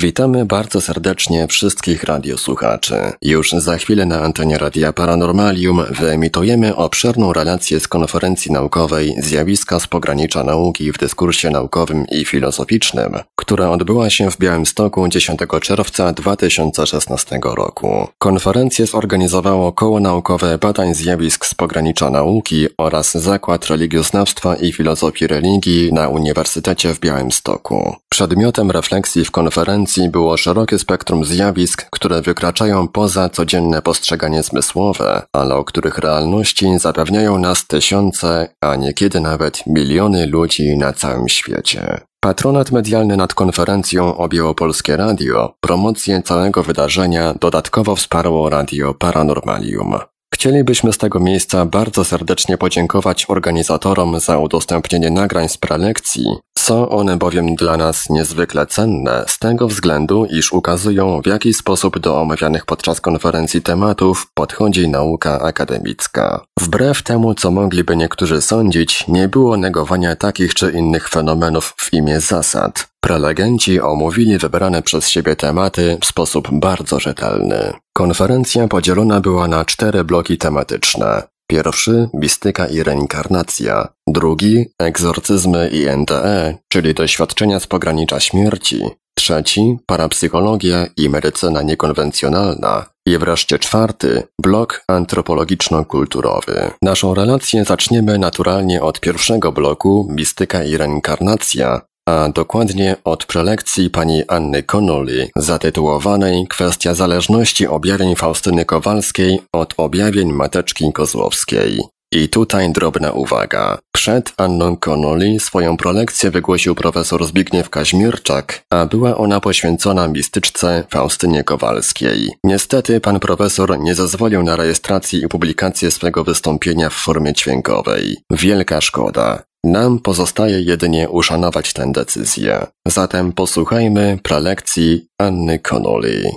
Witamy 0.00 0.44
bardzo 0.44 0.80
serdecznie 0.80 1.46
wszystkich 1.46 2.04
radiosłuchaczy. 2.04 2.94
Już 3.22 3.50
za 3.50 3.76
chwilę 3.76 4.06
na 4.06 4.20
antenie 4.20 4.58
Radia 4.58 4.92
Paranormalium 4.92 5.84
wyemitujemy 5.90 6.76
obszerną 6.76 7.32
relację 7.32 7.80
z 7.80 7.88
konferencji 7.88 8.52
naukowej 8.52 9.14
Zjawiska 9.18 9.80
z 9.80 9.86
pogranicza 9.86 10.44
nauki 10.44 10.92
w 10.92 10.98
dyskursie 10.98 11.50
naukowym 11.50 12.06
i 12.06 12.24
filozoficznym, 12.24 13.18
która 13.36 13.70
odbyła 13.70 14.10
się 14.10 14.30
w 14.30 14.38
Białymstoku 14.38 15.08
10 15.08 15.40
czerwca 15.62 16.12
2016 16.12 17.40
roku. 17.42 18.08
Konferencję 18.18 18.86
zorganizowało 18.86 19.72
Koło 19.72 20.00
Naukowe 20.00 20.58
Badań 20.58 20.94
Zjawisk 20.94 21.46
z 21.46 21.54
pogranicza 21.54 22.10
nauki 22.10 22.66
oraz 22.78 23.14
Zakład 23.14 23.66
Religioznawstwa 23.66 24.56
i 24.56 24.72
Filozofii 24.72 25.26
Religii 25.26 25.92
na 25.92 26.08
Uniwersytecie 26.08 26.94
w 26.94 27.00
Białymstoku. 27.00 27.96
Przedmiotem 28.08 28.70
refleksji 28.70 29.24
w 29.24 29.30
konferencji 29.30 29.89
było 29.98 30.36
szerokie 30.36 30.78
spektrum 30.78 31.24
zjawisk, 31.24 31.86
które 31.90 32.22
wykraczają 32.22 32.88
poza 32.88 33.28
codzienne 33.28 33.82
postrzeganie 33.82 34.42
zmysłowe, 34.42 35.22
ale 35.32 35.54
o 35.54 35.64
których 35.64 35.98
realności 35.98 36.78
zapewniają 36.78 37.38
nas 37.38 37.66
tysiące, 37.66 38.48
a 38.60 38.76
niekiedy 38.76 39.20
nawet 39.20 39.66
miliony 39.66 40.26
ludzi 40.26 40.76
na 40.78 40.92
całym 40.92 41.28
świecie. 41.28 42.00
Patronat 42.20 42.70
medialny 42.70 43.16
nad 43.16 43.34
konferencją 43.34 44.16
objęło 44.16 44.54
Polskie 44.54 44.96
Radio. 44.96 45.54
Promocję 45.60 46.22
całego 46.22 46.62
wydarzenia 46.62 47.34
dodatkowo 47.40 47.96
wsparło 47.96 48.50
Radio 48.50 48.94
Paranormalium. 48.94 49.98
Chcielibyśmy 50.34 50.92
z 50.92 50.98
tego 50.98 51.20
miejsca 51.20 51.66
bardzo 51.66 52.04
serdecznie 52.04 52.58
podziękować 52.58 53.26
organizatorom 53.28 54.20
za 54.20 54.38
udostępnienie 54.38 55.10
nagrań 55.10 55.48
z 55.48 55.58
prelekcji. 55.58 56.24
Są 56.58 56.88
one 56.88 57.16
bowiem 57.16 57.54
dla 57.54 57.76
nas 57.76 58.10
niezwykle 58.10 58.66
cenne 58.66 59.24
z 59.28 59.38
tego 59.38 59.68
względu, 59.68 60.26
iż 60.30 60.52
ukazują 60.52 61.22
w 61.22 61.26
jaki 61.26 61.54
sposób 61.54 61.98
do 61.98 62.20
omawianych 62.20 62.66
podczas 62.66 63.00
konferencji 63.00 63.62
tematów 63.62 64.26
podchodzi 64.34 64.88
nauka 64.88 65.40
akademicka. 65.40 66.40
Wbrew 66.60 67.02
temu, 67.02 67.34
co 67.34 67.50
mogliby 67.50 67.96
niektórzy 67.96 68.40
sądzić, 68.40 69.08
nie 69.08 69.28
było 69.28 69.56
negowania 69.56 70.16
takich 70.16 70.54
czy 70.54 70.70
innych 70.70 71.08
fenomenów 71.08 71.74
w 71.76 71.92
imię 71.92 72.20
zasad. 72.20 72.88
Prelegenci 73.00 73.80
omówili 73.80 74.38
wybrane 74.38 74.82
przez 74.82 75.08
siebie 75.08 75.36
tematy 75.36 75.98
w 76.00 76.06
sposób 76.06 76.48
bardzo 76.52 77.00
rzetelny. 77.00 77.72
Konferencja 78.00 78.68
podzielona 78.68 79.20
była 79.20 79.48
na 79.48 79.64
cztery 79.64 80.04
bloki 80.04 80.38
tematyczne. 80.38 81.22
Pierwszy 81.50 82.08
mistyka 82.14 82.66
i 82.66 82.82
reinkarnacja, 82.82 83.88
drugi 84.08 84.66
egzorcyzmy 84.78 85.68
i 85.68 85.96
NDE, 85.96 86.54
czyli 86.72 86.94
doświadczenia 86.94 87.60
z 87.60 87.66
pogranicza 87.66 88.20
śmierci, 88.20 88.80
trzeci 89.18 89.78
parapsychologia 89.86 90.86
i 90.96 91.08
medycyna 91.08 91.62
niekonwencjonalna 91.62 92.86
i 93.06 93.18
wreszcie 93.18 93.58
czwarty 93.58 94.22
blok 94.42 94.84
antropologiczno-kulturowy. 94.90 96.70
Naszą 96.82 97.14
relację 97.14 97.64
zaczniemy 97.64 98.18
naturalnie 98.18 98.82
od 98.82 99.00
pierwszego 99.00 99.52
bloku 99.52 100.08
mistyka 100.10 100.64
i 100.64 100.76
reinkarnacja, 100.76 101.80
a 102.10 102.28
dokładnie 102.28 102.96
od 103.04 103.26
prelekcji 103.26 103.90
pani 103.90 104.22
Anny 104.28 104.62
Connolly 104.62 105.28
zatytułowanej 105.36 106.46
Kwestia 106.48 106.94
zależności 106.94 107.66
objawień 107.66 108.16
Faustyny 108.16 108.64
Kowalskiej 108.64 109.40
od 109.52 109.74
objawień 109.76 110.32
Mateczki 110.32 110.92
Kozłowskiej. 110.92 111.80
I 112.12 112.28
tutaj 112.28 112.72
drobna 112.72 113.12
uwaga. 113.12 113.78
Przed 113.92 114.32
Anną 114.36 114.76
Connolly 114.76 115.40
swoją 115.40 115.76
prelekcję 115.76 116.30
wygłosił 116.30 116.74
profesor 116.74 117.26
Zbigniew 117.26 117.70
Kaźmierczak, 117.70 118.62
a 118.70 118.86
była 118.86 119.16
ona 119.16 119.40
poświęcona 119.40 120.08
mistyczce 120.08 120.84
Faustynie 120.90 121.44
Kowalskiej. 121.44 122.30
Niestety 122.44 123.00
pan 123.00 123.20
profesor 123.20 123.80
nie 123.80 123.94
zezwolił 123.94 124.42
na 124.42 124.56
rejestrację 124.56 125.20
i 125.20 125.28
publikację 125.28 125.90
swego 125.90 126.24
wystąpienia 126.24 126.90
w 126.90 126.94
formie 126.94 127.32
dźwiękowej. 127.32 128.16
Wielka 128.30 128.80
szkoda. 128.80 129.42
Nam 129.64 129.98
pozostaje 129.98 130.60
jedynie 130.60 131.08
uszanować 131.08 131.72
tę 131.72 131.92
decyzję. 131.92 132.66
Zatem 132.86 133.32
posłuchajmy 133.32 134.18
prelekcji 134.22 135.06
Anny 135.18 135.58
Connolly. 135.58 136.30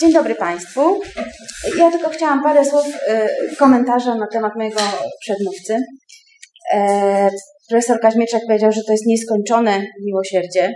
Dzień 0.00 0.12
dobry 0.12 0.34
Państwu. 0.34 1.00
Ja 1.78 1.90
tylko 1.90 2.10
chciałam 2.10 2.42
parę 2.42 2.64
słów 2.64 2.86
y, 2.86 3.56
komentarza 3.56 4.14
na 4.14 4.26
temat 4.26 4.52
mojego 4.56 4.80
przedmówcy. 5.20 5.78
E, 6.74 7.30
profesor 7.68 8.00
Kaźmierczak 8.00 8.42
powiedział, 8.46 8.72
że 8.72 8.80
to 8.86 8.92
jest 8.92 9.06
nieskończone 9.06 9.82
miłosierdzie. 10.06 10.72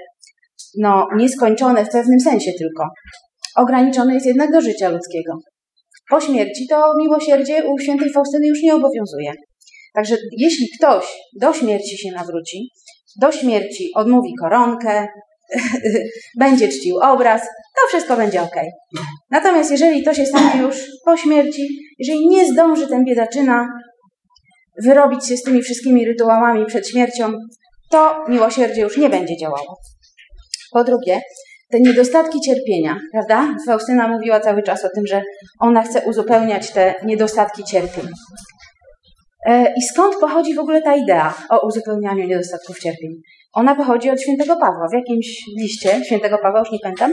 No, 0.78 1.06
nieskończone 1.16 1.84
w 1.84 1.88
pewnym 1.88 2.20
sensie 2.20 2.52
tylko. 2.52 2.88
Ograniczone 3.56 4.14
jest 4.14 4.26
jednak 4.26 4.52
do 4.52 4.60
życia 4.60 4.88
ludzkiego. 4.88 5.32
Po 6.10 6.20
śmierci 6.20 6.66
to 6.68 6.92
miłosierdzie 6.98 7.64
u 7.64 7.78
świętej 7.78 8.12
Faustyny 8.12 8.46
już 8.46 8.62
nie 8.62 8.74
obowiązuje. 8.74 9.32
Także 9.94 10.16
jeśli 10.38 10.66
ktoś 10.78 11.04
do 11.40 11.52
śmierci 11.52 11.98
się 11.98 12.12
nawróci, 12.12 12.68
do 13.20 13.32
śmierci 13.32 13.90
odmówi 13.94 14.34
koronkę, 14.40 15.08
będzie 16.40 16.68
czcił 16.68 16.98
obraz, 16.98 17.42
to 17.42 17.88
wszystko 17.88 18.16
będzie 18.16 18.42
ok. 18.42 18.56
Natomiast 19.30 19.70
jeżeli 19.70 20.04
to 20.04 20.14
się 20.14 20.26
stanie 20.26 20.62
już 20.62 20.76
po 21.04 21.16
śmierci, 21.16 21.68
jeżeli 21.98 22.28
nie 22.28 22.52
zdąży 22.52 22.86
ten 22.86 23.04
biedaczyna 23.04 23.66
wyrobić 24.82 25.26
się 25.26 25.36
z 25.36 25.42
tymi 25.42 25.62
wszystkimi 25.62 26.06
rytuałami 26.06 26.66
przed 26.66 26.88
śmiercią, 26.88 27.32
to 27.90 28.24
miłosierdzie 28.28 28.80
już 28.80 28.96
nie 28.96 29.10
będzie 29.10 29.36
działało. 29.36 29.76
Po 30.72 30.84
drugie, 30.84 31.20
te 31.70 31.80
niedostatki 31.80 32.40
cierpienia, 32.40 32.96
prawda? 33.12 33.56
Faustyna 33.66 34.08
mówiła 34.08 34.40
cały 34.40 34.62
czas 34.62 34.84
o 34.84 34.88
tym, 34.94 35.06
że 35.06 35.22
ona 35.60 35.82
chce 35.82 36.02
uzupełniać 36.06 36.70
te 36.70 36.94
niedostatki 37.04 37.64
cierpień. 37.64 38.08
E, 39.46 39.74
I 39.76 39.82
skąd 39.82 40.16
pochodzi 40.20 40.54
w 40.54 40.58
ogóle 40.58 40.82
ta 40.82 40.96
idea 40.96 41.34
o 41.50 41.66
uzupełnianiu 41.66 42.26
niedostatków 42.26 42.78
cierpień? 42.78 43.10
Ona 43.52 43.74
pochodzi 43.74 44.10
od 44.10 44.20
świętego 44.20 44.56
Pawła. 44.56 44.88
W 44.88 44.94
jakimś 44.94 45.26
liście 45.58 46.04
świętego 46.04 46.38
Pawła, 46.38 46.60
już 46.60 46.72
nie 46.72 46.78
pamiętam, 46.78 47.12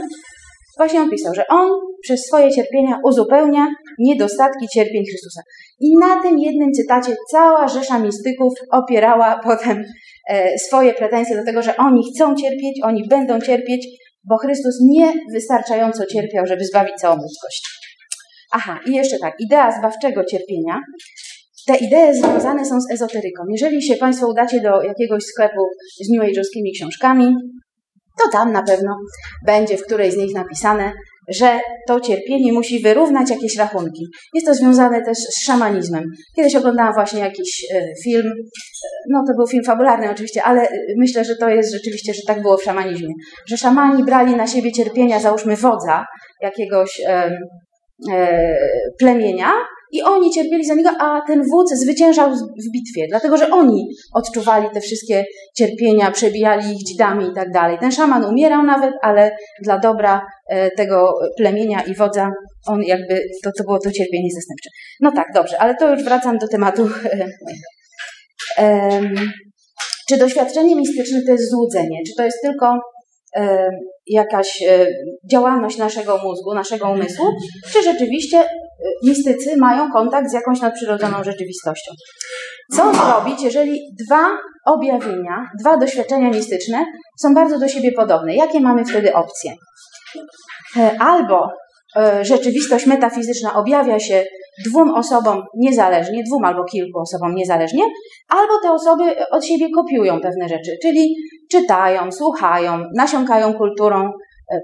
właśnie 0.76 1.00
on 1.00 1.10
pisał, 1.10 1.34
że 1.34 1.46
on 1.48 1.68
przez 2.02 2.26
swoje 2.26 2.50
cierpienia 2.50 3.00
uzupełnia 3.04 3.66
niedostatki 3.98 4.66
cierpień 4.74 5.04
Chrystusa. 5.10 5.42
I 5.80 5.96
na 5.96 6.22
tym 6.22 6.38
jednym 6.38 6.72
cytacie 6.72 7.16
cała 7.30 7.68
rzesza 7.68 7.98
mistyków 7.98 8.52
opierała 8.70 9.40
potem 9.44 9.84
e, 10.28 10.58
swoje 10.58 10.94
pretensje 10.94 11.36
do 11.36 11.44
tego, 11.44 11.62
że 11.62 11.76
oni 11.76 12.02
chcą 12.10 12.34
cierpieć, 12.34 12.80
oni 12.82 13.08
będą 13.08 13.40
cierpieć, 13.40 13.86
bo 14.24 14.36
Chrystus 14.38 14.74
nie 14.82 15.12
wystarczająco 15.32 16.06
cierpiał, 16.06 16.46
żeby 16.46 16.64
zbawić 16.64 16.94
całą 16.94 17.16
ludzkość. 17.16 17.62
Aha, 18.52 18.80
i 18.86 18.92
jeszcze 18.92 19.18
tak, 19.18 19.34
idea 19.40 19.78
zbawczego 19.78 20.24
cierpienia 20.24 20.80
te 21.70 21.76
idee 21.76 22.14
związane 22.14 22.64
są 22.64 22.80
z 22.80 22.90
ezoteryką. 22.92 23.42
Jeżeli 23.48 23.82
się 23.82 23.96
Państwo 23.96 24.28
udacie 24.28 24.60
do 24.60 24.82
jakiegoś 24.82 25.22
sklepu 25.24 25.66
z 26.04 26.10
New 26.10 26.22
Age'owskimi 26.22 26.70
książkami, 26.74 27.34
to 28.18 28.30
tam 28.32 28.52
na 28.52 28.62
pewno 28.62 28.96
będzie 29.46 29.76
w 29.76 29.82
którejś 29.82 30.14
z 30.14 30.16
nich 30.16 30.34
napisane, 30.34 30.92
że 31.28 31.58
to 31.88 32.00
cierpienie 32.00 32.52
musi 32.52 32.82
wyrównać 32.82 33.30
jakieś 33.30 33.56
rachunki. 33.56 34.06
Jest 34.34 34.46
to 34.46 34.54
związane 34.54 35.02
też 35.02 35.18
z 35.18 35.44
szamanizmem. 35.44 36.04
Kiedyś 36.36 36.56
oglądałam 36.56 36.94
właśnie 36.94 37.20
jakiś 37.20 37.66
e, 37.74 37.82
film, 38.04 38.32
no 39.10 39.24
to 39.26 39.32
był 39.36 39.46
film 39.46 39.64
fabularny 39.64 40.10
oczywiście, 40.10 40.42
ale 40.42 40.62
e, 40.62 40.68
myślę, 40.98 41.24
że 41.24 41.36
to 41.36 41.48
jest 41.48 41.72
rzeczywiście, 41.72 42.14
że 42.14 42.20
tak 42.26 42.42
było 42.42 42.56
w 42.56 42.62
szamanizmie. 42.62 43.14
Że 43.48 43.56
szamani 43.56 44.04
brali 44.04 44.36
na 44.36 44.46
siebie 44.46 44.72
cierpienia, 44.72 45.20
załóżmy 45.20 45.56
wodza 45.56 46.06
jakiegoś 46.42 47.00
e, 47.06 47.30
e, 48.12 48.56
plemienia 48.98 49.52
i 49.92 50.02
oni 50.02 50.30
cierpieli 50.30 50.64
za 50.64 50.74
niego, 50.74 50.90
a 51.00 51.20
ten 51.26 51.42
wódz 51.50 51.72
zwyciężał 51.72 52.30
w 52.34 52.72
bitwie, 52.72 53.06
dlatego 53.08 53.36
że 53.36 53.50
oni 53.50 53.88
odczuwali 54.14 54.66
te 54.74 54.80
wszystkie 54.80 55.24
cierpienia, 55.56 56.10
przebijali 56.10 56.76
ich 56.76 56.84
dzidami 56.84 57.30
i 57.30 57.34
tak 57.34 57.52
dalej. 57.52 57.78
Ten 57.80 57.92
szaman 57.92 58.24
umierał 58.24 58.62
nawet, 58.62 58.94
ale 59.02 59.36
dla 59.62 59.78
dobra 59.78 60.26
e, 60.48 60.70
tego 60.70 61.12
plemienia 61.36 61.80
i 61.82 61.94
wodza 61.94 62.30
on 62.66 62.82
jakby, 62.82 63.22
to, 63.44 63.50
to 63.58 63.64
było 63.64 63.78
to 63.78 63.92
cierpienie 63.92 64.28
zastępcze. 64.34 64.70
No 65.00 65.12
tak, 65.12 65.26
dobrze, 65.34 65.62
ale 65.62 65.74
to 65.74 65.94
już 65.94 66.04
wracam 66.04 66.38
do 66.38 66.48
tematu. 66.48 66.88
Czy 70.08 70.16
doświadczenie 70.16 70.76
mistyczne 70.76 71.22
to 71.26 71.32
jest 71.32 71.50
złudzenie? 71.50 71.98
Czy 72.06 72.12
to 72.16 72.24
jest 72.24 72.38
tylko 72.42 72.78
jakaś 74.06 74.62
e, 74.62 74.86
działalność 75.30 75.78
naszego 75.78 76.18
mózgu, 76.18 76.54
naszego 76.54 76.90
umysłu, 76.90 77.26
czy 77.72 77.82
rzeczywiście 77.82 78.38
e, 78.38 78.48
mistycy 79.04 79.56
mają 79.56 79.90
kontakt 79.92 80.30
z 80.30 80.32
jakąś 80.32 80.60
nadprzyrodzoną 80.60 81.24
rzeczywistością. 81.24 81.92
Co 82.76 82.92
zrobić, 82.94 83.42
jeżeli 83.42 83.80
dwa 84.06 84.28
objawienia, 84.66 85.46
dwa 85.60 85.76
doświadczenia 85.76 86.30
mistyczne 86.30 86.84
są 87.18 87.34
bardzo 87.34 87.58
do 87.58 87.68
siebie 87.68 87.92
podobne? 87.92 88.34
Jakie 88.34 88.60
mamy 88.60 88.84
wtedy 88.84 89.14
opcje? 89.14 89.52
E, 90.76 90.90
albo 91.00 91.48
rzeczywistość 92.22 92.86
metafizyczna 92.86 93.54
objawia 93.54 93.98
się 93.98 94.24
dwóm 94.66 94.94
osobom 94.94 95.42
niezależnie, 95.56 96.22
dwóm 96.24 96.44
albo 96.44 96.64
kilku 96.64 97.00
osobom 97.00 97.34
niezależnie, 97.34 97.82
albo 98.28 98.52
te 98.62 98.72
osoby 98.72 99.28
od 99.30 99.44
siebie 99.44 99.66
kopiują 99.74 100.20
pewne 100.20 100.48
rzeczy, 100.48 100.76
czyli 100.82 101.14
czytają, 101.50 102.12
słuchają, 102.12 102.82
nasiąkają 102.96 103.54
kulturą 103.54 104.10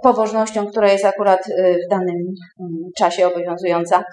pobożnością, 0.02 0.66
która 0.66 0.92
jest 0.92 1.04
akurat 1.04 1.40
w 1.86 1.90
danym 1.90 2.16
mm, 2.16 2.72
czasie 2.98 3.26
obowiązująca. 3.26 4.04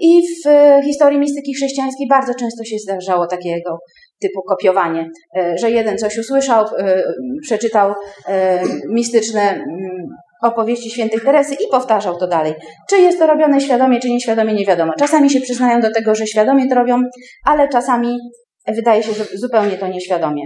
I 0.00 0.22
w 0.22 0.48
historii 0.84 1.18
mistyki 1.18 1.54
chrześcijańskiej 1.54 2.08
bardzo 2.08 2.34
często 2.34 2.64
się 2.64 2.78
zdarzało 2.78 3.26
takiego 3.26 3.78
typu 4.20 4.42
kopiowanie, 4.42 5.08
że 5.54 5.70
jeden 5.70 5.98
coś 5.98 6.18
usłyszał, 6.18 6.64
przeczytał 7.42 7.94
mistyczne 8.88 9.40
mm, 9.40 10.06
opowieści 10.42 10.90
świętej 10.90 11.20
Teresy 11.20 11.54
i 11.54 11.70
powtarzał 11.70 12.16
to 12.16 12.26
dalej. 12.26 12.54
Czy 12.88 12.96
jest 12.96 13.18
to 13.18 13.26
robione 13.26 13.60
świadomie, 13.60 14.00
czy 14.00 14.10
nieświadomie, 14.10 14.54
nie 14.54 14.66
wiadomo. 14.66 14.92
Czasami 14.98 15.30
się 15.30 15.40
przyznają 15.40 15.80
do 15.80 15.92
tego, 15.92 16.14
że 16.14 16.26
świadomie 16.26 16.68
to 16.68 16.74
robią, 16.74 17.02
ale 17.44 17.68
czasami 17.68 18.18
wydaje 18.68 19.02
się, 19.02 19.12
że 19.12 19.24
zupełnie 19.34 19.76
to 19.76 19.88
nieświadomie. 19.88 20.42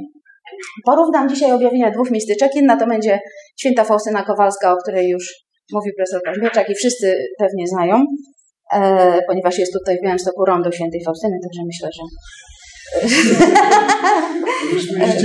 Porównam 0.84 1.28
dzisiaj 1.28 1.52
objawienia 1.52 1.90
dwóch 1.90 2.10
mistyczek. 2.10 2.50
Jedna 2.54 2.76
to 2.76 2.86
będzie 2.86 3.20
święta 3.60 3.84
Faustyna 3.84 4.22
Kowalska, 4.22 4.72
o 4.72 4.76
której 4.76 5.08
już 5.08 5.44
mówił 5.72 5.92
profesor 5.96 6.22
Kaźmierczak 6.24 6.70
i 6.70 6.74
wszyscy 6.74 7.16
pewnie 7.38 7.66
znają, 7.66 8.04
e, 8.74 9.18
ponieważ 9.28 9.58
jest 9.58 9.72
tutaj 9.72 9.98
w 9.98 10.02
Białymstoku 10.04 10.44
rondo 10.44 10.72
świętej 10.72 11.04
Faustyny, 11.04 11.38
także 11.42 11.62
myślę, 11.66 11.88
że 11.92 12.02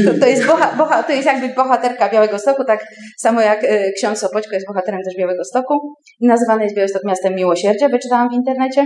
to, 0.06 0.20
to, 0.20 0.26
jest 0.26 0.46
boha, 0.46 0.76
boha, 0.78 1.04
to 1.04 1.14
jest 1.14 1.26
jakby 1.26 1.50
bohaterka 1.50 2.10
Białego 2.10 2.40
Stoku, 2.40 2.64
tak 2.64 2.86
samo 3.18 3.42
jak 3.42 3.64
y, 3.64 3.94
ksiądz 3.98 4.20
Sopoćko 4.20 4.54
jest 4.54 4.68
bohaterem 4.68 5.02
też 5.04 5.18
Białego 5.18 5.44
Stoku. 5.44 5.94
Nazywany 6.22 6.64
jest 6.64 6.76
Białystok 6.76 7.04
miastem 7.06 7.36
miłosierdzia, 7.36 7.90
wyczytałam 7.90 8.30
w 8.30 8.34
internecie. 8.34 8.86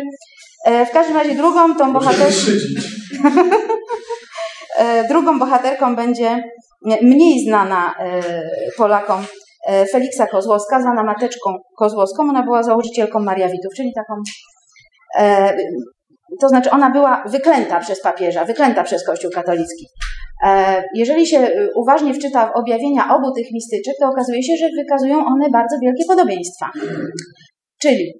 E, 0.65 0.85
w 0.85 0.91
każdym 0.91 1.17
razie 1.17 1.35
drugą 1.35 1.75
tą 1.75 1.93
bohaterką... 1.93 2.33
e, 4.77 5.07
drugą 5.07 5.39
bohaterką 5.39 5.95
będzie 5.95 6.43
mniej 7.01 7.45
znana 7.45 7.95
e, 7.99 8.21
Polakom 8.77 9.25
e, 9.67 9.85
Feliksa 9.85 10.27
Kozłowska, 10.27 10.81
znana 10.81 11.03
mateczką 11.03 11.55
Kozłowską. 11.77 12.23
Ona 12.23 12.43
była 12.43 12.63
założycielką 12.63 13.19
Mariawitów, 13.19 13.73
czyli 13.77 13.91
taką 13.95 14.13
e, 15.19 15.53
to 16.41 16.49
znaczy 16.49 16.71
ona 16.71 16.89
była 16.89 17.23
wyklęta 17.27 17.79
przez 17.79 18.01
papieża, 18.01 18.45
wyklęta 18.45 18.83
przez 18.83 19.05
Kościół 19.05 19.31
katolicki. 19.31 19.85
E, 20.45 20.83
jeżeli 20.95 21.27
się 21.27 21.51
uważnie 21.75 22.13
wczyta 22.13 22.47
w 22.47 22.55
objawienia 22.55 23.15
obu 23.15 23.31
tych 23.31 23.47
mistyczek, 23.53 23.93
to 23.99 24.07
okazuje 24.07 24.43
się, 24.43 24.53
że 24.57 24.69
wykazują 24.83 25.25
one 25.25 25.49
bardzo 25.49 25.75
wielkie 25.81 26.03
podobieństwa. 26.07 26.69
Czyli 27.81 28.13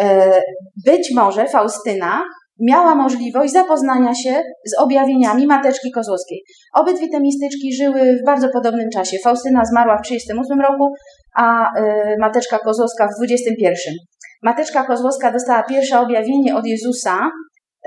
e, 0.00 0.40
być 0.86 1.10
może 1.14 1.48
Faustyna 1.48 2.22
miała 2.68 2.94
możliwość 2.94 3.52
zapoznania 3.52 4.14
się 4.14 4.42
z 4.66 4.78
objawieniami 4.78 5.46
Mateczki 5.46 5.90
Kozłowskiej. 5.90 6.42
Obydwie 6.74 7.08
te 7.08 7.20
mistyczki 7.20 7.74
żyły 7.74 8.00
w 8.22 8.26
bardzo 8.26 8.48
podobnym 8.48 8.88
czasie. 8.90 9.16
Faustyna 9.24 9.64
zmarła 9.64 9.98
w 9.98 10.02
1938 10.02 10.60
roku, 10.60 10.94
a 11.36 11.66
e, 11.78 12.16
Mateczka 12.20 12.58
Kozłowska 12.58 13.08
w 13.08 13.18
21. 13.18 13.94
Mateczka 14.42 14.84
Kozłowska 14.84 15.32
dostała 15.32 15.62
pierwsze 15.62 16.00
objawienie 16.00 16.56
od 16.56 16.66
Jezusa 16.66 17.30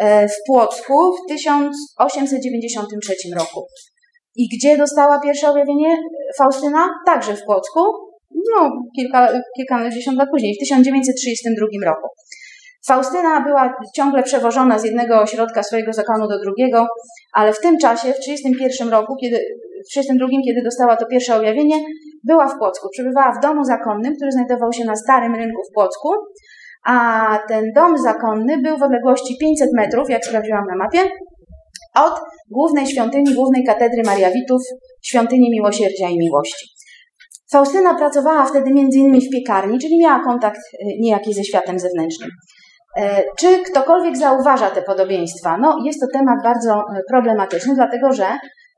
E, 0.01 0.27
w 0.27 0.35
Płocku 0.47 0.93
w 1.15 1.29
1893 1.29 3.13
roku. 3.39 3.67
I 4.35 4.47
gdzie 4.57 4.77
dostała 4.77 5.19
pierwsze 5.19 5.49
objawienie 5.49 5.97
Faustyna? 6.37 6.89
Także 7.05 7.35
w 7.35 7.45
Płocku, 7.45 7.79
no 8.55 8.71
kilka, 8.95 9.29
kilkadziesiąt 9.57 10.17
lat 10.17 10.29
później, 10.31 10.55
w 10.55 10.59
1932 10.59 11.91
roku. 11.91 12.07
Faustyna 12.87 13.41
była 13.41 13.73
ciągle 13.95 14.23
przewożona 14.23 14.79
z 14.79 14.83
jednego 14.83 15.21
ośrodka 15.21 15.63
swojego 15.63 15.93
zakonu 15.93 16.27
do 16.27 16.39
drugiego, 16.39 16.87
ale 17.33 17.53
w 17.53 17.59
tym 17.59 17.77
czasie, 17.77 18.07
w 18.13 18.19
1931 18.25 18.89
roku, 18.89 19.15
kiedy, 19.21 19.37
w 19.85 19.93
1932, 19.93 20.27
kiedy 20.47 20.61
dostała 20.63 20.95
to 20.95 21.05
pierwsze 21.05 21.37
objawienie, 21.37 21.75
była 22.23 22.47
w 22.47 22.57
Płocku. 22.57 22.89
Przebywała 22.91 23.31
w 23.39 23.41
domu 23.41 23.63
zakonnym, 23.63 24.15
który 24.15 24.31
znajdował 24.31 24.73
się 24.73 24.85
na 24.85 24.95
Starym 24.95 25.35
Rynku 25.35 25.61
w 25.71 25.73
Płocku 25.73 26.09
a 26.85 27.39
ten 27.47 27.71
dom 27.75 27.97
zakonny 27.97 28.61
był 28.61 28.77
w 28.77 28.83
odległości 28.83 29.37
500 29.39 29.69
metrów, 29.73 30.09
jak 30.09 30.25
sprawdziłam 30.25 30.65
na 30.65 30.75
mapie, 30.75 30.99
od 31.95 32.13
głównej 32.51 32.87
świątyni, 32.87 33.35
głównej 33.35 33.63
katedry 33.63 34.03
Mariawitów, 34.05 34.61
świątyni 35.01 35.49
miłosierdzia 35.51 36.09
i 36.09 36.17
miłości. 36.17 36.67
Faustyna 37.51 37.95
pracowała 37.95 38.45
wtedy 38.45 38.69
innymi 38.69 39.27
w 39.27 39.29
piekarni, 39.29 39.79
czyli 39.79 39.99
miała 39.99 40.23
kontakt 40.23 40.59
y, 40.59 40.77
niejaki 40.99 41.33
ze 41.33 41.43
światem 41.43 41.79
zewnętrznym. 41.79 42.29
E, 42.97 43.23
czy 43.39 43.63
ktokolwiek 43.71 44.17
zauważa 44.17 44.69
te 44.69 44.81
podobieństwa? 44.81 45.57
No, 45.57 45.77
jest 45.85 45.99
to 45.99 46.07
temat 46.13 46.43
bardzo 46.43 46.79
y, 46.79 47.01
problematyczny, 47.09 47.75
dlatego 47.75 48.13
że 48.13 48.25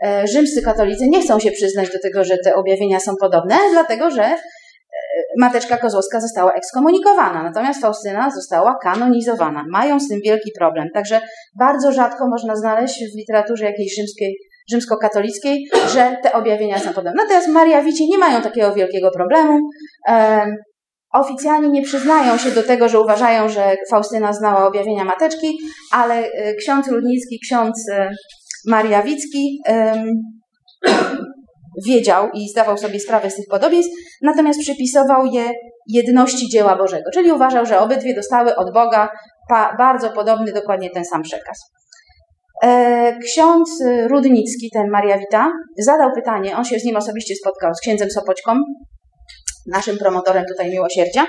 e, 0.05 0.27
rzymscy 0.27 0.61
katolicy 0.61 1.07
nie 1.07 1.21
chcą 1.21 1.39
się 1.39 1.51
przyznać 1.51 1.89
do 1.89 1.99
tego, 2.03 2.23
że 2.23 2.37
te 2.43 2.55
objawienia 2.55 2.99
są 2.99 3.11
podobne, 3.21 3.55
dlatego 3.73 4.11
że 4.11 4.35
Mateczka 5.39 5.77
Kozłowska 5.77 6.21
została 6.21 6.53
ekskomunikowana, 6.53 7.43
natomiast 7.43 7.81
Faustyna 7.81 8.31
została 8.31 8.75
kanonizowana. 8.83 9.63
Mają 9.69 9.99
z 9.99 10.07
tym 10.07 10.19
wielki 10.25 10.51
problem. 10.59 10.87
Także 10.93 11.21
bardzo 11.59 11.91
rzadko 11.91 12.27
można 12.27 12.55
znaleźć 12.55 13.03
w 13.13 13.17
literaturze 13.17 13.65
jakiejś 13.65 13.95
rzymskiej, 13.95 14.35
rzymskokatolickiej, 14.71 15.67
że 15.93 16.17
te 16.23 16.33
objawienia 16.33 16.79
są 16.79 16.93
podobne. 16.93 17.21
Natomiast 17.23 17.47
Mariawici 17.47 18.09
nie 18.09 18.17
mają 18.17 18.41
takiego 18.41 18.73
wielkiego 18.73 19.11
problemu. 19.11 19.59
Oficjalnie 21.13 21.69
nie 21.69 21.81
przyznają 21.81 22.37
się 22.37 22.51
do 22.51 22.63
tego, 22.63 22.89
że 22.89 23.01
uważają, 23.01 23.49
że 23.49 23.75
Faustyna 23.91 24.33
znała 24.33 24.67
objawienia 24.67 25.03
mateczki, 25.03 25.57
ale 25.91 26.15
e, 26.15 26.53
ksiądz 26.53 26.87
Rudnicki, 26.87 27.39
ksiądz 27.45 27.89
e, 27.89 28.09
Mariawicki 28.67 29.59
wiedział 31.85 32.29
i 32.33 32.49
zdawał 32.49 32.77
sobie 32.77 32.99
sprawę 32.99 33.29
z 33.29 33.35
tych 33.35 33.45
podobieństw, 33.49 33.93
natomiast 34.21 34.59
przypisował 34.59 35.25
je 35.25 35.51
jedności 35.87 36.49
dzieła 36.49 36.75
Bożego, 36.75 37.11
czyli 37.13 37.31
uważał, 37.31 37.65
że 37.65 37.79
obydwie 37.79 38.15
dostały 38.15 38.55
od 38.55 38.73
Boga 38.73 39.09
bardzo 39.77 40.09
podobny, 40.09 40.53
dokładnie 40.53 40.89
ten 40.89 41.05
sam 41.05 41.21
przekaz. 41.21 41.57
E, 42.63 43.17
ksiądz 43.19 43.83
Rudnicki, 44.09 44.69
ten 44.73 44.89
Mariawita, 44.89 45.51
zadał 45.79 46.11
pytanie, 46.15 46.57
on 46.57 46.65
się 46.65 46.79
z 46.79 46.83
nim 46.83 46.95
osobiście 46.95 47.35
spotkał, 47.35 47.75
z 47.75 47.79
księdzem 47.81 48.11
Sopoćką, 48.11 48.53
naszym 49.67 49.97
promotorem 49.97 50.45
tutaj 50.45 50.71
miłosierdzia, 50.71 51.27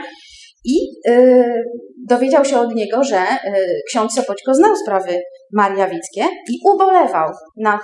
i 0.65 0.77
y, 1.09 1.65
dowiedział 2.09 2.45
się 2.45 2.59
od 2.61 2.75
niego, 2.75 3.05
że 3.05 3.21
y, 3.21 3.83
ksiądz 3.89 4.15
Sopoćko 4.15 4.55
znał 4.55 4.77
sprawy 4.77 5.21
mariawickie 5.53 6.23
i 6.23 6.59
ubolewał 6.73 7.29
nad 7.57 7.81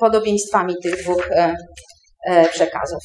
podobieństwami 0.00 0.74
tych 0.82 1.02
dwóch 1.02 1.30
y, 1.30 2.48
przekazów. 2.52 3.02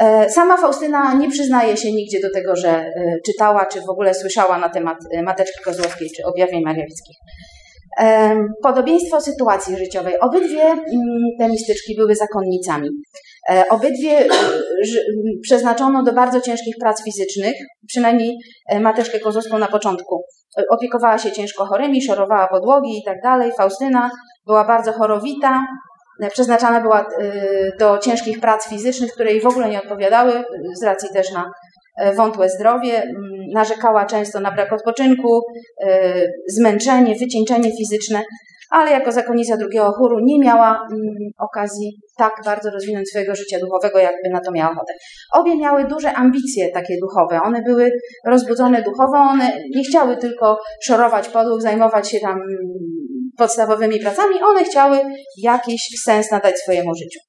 E, 0.00 0.30
sama 0.30 0.56
Faustyna 0.56 1.14
nie 1.14 1.30
przyznaje 1.30 1.76
się 1.76 1.92
nigdzie 1.92 2.20
do 2.20 2.30
tego, 2.34 2.56
że 2.56 2.92
czytała, 3.26 3.66
czy 3.66 3.80
w 3.80 3.90
ogóle 3.90 4.14
słyszała 4.14 4.58
na 4.58 4.68
temat 4.68 4.96
Mateczki 5.22 5.62
Kozłowskiej, 5.64 6.08
czy 6.16 6.26
objawień 6.26 6.62
mariawickich. 6.64 7.16
Podobieństwo 8.62 9.20
sytuacji 9.20 9.76
życiowej. 9.76 10.18
Obydwie 10.20 10.62
mm, 10.62 10.82
te 11.38 11.48
mistyczki 11.48 11.96
były 11.96 12.14
zakonnicami. 12.14 12.88
Obydwie 13.70 14.28
przeznaczono 15.42 16.02
do 16.02 16.12
bardzo 16.12 16.40
ciężkich 16.40 16.74
prac 16.80 17.04
fizycznych, 17.04 17.54
przynajmniej 17.88 18.36
Mateczkę 18.80 19.20
Kozłowską 19.20 19.58
na 19.58 19.66
początku. 19.66 20.22
Opiekowała 20.70 21.18
się 21.18 21.32
ciężko 21.32 21.66
chorymi, 21.66 22.02
szorowała 22.02 22.48
podłogi 22.48 22.98
i 22.98 23.04
tak 23.04 23.16
dalej. 23.22 23.52
Faustyna 23.58 24.10
była 24.46 24.64
bardzo 24.64 24.92
chorowita, 24.92 25.66
przeznaczana 26.32 26.80
była 26.80 27.08
do 27.78 27.98
ciężkich 27.98 28.40
prac 28.40 28.68
fizycznych, 28.68 29.12
które 29.12 29.30
jej 29.30 29.40
w 29.40 29.46
ogóle 29.46 29.68
nie 29.68 29.82
odpowiadały, 29.82 30.44
z 30.80 30.82
racji 30.82 31.08
też 31.14 31.32
na 31.32 31.50
e, 31.98 32.14
wątłe 32.14 32.48
zdrowie. 32.48 33.02
Narzekała 33.54 34.06
często 34.06 34.40
na 34.40 34.52
brak 34.52 34.72
odpoczynku, 34.72 35.40
zmęczenie, 36.48 37.14
wycieńczenie 37.14 37.70
fizyczne, 37.76 38.22
ale 38.70 38.90
jako 38.90 39.12
zakonnica 39.12 39.56
drugiego 39.56 39.92
chóru 39.92 40.16
nie 40.22 40.38
miała 40.38 40.68
mm, 40.68 41.14
okazji 41.38 42.00
tak 42.16 42.32
bardzo 42.44 42.70
rozwinąć 42.70 43.08
swojego 43.08 43.34
życia 43.34 43.58
duchowego, 43.60 43.98
jakby 43.98 44.30
na 44.32 44.40
to 44.40 44.52
miała 44.52 44.70
ochotę. 44.70 44.92
Obie 45.34 45.56
miały 45.56 45.84
duże 45.84 46.12
ambicje 46.12 46.68
takie 46.72 46.94
duchowe. 47.00 47.40
One 47.44 47.62
były 47.62 47.90
rozbudzone 48.26 48.82
duchowo, 48.82 49.16
one 49.16 49.52
nie 49.76 49.84
chciały 49.84 50.16
tylko 50.16 50.58
szorować 50.82 51.28
podłóg, 51.28 51.62
zajmować 51.62 52.10
się 52.10 52.20
tam 52.20 52.32
mm, 52.32 52.48
podstawowymi 53.38 54.00
pracami, 54.00 54.34
one 54.42 54.64
chciały 54.64 54.98
jakiś 55.42 55.82
sens 56.04 56.30
nadać 56.30 56.58
swojemu 56.58 56.94
życiu. 56.94 57.20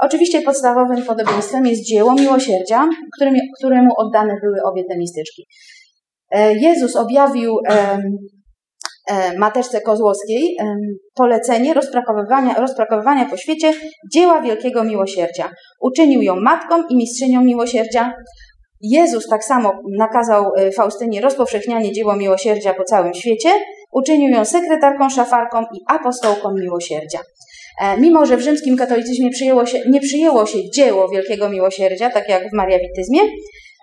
Oczywiście 0.00 0.42
podstawowym 0.42 1.02
podobieństwem 1.02 1.66
jest 1.66 1.88
dzieło 1.88 2.14
miłosierdzia, 2.14 2.88
którym, 3.16 3.34
któremu 3.58 3.90
oddane 3.96 4.34
były 4.42 4.56
obie 4.64 4.84
te 4.84 4.98
mistyczki. 4.98 5.46
E, 6.30 6.54
Jezus 6.54 6.96
objawił 6.96 7.58
e, 9.10 9.38
Mateczce 9.38 9.80
Kozłowskiej 9.80 10.56
polecenie 11.14 11.74
rozprakowywania, 11.74 12.54
rozprakowywania 12.54 13.24
po 13.24 13.36
świecie 13.36 13.72
dzieła 14.12 14.40
wielkiego 14.42 14.84
miłosierdzia. 14.84 15.50
Uczynił 15.80 16.22
ją 16.22 16.36
matką 16.36 16.88
i 16.88 16.96
mistrzynią 16.96 17.44
miłosierdzia. 17.44 18.14
Jezus 18.80 19.28
tak 19.28 19.44
samo 19.44 19.72
nakazał 19.98 20.52
e, 20.56 20.72
Faustynie 20.72 21.20
rozpowszechnianie 21.20 21.92
dzieła 21.92 22.16
miłosierdzia 22.16 22.74
po 22.74 22.84
całym 22.84 23.14
świecie, 23.14 23.50
Uczynił 23.94 24.30
ją 24.30 24.44
sekretarką, 24.44 25.10
szafarką 25.10 25.62
i 25.62 25.80
apostołką 25.88 26.54
miłosierdzia. 26.54 27.18
E, 27.80 28.00
mimo, 28.00 28.26
że 28.26 28.36
w 28.36 28.40
rzymskim 28.40 28.76
katolicyzmie 28.76 29.30
przyjęło 29.30 29.66
się, 29.66 29.78
nie 29.90 30.00
przyjęło 30.00 30.46
się 30.46 30.70
dzieło 30.70 31.08
wielkiego 31.08 31.48
miłosierdzia, 31.48 32.10
tak 32.10 32.28
jak 32.28 32.50
w 32.50 32.52
mariawityzmie, 32.52 33.20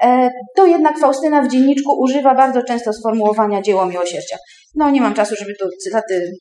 e, 0.03 0.29
to 0.55 0.65
jednak 0.65 0.99
Faustyna 0.99 1.41
w 1.41 1.47
dzienniczku 1.47 1.99
używa 1.99 2.35
bardzo 2.35 2.63
często 2.63 2.93
sformułowania 2.93 3.61
dzieło 3.61 3.85
miłosierdzia. 3.85 4.37
No 4.75 4.89
nie 4.89 5.01
mam 5.01 5.13
czasu, 5.13 5.35
żeby 5.35 5.53
tu 5.59 5.65
cytaty, 5.83 6.31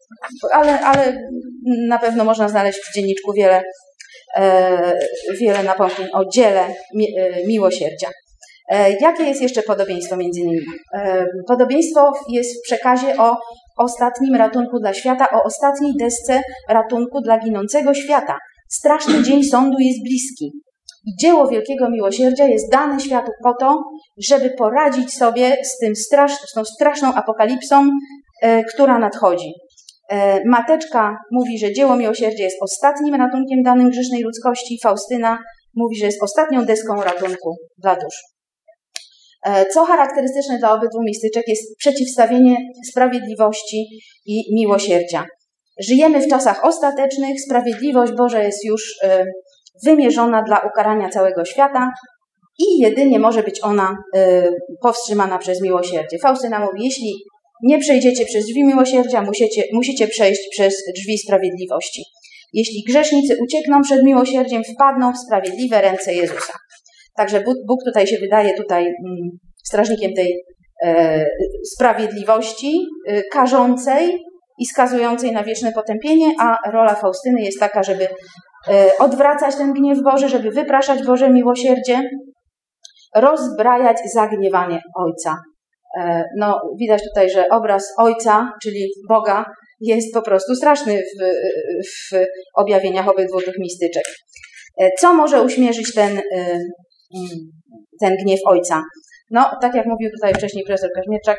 ale, 0.53 0.81
ale 0.81 1.29
na 1.89 1.99
pewno 1.99 2.25
można 2.25 2.49
znaleźć 2.49 2.79
w 2.79 2.95
dzienniczku 2.95 3.33
wiele, 3.33 3.63
e, 4.37 4.93
wiele 5.41 5.63
napomknień 5.63 6.09
o 6.13 6.25
dziele 6.25 6.75
miłosierdzia. 7.47 8.09
Jakie 9.01 9.25
jest 9.25 9.43
jeszcze 9.43 9.63
podobieństwo 9.63 10.17
między 10.17 10.41
nimi? 10.41 10.61
Podobieństwo 11.49 12.13
jest 12.29 12.59
w 12.59 12.63
przekazie 12.63 13.17
o 13.19 13.37
ostatnim 13.79 14.35
ratunku 14.35 14.79
dla 14.79 14.95
świata, 14.95 15.27
o 15.33 15.43
ostatniej 15.43 15.93
desce 15.99 16.43
ratunku 16.69 17.21
dla 17.21 17.39
ginącego 17.39 17.95
świata. 17.95 18.39
Straszny 18.69 19.23
dzień 19.27 19.45
sądu 19.45 19.77
jest 19.79 20.03
bliski. 20.05 20.53
I 21.07 21.17
dzieło 21.21 21.49
wielkiego 21.49 21.91
miłosierdzia 21.91 22.47
jest 22.47 22.73
dane 22.73 23.01
światu 23.01 23.33
po 23.43 23.55
to, 23.61 23.83
żeby 24.29 24.51
poradzić 24.51 25.15
sobie 25.15 25.57
z, 25.65 25.79
tym 25.79 25.97
strasz, 25.97 26.33
z 26.33 26.53
tą 26.53 26.65
straszną 26.65 27.15
apokalipsą, 27.15 27.83
e, 27.83 27.91
która 28.75 28.99
nadchodzi. 28.99 29.53
E, 30.11 30.41
Mateczka 30.47 31.17
mówi, 31.33 31.59
że 31.59 31.73
dzieło 31.73 31.97
miłosierdzia 31.97 32.45
jest 32.45 32.57
ostatnim 32.63 33.15
ratunkiem 33.15 33.63
danym 33.65 33.91
grzesznej 33.91 34.23
ludzkości. 34.23 34.79
Faustyna 34.83 35.39
mówi, 35.75 35.97
że 35.97 36.07
jest 36.07 36.23
ostatnią 36.23 36.65
deską 36.65 37.03
ratunku 37.03 37.57
dla 37.79 37.95
dusz. 37.97 38.23
E, 39.47 39.67
co 39.67 39.85
charakterystyczne 39.85 40.59
dla 40.59 40.73
obydwu 40.73 41.03
mistyczek 41.03 41.49
jest 41.49 41.63
przeciwstawienie 41.79 42.57
sprawiedliwości 42.91 43.87
i 44.27 44.55
miłosierdzia. 44.55 45.27
Żyjemy 45.81 46.21
w 46.21 46.29
czasach 46.29 46.65
ostatecznych, 46.65 47.41
sprawiedliwość 47.41 48.13
Boża 48.13 48.43
jest 48.43 48.65
już 48.65 48.95
e, 49.05 49.25
wymierzona 49.85 50.43
dla 50.43 50.59
ukarania 50.59 51.09
całego 51.09 51.45
świata 51.45 51.91
i 52.59 52.79
jedynie 52.79 53.19
może 53.19 53.43
być 53.43 53.65
ona 53.65 53.97
e, 54.17 54.51
powstrzymana 54.83 55.39
przez 55.39 55.63
miłosierdzie. 55.63 56.19
Faustyna 56.23 56.61
mówi, 56.61 56.85
jeśli 56.85 57.15
nie 57.63 57.79
przejdziecie 57.79 58.25
przez 58.25 58.47
drzwi 58.47 58.65
miłosierdzia, 58.65 59.23
musicie, 59.23 59.63
musicie 59.73 60.09
przejść 60.09 60.41
przez 60.51 60.75
drzwi 60.97 61.19
sprawiedliwości. 61.19 62.03
Jeśli 62.53 62.85
grzesznicy 62.89 63.37
uciekną 63.43 63.83
przed 63.83 64.03
miłosierdziem, 64.03 64.63
wpadną 64.65 65.13
w 65.13 65.19
sprawiedliwe 65.19 65.81
ręce 65.81 66.15
Jezusa. 66.15 66.53
Także 67.17 67.41
Bóg 67.41 67.85
tutaj 67.85 68.07
się 68.07 68.17
wydaje 68.19 68.57
tutaj 68.57 68.83
mm, 68.83 69.31
strażnikiem 69.65 70.13
tej 70.15 70.45
e, 70.85 71.27
sprawiedliwości, 71.75 72.87
e, 73.09 73.23
karzącej 73.23 74.19
i 74.59 74.67
skazującej 74.67 75.33
na 75.33 75.45
wieczne 75.45 75.73
potępienie, 75.73 76.33
a 76.41 76.71
rola 76.71 76.95
Faustyny 76.95 77.43
jest 77.43 77.61
taka, 77.61 77.83
żeby 77.83 78.09
e, 78.69 78.91
odwracać 78.99 79.57
ten 79.57 79.73
gniew 79.73 80.03
Boży, 80.03 80.29
żeby 80.29 80.51
wypraszać 80.51 81.07
Boże 81.07 81.31
miłosierdzie, 81.31 82.03
rozbrajać 83.15 83.97
zagniewanie 84.15 84.83
Ojca. 84.97 85.37
No, 86.37 86.61
widać 86.81 87.03
tutaj, 87.03 87.31
że 87.31 87.49
obraz 87.49 87.95
Ojca, 87.99 88.53
czyli 88.63 88.89
Boga, 89.09 89.45
jest 89.81 90.15
po 90.15 90.23
prostu 90.23 90.55
straszny 90.55 91.03
w, 91.19 91.25
w 91.85 92.25
objawieniach 92.55 93.09
obydwu 93.09 93.41
tych 93.41 93.59
mistyczek. 93.59 94.05
Co 94.99 95.15
może 95.15 95.43
uśmierzyć 95.43 95.95
ten 95.95 96.21
ten 98.01 98.17
gniew 98.17 98.41
ojca. 98.47 98.83
No, 99.31 99.51
tak 99.61 99.75
jak 99.75 99.87
mówił 99.87 100.11
tutaj 100.11 100.35
wcześniej 100.35 100.65
profesor 100.65 100.91
Kaźmierczak, 100.95 101.39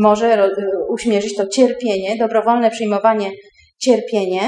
może 0.00 0.50
uśmierzyć 0.88 1.36
to 1.36 1.46
cierpienie, 1.46 2.16
dobrowolne 2.16 2.70
przyjmowanie 2.70 3.30
cierpienie 3.78 4.40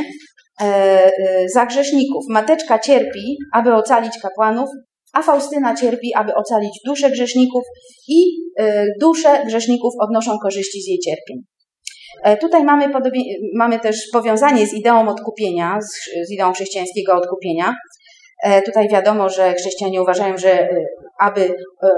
e, 0.60 0.64
e, 0.64 1.48
za 1.48 1.66
grzeszników. 1.66 2.24
Mateczka 2.28 2.78
cierpi, 2.78 3.36
aby 3.52 3.74
ocalić 3.74 4.18
kapłanów, 4.22 4.68
a 5.14 5.22
Faustyna 5.22 5.74
cierpi, 5.74 6.14
aby 6.14 6.34
ocalić 6.34 6.80
dusze 6.86 7.10
grzeszników 7.10 7.62
i 8.08 8.24
e, 8.58 8.84
dusze 9.00 9.44
grzeszników 9.46 9.94
odnoszą 10.00 10.38
korzyści 10.42 10.82
z 10.82 10.86
jej 10.86 10.98
cierpień. 10.98 11.36
Tutaj 12.40 12.64
mamy, 12.64 12.88
mamy 13.54 13.80
też 13.80 13.96
powiązanie 14.12 14.66
z 14.66 14.74
ideą 14.74 15.08
odkupienia, 15.08 15.78
z, 15.80 16.26
z 16.28 16.32
ideą 16.32 16.52
chrześcijańskiego 16.52 17.12
odkupienia. 17.14 17.74
E, 18.44 18.62
tutaj 18.62 18.88
wiadomo, 18.88 19.28
że 19.28 19.54
chrześcijanie 19.54 20.02
uważają, 20.02 20.38
że 20.38 20.60
e, 20.60 20.68
aby 21.20 21.40
e, 21.40 21.54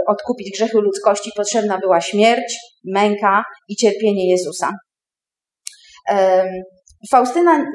odkupić 0.07 0.51
grzechy 0.51 0.79
ludzkości, 0.79 1.31
potrzebna 1.37 1.79
była 1.79 2.01
śmierć, 2.01 2.59
męka 2.85 3.45
i 3.69 3.77
cierpienie 3.77 4.31
Jezusa. 4.31 4.71
Faustyna 7.11 7.67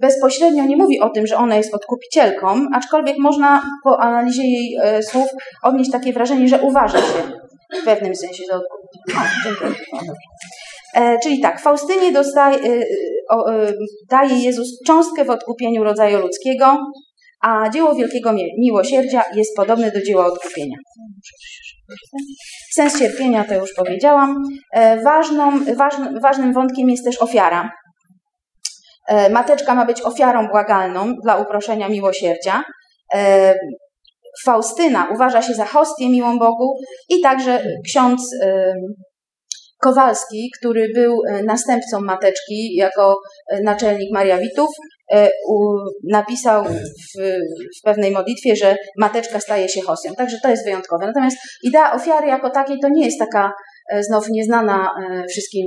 bezpośrednio 0.00 0.64
nie 0.64 0.76
mówi 0.76 1.00
o 1.00 1.10
tym, 1.10 1.26
że 1.26 1.36
ona 1.36 1.56
jest 1.56 1.74
odkupicielką, 1.74 2.66
aczkolwiek 2.74 3.18
można 3.18 3.62
po 3.84 4.00
analizie 4.00 4.42
jej 4.42 4.76
słów 5.02 5.26
odnieść 5.62 5.90
takie 5.90 6.12
wrażenie, 6.12 6.48
że 6.48 6.62
uważa 6.62 6.98
się 6.98 7.22
w 7.82 7.84
pewnym 7.84 8.16
sensie 8.16 8.44
za 8.50 8.56
odkupicielkę. 8.56 9.80
Czyli 11.22 11.40
tak, 11.40 11.60
Faustynie 11.60 12.12
dostaje, 12.12 12.58
daje 14.10 14.38
Jezus 14.38 14.80
cząstkę 14.86 15.24
w 15.24 15.30
odkupieniu 15.30 15.84
rodzaju 15.84 16.18
ludzkiego, 16.18 16.78
a 17.42 17.70
dzieło 17.70 17.94
wielkiego 17.94 18.32
miłosierdzia 18.58 19.22
jest 19.34 19.56
podobne 19.56 19.90
do 19.90 20.02
dzieła 20.02 20.26
odkupienia. 20.26 20.76
Sens 22.74 22.98
cierpienia 22.98 23.44
to 23.44 23.54
już 23.54 23.74
powiedziałam. 23.74 24.42
E, 24.72 25.02
ważną, 25.02 25.64
ważn, 25.76 26.20
ważnym 26.22 26.52
wątkiem 26.52 26.90
jest 26.90 27.04
też 27.04 27.22
ofiara. 27.22 27.70
E, 29.08 29.30
mateczka 29.30 29.74
ma 29.74 29.86
być 29.86 30.02
ofiarą 30.02 30.48
błagalną 30.48 31.14
dla 31.22 31.36
uproszenia 31.36 31.88
miłosierdzia. 31.88 32.64
E, 33.14 33.54
Faustyna 34.44 35.08
uważa 35.14 35.42
się 35.42 35.54
za 35.54 35.64
hostię 35.64 36.08
miłą 36.08 36.38
Bogu 36.38 36.74
i 37.08 37.20
także 37.20 37.62
ksiądz 37.86 38.30
Kowalski, 39.80 40.50
który 40.58 40.88
był 40.94 41.16
następcą 41.44 42.00
Mateczki 42.00 42.74
jako 42.74 43.16
naczelnik 43.62 44.12
Mariawitów, 44.12 44.68
E, 45.12 45.28
napisał 46.10 46.64
w, 46.64 47.18
w, 47.78 47.82
pewnej 47.84 48.10
modlitwie, 48.10 48.56
że 48.56 48.76
mateczka 48.98 49.40
staje 49.40 49.68
się 49.68 49.82
hostią. 49.82 50.14
Także 50.14 50.36
to 50.42 50.48
jest 50.48 50.64
wyjątkowe. 50.64 51.06
Natomiast 51.06 51.36
idea 51.62 51.92
ofiary 51.92 52.26
jako 52.28 52.50
takiej 52.50 52.78
to 52.82 52.88
nie 52.88 53.04
jest 53.04 53.18
taka 53.18 53.44
e, 53.46 53.52
znów 54.00 54.28
nieznana 54.30 54.88
e, 55.02 55.24
wszystkim 55.30 55.66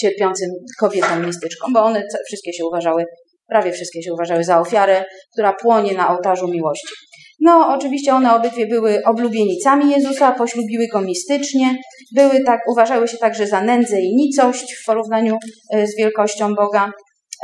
cierpiącym 0.00 0.50
kobietom 0.80 1.26
mistyczkom, 1.26 1.72
bo 1.72 1.84
one 1.84 2.02
wszystkie 2.26 2.52
się 2.52 2.64
uważały, 2.64 3.04
prawie 3.48 3.72
wszystkie 3.72 4.02
się 4.02 4.12
uważały 4.12 4.44
za 4.44 4.60
ofiarę, 4.60 5.04
która 5.32 5.52
płonie 5.52 5.94
na 5.94 6.16
ołtarzu 6.16 6.48
miłości. 6.48 6.94
No, 7.40 7.74
oczywiście 7.74 8.14
one 8.14 8.34
obydwie 8.34 8.66
były 8.66 9.02
oblubienicami 9.04 9.90
Jezusa, 9.90 10.32
poślubiły 10.32 10.86
go 10.92 11.00
mistycznie, 11.00 11.76
były 12.14 12.44
tak, 12.44 12.60
uważały 12.72 13.08
się 13.08 13.16
także 13.16 13.46
za 13.46 13.60
nędzę 13.60 14.00
i 14.00 14.16
nicość 14.16 14.74
w 14.74 14.86
porównaniu 14.86 15.36
z 15.72 15.96
wielkością 15.98 16.54
Boga. 16.54 16.92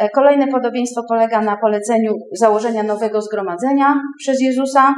E, 0.00 0.10
kolejne 0.10 0.48
podobieństwo 0.48 1.02
polega 1.08 1.40
na 1.40 1.56
poleceniu 1.56 2.14
założenia 2.32 2.82
nowego 2.82 3.22
zgromadzenia 3.22 4.00
przez 4.18 4.40
Jezusa. 4.40 4.94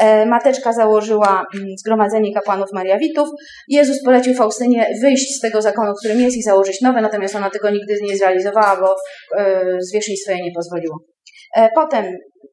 E, 0.00 0.26
mateczka 0.26 0.72
założyła 0.72 1.46
mm, 1.54 1.68
zgromadzenie 1.78 2.34
kapłanów 2.34 2.72
Mariawitów. 2.72 3.28
Jezus 3.68 4.02
polecił 4.04 4.34
Faustynie 4.34 4.86
wyjść 5.02 5.36
z 5.36 5.40
tego 5.40 5.62
zakonu, 5.62 5.94
którym 5.94 6.20
jest 6.20 6.36
i 6.36 6.42
założyć 6.42 6.80
nowe, 6.80 7.00
natomiast 7.00 7.36
ona 7.36 7.50
tego 7.50 7.70
nigdy 7.70 7.94
nie 8.02 8.16
zrealizowała, 8.16 8.80
bo 8.80 8.94
e, 9.38 9.64
zwierzchnictwo 9.80 10.32
jej 10.32 10.42
nie 10.42 10.52
pozwoliło. 10.52 10.98
Potem 11.74 12.04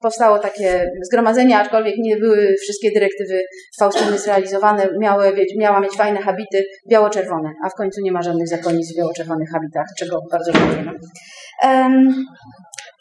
powstało 0.01 0.39
takie 0.39 0.85
zgromadzenie, 1.03 1.57
aczkolwiek 1.57 1.95
nie 1.97 2.17
były 2.17 2.55
wszystkie 2.61 2.91
dyrektywy 2.91 3.41
Faustyny 3.79 4.19
zrealizowane. 4.19 4.89
Miały, 4.99 5.33
miała 5.57 5.79
mieć 5.79 5.93
fajne 5.93 6.21
habity 6.21 6.63
biało-czerwone, 6.89 7.53
a 7.65 7.69
w 7.69 7.73
końcu 7.73 8.01
nie 8.01 8.11
ma 8.11 8.21
żadnych 8.21 8.47
zakonic 8.47 8.93
w 8.93 8.97
biało-czerwonych 8.97 9.49
habitach, 9.49 9.85
czego 9.97 10.19
bardzo 10.31 10.51
żałujemy. 10.53 10.91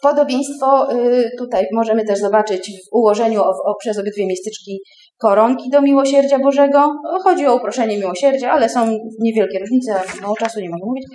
Podobieństwo 0.02 0.92
y, 0.92 1.30
tutaj 1.38 1.66
możemy 1.72 2.04
też 2.04 2.18
zobaczyć 2.18 2.70
w 2.70 2.92
ułożeniu 2.92 3.40
o, 3.40 3.50
o, 3.64 3.74
przez 3.80 3.98
obydwie 3.98 4.26
miastyczki 4.26 4.80
koronki 5.18 5.70
do 5.70 5.82
miłosierdzia 5.82 6.38
Bożego. 6.38 6.94
Chodzi 7.24 7.46
o 7.46 7.56
uproszenie 7.56 7.98
miłosierdzia, 7.98 8.50
ale 8.50 8.68
są 8.68 8.98
niewielkie 9.18 9.58
różnice, 9.58 10.00
mało 10.22 10.36
czasu 10.36 10.60
nie 10.60 10.70
mogę 10.70 10.86
mówić. 10.86 11.06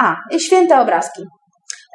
A, 0.00 0.16
święte 0.38 0.80
obrazki. 0.80 1.22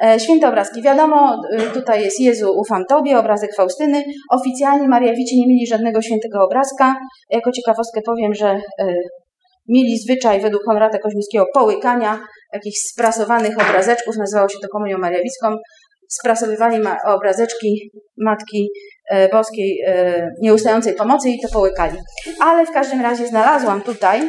E, 0.03 0.19
święte 0.19 0.47
obrazki. 0.49 0.81
Wiadomo, 0.81 1.41
y, 1.59 1.73
tutaj 1.73 2.03
jest 2.03 2.19
Jezu, 2.19 2.53
ufam 2.59 2.85
Tobie, 2.85 3.19
obrazek 3.19 3.55
Faustyny. 3.55 4.03
Oficjalnie 4.31 4.87
Mariawici 4.87 5.39
nie 5.39 5.47
mieli 5.47 5.67
żadnego 5.67 6.01
świętego 6.01 6.43
obrazka. 6.43 6.95
Jako 7.29 7.51
ciekawostkę 7.51 8.01
powiem, 8.01 8.33
że 8.33 8.61
y, 8.81 8.93
mieli 9.67 9.97
zwyczaj 9.97 10.41
według 10.41 10.63
Konrada 10.63 10.97
Koźmińskiego 10.97 11.45
połykania 11.53 12.19
jakichś 12.53 12.77
sprasowanych 12.77 13.55
obrazeczków, 13.69 14.17
nazywało 14.17 14.49
się 14.49 14.57
to 14.61 14.67
komunią 14.67 14.97
mariawicką, 14.97 15.55
sprasowywali 16.09 16.77
obrazeczki 17.05 17.91
Matki 18.17 18.69
e, 19.11 19.29
Boskiej 19.29 19.81
e, 19.87 20.29
Nieustającej 20.41 20.93
Pomocy 20.93 21.29
i 21.29 21.39
to 21.41 21.47
połykali. 21.53 21.97
Ale 22.41 22.65
w 22.65 22.71
każdym 22.71 23.01
razie 23.01 23.27
znalazłam 23.27 23.81
tutaj 23.81 24.21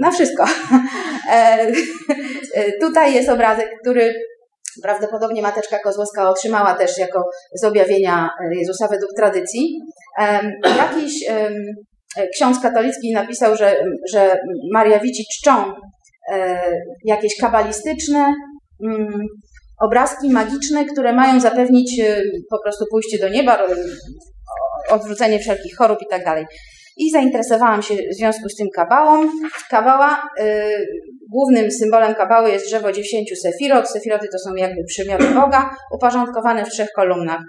na 0.00 0.10
wszystko. 0.10 0.44
E, 1.32 1.72
tutaj 2.80 3.14
jest 3.14 3.28
obrazek, 3.28 3.68
który 3.82 4.14
prawdopodobnie 4.82 5.42
Mateczka 5.42 5.78
Kozłowska 5.78 6.30
otrzymała 6.30 6.74
też 6.74 6.98
jako 6.98 7.30
z 7.54 7.64
objawienia 7.64 8.30
Jezusa 8.50 8.88
według 8.88 9.10
tradycji. 9.16 9.80
Jakiś 10.78 11.24
ksiądz 12.34 12.60
katolicki 12.60 13.12
napisał, 13.12 13.56
że, 13.56 13.76
że 14.12 14.38
Mariawici 14.72 15.24
czczą 15.32 15.72
e, 16.32 16.60
jakieś 17.04 17.36
kabalistyczne 17.40 18.34
mm, 18.84 19.26
obrazki 19.80 20.30
magiczne, 20.30 20.84
które 20.84 21.12
mają 21.12 21.40
zapewnić 21.40 22.00
e, 22.00 22.22
po 22.50 22.62
prostu 22.62 22.84
pójście 22.90 23.18
do 23.18 23.28
nieba, 23.28 23.66
odwrócenie 24.90 25.38
wszelkich 25.38 25.76
chorób 25.76 25.98
i 26.02 26.10
tak 26.10 26.24
dalej. 26.24 26.44
I 26.96 27.10
zainteresowałam 27.10 27.82
się 27.82 27.94
w 27.94 28.16
związku 28.18 28.48
z 28.48 28.56
tym 28.56 28.66
kabałą. 28.74 29.28
Kabała, 29.70 30.22
y, 30.40 30.44
głównym 31.30 31.70
symbolem 31.70 32.14
kabały 32.14 32.50
jest 32.50 32.66
drzewo 32.66 32.92
dziesięciu 32.92 33.34
sefirot. 33.36 33.90
Sefiroty 33.90 34.26
to 34.32 34.38
są 34.38 34.54
jakby 34.54 34.84
przymioty 34.84 35.24
Boga, 35.34 35.70
uporządkowane 35.94 36.64
w 36.64 36.68
trzech 36.68 36.88
kolumnach. 36.96 37.40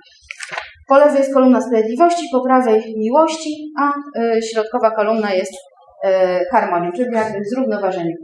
Po 0.88 0.98
lewej 0.98 1.18
jest 1.18 1.34
kolumna 1.34 1.62
sprawiedliwości, 1.62 2.26
po 2.32 2.42
prawej 2.42 2.96
miłości, 2.98 3.72
a 3.82 3.94
y, 4.20 4.42
środkowa 4.42 4.92
kolumna 4.92 5.34
jest 5.34 5.54
y, 5.54 6.08
harmonią, 6.52 6.92
czyli 6.92 7.10
jakby 7.14 7.40
zrównoważeniem. 7.54 8.18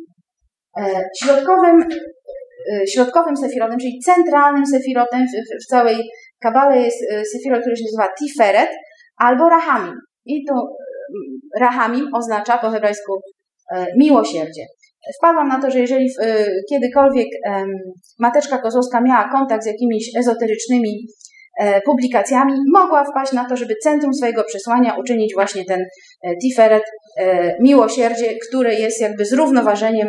E, 0.78 1.02
środkowym, 1.24 1.82
y, 1.82 2.88
środkowym 2.94 3.38
sefirotem, 3.38 3.80
czyli 3.80 4.00
centralnym 4.06 4.66
sefirotem 4.66 5.22
w, 5.22 5.64
w 5.64 5.68
całej 5.68 5.98
kabale 6.42 6.82
jest 6.82 6.98
sefirot, 7.34 7.62
który 7.62 7.76
się 7.76 7.84
nazywa 7.84 8.14
Tiferet 8.20 8.70
albo 9.18 9.50
Rahamim. 9.50 9.96
I 10.26 10.46
to 10.46 10.54
Rahamim 11.60 12.10
oznacza 12.14 12.58
po 12.58 12.70
hebrajsku 12.70 13.22
e, 13.72 13.86
miłosierdzie. 13.98 14.66
Wpadłam 15.18 15.48
na 15.48 15.62
to, 15.62 15.72
że 15.72 15.80
jeżeli 15.80 16.10
kiedykolwiek 16.70 17.28
Mateczka 18.20 18.58
Kozłowska 18.58 19.02
miała 19.02 19.30
kontakt 19.30 19.64
z 19.64 19.68
jakimiś 19.68 20.12
ezoterycznymi 20.20 21.08
E, 21.60 21.82
publikacjami, 21.82 22.54
mogła 22.74 23.06
wpaść 23.12 23.32
na 23.32 23.50
to, 23.50 23.58
żeby 23.58 23.76
centrum 23.76 24.14
swojego 24.14 24.44
przesłania 24.44 24.96
uczynić 24.96 25.34
właśnie 25.34 25.66
ten 25.66 25.82
e, 26.24 26.36
Tiferet, 26.42 26.84
e, 27.20 27.56
miłosierdzie, 27.62 28.36
które 28.48 28.74
jest 28.74 29.02
jakby 29.02 29.26
zrównoważeniem 29.26 30.08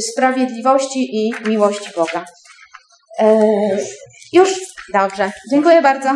sprawiedliwości 0.00 1.16
i 1.16 1.32
miłości 1.48 1.90
Boga. 1.96 2.24
Już? 4.32 4.54
Dobrze. 4.92 5.32
Dziękuję 5.50 5.82
bardzo. 5.82 6.08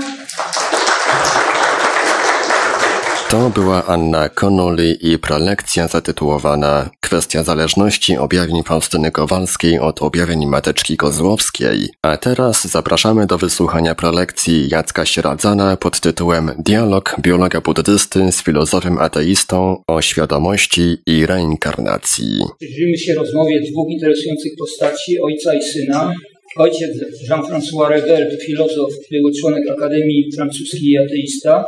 To 3.36 3.50
była 3.50 3.86
Anna 3.86 4.28
Connolly 4.28 4.92
i 5.02 5.18
prelekcja 5.18 5.88
zatytułowana 5.88 6.90
Kwestia 7.00 7.42
zależności 7.42 8.16
objawień 8.16 8.62
Faustyny 8.62 9.10
Kowalskiej 9.10 9.78
od 9.78 10.02
objawień 10.02 10.46
Mateczki 10.46 10.96
Kozłowskiej. 10.96 11.88
A 12.02 12.16
teraz 12.16 12.64
zapraszamy 12.64 13.26
do 13.26 13.38
wysłuchania 13.38 13.94
prelekcji 13.94 14.68
Jacka 14.68 15.06
Sieradzana 15.06 15.76
pod 15.76 16.00
tytułem 16.00 16.50
Dialog 16.58 17.16
biologa 17.20 17.60
buddysty 17.60 18.32
z 18.32 18.42
filozofem 18.42 18.98
ateistą 18.98 19.82
o 19.86 20.02
świadomości 20.02 20.96
i 21.06 21.26
reinkarnacji. 21.26 22.40
Przyjrzyjmy 22.60 22.98
się 22.98 23.14
rozmowie 23.14 23.60
dwóch 23.70 23.90
interesujących 23.90 24.52
postaci, 24.58 25.20
ojca 25.20 25.54
i 25.54 25.62
syna. 25.62 26.12
Ojciec 26.56 26.90
Jean-François 27.28 27.88
Revert, 27.88 28.42
filozof, 28.46 28.92
były 29.10 29.32
członek 29.40 29.62
Akademii 29.70 30.30
Francuskiej 30.36 30.90
i 30.90 30.98
ateista, 30.98 31.64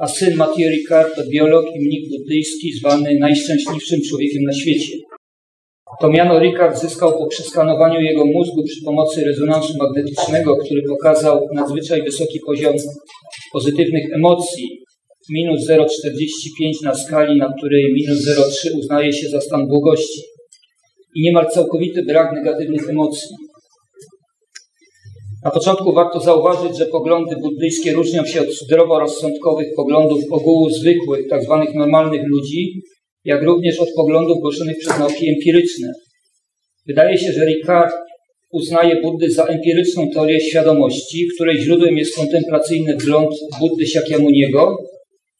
a 0.00 0.06
syn 0.08 0.36
Mathieu 0.36 0.68
Ricard 0.70 1.14
to 1.16 1.22
biolog 1.32 1.64
i 1.74 1.78
mnik 1.80 2.04
buddyjski 2.10 2.72
zwany 2.72 3.18
najszczęśliwszym 3.18 4.00
człowiekiem 4.08 4.42
na 4.42 4.52
świecie. 4.52 4.94
To 6.00 6.10
miano 6.10 6.38
Ricard 6.38 6.80
zyskał 6.80 7.18
po 7.18 7.26
przeskanowaniu 7.26 8.00
jego 8.00 8.24
mózgu 8.24 8.62
przy 8.64 8.84
pomocy 8.84 9.24
rezonansu 9.24 9.72
magnetycznego, 9.78 10.56
który 10.56 10.82
pokazał 10.88 11.48
nadzwyczaj 11.54 12.02
wysoki 12.02 12.38
poziom 12.46 12.74
pozytywnych 13.52 14.12
emocji, 14.14 14.68
minus 15.30 15.68
0,45 15.68 16.84
na 16.84 16.94
skali, 16.94 17.38
na 17.38 17.52
której 17.58 17.94
minus 17.94 18.26
0,3 18.26 18.78
uznaje 18.78 19.12
się 19.12 19.28
za 19.28 19.40
stan 19.40 19.66
błogości 19.66 20.20
i 21.16 21.22
niemal 21.22 21.46
całkowity 21.50 22.02
brak 22.04 22.32
negatywnych 22.32 22.88
emocji. 22.88 23.36
Na 25.44 25.50
początku 25.50 25.92
warto 25.92 26.20
zauważyć, 26.20 26.78
że 26.78 26.86
poglądy 26.86 27.36
buddyjskie 27.36 27.92
różnią 27.92 28.24
się 28.24 28.40
od 28.40 28.50
zdroworozsądkowych 28.50 29.66
poglądów 29.76 30.20
ogółu 30.30 30.70
zwykłych, 30.70 31.28
tzw. 31.30 31.62
Tak 31.66 31.74
normalnych 31.74 32.22
ludzi, 32.26 32.82
jak 33.24 33.42
również 33.42 33.78
od 33.80 33.88
poglądów 33.96 34.40
głoszonych 34.40 34.78
przez 34.78 34.98
nauki 34.98 35.28
empiryczne. 35.28 35.92
Wydaje 36.86 37.18
się, 37.18 37.32
że 37.32 37.46
Ricard 37.46 37.94
uznaje 38.52 39.00
Buddy 39.02 39.30
za 39.30 39.44
empiryczną 39.44 40.08
teorię 40.14 40.40
świadomości, 40.40 41.28
której 41.34 41.58
źródłem 41.58 41.98
jest 41.98 42.16
kontemplacyjny 42.16 42.96
wgląd 42.96 43.30
Buddy 43.60 43.86
Shakyamuniego, 43.86 44.76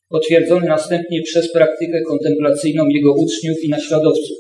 potwierdzony 0.08 0.66
następnie 0.66 1.22
przez 1.22 1.52
praktykę 1.52 2.02
kontemplacyjną 2.08 2.86
jego 2.88 3.12
uczniów 3.12 3.64
i 3.64 3.68
naśladowców. 3.68 4.36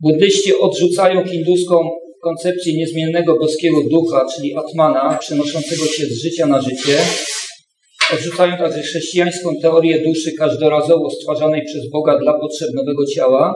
Buddyści 0.00 0.52
odrzucają 0.60 1.24
hinduską 1.24 1.90
koncepcję 2.22 2.76
niezmiennego 2.76 3.36
boskiego 3.36 3.76
ducha, 3.90 4.26
czyli 4.34 4.54
Atmana, 4.56 5.18
przenoszącego 5.20 5.84
się 5.84 6.04
z 6.06 6.22
życia 6.22 6.46
na 6.46 6.60
życie. 6.62 6.98
Odrzucają 8.14 8.56
także 8.56 8.82
chrześcijańską 8.82 9.50
teorię 9.62 10.04
duszy 10.04 10.32
każdorazowo 10.38 11.10
stwarzanej 11.10 11.62
przez 11.64 11.90
Boga 11.90 12.18
dla 12.18 12.38
potrzeb 12.38 12.68
nowego 12.74 13.06
ciała 13.06 13.54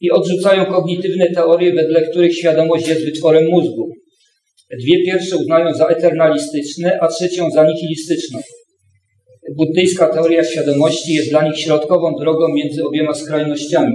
i 0.00 0.10
odrzucają 0.10 0.66
kognitywne 0.66 1.30
teorie, 1.30 1.72
wedle 1.72 2.02
których 2.02 2.38
świadomość 2.38 2.88
jest 2.88 3.04
wytworem 3.04 3.50
mózgu. 3.50 3.90
Dwie 4.80 5.04
pierwsze 5.04 5.36
uznają 5.36 5.74
za 5.74 5.86
eternalistyczne, 5.86 6.98
a 7.00 7.08
trzecią 7.08 7.50
za 7.50 7.66
nihilistyczną. 7.66 8.40
Buddyjska 9.56 10.06
teoria 10.08 10.44
świadomości 10.44 11.14
jest 11.14 11.30
dla 11.30 11.48
nich 11.48 11.58
środkową 11.58 12.12
drogą 12.20 12.48
między 12.48 12.84
obiema 12.84 13.14
skrajnościami. 13.14 13.94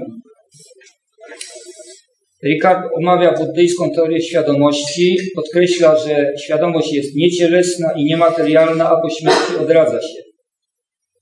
Ricard 2.43 2.89
omawia 2.95 3.34
buddyjską 3.34 3.91
teorię 3.91 4.21
świadomości, 4.21 5.17
podkreśla, 5.36 5.97
że 5.97 6.25
świadomość 6.43 6.93
jest 6.93 7.15
niecielesna 7.15 7.91
i 7.97 8.06
niematerialna, 8.06 8.89
a 8.89 9.02
po 9.02 9.10
śmierci 9.10 9.58
odradza 9.62 10.02
się. 10.02 10.21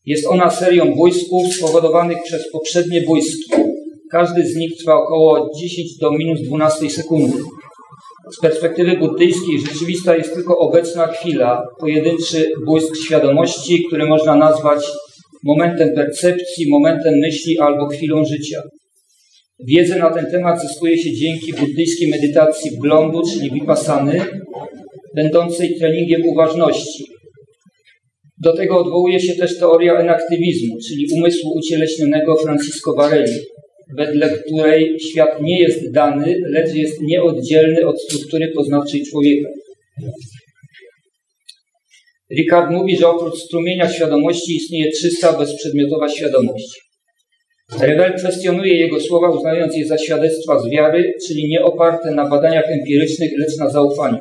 Jest 0.06 0.27
ona 0.27 0.49
serią 0.49 0.95
bójsków 0.95 1.53
spowodowanych 1.53 2.17
przez 2.23 2.51
poprzednie 2.51 3.01
bójski. 3.01 3.51
Każdy 4.12 4.47
z 4.47 4.56
nich 4.56 4.77
trwa 4.77 4.95
około 4.95 5.49
10 5.60 5.97
do 6.01 6.12
minus 6.12 6.41
12 6.41 6.89
sekundy. 6.89 7.38
Z 8.38 8.39
perspektywy 8.41 8.97
buddyjskiej 8.97 9.60
rzeczywista 9.60 10.15
jest 10.15 10.34
tylko 10.34 10.58
obecna 10.58 11.08
chwila, 11.08 11.63
pojedynczy 11.80 12.51
błysk 12.65 12.95
świadomości, 12.95 13.86
który 13.88 14.06
można 14.06 14.36
nazwać 14.36 14.86
momentem 15.43 15.95
percepcji, 15.95 16.69
momentem 16.69 17.13
myśli 17.13 17.60
albo 17.60 17.88
chwilą 17.88 18.25
życia. 18.25 18.62
Wiedzę 19.60 20.00
na 20.00 20.13
ten 20.13 20.26
temat 20.32 20.62
zyskuje 20.62 20.98
się 20.98 21.13
dzięki 21.13 21.54
buddyjskiej 21.54 22.10
medytacji 22.10 22.72
wglądu, 22.72 23.22
czyli 23.34 23.52
vipassany, 23.52 24.22
będącej 25.15 25.76
treningiem 25.80 26.22
uważności. 26.26 27.04
Do 28.43 28.56
tego 28.56 28.80
odwołuje 28.80 29.20
się 29.20 29.36
też 29.36 29.60
teoria 29.60 29.93
enaktywizmu, 29.93 30.78
czyli 30.88 31.08
umysłu 31.13 31.52
ucieleśnionego 31.58 32.36
Francisco 32.36 32.93
Varelli, 32.93 33.39
wedle 33.98 34.30
której 34.30 35.00
świat 35.00 35.41
nie 35.41 35.60
jest 35.60 35.91
dany, 35.91 36.36
lecz 36.50 36.74
jest 36.74 37.02
nieoddzielny 37.02 37.88
od 37.88 38.02
struktury 38.02 38.52
poznawczej 38.56 39.04
człowieka. 39.12 39.50
Ricard 42.32 42.72
mówi, 42.72 42.98
że 42.98 43.08
oprócz 43.08 43.39
strumienia 43.39 43.89
świadomości 43.89 44.56
istnieje 44.56 44.91
czysta, 44.91 45.39
bezprzedmiotowa 45.39 46.10
świadomość. 46.10 46.87
Rewel 47.75 48.13
kwestionuje 48.17 48.80
jego 48.80 48.99
słowa, 48.99 49.30
uznając 49.30 49.77
je 49.77 49.88
za 49.88 49.97
świadectwa 49.97 50.60
z 50.60 50.69
wiary, 50.69 51.13
czyli 51.27 51.49
nie 51.49 51.63
oparte 51.63 52.12
na 52.12 52.30
badaniach 52.30 52.65
empirycznych, 52.71 53.32
lecz 53.38 53.58
na 53.58 53.69
zaufaniu. 53.69 54.17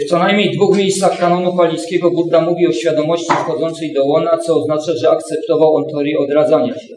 W 0.00 0.04
co 0.08 0.18
najmniej 0.18 0.56
dwóch 0.56 0.76
miejscach 0.76 1.18
kanonu 1.18 1.56
palickiego 1.56 2.10
Buddha 2.10 2.40
mówi 2.40 2.66
o 2.66 2.72
świadomości 2.72 3.32
wchodzącej 3.32 3.92
do 3.92 4.04
łona, 4.04 4.38
co 4.38 4.56
oznacza, 4.56 4.92
że 4.96 5.10
akceptował 5.10 5.74
on 5.74 5.84
teorię 5.90 6.18
odradzania 6.18 6.74
się. 6.74 6.94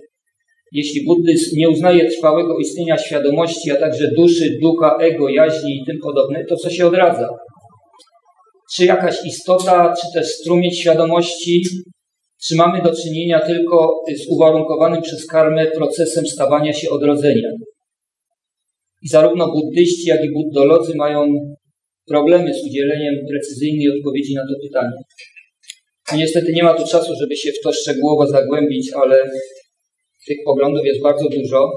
Jeśli 0.71 1.05
buddyzm 1.05 1.57
nie 1.57 1.69
uznaje 1.69 2.09
trwałego 2.09 2.57
istnienia 2.57 2.97
świadomości, 2.97 3.71
a 3.71 3.75
także 3.75 4.11
duszy, 4.17 4.57
ducha, 4.61 4.97
ego, 5.01 5.29
jaźni 5.29 5.75
i 5.75 5.85
tym 5.85 5.99
podobne, 6.03 6.45
to 6.45 6.55
co 6.55 6.69
się 6.69 6.87
odradza? 6.87 7.29
Czy 8.75 8.85
jakaś 8.85 9.25
istota, 9.25 9.93
czy 10.01 10.19
też 10.19 10.27
strumień 10.27 10.71
świadomości 10.71 11.63
czy 12.47 12.55
mamy 12.55 12.81
do 12.81 12.95
czynienia 12.95 13.39
tylko 13.39 14.03
z 14.17 14.27
uwarunkowanym 14.29 15.01
przez 15.01 15.25
karmę 15.25 15.65
procesem 15.65 16.27
stawania 16.27 16.73
się 16.73 16.89
odrodzeniem? 16.89 17.51
I 19.01 19.07
zarówno 19.07 19.51
buddyści, 19.51 20.09
jak 20.09 20.23
i 20.25 20.33
buddolodzy 20.33 20.95
mają 20.95 21.27
problemy 22.07 22.53
z 22.53 22.65
udzieleniem 22.65 23.15
precyzyjnej 23.29 23.89
odpowiedzi 23.97 24.33
na 24.35 24.41
to 24.41 24.53
pytanie. 24.63 24.97
No 26.11 26.17
niestety 26.17 26.53
nie 26.53 26.63
ma 26.63 26.73
tu 26.73 26.87
czasu, 26.87 27.13
żeby 27.21 27.35
się 27.35 27.51
w 27.51 27.63
to 27.63 27.73
szczegółowo 27.73 28.27
zagłębić, 28.27 28.91
ale 29.03 29.17
tych 30.27 30.37
poglądów 30.45 30.85
jest 30.85 31.01
bardzo 31.01 31.29
dużo. 31.29 31.71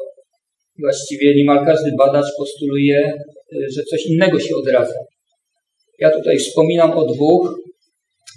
Właściwie 0.78 1.34
niemal 1.34 1.66
każdy 1.66 1.90
badacz 1.98 2.26
postuluje, 2.38 3.12
y, 3.52 3.66
że 3.76 3.82
coś 3.82 4.06
innego 4.06 4.40
się 4.40 4.56
odradza. 4.56 4.94
Ja 5.98 6.10
tutaj 6.10 6.38
wspominam 6.38 6.90
o 6.90 7.04
dwóch. 7.04 7.54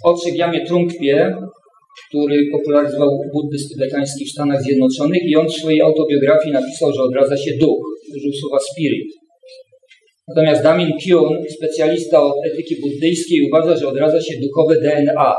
O 0.04 0.14
Trzygiamie 0.14 0.66
Trunkwie, 0.66 1.36
który 2.08 2.36
popularyzował 2.52 3.10
buddyzm 3.32 3.68
tybetański 3.68 4.24
w 4.24 4.30
Stanach 4.30 4.62
Zjednoczonych 4.62 5.22
i 5.24 5.36
on 5.36 5.46
w 5.48 5.52
swojej 5.52 5.80
autobiografii 5.80 6.52
napisał, 6.52 6.92
że 6.92 7.02
odradza 7.02 7.36
się 7.36 7.50
duch. 7.60 7.82
Użył 8.16 8.32
słowa 8.40 8.58
spirit. 8.72 9.08
Natomiast 10.28 10.62
Damin 10.62 10.92
Kyun, 11.02 11.36
specjalista 11.56 12.22
od 12.22 12.34
etyki 12.52 12.74
buddyjskiej, 12.80 13.48
uważa, 13.48 13.76
że 13.76 13.88
odradza 13.88 14.20
się 14.20 14.34
duchowe 14.42 14.74
DNA. 14.80 15.34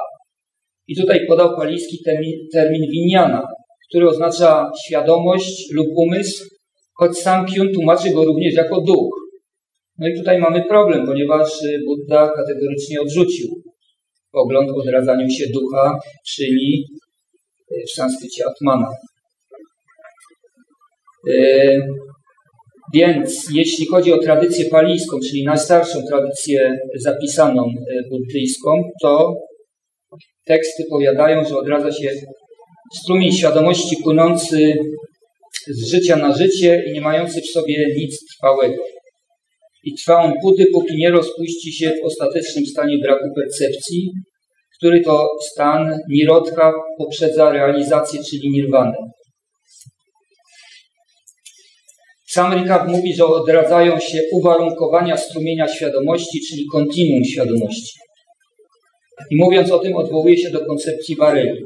I 0.87 0.95
tutaj 0.95 1.27
podał 1.27 1.55
palijski 1.55 1.97
termin, 2.05 2.33
termin 2.53 2.81
winiana, 2.91 3.47
który 3.89 4.09
oznacza 4.09 4.71
świadomość 4.85 5.71
lub 5.73 5.87
umysł, 5.95 6.45
choć 6.93 7.17
sam 7.17 7.45
Kyun 7.45 7.73
tłumaczy 7.73 8.09
go 8.09 8.23
również 8.23 8.53
jako 8.53 8.81
duch. 8.81 9.13
No 9.97 10.07
i 10.07 10.17
tutaj 10.17 10.39
mamy 10.39 10.63
problem, 10.69 11.05
ponieważ 11.05 11.49
Buddha 11.85 12.31
kategorycznie 12.35 13.01
odrzucił 13.01 13.58
pogląd 14.31 14.71
o 14.71 14.75
odradzaniu 14.75 15.29
się 15.29 15.45
ducha, 15.53 15.99
czyli 16.27 16.85
w 17.87 17.91
sanskrycie 17.91 18.43
atmana. 18.47 18.87
E, 21.29 21.77
więc 22.93 23.47
jeśli 23.53 23.85
chodzi 23.85 24.13
o 24.13 24.17
tradycję 24.17 24.65
palijską, 24.65 25.17
czyli 25.29 25.43
najstarszą 25.43 25.99
tradycję 26.09 26.79
zapisaną 26.95 27.63
e, 27.63 28.09
buddyjską, 28.09 28.83
to 29.01 29.33
teksty 30.45 30.83
powiadają, 30.89 31.45
że 31.45 31.57
odradza 31.57 31.91
się 31.91 32.11
strumień 32.93 33.31
świadomości 33.31 33.97
płynący 34.03 34.73
z 35.67 35.87
życia 35.91 36.15
na 36.15 36.37
życie 36.37 36.83
i 36.87 36.91
nie 36.93 37.01
mający 37.01 37.41
w 37.41 37.45
sobie 37.45 37.85
nic 37.95 38.25
trwałego. 38.25 38.83
I 39.83 39.93
trwa 39.93 40.23
on 40.23 40.33
póty, 40.41 40.65
póki 40.73 40.95
nie 40.97 41.09
rozpuści 41.09 41.73
się 41.73 41.89
w 41.89 42.05
ostatecznym 42.05 42.65
stanie 42.65 42.97
braku 43.03 43.25
percepcji, 43.35 44.11
który 44.77 45.01
to 45.01 45.27
stan 45.51 45.97
nirodka 46.09 46.73
poprzedza 46.97 47.51
realizację, 47.51 48.19
czyli 48.29 48.49
nirwanę. 48.49 48.93
Sam 52.27 52.53
Ricard 52.53 52.87
mówi, 52.87 53.13
że 53.13 53.25
odradzają 53.25 53.99
się 53.99 54.21
uwarunkowania 54.31 55.17
strumienia 55.17 55.67
świadomości, 55.67 56.39
czyli 56.49 56.65
kontinuum 56.71 57.25
świadomości. 57.25 57.99
I 59.31 59.35
mówiąc 59.35 59.71
o 59.71 59.79
tym, 59.79 59.95
odwołuje 59.95 60.37
się 60.37 60.49
do 60.49 60.65
koncepcji 60.65 61.15
Bareli. 61.15 61.63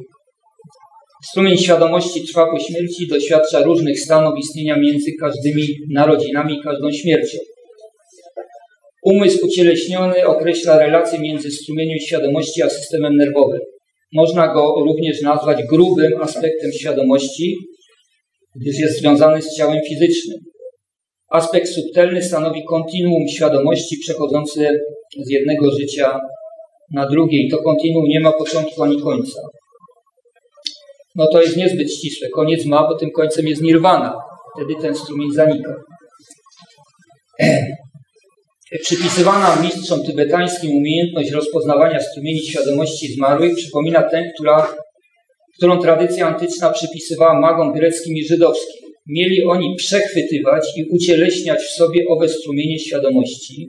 Strumień 1.29 1.57
świadomości 1.57 2.27
trwa 2.27 2.51
po 2.51 2.59
śmierci, 2.59 3.07
doświadcza 3.07 3.61
różnych 3.63 3.99
stanów 3.99 4.39
istnienia 4.39 4.77
między 4.77 5.11
każdymi 5.19 5.67
narodzinami 5.93 6.53
i 6.53 6.61
każdą 6.63 6.91
śmiercią. 6.91 7.37
Umysł 9.05 9.45
ucieleśniony 9.45 10.25
określa 10.25 10.77
relację 10.77 11.19
między 11.19 11.51
strumieniem 11.51 11.99
świadomości 11.99 12.61
a 12.61 12.69
systemem 12.69 13.15
nerwowym. 13.15 13.59
Można 14.13 14.53
go 14.53 14.75
również 14.85 15.21
nazwać 15.21 15.57
grubym 15.69 16.21
aspektem 16.21 16.71
świadomości, 16.71 17.57
gdyż 18.61 18.79
jest 18.79 18.99
związany 18.99 19.41
z 19.41 19.55
ciałem 19.55 19.79
fizycznym. 19.89 20.37
Aspekt 21.31 21.69
subtelny 21.69 22.23
stanowi 22.23 22.63
kontinuum 22.69 23.27
świadomości 23.27 23.97
przechodzące 23.97 24.79
z 25.25 25.29
jednego 25.29 25.71
życia 25.71 26.19
na 26.93 27.09
drugie 27.09 27.45
i 27.45 27.49
to 27.49 27.57
kontinuum 27.57 28.05
nie 28.07 28.19
ma 28.19 28.31
początku 28.31 28.83
ani 28.83 29.01
końca. 29.01 29.41
No 31.15 31.27
to 31.31 31.41
jest 31.41 31.57
niezbyt 31.57 31.93
ścisłe. 31.93 32.29
Koniec 32.29 32.65
ma, 32.65 32.87
bo 32.87 32.95
tym 32.95 33.11
końcem 33.11 33.47
jest 33.47 33.61
nirwana. 33.61 34.13
Wtedy 34.55 34.73
ten 34.81 34.95
strumień 34.95 35.31
zanika. 35.33 35.75
Przypisywana 38.81 39.61
mistrzom 39.61 40.03
tybetańskim 40.03 40.71
umiejętność 40.71 41.31
rozpoznawania 41.31 41.99
strumieni 41.99 42.39
świadomości 42.39 43.13
zmarłych 43.13 43.55
przypomina 43.55 44.09
tę, 44.09 44.31
która, 44.35 44.75
którą 45.57 45.79
tradycja 45.79 46.27
antyczna 46.27 46.69
przypisywała 46.69 47.39
magom 47.39 47.73
greckim 47.73 48.15
i 48.15 48.25
żydowskim. 48.25 48.89
Mieli 49.07 49.43
oni 49.45 49.75
przechwytywać 49.75 50.65
i 50.77 50.85
ucieleśniać 50.89 51.59
w 51.59 51.75
sobie 51.75 52.05
owe 52.09 52.29
strumienie 52.29 52.79
świadomości, 52.79 53.67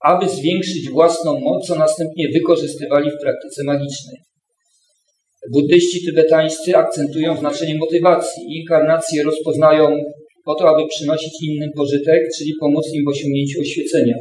aby 0.00 0.28
zwiększyć 0.28 0.90
własną 0.90 1.40
moc, 1.40 1.66
co 1.66 1.74
następnie 1.74 2.28
wykorzystywali 2.34 3.10
w 3.10 3.22
praktyce 3.22 3.64
magicznej. 3.64 4.16
Buddyści 5.52 6.04
tybetańscy 6.06 6.76
akcentują 6.76 7.36
znaczenie 7.36 7.74
motywacji. 7.74 8.42
Inkarnacje 8.48 9.22
rozpoznają 9.22 10.04
po 10.44 10.54
to, 10.54 10.68
aby 10.68 10.88
przynosić 10.88 11.32
innym 11.42 11.70
pożytek, 11.76 12.22
czyli 12.38 12.52
pomóc 12.60 12.84
im 12.94 13.04
w 13.04 13.08
osiągnięciu 13.08 13.60
oświecenia. 13.60 14.14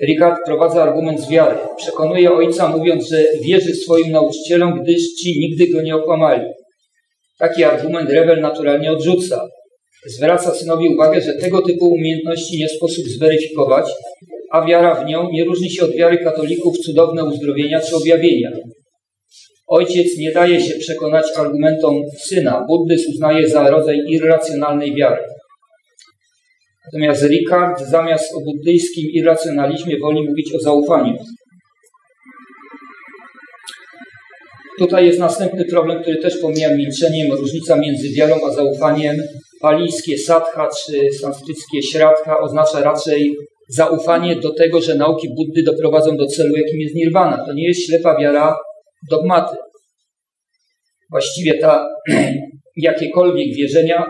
Ricard 0.00 0.36
prowadza 0.46 0.82
argument 0.82 1.20
z 1.20 1.30
wiary. 1.30 1.58
Przekonuje 1.76 2.32
ojca, 2.32 2.68
mówiąc, 2.68 3.08
że 3.08 3.24
wierzy 3.42 3.74
swoim 3.74 4.10
nauczycielom, 4.12 4.82
gdyż 4.82 5.14
ci 5.14 5.40
nigdy 5.40 5.72
go 5.72 5.82
nie 5.82 5.96
okłamali. 5.96 6.42
Taki 7.38 7.64
argument 7.64 8.10
Rebel 8.10 8.40
naturalnie 8.40 8.92
odrzuca. 8.92 9.48
Zwraca 10.06 10.54
synowi 10.54 10.88
uwagę, 10.88 11.20
że 11.20 11.34
tego 11.34 11.62
typu 11.62 11.86
umiejętności 11.86 12.58
nie 12.58 12.68
sposób 12.68 13.04
zweryfikować, 13.04 13.86
a 14.52 14.66
wiara 14.66 14.94
w 14.94 15.06
nią 15.06 15.30
nie 15.30 15.44
różni 15.44 15.70
się 15.70 15.84
od 15.84 15.96
wiary 15.96 16.18
katolików 16.18 16.78
cudowne 16.78 17.24
uzdrowienia 17.24 17.80
czy 17.80 17.96
objawienia. 17.96 18.50
Ojciec 19.68 20.18
nie 20.18 20.32
daje 20.32 20.60
się 20.60 20.74
przekonać 20.78 21.24
argumentom 21.36 21.94
syna. 22.18 22.66
Buddyzm 22.68 23.10
uznaje 23.10 23.48
za 23.48 23.70
rodzaj 23.70 23.96
irracjonalnej 24.08 24.94
wiary. 24.94 25.22
Natomiast 26.84 27.22
Ricard 27.22 27.80
zamiast 27.80 28.34
o 28.34 28.40
buddyjskim 28.40 29.10
irracjonalizmie 29.12 29.98
woli 29.98 30.28
mówić 30.28 30.54
o 30.54 30.60
zaufaniu. 30.60 31.14
Tutaj 34.78 35.06
jest 35.06 35.18
następny 35.18 35.64
problem, 35.64 36.02
który 36.02 36.16
też 36.16 36.38
pomijam 36.38 36.76
milczeniem, 36.76 37.32
różnica 37.32 37.76
między 37.76 38.08
wiarą 38.16 38.36
a 38.48 38.52
zaufaniem. 38.52 39.16
Palijskie 39.60 40.18
sadha 40.18 40.68
czy 40.86 41.12
sanskryckie 41.20 41.82
śradha 41.82 42.38
oznacza 42.40 42.80
raczej 42.80 43.36
zaufanie 43.68 44.36
do 44.36 44.54
tego, 44.54 44.80
że 44.80 44.94
nauki 44.94 45.28
Buddy 45.36 45.62
doprowadzą 45.62 46.16
do 46.16 46.26
celu, 46.26 46.56
jakim 46.56 46.80
jest 46.80 46.94
nirwana. 46.94 47.44
To 47.46 47.52
nie 47.52 47.68
jest 47.68 47.86
ślepa 47.86 48.20
wiara 48.20 48.56
dogmaty. 49.10 49.56
Właściwie 51.10 51.58
ta, 51.58 51.88
jakiekolwiek 52.76 53.56
wierzenia 53.56 54.06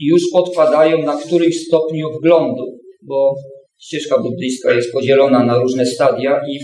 już 0.00 0.22
odpadają 0.34 1.02
na 1.02 1.16
którymś 1.16 1.66
stopniu 1.66 2.08
wglądu, 2.18 2.78
bo 3.02 3.34
ścieżka 3.80 4.18
buddyjska 4.18 4.72
jest 4.72 4.92
podzielona 4.92 5.44
na 5.44 5.58
różne 5.58 5.86
stadia 5.86 6.40
i 6.48 6.58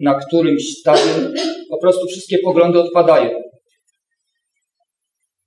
na 0.00 0.14
którymś 0.14 0.62
stadium 0.80 1.34
po 1.70 1.78
prostu 1.78 2.06
wszystkie 2.06 2.38
poglądy 2.38 2.80
odpadają. 2.80 3.30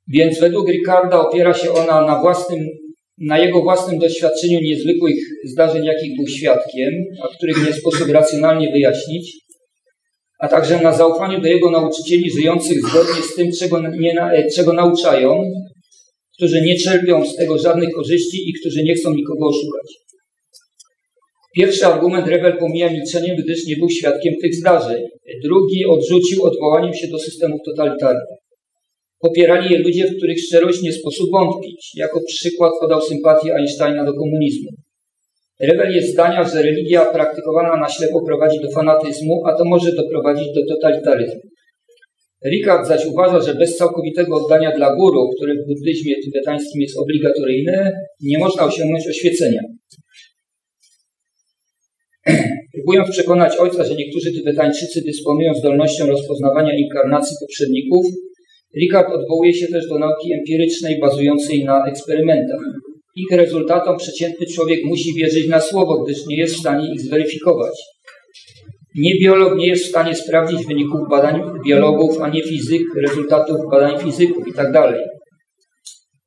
Więc 0.08 0.40
według 0.40 0.70
Ricarda 0.70 1.20
opiera 1.20 1.54
się 1.54 1.72
ona 1.72 2.02
na, 2.06 2.22
własnym, 2.22 2.60
na 3.18 3.40
jego 3.40 3.62
własnym 3.62 4.00
doświadczeniu 4.00 4.60
niezwykłych 4.62 5.16
zdarzeń, 5.46 5.86
jakich 5.86 6.16
był 6.18 6.28
świadkiem, 6.28 6.94
a 7.24 7.36
których 7.38 7.68
nie 7.68 7.74
sposób 7.74 8.10
racjonalnie 8.10 8.72
wyjaśnić, 8.72 9.42
a 10.43 10.47
także 10.47 10.82
na 10.82 10.93
zaufaniu 10.93 11.41
do 11.41 11.47
jego 11.47 11.71
nauczycieli 11.71 12.32
żyjących 12.32 12.77
zgodnie 12.82 13.21
z 13.32 13.36
tym, 13.36 13.51
czego, 13.60 13.82
nie, 13.99 14.21
e, 14.21 14.47
czego 14.56 14.73
nauczają, 14.73 15.43
którzy 16.38 16.62
nie 16.62 16.79
czerpią 16.79 17.25
z 17.25 17.36
tego 17.36 17.58
żadnych 17.58 17.89
korzyści 17.95 18.49
i 18.49 18.53
którzy 18.53 18.84
nie 18.84 18.95
chcą 18.95 19.13
nikogo 19.13 19.47
oszukać. 19.47 19.88
Pierwszy 21.56 21.86
argument 21.86 22.27
rebel 22.27 22.58
pomija 22.58 22.89
milczenie, 22.89 23.36
gdyż 23.43 23.67
nie 23.67 23.75
był 23.75 23.89
świadkiem 23.89 24.34
tych 24.41 24.56
zdarzeń. 24.56 25.03
Drugi 25.43 25.86
odrzucił 25.86 26.43
odwołaniem 26.43 26.93
się 26.93 27.08
do 27.08 27.19
systemów 27.19 27.60
totalitarnych. 27.65 28.38
Popierali 29.19 29.73
je 29.73 29.79
ludzie, 29.79 30.08
w 30.08 30.17
których 30.17 30.38
szczerość 30.39 30.82
nie 30.82 30.93
sposób 30.93 31.32
wątpić. 31.32 31.91
Jako 31.95 32.19
przykład 32.27 32.71
podał 32.82 33.01
sympatię 33.01 33.56
Einsteina 33.56 34.06
do 34.06 34.13
komunizmu. 34.13 34.69
Rebel 35.69 35.95
jest 35.95 36.12
zdania, 36.13 36.43
że 36.43 36.62
religia 36.62 37.06
praktykowana 37.06 37.78
na 37.78 37.89
ślepo 37.89 38.26
prowadzi 38.26 38.60
do 38.62 38.71
fanatyzmu, 38.71 39.43
a 39.47 39.58
to 39.58 39.65
może 39.65 39.95
doprowadzić 39.95 40.47
do 40.56 40.76
totalitaryzmu. 40.76 41.41
Ricard 42.45 42.88
zaś 42.88 43.06
uważa, 43.06 43.39
że 43.39 43.56
bez 43.56 43.78
całkowitego 43.78 44.36
oddania 44.36 44.71
dla 44.78 44.95
guru, 44.95 45.30
który 45.36 45.54
w 45.54 45.67
buddyzmie 45.67 46.13
tybetańskim 46.26 46.82
jest 46.82 46.97
obligatoryjny, 46.97 47.91
nie 48.21 48.39
można 48.39 48.65
osiągnąć 48.65 49.08
oświecenia. 49.08 49.62
Próbując 52.73 53.10
przekonać 53.10 53.58
ojca, 53.58 53.84
że 53.84 53.95
niektórzy 53.95 54.34
Tybetańczycy 54.34 55.02
dysponują 55.02 55.54
zdolnością 55.54 56.06
rozpoznawania 56.06 56.78
inkarnacji 56.78 57.36
poprzedników, 57.39 58.06
Ricard 58.82 59.08
odwołuje 59.13 59.54
się 59.54 59.67
też 59.67 59.88
do 59.88 59.99
nauki 59.99 60.34
empirycznej 60.34 60.99
bazującej 60.99 61.65
na 61.65 61.86
eksperymentach. 61.86 62.60
Ich 63.15 63.38
rezultatom 63.38 63.97
przeciętny 63.97 64.45
człowiek 64.56 64.80
musi 64.86 65.13
wierzyć 65.13 65.47
na 65.47 65.62
słowo, 65.62 66.04
gdyż 66.04 66.17
nie 66.28 66.38
jest 66.38 66.56
w 66.56 66.60
stanie 66.60 66.93
ich 66.93 67.02
zweryfikować. 67.02 67.73
Niebiolog 68.95 69.58
nie 69.58 69.67
jest 69.67 69.86
w 69.86 69.89
stanie 69.89 70.15
sprawdzić 70.15 70.67
wyników 70.67 70.99
badań 71.10 71.41
biologów, 71.67 72.21
a 72.21 72.30
nie 72.30 72.43
fizyk 72.43 72.82
rezultatów 73.02 73.58
badań 73.71 73.99
fizyków 73.99 74.47
itd. 74.47 74.71
Tak 74.73 74.95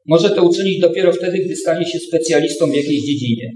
Może 0.08 0.30
to 0.30 0.42
uczynić 0.42 0.80
dopiero 0.80 1.12
wtedy, 1.12 1.38
gdy 1.38 1.56
stanie 1.56 1.86
się 1.86 1.98
specjalistą 1.98 2.66
w 2.66 2.74
jakiejś 2.74 3.02
dziedzinie. 3.02 3.50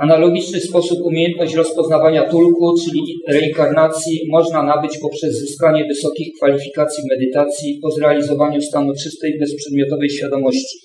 Analogiczny 0.00 0.60
sposób 0.60 0.98
umiejętność 1.04 1.54
rozpoznawania 1.54 2.28
tulku, 2.28 2.74
czyli 2.84 3.00
reinkarnacji, 3.28 4.20
można 4.30 4.62
nabyć 4.62 4.98
poprzez 4.98 5.38
zyskanie 5.38 5.84
wysokich 5.88 6.28
kwalifikacji 6.36 7.04
medytacji 7.10 7.78
po 7.82 7.90
zrealizowaniu 7.90 8.60
stanu 8.60 8.92
czystej, 9.02 9.38
bezprzedmiotowej 9.40 10.10
świadomości. 10.10 10.78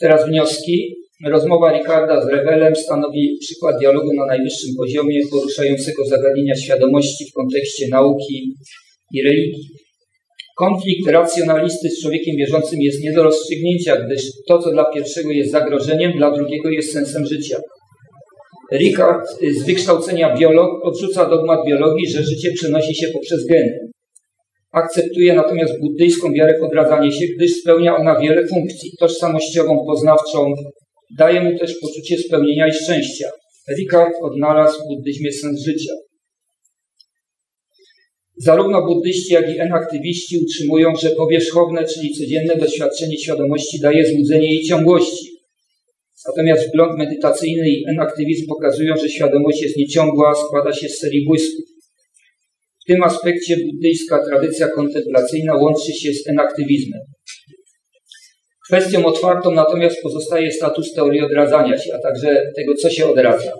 Teraz 0.00 0.28
wnioski. 0.28 0.94
Rozmowa 1.26 1.72
Ricarda 1.72 2.24
z 2.24 2.28
Rewelem 2.28 2.76
stanowi 2.76 3.38
przykład 3.40 3.78
dialogu 3.80 4.14
na 4.14 4.26
najwyższym 4.26 4.70
poziomie 4.78 5.20
poruszającego 5.30 6.04
zagadnienia 6.04 6.56
świadomości 6.56 7.24
w 7.24 7.32
kontekście 7.32 7.88
nauki 7.88 8.54
i 9.12 9.22
religii. 9.22 9.68
Konflikt 10.56 11.08
racjonalisty 11.08 11.90
z 11.90 12.02
człowiekiem 12.02 12.36
wierzącym 12.36 12.80
jest 12.80 13.02
nie 13.04 13.12
do 13.12 13.22
rozstrzygnięcia, 13.22 13.96
gdyż 13.96 14.22
to, 14.48 14.58
co 14.58 14.70
dla 14.70 14.84
pierwszego 14.84 15.30
jest 15.30 15.50
zagrożeniem, 15.50 16.12
dla 16.12 16.30
drugiego 16.30 16.70
jest 16.70 16.92
sensem 16.92 17.26
życia. 17.26 17.56
Ricard 18.72 19.28
z 19.58 19.66
wykształcenia 19.66 20.36
biolog 20.36 20.84
odrzuca 20.84 21.30
dogmat 21.30 21.66
biologii, 21.66 22.10
że 22.10 22.22
życie 22.22 22.50
przenosi 22.54 22.94
się 22.94 23.06
poprzez 23.12 23.46
geny. 23.46 23.93
Akceptuje 24.74 25.34
natomiast 25.34 25.80
buddyjską 25.80 26.32
wiarę 26.32 26.58
w 26.58 26.62
odradzanie 26.62 27.12
się, 27.12 27.26
gdyż 27.36 27.52
spełnia 27.52 27.96
ona 27.96 28.20
wiele 28.20 28.46
funkcji 28.46 28.90
tożsamościową, 29.00 29.86
poznawczą, 29.86 30.54
daje 31.18 31.40
mu 31.40 31.58
też 31.58 31.74
poczucie 31.80 32.18
spełnienia 32.18 32.68
i 32.68 32.72
szczęścia. 32.72 33.28
Ricard 33.78 34.14
odnalazł 34.22 34.78
w 34.78 34.96
buddyzmie 34.96 35.32
sens 35.32 35.64
życia. 35.64 35.94
Zarówno 38.36 38.86
buddyści, 38.86 39.34
jak 39.34 39.48
i 39.50 39.60
enaktywiści 39.60 40.38
utrzymują, 40.44 40.96
że 40.96 41.10
powierzchowne, 41.10 41.84
czyli 41.84 42.14
codzienne 42.14 42.56
doświadczenie 42.56 43.18
świadomości 43.18 43.80
daje 43.80 44.06
złudzenie 44.06 44.54
jej 44.54 44.64
ciągłości. 44.64 45.26
Natomiast 46.28 46.68
wgląd 46.68 46.98
medytacyjny 46.98 47.68
i 47.70 47.84
enaktywizm 47.88 48.46
pokazują, 48.48 48.96
że 48.96 49.08
świadomość 49.08 49.62
jest 49.62 49.76
nieciągła, 49.76 50.34
składa 50.34 50.72
się 50.72 50.88
z 50.88 50.98
serii 50.98 51.26
błysków. 51.26 51.73
W 52.84 52.86
tym 52.86 53.02
aspekcie 53.02 53.56
buddyjska 53.66 54.24
tradycja 54.28 54.68
kontemplacyjna 54.68 55.54
łączy 55.54 55.92
się 55.92 56.12
z 56.12 56.28
enaktywizmem. 56.28 57.00
Kwestią 58.68 59.06
otwartą 59.06 59.50
natomiast 59.50 59.96
pozostaje 60.02 60.52
status 60.52 60.92
teorii 60.94 61.20
odradzania 61.20 61.78
się, 61.78 61.94
a 61.94 61.98
także 61.98 62.42
tego, 62.56 62.74
co 62.74 62.90
się 62.90 63.06
odradza. 63.06 63.52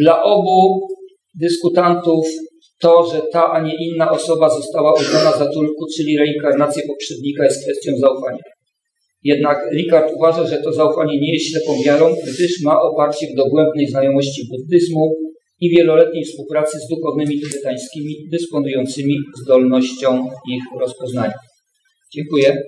Dla 0.00 0.22
obu 0.22 0.80
dyskutantów 1.40 2.26
to, 2.80 3.10
że 3.12 3.22
ta, 3.32 3.52
a 3.52 3.62
nie 3.62 3.74
inna 3.86 4.10
osoba 4.10 4.50
została 4.50 4.92
uznana 5.00 5.32
za 5.38 5.52
tulku, 5.52 5.86
czyli 5.96 6.18
reinkarnację 6.18 6.82
poprzednika, 6.88 7.44
jest 7.44 7.62
kwestią 7.62 7.92
zaufania. 8.00 8.42
Jednak 9.24 9.58
Ricard 9.72 10.12
uważa, 10.16 10.46
że 10.46 10.62
to 10.62 10.72
zaufanie 10.72 11.20
nie 11.20 11.32
jest 11.32 11.46
ślepą 11.46 11.82
wiarą, 11.86 12.14
gdyż 12.34 12.62
ma 12.64 12.82
oparcie 12.82 13.26
w 13.26 13.36
dogłębnej 13.36 13.86
znajomości 13.88 14.48
buddyzmu 14.50 15.14
i 15.60 15.70
wieloletniej 15.70 16.24
współpracy 16.24 16.78
z 16.78 16.88
duchownymi 16.88 17.40
tybetańskimi, 17.40 18.14
dysponującymi 18.32 19.14
zdolnością 19.42 20.28
ich 20.50 20.62
rozpoznania. 20.80 21.34
Dziękuję. 22.14 22.62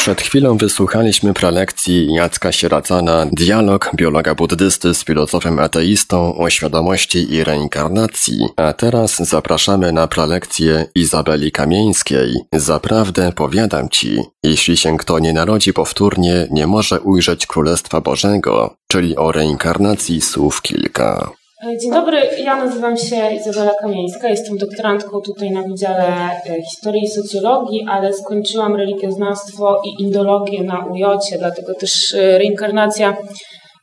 Przed 0.00 0.20
chwilą 0.20 0.56
wysłuchaliśmy 0.56 1.34
prelekcji 1.34 2.12
Jacka 2.12 2.52
Sieracana 2.52 3.26
Dialog 3.32 3.90
biologa 3.94 4.34
buddysty 4.34 4.94
z 4.94 5.04
filozofem 5.04 5.58
ateistą 5.58 6.36
o 6.36 6.50
świadomości 6.50 7.34
i 7.34 7.44
reinkarnacji, 7.44 8.48
a 8.56 8.72
teraz 8.72 9.16
zapraszamy 9.16 9.92
na 9.92 10.08
prelekcję 10.08 10.86
Izabeli 10.94 11.52
Kamieńskiej. 11.52 12.34
Zaprawdę 12.52 13.32
powiadam 13.32 13.88
ci, 13.88 14.22
jeśli 14.42 14.76
się 14.76 14.96
kto 14.96 15.18
nie 15.18 15.32
narodzi 15.32 15.72
powtórnie, 15.72 16.48
nie 16.50 16.66
może 16.66 17.00
ujrzeć 17.00 17.46
Królestwa 17.46 18.00
Bożego, 18.00 18.74
czyli 18.88 19.16
o 19.16 19.32
reinkarnacji 19.32 20.20
słów 20.20 20.62
kilka. 20.62 21.39
Dzień 21.62 21.90
dobry, 21.90 22.20
ja 22.44 22.64
nazywam 22.64 22.96
się 22.96 23.34
Izabela 23.34 23.72
Kamieńska, 23.80 24.28
jestem 24.28 24.58
doktorantką 24.58 25.20
tutaj 25.20 25.50
na 25.50 25.62
Wydziale 25.62 26.06
e, 26.06 26.62
Historii 26.62 27.04
i 27.04 27.08
Socjologii, 27.08 27.86
ale 27.88 28.12
skończyłam 28.12 28.76
religioznawstwo 28.76 29.82
i 29.84 30.02
indologię 30.02 30.62
na 30.62 30.86
UJ, 30.86 31.02
dlatego 31.38 31.74
też 31.74 32.14
e, 32.14 32.38
reinkarnacja 32.38 33.16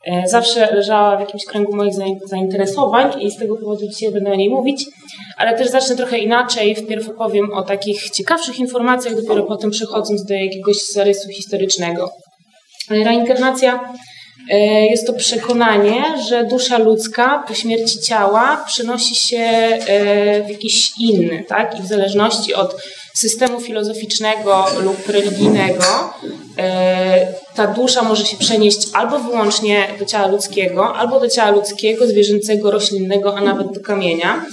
e, 0.06 0.28
zawsze 0.28 0.74
leżała 0.74 1.16
w 1.16 1.20
jakimś 1.20 1.44
kręgu 1.44 1.76
moich 1.76 1.94
zainteresowań 2.24 3.22
i 3.22 3.30
z 3.30 3.36
tego 3.36 3.56
powodu 3.56 3.88
dzisiaj 3.88 4.12
będę 4.12 4.32
o 4.32 4.34
niej 4.34 4.50
mówić, 4.50 4.86
ale 5.36 5.58
też 5.58 5.68
zacznę 5.68 5.96
trochę 5.96 6.18
inaczej. 6.18 6.74
Wpierw 6.74 7.08
opowiem 7.08 7.52
o 7.52 7.62
takich 7.62 8.10
ciekawszych 8.10 8.58
informacjach, 8.58 9.14
dopiero 9.14 9.42
potem 9.42 9.70
przechodząc 9.70 10.24
do 10.24 10.34
jakiegoś 10.34 10.76
zarysu 10.92 11.28
historycznego. 11.28 12.10
Reinkarnacja 12.90 13.72
E, 13.74 14.17
jest 14.90 15.06
to 15.06 15.12
przekonanie, 15.12 16.02
że 16.28 16.44
dusza 16.44 16.78
ludzka 16.78 17.44
po 17.48 17.54
śmierci 17.54 17.98
ciała 17.98 18.64
przenosi 18.66 19.14
się 19.14 19.38
e, 19.38 19.78
w 20.42 20.50
jakiś 20.50 20.92
inny, 21.00 21.44
tak? 21.48 21.78
I 21.78 21.82
w 21.82 21.86
zależności 21.86 22.54
od 22.54 22.76
systemu 23.14 23.60
filozoficznego 23.60 24.66
lub 24.80 25.08
religijnego, 25.08 25.84
e, 26.58 27.26
ta 27.54 27.66
dusza 27.66 28.02
może 28.02 28.26
się 28.26 28.36
przenieść 28.36 28.88
albo 28.92 29.18
wyłącznie 29.18 29.86
do 29.98 30.04
ciała 30.04 30.26
ludzkiego, 30.26 30.94
albo 30.94 31.20
do 31.20 31.28
ciała 31.28 31.50
ludzkiego, 31.50 32.06
zwierzęcego, 32.06 32.70
roślinnego, 32.70 33.36
a 33.36 33.40
nawet 33.40 33.72
do 33.72 33.80
kamienia. 33.80 34.46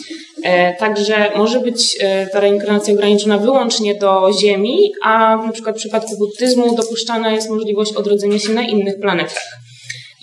Także 0.79 1.31
może 1.35 1.59
być 1.59 1.97
ta 2.33 2.39
reinkarnacja 2.39 2.93
ograniczona 2.93 3.37
wyłącznie 3.37 3.95
do 3.95 4.29
Ziemi, 4.41 4.91
a 5.03 5.37
na 5.45 5.51
przykład 5.51 5.75
w 5.75 5.79
przypadku 5.79 6.17
buddyzmu 6.17 6.75
dopuszczana 6.75 7.31
jest 7.31 7.49
możliwość 7.49 7.93
odrodzenia 7.93 8.39
się 8.39 8.49
na 8.49 8.61
innych 8.61 8.99
planetach. 8.99 9.64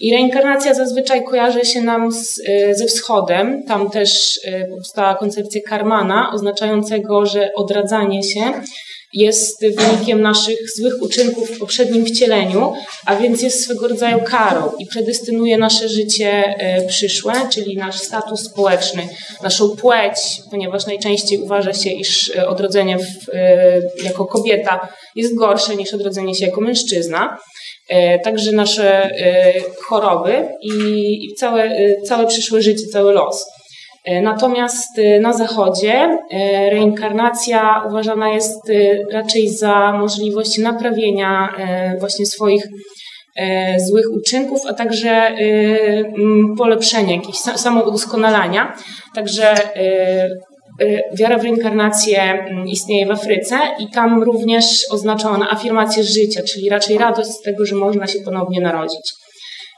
I 0.02 0.12
reinkarnacja 0.12 0.74
zazwyczaj 0.74 1.24
kojarzy 1.24 1.64
się 1.64 1.80
nam 1.80 2.12
z, 2.12 2.38
y, 2.38 2.74
ze 2.74 2.86
wschodem. 2.86 3.62
Tam 3.68 3.90
też 3.90 4.36
y, 4.36 4.68
powstała 4.70 5.14
koncepcja 5.14 5.60
karmana, 5.68 6.30
oznaczającego, 6.34 7.26
że 7.26 7.50
odradzanie 7.54 8.22
się 8.22 8.52
jest 9.12 9.64
wynikiem 9.76 10.22
naszych 10.22 10.58
złych 10.76 10.94
uczynków 11.02 11.50
w 11.50 11.58
poprzednim 11.58 12.06
wcieleniu, 12.06 12.72
a 13.06 13.16
więc 13.16 13.42
jest 13.42 13.64
swego 13.64 13.88
rodzaju 13.88 14.18
karą 14.20 14.72
i 14.78 14.86
predestynuje 14.86 15.58
nasze 15.58 15.88
życie 15.88 16.54
y, 16.84 16.86
przyszłe, 16.88 17.32
czyli 17.52 17.76
nasz 17.76 17.98
status 17.98 18.40
społeczny, 18.40 19.08
naszą 19.42 19.76
płeć, 19.76 20.14
ponieważ 20.50 20.86
najczęściej 20.86 21.38
uważa 21.38 21.72
się, 21.72 21.90
iż 21.90 22.30
odrodzenie 22.30 22.98
w, 22.98 23.04
jako 24.04 24.24
kobieta 24.24 24.88
jest 25.16 25.34
gorsze 25.34 25.76
niż 25.76 25.94
odrodzenie 25.94 26.34
się 26.34 26.46
jako 26.46 26.60
mężczyzna. 26.60 27.38
E, 27.92 28.18
także 28.18 28.52
nasze 28.52 29.04
e, 29.04 29.52
choroby 29.84 30.48
i 30.62 31.34
całe, 31.38 31.64
e, 31.64 32.00
całe 32.02 32.26
przyszłe 32.26 32.62
życie, 32.62 32.86
cały 32.86 33.12
los. 33.12 33.46
Natomiast 34.22 35.00
na 35.20 35.32
Zachodzie 35.32 36.18
reinkarnacja 36.70 37.84
uważana 37.88 38.28
jest 38.28 38.72
raczej 39.12 39.48
za 39.48 39.92
możliwość 39.92 40.58
naprawienia 40.58 41.54
właśnie 42.00 42.26
swoich 42.26 42.66
złych 43.88 44.06
uczynków, 44.12 44.60
a 44.68 44.74
także 44.74 45.36
polepszenia, 46.58 47.14
jakiegoś 47.14 47.36
samoudoskonalania. 47.36 48.76
Także 49.14 49.54
wiara 51.14 51.38
w 51.38 51.42
reinkarnację 51.42 52.22
mm, 52.22 52.66
istnieje 52.66 53.06
w 53.06 53.10
Afryce 53.10 53.58
i 53.78 53.90
tam 53.90 54.22
również 54.22 54.86
oznacza 54.90 55.30
ona 55.30 55.50
afirmację 55.50 56.04
życia, 56.04 56.42
czyli 56.42 56.68
raczej 56.68 56.98
radość 56.98 57.30
z 57.30 57.42
tego, 57.42 57.66
że 57.66 57.76
można 57.76 58.06
się 58.06 58.20
ponownie 58.20 58.60
narodzić. 58.60 59.12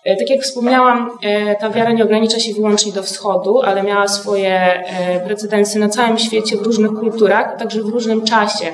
Y, 0.06 0.16
tak 0.16 0.30
jak 0.30 0.40
wspomniałam, 0.40 1.10
y, 1.24 1.56
ta 1.60 1.70
wiara 1.70 1.92
nie 1.92 2.04
ogranicza 2.04 2.40
się 2.40 2.52
wyłącznie 2.52 2.92
do 2.92 3.02
wschodu, 3.02 3.62
ale 3.62 3.82
miała 3.82 4.08
swoje 4.08 4.84
precedensy 5.24 5.78
na 5.78 5.88
całym 5.88 6.18
świecie, 6.18 6.56
w 6.56 6.62
różnych 6.62 6.90
kulturach, 6.90 7.58
także 7.58 7.82
w 7.82 7.88
różnym 7.88 8.24
czasie. 8.24 8.66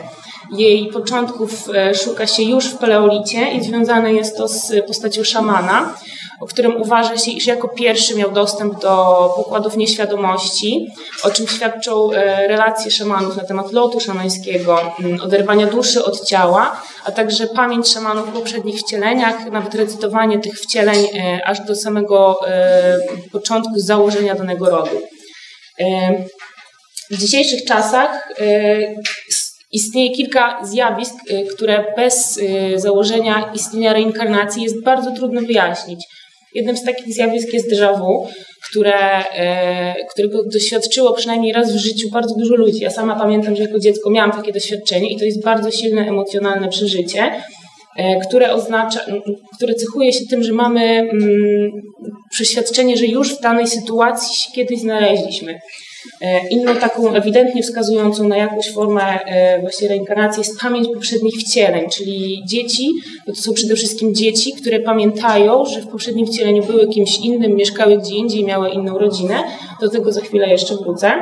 Jej 0.57 0.87
początków 0.87 1.69
szuka 2.05 2.27
się 2.27 2.43
już 2.43 2.65
w 2.65 2.79
paleolicie 2.79 3.51
i 3.51 3.65
związane 3.65 4.13
jest 4.13 4.37
to 4.37 4.49
z 4.49 4.87
postacią 4.87 5.25
szamana, 5.25 5.95
o 6.41 6.47
którym 6.47 6.83
uważa 6.83 7.19
się, 7.19 7.31
iż 7.31 7.47
jako 7.47 7.69
pierwszy 7.69 8.17
miał 8.17 8.31
dostęp 8.31 8.81
do 8.81 9.33
pokładów 9.37 9.77
nieświadomości, 9.77 10.89
o 11.23 11.31
czym 11.31 11.49
świadczą 11.49 12.13
e, 12.13 12.49
relacje 12.49 12.91
szamanów 12.91 13.37
na 13.37 13.45
temat 13.45 13.73
lotu 13.73 14.01
szamańskiego, 14.01 14.81
mm, 15.01 15.21
oderwania 15.21 15.67
duszy 15.67 16.05
od 16.05 16.25
ciała, 16.25 16.83
a 17.05 17.13
także 17.13 17.47
pamięć 17.47 17.89
szamanów 17.89 18.29
w 18.29 18.33
poprzednich 18.33 18.81
wcieleniach, 18.81 19.51
nawet 19.53 19.75
recytowanie 19.75 20.39
tych 20.39 20.55
wcieleń 20.55 21.07
e, 21.15 21.41
aż 21.47 21.61
do 21.61 21.77
samego 21.77 22.49
e, 22.49 22.99
początku 23.33 23.73
założenia 23.77 24.35
danego 24.35 24.71
rodu. 24.71 25.01
W 27.11 27.17
dzisiejszych 27.17 27.65
czasach 27.65 28.29
Istnieje 29.73 30.11
kilka 30.11 30.65
zjawisk, 30.65 31.15
które 31.55 31.85
bez 31.97 32.41
założenia 32.77 33.53
istnienia 33.55 33.93
reinkarnacji 33.93 34.63
jest 34.63 34.85
bardzo 34.85 35.11
trudno 35.13 35.41
wyjaśnić. 35.41 36.01
Jednym 36.55 36.77
z 36.77 36.85
takich 36.85 37.15
zjawisk 37.15 37.53
jest 37.53 37.73
déjà 37.73 37.99
vu, 37.99 38.29
które, 38.71 39.25
którego 40.11 40.45
doświadczyło 40.53 41.13
przynajmniej 41.13 41.53
raz 41.53 41.73
w 41.73 41.77
życiu 41.77 42.09
bardzo 42.13 42.35
dużo 42.35 42.55
ludzi. 42.55 42.81
Ja 42.81 42.91
sama 42.91 43.17
pamiętam, 43.17 43.57
że 43.57 43.63
jako 43.63 43.79
dziecko 43.79 44.11
miałam 44.11 44.33
takie 44.33 44.53
doświadczenie 44.53 45.11
i 45.11 45.19
to 45.19 45.25
jest 45.25 45.45
bardzo 45.45 45.71
silne 45.71 46.03
emocjonalne 46.09 46.69
przeżycie. 46.69 47.33
E, 47.97 48.21
które 48.21 48.53
oznacza, 48.53 49.01
które 49.57 49.75
cechuje 49.75 50.13
się 50.13 50.27
tym, 50.27 50.43
że 50.43 50.53
mamy 50.53 50.81
mm, 50.81 51.71
przeświadczenie, 52.31 52.97
że 52.97 53.07
już 53.07 53.35
w 53.35 53.41
danej 53.41 53.67
sytuacji 53.67 54.37
się 54.37 54.53
kiedyś 54.53 54.81
znaleźliśmy. 54.81 55.59
E, 56.21 56.49
inną 56.49 56.77
taką 56.77 57.15
ewidentnie 57.15 57.63
wskazującą 57.63 58.29
na 58.29 58.37
jakąś 58.37 58.73
formę 58.73 59.03
e, 59.03 59.61
właśnie 59.61 59.89
reinkarnacji 59.89 60.41
jest 60.41 60.61
pamięć 60.61 60.89
poprzednich 60.95 61.35
wcieleń, 61.35 61.91
czyli 61.91 62.43
dzieci, 62.47 62.89
to 63.27 63.35
są 63.35 63.53
przede 63.53 63.75
wszystkim 63.75 64.15
dzieci, 64.15 64.53
które 64.53 64.81
pamiętają, 64.81 65.67
że 65.67 65.81
w 65.81 65.87
poprzednim 65.87 66.27
wcieleniu 66.27 66.65
były 66.65 66.89
kimś 66.89 67.19
innym, 67.19 67.55
mieszkały 67.55 67.99
gdzie 67.99 68.15
indziej, 68.15 68.45
miały 68.45 68.71
inną 68.71 68.99
rodzinę. 68.99 69.43
Do 69.81 69.91
tego 69.91 70.13
za 70.13 70.21
chwilę 70.21 70.49
jeszcze 70.49 70.77
wrócę. 70.77 71.13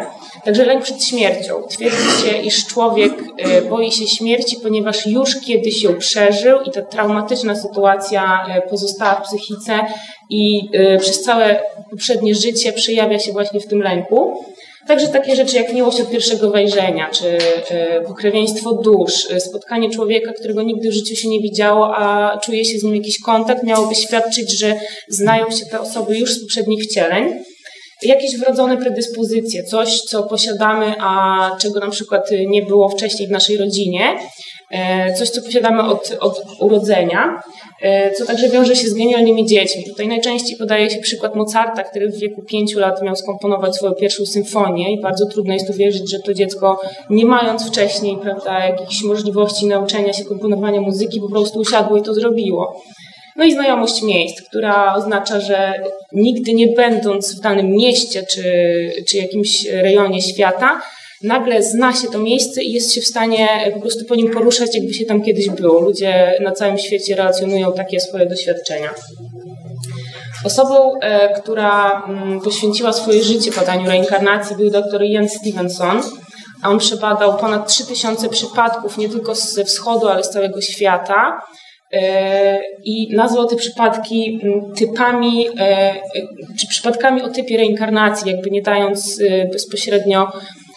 Także 0.45 0.65
lęk 0.65 0.83
przed 0.83 1.05
śmiercią. 1.05 1.63
Twierdzi 1.71 2.23
się, 2.23 2.43
iż 2.43 2.67
człowiek 2.67 3.13
e, 3.39 3.63
boi 3.63 3.93
się 3.93 4.07
śmierci, 4.07 4.57
ponieważ 4.63 5.07
już 5.07 5.41
kiedyś 5.41 5.83
ją 5.83 5.95
przeżył 5.99 6.61
i 6.61 6.71
ta 6.71 6.83
traumatyczna 6.83 7.57
sytuacja 7.57 8.47
pozostała 8.71 9.15
w 9.15 9.23
psychice 9.23 9.81
i 10.31 10.71
przez 11.01 11.23
całe 11.23 11.61
poprzednie 11.91 12.35
życie 12.35 12.73
przejawia 12.73 13.19
się 13.19 13.33
właśnie 13.33 13.61
w 13.61 13.67
tym 13.67 13.83
lęku. 13.83 14.45
Także 14.89 15.09
takie 15.09 15.37
rzeczy 15.37 15.57
jak 15.57 15.73
miłość 15.73 16.01
od 16.01 16.11
pierwszego 16.11 16.51
wejrzenia, 16.51 17.11
czy 17.11 17.39
e, 17.71 18.01
pokrewieństwo 18.01 18.73
dusz, 18.73 19.31
e, 19.31 19.41
spotkanie 19.41 19.91
człowieka, 19.91 20.33
którego 20.33 20.63
nigdy 20.63 20.91
w 20.91 20.93
życiu 20.93 21.17
się 21.17 21.29
nie 21.29 21.41
widziało, 21.41 21.97
a 21.97 22.39
czuje 22.39 22.65
się 22.65 22.79
z 22.79 22.83
nim 22.83 22.97
jakiś 22.97 23.21
kontakt, 23.21 23.63
miałoby 23.63 23.95
świadczyć, 23.95 24.59
że 24.59 24.75
znają 25.09 25.51
się 25.51 25.67
te 25.67 25.81
osoby 25.81 26.19
już 26.19 26.33
z 26.33 26.41
poprzednich 26.41 26.85
wcieleń. 26.85 27.45
Jakieś 28.03 28.37
wrodzone 28.37 28.77
predyspozycje, 28.77 29.65
coś, 29.65 30.01
co 30.01 30.23
posiadamy, 30.23 30.95
a 31.01 31.51
czego 31.61 31.81
na 31.81 31.91
przykład 31.91 32.31
nie 32.47 32.63
było 32.63 32.89
wcześniej 32.89 33.29
w 33.29 33.31
naszej 33.31 33.57
rodzinie, 33.57 34.19
coś, 35.19 35.31
co 35.31 35.43
posiadamy 35.43 35.83
od, 35.83 36.17
od 36.21 36.43
urodzenia. 36.61 37.43
E, 37.83 38.13
co 38.13 38.27
także 38.27 38.49
wiąże 38.49 38.77
się 38.77 38.89
z 38.89 38.95
genialnymi 38.95 39.47
dziećmi. 39.47 39.85
Tutaj 39.85 40.09
najczęściej 40.09 40.57
podaje 40.57 40.91
się 40.91 40.99
przykład 40.99 41.35
Mozarta, 41.35 41.83
który 41.83 42.09
w 42.09 42.19
wieku 42.19 42.43
pięciu 42.43 42.79
lat 42.79 43.03
miał 43.03 43.17
skomponować 43.17 43.77
swoją 43.77 43.93
pierwszą 43.93 44.27
symfonię 44.27 44.93
i 44.93 45.01
bardzo 45.01 45.27
trudno 45.27 45.55
jest 45.55 45.71
uwierzyć, 45.71 46.11
że 46.11 46.19
to 46.19 46.35
dziecko, 46.35 46.81
nie 47.11 47.25
mając 47.25 47.69
wcześniej 47.69 48.17
prawda, 48.23 48.67
jakichś 48.67 49.03
możliwości 49.03 49.67
nauczenia 49.67 50.13
się 50.13 50.25
komponowania 50.25 50.81
muzyki, 50.81 51.21
po 51.21 51.29
prostu 51.29 51.59
usiadło 51.59 51.97
i 51.97 52.03
to 52.03 52.15
zrobiło. 52.15 52.83
No 53.37 53.45
i 53.45 53.53
znajomość 53.53 54.03
miejsc, 54.03 54.43
która 54.43 54.95
oznacza, 54.95 55.41
że 55.41 55.73
nigdy 56.13 56.55
nie 56.55 56.67
będąc 56.67 57.37
w 57.39 57.41
danym 57.41 57.71
mieście 57.71 58.23
czy, 58.23 58.43
czy 59.09 59.17
jakimś 59.17 59.65
rejonie 59.65 60.23
świata, 60.23 60.81
nagle 61.23 61.63
zna 61.63 61.93
się 61.93 62.09
to 62.09 62.19
miejsce 62.19 62.63
i 62.63 62.73
jest 62.73 62.95
się 62.95 63.01
w 63.01 63.07
stanie 63.07 63.49
po 63.75 63.81
prostu 63.81 64.05
po 64.05 64.15
nim 64.15 64.31
poruszać, 64.31 64.75
jakby 64.75 64.95
się 64.95 65.05
tam 65.05 65.23
kiedyś 65.23 65.51
było. 65.51 65.81
Ludzie 65.81 66.33
na 66.41 66.53
całym 66.53 66.79
świecie 66.79 67.17
relacjonują 67.17 67.73
takie 67.73 68.01
swoje 68.01 68.27
doświadczenia. 68.27 68.91
Osobą, 70.45 71.01
e, 71.01 71.41
która 71.41 72.03
mm, 72.09 72.41
poświęciła 72.41 72.93
swoje 72.93 73.23
życie 73.23 73.51
badaniu 73.51 73.87
reinkarnacji 73.87 74.57
był 74.57 74.71
dr 74.71 75.03
Ian 75.03 75.29
Stevenson, 75.29 76.03
a 76.63 76.69
on 76.69 76.79
przebadał 76.79 77.37
ponad 77.37 77.69
3000 77.69 78.29
przypadków 78.29 78.99
nie 78.99 79.09
tylko 79.09 79.35
ze 79.35 79.65
wschodu, 79.65 80.09
ale 80.09 80.25
z 80.25 80.31
całego 80.31 80.61
świata 80.61 81.41
e, 81.93 82.61
i 82.85 83.17
nazwał 83.17 83.47
te 83.47 83.57
przypadki 83.57 84.41
mm, 84.43 84.75
typami, 84.75 85.49
e, 85.59 85.95
czy 86.61 86.67
przypadkami 86.69 87.23
o 87.23 87.29
typie 87.29 87.57
reinkarnacji, 87.57 88.31
jakby 88.31 88.51
nie 88.51 88.63
dając 88.63 89.23
bezpośrednio 89.53 90.23
e, 90.23 90.68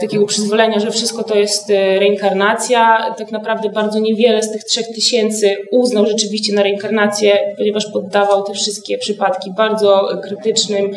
takiego 0.00 0.26
przyzwolenia, 0.26 0.80
że 0.80 0.90
wszystko 0.90 1.24
to 1.24 1.34
jest 1.34 1.70
e, 1.70 1.98
reinkarnacja. 1.98 3.14
Tak 3.18 3.32
naprawdę 3.32 3.68
bardzo 3.68 3.98
niewiele 3.98 4.42
z 4.42 4.52
tych 4.52 4.64
trzech 4.64 4.86
tysięcy 4.94 5.56
uznał 5.70 6.06
rzeczywiście 6.06 6.54
na 6.54 6.62
reinkarnację, 6.62 7.54
ponieważ 7.56 7.86
poddawał 7.92 8.42
te 8.42 8.54
wszystkie 8.54 8.98
przypadki 8.98 9.50
bardzo 9.56 10.08
krytycznym 10.22 10.90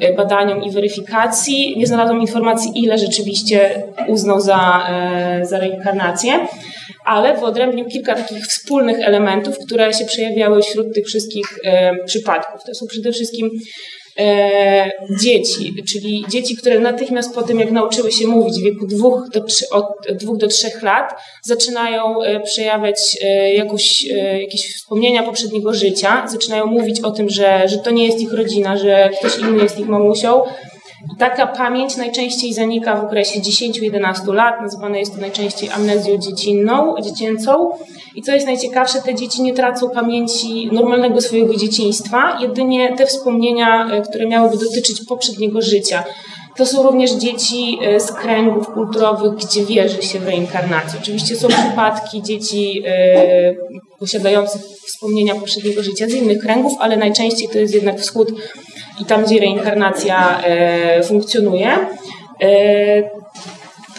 e, 0.00 0.12
badaniom 0.12 0.62
i 0.62 0.70
weryfikacji. 0.70 1.74
Nie 1.78 1.86
znalazłam 1.86 2.20
informacji, 2.20 2.72
ile 2.74 2.98
rzeczywiście 2.98 3.82
uznał 4.08 4.40
za, 4.40 4.86
e, 4.90 5.46
za 5.46 5.58
reinkarnację 5.58 6.46
ale 7.04 7.36
wyodrębnił 7.36 7.84
kilka 7.84 8.14
takich 8.14 8.46
wspólnych 8.46 9.00
elementów, 9.00 9.58
które 9.58 9.94
się 9.94 10.04
przejawiały 10.04 10.62
wśród 10.62 10.94
tych 10.94 11.06
wszystkich 11.06 11.46
e, 11.64 12.04
przypadków. 12.04 12.64
To 12.66 12.74
są 12.74 12.86
przede 12.86 13.12
wszystkim 13.12 13.50
e, 14.18 14.90
dzieci, 15.20 15.74
czyli 15.88 16.24
dzieci, 16.28 16.56
które 16.56 16.80
natychmiast 16.80 17.34
po 17.34 17.42
tym, 17.42 17.60
jak 17.60 17.70
nauczyły 17.70 18.12
się 18.12 18.26
mówić 18.26 18.58
w 18.60 18.62
wieku 18.62 18.86
dwóch 18.86 19.28
do, 19.32 19.40
od 19.70 19.86
dwóch 20.18 20.36
do 20.36 20.46
trzech 20.46 20.82
lat, 20.82 21.12
zaczynają 21.42 22.22
e, 22.22 22.40
przejawiać 22.40 23.16
e, 23.22 23.54
jakoś, 23.54 24.06
e, 24.10 24.40
jakieś 24.42 24.74
wspomnienia 24.76 25.22
poprzedniego 25.22 25.74
życia, 25.74 26.28
zaczynają 26.28 26.66
mówić 26.66 27.00
o 27.00 27.10
tym, 27.10 27.28
że, 27.30 27.68
że 27.68 27.78
to 27.78 27.90
nie 27.90 28.06
jest 28.06 28.20
ich 28.20 28.32
rodzina, 28.32 28.76
że 28.76 29.10
ktoś 29.18 29.38
inny 29.38 29.62
jest 29.62 29.78
ich 29.78 29.88
mamusią. 29.88 30.42
Taka 31.18 31.46
pamięć 31.46 31.96
najczęściej 31.96 32.52
zanika 32.52 32.96
w 32.96 33.04
okresie 33.04 33.40
10-11 33.40 34.34
lat, 34.34 34.60
nazywane 34.62 35.00
jest 35.00 35.14
to 35.14 35.20
najczęściej 35.20 35.70
amnezją 35.70 36.18
dziecinną, 36.18 36.94
dziecięcą. 37.02 37.70
I 38.14 38.22
co 38.22 38.32
jest 38.32 38.46
najciekawsze, 38.46 39.02
te 39.02 39.14
dzieci 39.14 39.42
nie 39.42 39.54
tracą 39.54 39.90
pamięci 39.90 40.68
normalnego 40.72 41.20
swojego 41.20 41.56
dzieciństwa, 41.56 42.38
jedynie 42.40 42.96
te 42.96 43.06
wspomnienia, 43.06 43.88
e, 43.90 44.02
które 44.02 44.26
miałyby 44.26 44.56
dotyczyć 44.58 45.04
poprzedniego 45.04 45.62
życia. 45.62 46.04
To 46.56 46.66
są 46.66 46.82
również 46.82 47.10
dzieci 47.10 47.78
e, 47.82 48.00
z 48.00 48.12
kręgów 48.12 48.66
kulturowych, 48.68 49.34
gdzie 49.34 49.64
wierzy 49.64 50.02
się 50.02 50.20
w 50.20 50.26
reinkarnację. 50.26 51.00
Oczywiście 51.02 51.36
są 51.36 51.48
przypadki 51.48 52.22
dzieci 52.22 52.82
e, 52.86 53.54
posiadających 53.98 54.62
wspomnienia 54.86 55.34
poprzedniego 55.34 55.82
życia 55.82 56.06
z 56.06 56.12
innych 56.12 56.38
kręgów, 56.38 56.72
ale 56.80 56.96
najczęściej 56.96 57.48
to 57.48 57.58
jest 57.58 57.74
jednak 57.74 58.00
wschód 58.00 58.28
i 59.00 59.04
tam, 59.04 59.24
gdzie 59.24 59.40
reinkarnacja 59.40 60.42
funkcjonuje. 61.04 61.78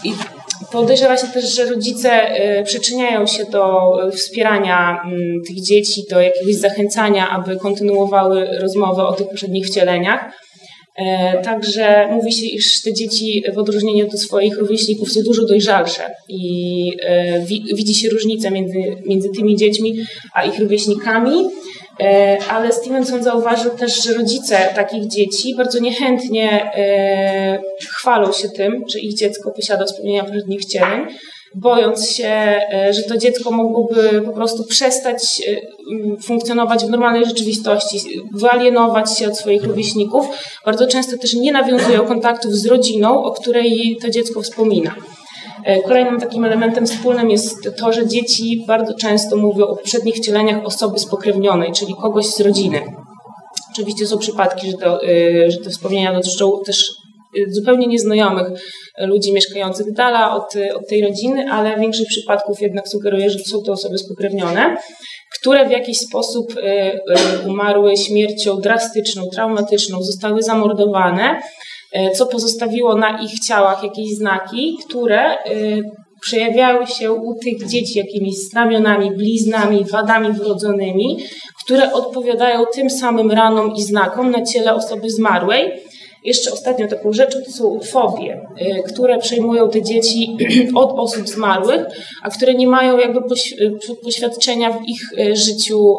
I 0.04 0.14
Podejrzewa 0.72 1.18
się 1.18 1.28
też, 1.28 1.56
że 1.56 1.66
rodzice 1.66 2.28
przyczyniają 2.66 3.28
się 3.28 3.46
do 3.46 3.92
wspierania 4.12 5.02
mm, 5.06 5.42
tych 5.48 5.62
dzieci, 5.62 6.04
do 6.10 6.22
jakiegoś 6.22 6.56
zachęcania, 6.56 7.30
aby 7.30 7.58
kontynuowały 7.58 8.48
rozmowę 8.62 9.04
o 9.04 9.14
tych 9.14 9.28
poprzednich 9.28 9.68
wcieleniach. 9.68 10.32
E, 10.96 11.42
także 11.42 12.08
mówi 12.12 12.34
się, 12.34 12.46
iż 12.46 12.82
te 12.82 12.94
dzieci 12.94 13.44
w 13.54 13.58
odróżnieniu 13.58 14.08
od 14.08 14.20
swoich 14.20 14.58
rówieśników 14.58 15.12
są 15.12 15.22
dużo 15.22 15.46
dojrzalsze 15.46 16.04
i 16.30 16.92
e, 17.02 17.40
widzi 17.76 17.94
się 17.94 18.10
różnica 18.10 18.50
między, 18.50 18.78
między 19.06 19.30
tymi 19.30 19.56
dziećmi 19.56 19.96
a 20.34 20.46
ich 20.46 20.60
rówieśnikami. 20.60 21.50
E, 22.00 22.38
ale 22.50 22.72
Stevenson 22.72 23.24
zauważył 23.24 23.72
też, 23.72 24.04
że 24.04 24.14
rodzice 24.14 24.58
takich 24.76 25.08
dzieci 25.08 25.56
bardzo 25.56 25.80
niechętnie 25.80 26.72
chwalą 27.90 28.32
się 28.32 28.50
tym, 28.50 28.84
że 28.88 29.00
ich 29.00 29.18
dziecko 29.18 29.52
posiada 29.52 29.86
wspomnienia 29.86 30.24
poprzednich 30.24 30.62
wcieleń, 30.62 31.08
bojąc 31.56 32.10
się, 32.10 32.28
e, 32.74 32.94
że 32.94 33.04
to 33.04 33.18
dziecko 33.18 33.52
mogłoby 33.52 34.22
po 34.26 34.32
prostu 34.32 34.64
przestać 34.64 35.42
funkcjonować 36.24 36.86
w 36.86 36.90
normalnej 36.90 37.26
rzeczywistości, 37.26 38.00
wyalienować 38.34 39.18
się 39.18 39.28
od 39.28 39.38
swoich 39.38 39.64
rówieśników. 39.64 40.26
Bardzo 40.66 40.88
często 40.88 41.18
też 41.18 41.34
nie 41.34 41.52
nawiązują 41.52 42.06
kontaktów 42.06 42.54
z 42.54 42.66
rodziną, 42.66 43.24
o 43.24 43.32
której 43.32 43.98
to 44.02 44.10
dziecko 44.10 44.42
wspomina. 44.42 44.96
E, 45.66 45.82
kolejnym 45.82 46.20
takim 46.20 46.46
elementem 46.46 46.88
wspólnym 46.88 47.30
jest 47.30 47.78
to, 47.78 47.94
że 47.94 48.08
dzieci 48.08 48.64
bardzo 48.68 48.94
często 48.94 49.36
mówią 49.36 49.66
o 49.66 49.76
poprzednich 49.76 50.16
wcieleniach 50.16 50.66
osoby 50.66 51.00
spokrewnionej, 51.00 51.72
czyli 51.72 51.96
kogoś 52.02 52.26
z 52.26 52.40
rodziny. 52.40 52.82
Oczywiście 53.72 54.08
są 54.08 54.18
przypadki, 54.18 54.72
że, 54.72 54.78
to, 54.78 55.04
e, 55.04 55.52
że 55.52 55.58
te 55.58 55.70
wspomnienia 55.70 56.14
dotyczą 56.14 56.52
też 56.66 56.90
e, 56.90 57.05
zupełnie 57.48 57.88
nieznajomych 57.88 58.48
ludzi 58.98 59.34
mieszkających 59.34 59.94
dala 59.94 60.36
od, 60.36 60.54
od 60.76 60.88
tej 60.90 61.02
rodziny, 61.02 61.52
ale 61.52 61.80
większość 61.80 62.10
przypadków 62.10 62.62
jednak 62.62 62.88
sugeruje, 62.88 63.30
że 63.30 63.40
są 63.40 63.62
to 63.62 63.72
osoby 63.72 63.98
spokrewnione, 63.98 64.78
które 65.40 65.68
w 65.68 65.72
jakiś 65.72 65.98
sposób 65.98 66.54
umarły 67.48 67.98
śmiercią 67.98 68.62
drastyczną, 68.62 69.24
traumatyczną, 69.34 70.04
zostały 70.04 70.44
zamordowane 70.44 71.40
E, 71.96 72.12
co 72.12 72.26
pozostawiło 72.26 72.96
na 72.96 73.20
ich 73.20 73.40
ciałach 73.40 73.84
jakieś 73.84 74.16
znaki, 74.18 74.78
które 74.88 75.20
e, 75.20 75.38
przejawiały 76.22 76.88
się 76.88 77.12
u 77.12 77.34
tych 77.40 77.68
dzieci 77.68 78.00
jakimiś 78.00 78.36
znamionami, 78.36 79.12
bliznami, 79.12 79.86
wadami 79.92 80.34
wrodzonymi, 80.34 81.18
które 81.64 81.94
odpowiadają 81.94 82.66
tym 82.74 82.90
samym 82.90 83.32
ranom 83.32 83.76
i 83.76 83.84
znakom 83.84 84.32
na 84.32 84.42
ciele 84.46 84.74
osoby 84.74 85.10
zmarłej. 85.10 85.72
Jeszcze 86.26 86.52
ostatnią 86.52 86.88
taką 86.88 87.14
rzeczą 87.14 87.40
to 87.46 87.52
są 87.52 87.80
fobie, 87.80 88.42
y, 88.62 88.84
które 88.84 89.18
przejmują 89.18 89.70
te 89.70 89.82
dzieci 89.82 90.38
od 90.76 91.00
osób 91.00 91.30
zmarłych, 91.30 91.86
a 92.24 92.30
które 92.30 92.54
nie 92.54 92.68
mają 92.68 92.98
jakby 92.98 93.20
poświadczenia 94.04 94.72
w 94.72 94.80
ich 94.88 95.36
życiu, 95.38 95.96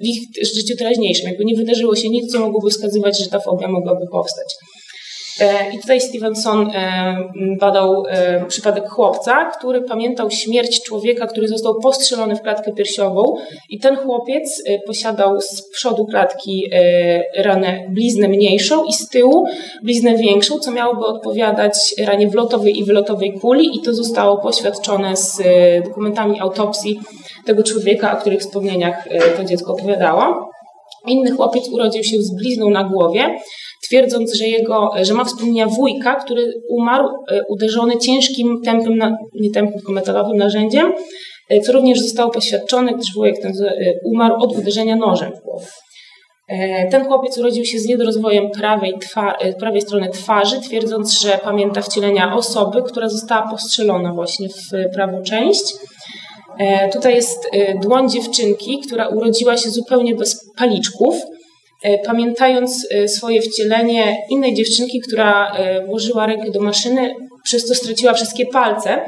w 0.00 0.04
ich 0.04 0.18
życiu 0.54 0.76
teraźniejszym. 0.76 1.28
Jakby 1.28 1.44
nie 1.44 1.56
wydarzyło 1.56 1.96
się 1.96 2.08
nic, 2.08 2.32
co 2.32 2.40
mogłoby 2.40 2.70
wskazywać, 2.70 3.18
że 3.18 3.26
ta 3.26 3.40
fobia 3.40 3.68
mogłaby 3.68 4.06
powstać. 4.12 4.46
E, 5.40 5.72
I 5.74 5.78
tutaj 5.80 6.00
Stevenson 6.00 6.70
e, 6.70 7.16
badał 7.60 8.04
e, 8.08 8.44
przypadek 8.46 8.88
chłopca, 8.88 9.50
który 9.58 9.82
pamiętał 9.82 10.30
śmierć 10.30 10.82
człowieka, 10.82 11.26
który 11.26 11.48
został 11.48 11.80
postrzelony 11.80 12.36
w 12.36 12.42
klatkę 12.42 12.72
piersiową. 12.72 13.34
I 13.70 13.78
ten 13.78 13.96
chłopiec 13.96 14.62
posiadał 14.86 15.40
z 15.40 15.70
przodu 15.70 16.06
klatki 16.06 16.70
ranę 17.36 17.86
bliznę 17.88 18.28
mniejszą 18.28 18.84
i 18.84 18.92
z 18.92 19.08
tyłu 19.08 19.44
bliznę 19.82 20.16
większą, 20.16 20.58
co 20.58 20.70
miałoby 20.70 21.06
odpowiadać 21.06 21.94
ranie 21.98 22.28
wlotowej 22.28 22.78
i 22.78 22.84
wylotowej 22.84 23.32
kuli. 23.32 23.78
I 23.78 23.82
to 23.82 23.94
zostało 23.94 24.38
poświadczone 24.38 25.16
z 25.16 25.42
dokumentami 25.84 26.40
autopsji 26.40 27.00
tego 27.46 27.62
człowieka, 27.62 28.18
o 28.18 28.20
których 28.20 28.40
wspomnieniach 28.40 29.08
to 29.36 29.44
dziecko 29.44 29.72
opowiadało. 29.72 30.50
Inny 31.06 31.30
chłopiec 31.30 31.68
urodził 31.68 32.04
się 32.04 32.16
z 32.18 32.34
blizną 32.34 32.70
na 32.70 32.84
głowie, 32.84 33.38
twierdząc, 33.82 34.34
że, 34.34 34.44
jego, 34.44 34.90
że 35.02 35.14
ma 35.14 35.24
wspomnienia 35.24 35.66
wujka, 35.66 36.14
który 36.14 36.62
umarł 36.68 37.08
e, 37.08 37.42
uderzony 37.48 37.98
ciężkim 37.98 38.62
tępym, 38.64 39.16
nie 39.34 39.50
tępym, 39.50 39.74
tylko 39.74 39.92
metalowym 39.92 40.36
narzędziem, 40.36 40.92
e, 41.50 41.60
co 41.60 41.72
również 41.72 42.00
zostało 42.00 42.30
poświadczone, 42.30 42.92
gdyż 42.94 43.14
wujek 43.14 43.38
ten 43.42 43.52
e, 43.52 43.92
umarł 44.04 44.34
od 44.42 44.58
uderzenia 44.58 44.96
nożem 44.96 45.32
w 45.32 45.44
głowę. 45.44 45.66
Ten 46.90 47.04
chłopiec 47.04 47.38
urodził 47.38 47.64
się 47.64 47.78
z 47.78 47.86
niedorozwojem 47.86 48.50
prawej, 48.50 48.94
prawej 49.58 49.80
strony 49.80 50.08
twarzy, 50.08 50.60
twierdząc, 50.60 51.20
że 51.20 51.38
pamięta 51.44 51.82
wcielenia 51.82 52.34
osoby, 52.34 52.82
która 52.82 53.08
została 53.08 53.50
postrzelona 53.50 54.12
właśnie 54.12 54.48
w 54.48 54.94
prawą 54.94 55.22
część. 55.22 55.62
Tutaj 56.92 57.14
jest 57.14 57.48
dłoń 57.82 58.10
dziewczynki, 58.10 58.80
która 58.86 59.08
urodziła 59.08 59.56
się 59.56 59.70
zupełnie 59.70 60.14
bez 60.14 60.50
paliczków, 60.56 61.16
pamiętając 62.06 62.86
e, 62.90 63.08
swoje 63.08 63.42
wcielenie 63.42 64.16
innej 64.30 64.54
dziewczynki, 64.54 65.00
która 65.00 65.50
e, 65.50 65.86
włożyła 65.86 66.26
rękę 66.26 66.50
do 66.50 66.60
maszyny, 66.60 67.14
przez 67.44 67.68
to 67.68 67.74
straciła 67.74 68.12
wszystkie 68.12 68.46
palce. 68.46 69.00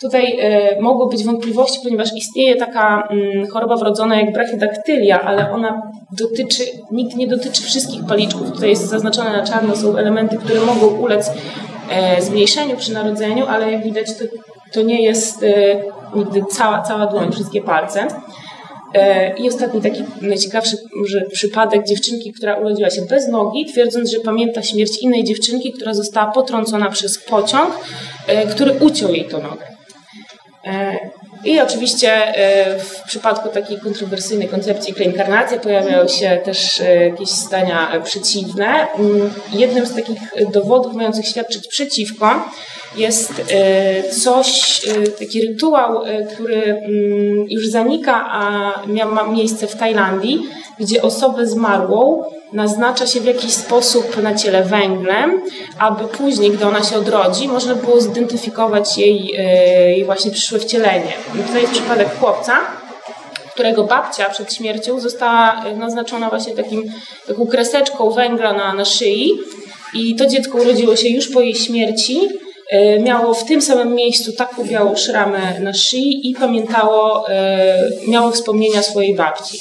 Tutaj 0.00 0.38
mogło 0.80 1.08
być 1.08 1.24
wątpliwości, 1.24 1.78
ponieważ 1.84 2.08
istnieje 2.16 2.56
taka 2.56 3.08
mm, 3.10 3.46
choroba 3.46 3.76
wrodzona 3.76 4.20
jak 4.20 4.32
brachydaktylia, 4.32 5.20
ale 5.20 5.52
ona 5.52 5.82
dotyczy, 6.18 6.64
nikt 6.90 7.16
nie 7.16 7.28
dotyczy 7.28 7.62
wszystkich 7.62 8.06
paliczków. 8.06 8.52
Tutaj 8.52 8.70
jest 8.70 8.88
zaznaczone 8.88 9.32
na 9.32 9.46
czarno, 9.46 9.76
są 9.76 9.96
elementy, 9.96 10.36
które 10.36 10.60
mogą 10.60 10.86
ulec 10.86 11.30
zmniejszeniu 12.18 12.76
przy 12.76 12.92
narodzeniu, 12.92 13.46
ale 13.46 13.72
jak 13.72 13.84
widać 13.84 14.06
to, 14.18 14.24
to 14.72 14.82
nie 14.82 15.02
jest 15.02 15.44
nigdy 16.14 16.44
cała, 16.50 16.82
cała 16.82 17.06
dłoń, 17.06 17.32
wszystkie 17.32 17.62
palce. 17.62 18.08
E, 18.94 19.34
I 19.36 19.48
ostatni 19.48 19.82
taki 19.82 20.04
najciekawszy 20.20 20.76
przypadek 21.32 21.86
dziewczynki, 21.86 22.32
która 22.32 22.56
urodziła 22.56 22.90
się 22.90 23.02
bez 23.02 23.28
nogi, 23.28 23.66
twierdząc, 23.66 24.10
że 24.10 24.20
pamięta 24.20 24.62
śmierć 24.62 24.98
innej 24.98 25.24
dziewczynki, 25.24 25.72
która 25.72 25.94
została 25.94 26.32
potrącona 26.32 26.90
przez 26.90 27.18
pociąg, 27.18 27.78
e, 28.26 28.46
który 28.46 28.72
uciął 28.72 29.10
jej 29.14 29.24
tą 29.24 29.42
nogę. 29.42 29.66
E, 30.64 30.98
I 31.44 31.60
oczywiście 31.60 32.34
w 32.78 33.02
przypadku 33.06 33.48
takiej 33.48 33.78
kontrowersyjnej 33.78 34.48
koncepcji 34.48 34.94
reinkarnacji 34.98 35.60
pojawiają 35.60 36.08
się 36.08 36.40
też 36.44 36.82
jakieś 37.10 37.28
zdania 37.28 38.02
przeciwne. 38.04 38.86
Mm, 38.98 39.30
jednym 39.52 39.86
z 39.86 39.94
takich 39.94 40.18
dowodów 40.52 40.94
mających 40.94 41.26
świadczyć 41.26 41.68
przeciwko 41.68 42.44
jest 42.96 43.32
e, 43.50 44.10
coś, 44.10 44.80
e, 44.88 45.08
taki 45.10 45.46
rytuał, 45.46 46.04
e, 46.04 46.26
który 46.26 46.62
mm, 46.62 47.46
już 47.48 47.68
zanika, 47.68 48.26
a 48.30 48.72
ma 49.06 49.24
miejsce 49.24 49.66
w 49.66 49.76
Tajlandii, 49.76 50.40
gdzie 50.80 51.02
osobę 51.02 51.46
zmarłą 51.46 52.24
naznacza 52.52 53.06
się 53.06 53.20
w 53.20 53.24
jakiś 53.24 53.52
sposób 53.52 54.22
na 54.22 54.34
ciele 54.34 54.62
węglem, 54.62 55.42
aby 55.78 56.04
później, 56.04 56.50
gdy 56.50 56.66
ona 56.66 56.82
się 56.82 56.96
odrodzi, 56.96 57.48
można 57.48 57.74
było 57.74 58.00
zidentyfikować 58.00 58.98
jej, 58.98 59.26
jej 59.86 60.04
właśnie 60.04 60.30
przyszłe 60.30 60.58
wcielenie. 60.58 61.12
Tutaj 61.46 61.62
jest 61.62 61.72
przypadek 61.72 62.18
chłopca, 62.20 62.58
którego 63.54 63.84
babcia 63.84 64.30
przed 64.30 64.54
śmiercią 64.54 65.00
została 65.00 65.64
naznaczona 65.76 66.28
właśnie 66.28 66.54
takim, 66.54 66.82
taką 67.26 67.46
kreseczką 67.46 68.10
węgla 68.10 68.52
na, 68.52 68.74
na 68.74 68.84
szyi 68.84 69.30
i 69.94 70.16
to 70.16 70.26
dziecko 70.26 70.58
urodziło 70.58 70.96
się 70.96 71.08
już 71.08 71.28
po 71.28 71.40
jej 71.40 71.54
śmierci 71.54 72.20
miało 73.00 73.34
w 73.34 73.44
tym 73.44 73.62
samym 73.62 73.94
miejscu 73.94 74.32
taką 74.32 74.64
białą 74.64 74.96
szramę 74.96 75.60
na 75.60 75.72
szyi 75.74 76.30
i 76.30 76.34
pamiętało, 76.34 77.28
e, 77.28 77.78
miało 78.08 78.30
wspomnienia 78.30 78.82
swojej 78.82 79.14
babci. 79.14 79.58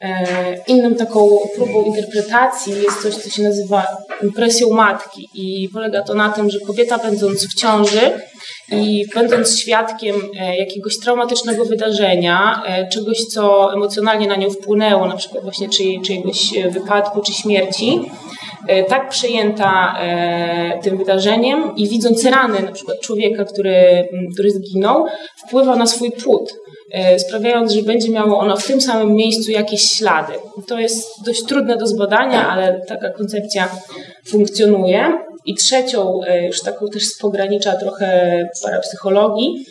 E, 0.00 0.56
inną 0.66 0.94
taką 0.94 1.38
próbą 1.56 1.84
interpretacji 1.84 2.72
jest 2.82 3.02
coś, 3.02 3.14
co 3.14 3.30
się 3.30 3.42
nazywa 3.42 3.86
impresją 4.22 4.70
matki 4.70 5.28
i 5.34 5.68
polega 5.72 6.02
to 6.02 6.14
na 6.14 6.28
tym, 6.28 6.50
że 6.50 6.60
kobieta 6.60 6.98
będąc 6.98 7.46
w 7.46 7.54
ciąży 7.54 8.12
i 8.72 9.06
będąc 9.14 9.58
świadkiem 9.58 10.16
jakiegoś 10.58 10.98
traumatycznego 10.98 11.64
wydarzenia, 11.64 12.62
czegoś, 12.92 13.24
co 13.24 13.74
emocjonalnie 13.74 14.26
na 14.26 14.36
nią 14.36 14.50
wpłynęło, 14.50 15.08
na 15.08 15.16
przykład 15.16 15.42
właśnie 15.42 15.68
czyjegoś 16.02 16.52
wypadku 16.70 17.22
czy 17.22 17.32
śmierci, 17.32 18.00
E, 18.00 18.51
tak 18.88 19.08
przejęta 19.08 19.98
e, 20.00 20.78
tym 20.82 20.98
wydarzeniem 20.98 21.76
i 21.76 21.88
widząc 21.88 22.24
rany 22.24 22.62
na 22.62 22.72
przykład 22.72 23.00
człowieka, 23.00 23.44
który, 23.44 24.08
który 24.32 24.50
zginął, 24.50 25.06
wpływa 25.46 25.76
na 25.76 25.86
swój 25.86 26.12
płód, 26.12 26.54
e, 26.92 27.18
sprawiając, 27.18 27.72
że 27.72 27.82
będzie 27.82 28.10
miało 28.10 28.38
ono 28.38 28.56
w 28.56 28.66
tym 28.66 28.80
samym 28.80 29.14
miejscu 29.14 29.50
jakieś 29.50 29.82
ślady. 29.82 30.32
To 30.66 30.78
jest 30.78 31.24
dość 31.26 31.44
trudne 31.44 31.76
do 31.76 31.86
zbadania, 31.86 32.48
ale 32.48 32.80
taka 32.88 33.10
koncepcja 33.10 33.68
funkcjonuje. 34.26 35.12
I 35.46 35.54
trzecią, 35.54 36.20
już 36.46 36.60
taką 36.60 36.88
też 36.88 37.04
z 37.04 37.18
pogranicza 37.18 37.76
trochę 37.76 38.38
parapsychologii, 38.62 39.64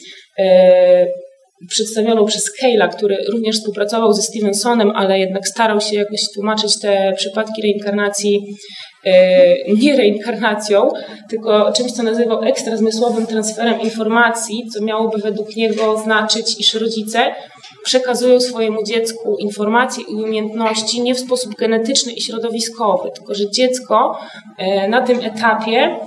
przedstawioną 1.68 2.26
przez 2.26 2.51
Kejla, 2.51 2.88
który 2.88 3.18
również 3.32 3.55
współpracował 3.55 4.14
ze 4.14 4.22
Stevensonem, 4.22 4.91
ale 4.95 5.20
jednak 5.20 5.47
starał 5.47 5.82
się 5.82 5.95
jakoś 5.95 6.22
tłumaczyć 6.34 6.80
te 6.80 7.14
przypadki 7.18 7.62
reinkarnacji 7.62 8.55
e, 9.05 9.74
nie 9.74 9.97
reinkarnacją, 9.97 10.89
tylko 11.30 11.74
czymś, 11.74 11.91
co 11.91 12.03
nazywał 12.03 12.43
ekstrazmysłowym 12.43 13.28
transferem 13.28 13.82
informacji, 13.82 14.64
co 14.74 14.84
miałoby 14.84 15.18
według 15.18 15.55
niego 15.55 15.97
znaczyć, 15.97 16.59
iż 16.59 16.74
rodzice 16.74 17.36
przekazują 17.84 18.39
swojemu 18.39 18.84
dziecku 18.84 19.38
informacje 19.39 20.03
i 20.03 20.16
umiejętności 20.16 21.01
nie 21.01 21.16
w 21.16 21.20
sposób 21.20 21.55
genetyczny 21.55 22.14
i 22.14 22.22
środowiskowy, 22.22 23.09
tylko 23.16 23.36
że 23.36 23.49
dziecko 23.49 24.20
e, 24.57 24.88
na 24.88 25.01
tym 25.01 25.20
etapie 25.20 25.99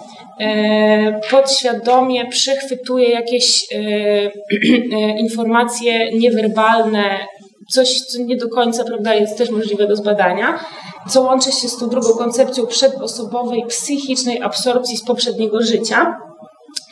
podświadomie 1.30 2.26
przechwytuje 2.26 3.11
jakieś 3.11 3.72
e, 3.72 3.76
e, 3.76 5.18
informacje 5.18 6.12
niewerbalne, 6.12 7.26
coś, 7.70 8.01
co 8.01 8.18
nie 8.18 8.37
do 8.37 8.49
końca 8.49 8.85
prawda, 8.85 9.14
jest 9.14 9.39
też 9.39 9.51
możliwe 9.51 9.87
do 9.87 9.97
zbadania, 9.97 10.59
co 11.11 11.22
łączy 11.22 11.53
się 11.53 11.68
z 11.68 11.78
tą 11.78 11.89
drugą 11.89 12.09
koncepcją 12.09 12.66
przedosobowej 12.66 13.66
psychicznej 13.68 14.43
absorpcji 14.43 14.97
z 14.97 15.05
poprzedniego 15.05 15.62
życia, 15.62 16.16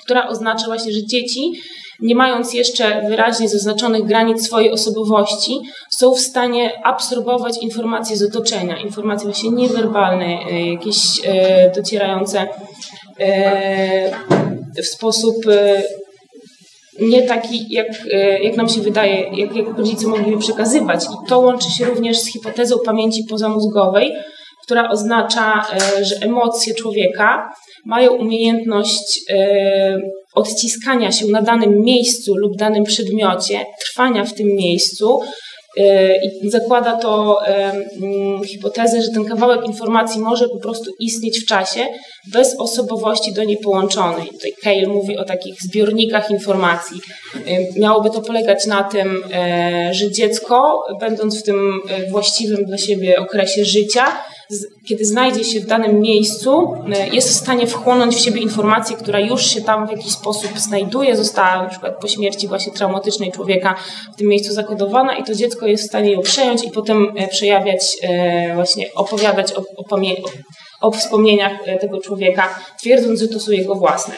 która 0.04 0.28
oznacza 0.28 0.66
właśnie, 0.66 0.92
że 0.92 1.06
dzieci, 1.06 1.52
nie 2.00 2.14
mając 2.14 2.54
jeszcze 2.54 3.02
wyraźnie 3.08 3.48
zaznaczonych 3.48 4.04
granic 4.04 4.46
swojej 4.46 4.70
osobowości, 4.70 5.58
są 5.90 6.14
w 6.14 6.20
stanie 6.20 6.86
absorbować 6.86 7.58
informacje 7.62 8.16
z 8.16 8.22
otoczenia, 8.22 8.76
informacje 8.76 9.24
właśnie 9.24 9.50
niewerbalne, 9.50 10.26
jakieś 10.70 10.98
docierające 11.74 12.46
E, 13.18 14.82
w 14.82 14.86
sposób 14.86 15.36
e, 15.48 15.82
nie 17.00 17.22
taki, 17.22 17.72
jak, 17.72 17.86
e, 18.12 18.42
jak 18.42 18.56
nam 18.56 18.68
się 18.68 18.80
wydaje, 18.80 19.36
jak, 19.36 19.56
jak 19.56 19.78
rodzice 19.78 20.06
mogliby 20.06 20.38
przekazywać. 20.38 21.04
I 21.04 21.28
to 21.28 21.38
łączy 21.38 21.70
się 21.70 21.84
również 21.84 22.18
z 22.18 22.26
hipotezą 22.26 22.76
pamięci 22.84 23.24
pozamózgowej, 23.24 24.12
która 24.62 24.90
oznacza, 24.90 25.66
że 26.02 26.16
emocje 26.16 26.74
człowieka 26.74 27.52
mają 27.84 28.12
umiejętność 28.12 29.20
odciskania 30.34 31.12
się 31.12 31.26
na 31.26 31.42
danym 31.42 31.80
miejscu 31.80 32.36
lub 32.36 32.56
danym 32.56 32.84
przedmiocie, 32.84 33.66
trwania 33.84 34.24
w 34.24 34.34
tym 34.34 34.46
miejscu, 34.46 35.20
E, 35.76 36.16
I 36.16 36.50
zakłada 36.50 36.96
to 36.96 37.40
mm, 38.02 38.44
hipotezę, 38.44 39.02
że 39.02 39.08
ten 39.08 39.24
kawałek 39.24 39.66
informacji 39.66 40.20
może 40.20 40.48
po 40.48 40.58
prostu 40.58 40.90
istnieć 41.00 41.40
w 41.40 41.46
czasie 41.46 41.86
bez 42.32 42.56
osobowości 42.58 43.32
do 43.32 43.44
niej 43.44 43.56
połączonej. 43.56 44.28
Tutaj 44.28 44.52
Cale 44.62 44.86
mówi 44.86 45.16
o 45.16 45.24
takich 45.24 45.62
zbiornikach 45.62 46.30
informacji. 46.30 47.00
Miałoby 47.76 48.10
to 48.10 48.20
polegać 48.20 48.66
na 48.66 48.84
tym, 48.84 49.24
e, 49.32 49.94
że 49.94 50.10
dziecko, 50.10 50.84
będąc 51.00 51.40
w 51.40 51.42
tym 51.42 51.80
e, 51.88 52.10
właściwym 52.10 52.64
dla 52.64 52.78
siebie 52.78 53.20
okresie 53.20 53.64
życia, 53.64 54.04
kiedy 54.88 55.04
znajdzie 55.04 55.44
się 55.44 55.60
w 55.60 55.66
danym 55.66 56.00
miejscu, 56.00 56.74
jest 57.12 57.28
w 57.28 57.34
stanie 57.34 57.66
wchłonąć 57.66 58.14
w 58.14 58.20
siebie 58.20 58.40
informację, 58.40 58.96
która 58.96 59.20
już 59.20 59.46
się 59.46 59.60
tam 59.60 59.86
w 59.86 59.90
jakiś 59.90 60.12
sposób 60.12 60.58
znajduje, 60.58 61.16
została 61.16 61.62
na 61.62 61.68
przykład 61.68 62.00
po 62.00 62.08
śmierci 62.08 62.48
właśnie 62.48 62.72
traumatycznej 62.72 63.32
człowieka 63.32 63.74
w 64.14 64.16
tym 64.16 64.28
miejscu 64.28 64.52
zakodowana 64.52 65.16
i 65.16 65.24
to 65.24 65.34
dziecko 65.34 65.66
jest 65.66 65.84
w 65.84 65.86
stanie 65.86 66.12
ją 66.12 66.20
przejąć 66.20 66.64
i 66.64 66.70
potem 66.70 67.14
przejawiać, 67.30 67.96
właśnie 68.54 68.94
opowiadać 68.94 69.52
o, 69.52 69.60
o, 69.60 69.98
o 70.80 70.90
wspomnieniach 70.90 71.52
tego 71.80 72.00
człowieka, 72.00 72.58
twierdząc, 72.78 73.20
że 73.20 73.28
to 73.28 73.40
są 73.40 73.52
jego 73.52 73.74
własne. 73.74 74.14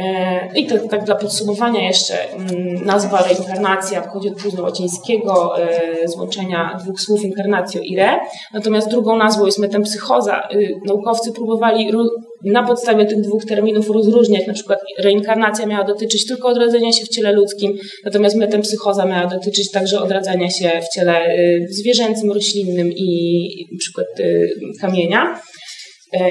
E, 0.00 0.48
I 0.56 0.66
to 0.66 0.78
tak 0.78 1.04
dla 1.04 1.14
podsumowania 1.14 1.82
jeszcze 1.82 2.32
mm, 2.32 2.84
nazwa 2.84 3.22
reinkarnacja 3.22 4.02
pochodzi 4.02 4.28
od 4.28 4.42
późno 4.42 4.62
łacińskiego 4.62 5.62
e, 5.62 6.08
złączenia 6.08 6.78
dwóch 6.82 7.00
słów 7.00 7.24
inkarnacjo 7.24 7.80
i 7.82 7.98
re. 7.98 8.20
Natomiast 8.54 8.90
drugą 8.90 9.16
nazwą 9.16 9.46
jest 9.46 9.58
metempsychoza. 9.58 10.48
Y, 10.54 10.74
naukowcy 10.86 11.32
próbowali 11.32 11.92
na 12.44 12.66
podstawie 12.66 13.06
tych 13.06 13.20
dwóch 13.20 13.44
terminów 13.44 13.90
rozróżniać. 13.90 14.46
Na 14.46 14.52
przykład 14.52 14.78
reinkarnacja 14.98 15.66
miała 15.66 15.84
dotyczyć 15.84 16.26
tylko 16.26 16.48
odradzania 16.48 16.92
się 16.92 17.04
w 17.04 17.08
ciele 17.08 17.32
ludzkim, 17.32 17.78
natomiast 18.04 18.36
metempsychoza 18.36 19.04
miała 19.04 19.26
dotyczyć 19.26 19.70
także 19.70 20.00
odradzania 20.00 20.50
się 20.50 20.70
w 20.82 20.94
ciele 20.94 21.34
y, 21.34 21.66
zwierzęcym, 21.70 22.32
roślinnym 22.32 22.92
i 22.92 23.76
przykład 23.78 24.06
y, 24.20 24.50
kamienia. 24.80 25.40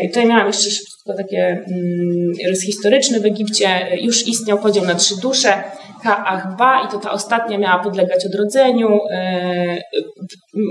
I 0.03 0.07
tutaj 0.07 0.25
miałam 0.25 0.47
jeszcze 0.47 0.69
to 1.05 1.13
takie 1.13 1.47
mm, 1.47 2.31
rys 2.49 2.61
historyczny 2.61 3.19
w 3.19 3.25
Egipcie, 3.25 3.87
już 4.01 4.27
istniał 4.27 4.59
podział 4.59 4.85
na 4.85 4.95
trzy 4.95 5.15
dusze, 5.21 5.63
Ka'ahba 6.03 6.85
i 6.85 6.91
to 6.91 6.99
ta 6.99 7.11
ostatnia 7.11 7.57
miała 7.57 7.83
podlegać 7.83 8.25
odrodzeniu, 8.25 8.99
e, 9.11 9.81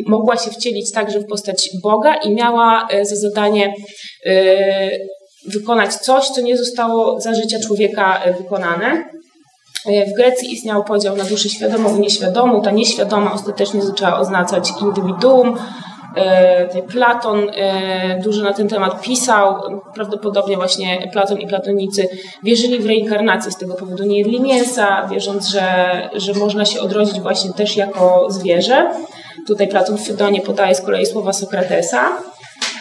mogła 0.07 0.37
się 0.37 0.51
wcielić 0.51 0.93
także 0.93 1.21
w 1.21 1.27
postać 1.27 1.71
Boga 1.83 2.15
i 2.15 2.35
miała 2.35 2.89
e, 2.91 3.05
za 3.05 3.17
zadanie 3.17 3.75
e, 4.27 4.91
wykonać 5.47 5.95
coś, 5.95 6.29
co 6.29 6.41
nie 6.41 6.57
zostało 6.57 7.21
za 7.21 7.35
życia 7.35 7.59
człowieka 7.61 8.23
wykonane. 8.39 9.05
W 9.87 10.17
Grecji 10.17 10.53
istniał 10.53 10.85
podział 10.85 11.17
na 11.17 11.25
duszę 11.25 11.49
świadomą 11.49 11.97
i 11.97 12.01
nieświadomą. 12.01 12.63
Ta 12.63 12.71
nieświadoma 12.71 13.33
ostatecznie 13.33 13.83
zaczęła 13.83 14.21
oznaczać 14.21 14.69
indywiduum, 14.83 15.59
E, 15.59 15.98
Platon 16.93 17.51
e, 17.55 18.21
dużo 18.25 18.43
na 18.43 18.53
ten 18.53 18.69
temat 18.69 19.01
pisał. 19.01 19.55
Prawdopodobnie 19.95 20.57
właśnie 20.57 21.09
Platon 21.13 21.39
i 21.39 21.47
platonicy 21.47 22.09
wierzyli 22.43 22.79
w 22.79 22.87
reinkarnację, 22.87 23.53
z 23.53 23.57
tego 23.57 23.75
powodu 23.75 24.05
nie 24.05 24.19
jedli 24.19 24.41
mięsa, 24.41 25.09
wierząc, 25.11 25.49
że, 25.49 25.65
że 26.13 26.33
można 26.35 26.65
się 26.65 26.81
odrodzić 26.81 27.21
właśnie 27.21 27.53
też 27.53 27.77
jako 27.77 28.27
zwierzę. 28.31 28.91
Tutaj 29.47 29.69
Platon 29.69 29.99
w 29.99 30.07
Fydonie 30.07 30.41
podaje 30.41 30.75
z 30.75 30.81
kolei 30.81 31.07
słowa 31.07 31.33
Sokratesa. 31.33 32.09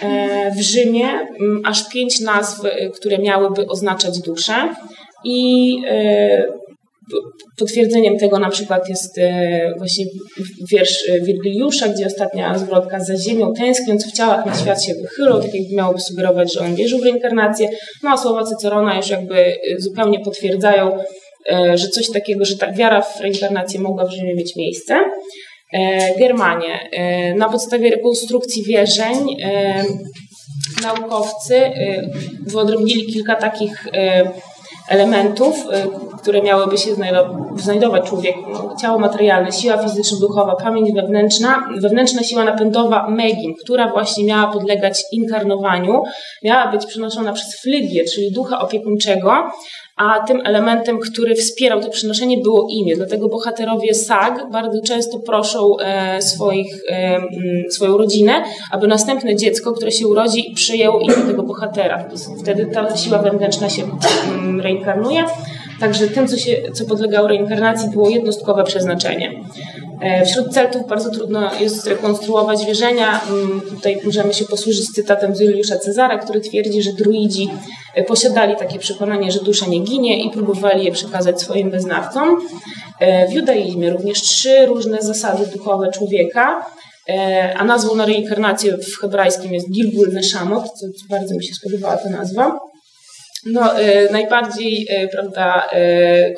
E, 0.02 0.52
w 0.52 0.62
Rzymie 0.62 1.08
aż 1.66 1.90
pięć 1.90 2.20
nazw, 2.20 2.62
które 2.96 3.18
miałyby 3.18 3.68
oznaczać 3.68 4.22
duszę 4.22 4.76
i 5.24 5.78
Potwierdzeniem 7.58 8.18
tego 8.18 8.40
na 8.40 8.50
przykład 8.50 8.90
jest 8.90 9.18
e, 9.18 9.72
właśnie 9.78 10.06
wiersz 10.72 11.10
e, 11.10 11.22
Wirgiliusza, 11.22 11.88
gdzie 11.88 12.06
ostatnia 12.06 12.58
zwrotka 12.58 13.00
za 13.00 13.18
ziemią 13.18 13.54
tęskniąc 13.54 14.06
w 14.06 14.12
ciałach 14.12 14.46
na 14.46 14.56
świat 14.56 14.84
się 14.84 14.94
wychylą, 14.94 15.42
tak 15.42 15.54
jakby 15.54 15.76
miałoby 15.76 16.00
sugerować, 16.00 16.54
że 16.54 16.60
on 16.60 16.76
wierzył 16.76 17.00
w 17.00 17.04
reinkarnację. 17.04 17.70
No 18.04 18.10
a 18.10 18.18
słowa 18.18 18.44
Cycerona 18.44 18.98
już 18.98 19.10
jakby 19.10 19.36
e, 19.36 19.56
zupełnie 19.80 20.20
potwierdzają, 20.20 20.98
że 21.74 21.88
coś 21.88 22.12
takiego, 22.12 22.46
że 22.46 22.58
ta 22.58 22.72
wiara 22.72 23.02
w 23.02 23.22
reinkarnację 23.22 23.80
mogła 23.80 24.06
w 24.06 24.12
Rzymie 24.12 24.36
mieć 24.36 24.56
miejsce. 24.56 25.00
Germanie. 26.20 26.90
Na 27.36 27.50
podstawie 27.50 27.90
rekonstrukcji 27.90 28.64
wierzeń 28.64 29.18
naukowcy 30.84 31.62
wyodrębnili 32.48 33.06
kilka 33.06 33.36
takich 33.36 33.88
elementów, 34.88 35.56
y, 35.58 36.18
które 36.18 36.42
miałyby 36.42 36.78
się 36.78 36.90
znajdować 37.56 38.10
człowieku. 38.10 38.42
No, 38.54 38.76
ciało 38.82 39.00
materialne, 39.00 39.52
siła 39.52 39.78
fizyczno-duchowa, 39.78 40.56
pamięć 40.56 40.94
wewnętrzna, 40.94 41.70
wewnętrzna 41.82 42.24
siła 42.24 42.44
napędowa 42.44 43.10
Megin, 43.10 43.54
która 43.64 43.92
właśnie 43.92 44.26
miała 44.26 44.52
podlegać 44.54 45.04
inkarnowaniu, 45.12 46.04
miała 46.44 46.72
być 46.72 46.86
przenoszona 46.86 47.34
przez 47.34 47.62
flygię, 47.62 48.04
czyli 48.06 48.32
ducha 48.32 48.60
opiekuńczego, 48.60 49.34
a 49.98 50.20
tym 50.20 50.42
elementem, 50.46 51.00
który 51.00 51.36
wspierał 51.36 51.82
to 51.82 51.90
przenoszenie 51.90 52.38
było 52.38 52.68
imię. 52.70 52.96
Dlatego 52.96 53.30
bohaterowie 53.30 53.94
sag 53.94 54.52
bardzo 54.52 54.82
często 54.82 55.20
proszą 55.20 55.78
e, 55.80 56.22
swoich, 56.22 56.82
e, 56.90 57.20
swoją 57.70 57.98
rodzinę, 57.98 58.44
aby 58.72 58.88
następne 58.88 59.36
dziecko, 59.36 59.74
które 59.74 59.92
się 59.92 60.08
urodzi, 60.08 60.52
przyjęło 60.56 61.00
imię 61.00 61.14
tego 61.28 61.44
bohatera. 61.44 62.10
Wtedy 62.42 62.66
ta 62.66 62.98
siła 62.98 63.18
wewnętrzna 63.18 63.70
się 63.70 63.84
reinkarnuje. 64.62 65.26
Także 65.80 66.08
tym, 66.08 66.28
co, 66.28 66.38
się, 66.38 66.72
co 66.74 66.86
podlegało 66.86 67.28
reinkarnacji, 67.28 67.90
było 67.90 68.10
jednostkowe 68.10 68.64
przeznaczenie. 68.64 69.32
E, 70.02 70.26
wśród 70.26 70.54
Celtów 70.54 70.88
bardzo 70.88 71.12
trudno 71.12 71.50
jest 71.60 71.84
zrekonstruować 71.84 72.66
wierzenia. 72.66 73.22
Mm, 73.30 73.62
tutaj 73.62 74.00
możemy 74.06 74.34
się 74.34 74.46
posłużyć 74.46 74.86
cytatem 74.90 75.36
z 75.36 75.40
Juliusza 75.40 75.78
Cezara, 75.78 76.18
który 76.18 76.42
twierdzi, 76.42 76.82
że 76.82 76.94
druidzi 76.94 77.50
e, 77.96 78.04
posiadali 78.04 78.56
takie 78.56 78.80
przekonanie, 78.80 79.32
że 79.32 79.40
dusza 79.40 79.66
nie 79.68 79.80
ginie 79.80 80.24
i 80.24 80.32
próbowali 80.32 80.86
je 80.86 80.92
przekazać 80.92 81.42
swoim 81.42 81.72
wyznawcom. 81.72 82.38
E, 83.00 83.28
w 83.28 83.34
judaizmie 83.34 83.90
również 83.90 84.22
trzy 84.22 84.66
różne 84.66 85.02
zasady 85.02 85.48
duchowe 85.48 85.92
człowieka, 85.92 86.66
a 87.58 87.66
nazwą 87.66 87.96
na 87.96 88.06
reinkarnację 88.06 88.78
w 88.78 89.02
hebrajskim 89.02 89.54
jest 89.54 89.72
Gilgul 89.72 90.14
Neshamot, 90.14 90.64
co 90.64 90.88
bardzo 91.10 91.36
mi 91.36 91.44
się 91.44 91.54
spodobała 91.54 91.98
ta 91.98 92.10
nazwa. 92.10 92.60
No, 93.52 93.72
najbardziej 94.12 94.88
prawda, 95.12 95.70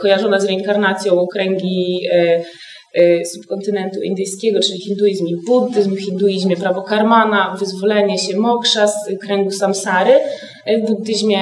kojarzone 0.02 0.42
z 0.42 0.46
reinkarnacją 0.46 1.28
kręgi 1.28 2.08
subkontynentu 3.34 4.02
indyjskiego, 4.02 4.60
czyli 4.60 4.80
hinduizm 4.80 5.28
i 5.28 5.36
buddyzm, 5.48 5.96
w 5.96 6.06
hinduizmie 6.06 6.58
prawo 6.58 6.82
karmana, 6.82 7.56
wyzwolenie 7.60 8.18
się 8.18 8.38
moksza 8.38 8.88
z 8.88 8.94
kręgu 9.22 9.52
samsary. 9.52 10.12
W 10.84 10.88
buddyzmie 10.88 11.40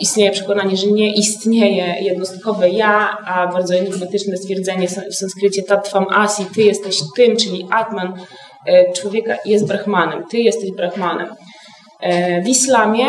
istnieje 0.00 0.30
przekonanie, 0.30 0.76
że 0.76 0.86
nie 0.86 1.14
istnieje 1.14 1.94
jednostkowe 2.00 2.70
ja, 2.70 3.16
a 3.26 3.46
bardzo 3.52 3.74
enigmatyczne 3.74 4.36
stwierdzenie 4.36 4.88
w 4.88 5.14
sanskrycie 5.14 5.62
tatvam 5.62 6.06
asi, 6.10 6.46
ty 6.54 6.62
jesteś 6.62 7.00
tym, 7.16 7.36
czyli 7.36 7.66
atman 7.70 8.14
człowieka 8.94 9.36
jest 9.44 9.66
brahmanem, 9.66 10.24
ty 10.30 10.38
jesteś 10.38 10.70
brahmanem. 10.72 11.28
W 12.44 12.48
islamie 12.48 13.06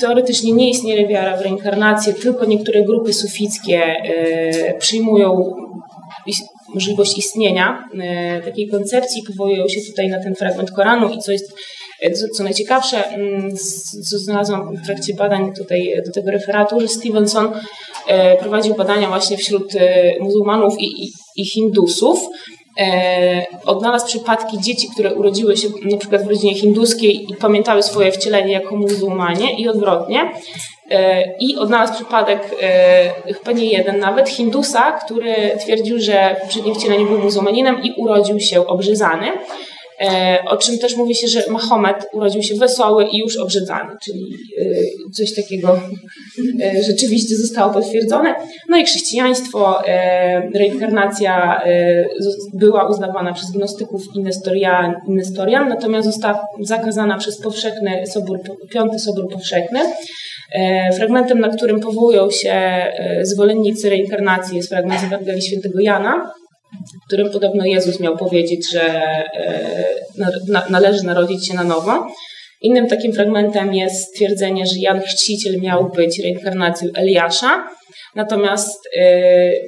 teoretycznie 0.00 0.52
nie 0.52 0.70
istnieje 0.70 1.08
wiara 1.08 1.36
w 1.36 1.40
reinkarnację, 1.40 2.14
tylko 2.14 2.44
niektóre 2.44 2.82
grupy 2.82 3.12
sufickie 3.12 3.82
e, 3.84 4.74
przyjmują 4.78 5.54
możliwość 6.74 7.18
istnienia 7.18 7.88
e, 8.00 8.40
takiej 8.42 8.68
koncepcji, 8.68 9.22
powołują 9.22 9.68
się 9.68 9.80
tutaj 9.80 10.08
na 10.08 10.22
ten 10.22 10.34
fragment 10.34 10.70
Koranu 10.70 11.08
i 11.08 11.18
co 11.18 11.32
jest 11.32 11.52
co, 12.32 12.44
najciekawsze, 12.44 13.06
mm, 13.06 13.56
co 14.10 14.18
znalazłam 14.18 14.76
w 14.76 14.86
trakcie 14.86 15.14
badań 15.14 15.54
tutaj 15.54 16.02
do 16.06 16.12
tego 16.12 16.30
referatu, 16.30 16.80
że 16.80 16.88
Stevenson 16.88 17.52
e, 18.08 18.36
prowadził 18.36 18.74
badania 18.74 19.08
właśnie 19.08 19.36
wśród 19.36 19.72
muzułmanów 20.20 20.80
i, 20.80 21.04
i, 21.04 21.12
i 21.36 21.44
hindusów. 21.44 22.18
E, 22.18 22.61
odnalazł 23.66 24.06
przypadki 24.06 24.60
dzieci, 24.60 24.88
które 24.88 25.14
urodziły 25.14 25.56
się 25.56 25.68
na 25.90 25.96
przykład 25.96 26.24
w 26.24 26.28
rodzinie 26.28 26.54
hinduskiej 26.54 27.30
i 27.30 27.36
pamiętały 27.36 27.82
swoje 27.82 28.12
wcielenie 28.12 28.52
jako 28.52 28.76
muzułmanie 28.76 29.60
i 29.60 29.68
odwrotnie. 29.68 30.30
E, 30.90 31.24
I 31.38 31.56
odnalazł 31.56 31.94
przypadek, 31.94 32.54
e, 32.62 33.32
chyba 33.34 33.52
nie 33.52 33.66
jeden 33.66 33.98
nawet, 33.98 34.28
Hindusa, 34.28 34.92
który 34.92 35.34
twierdził, 35.60 36.00
że 36.00 36.36
w 36.38 36.42
poprzednim 36.42 36.74
wcieleniu 36.74 37.06
był 37.06 37.18
muzułmaninem 37.18 37.82
i 37.82 37.92
urodził 37.96 38.40
się 38.40 38.66
obrzezany. 38.66 39.26
E, 40.02 40.38
o 40.46 40.56
czym 40.56 40.78
też 40.78 40.96
mówi 40.96 41.14
się, 41.14 41.28
że 41.28 41.42
Mahomet 41.50 42.06
urodził 42.12 42.42
się 42.42 42.54
wesoły 42.54 43.04
i 43.04 43.18
już 43.18 43.36
obrzedzany, 43.36 43.96
czyli 44.04 44.36
e, 44.60 45.10
coś 45.12 45.34
takiego 45.34 45.80
e, 46.62 46.82
rzeczywiście 46.82 47.36
zostało 47.36 47.72
potwierdzone. 47.74 48.34
No 48.68 48.76
i 48.76 48.84
chrześcijaństwo, 48.84 49.82
reinkarnacja 50.54 51.62
była 52.54 52.90
uznawana 52.90 53.32
przez 53.32 53.50
gnostyków 53.50 54.02
i 54.14 54.20
nestorian, 54.20 54.94
nestorian 55.08 55.68
natomiast 55.68 56.06
została 56.06 56.46
zakazana 56.60 57.18
przez 57.18 57.40
powszechny 57.40 58.06
sobór, 58.06 58.40
piąty 58.70 58.98
sobór 58.98 59.28
powszechny. 59.32 59.80
Fragmentem, 60.96 61.40
na 61.40 61.48
którym 61.48 61.80
powołują 61.80 62.30
się 62.30 62.86
zwolennicy 63.22 63.90
reinkarnacji 63.90 64.56
jest 64.56 64.68
fragment 64.68 65.00
z 65.00 65.04
Ewangelii 65.04 65.42
Świętego 65.42 65.80
Jana, 65.80 66.32
w 67.02 67.06
którym 67.06 67.30
podobno 67.30 67.64
Jezus 67.64 68.00
miał 68.00 68.16
powiedzieć, 68.16 68.72
że 68.72 68.82
e, 68.82 69.84
należy 70.70 71.06
narodzić 71.06 71.46
się 71.46 71.54
na 71.54 71.64
nowo. 71.64 72.06
Innym 72.62 72.86
takim 72.86 73.12
fragmentem 73.12 73.74
jest 73.74 74.08
stwierdzenie, 74.08 74.66
że 74.66 74.78
Jan 74.78 75.00
Chrzciciel 75.00 75.60
miał 75.60 75.90
być 75.90 76.18
reinkarnacją 76.18 76.88
Eliasza, 76.94 77.68
natomiast 78.14 78.86
y, 78.86 79.00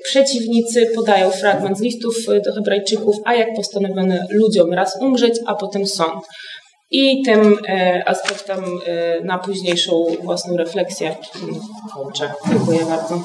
przeciwnicy 0.04 0.86
podają 0.94 1.30
fragment 1.30 1.78
z 1.78 1.80
listów 1.80 2.16
do 2.44 2.54
Hebrajczyków, 2.54 3.16
a 3.24 3.34
jak 3.34 3.48
postanowiono 3.56 4.14
ludziom 4.30 4.72
raz 4.72 4.98
umrzeć, 5.00 5.34
a 5.46 5.54
potem 5.54 5.86
sąd. 5.86 6.24
I 6.90 7.22
tym 7.22 7.58
e, 7.68 8.02
aspektem 8.08 8.64
e, 8.86 9.20
na 9.20 9.38
późniejszą 9.38 10.06
własną 10.22 10.56
refleksję 10.56 11.16
kończę. 11.94 12.32
Dziękuję 12.48 12.78
bardzo. 12.84 13.24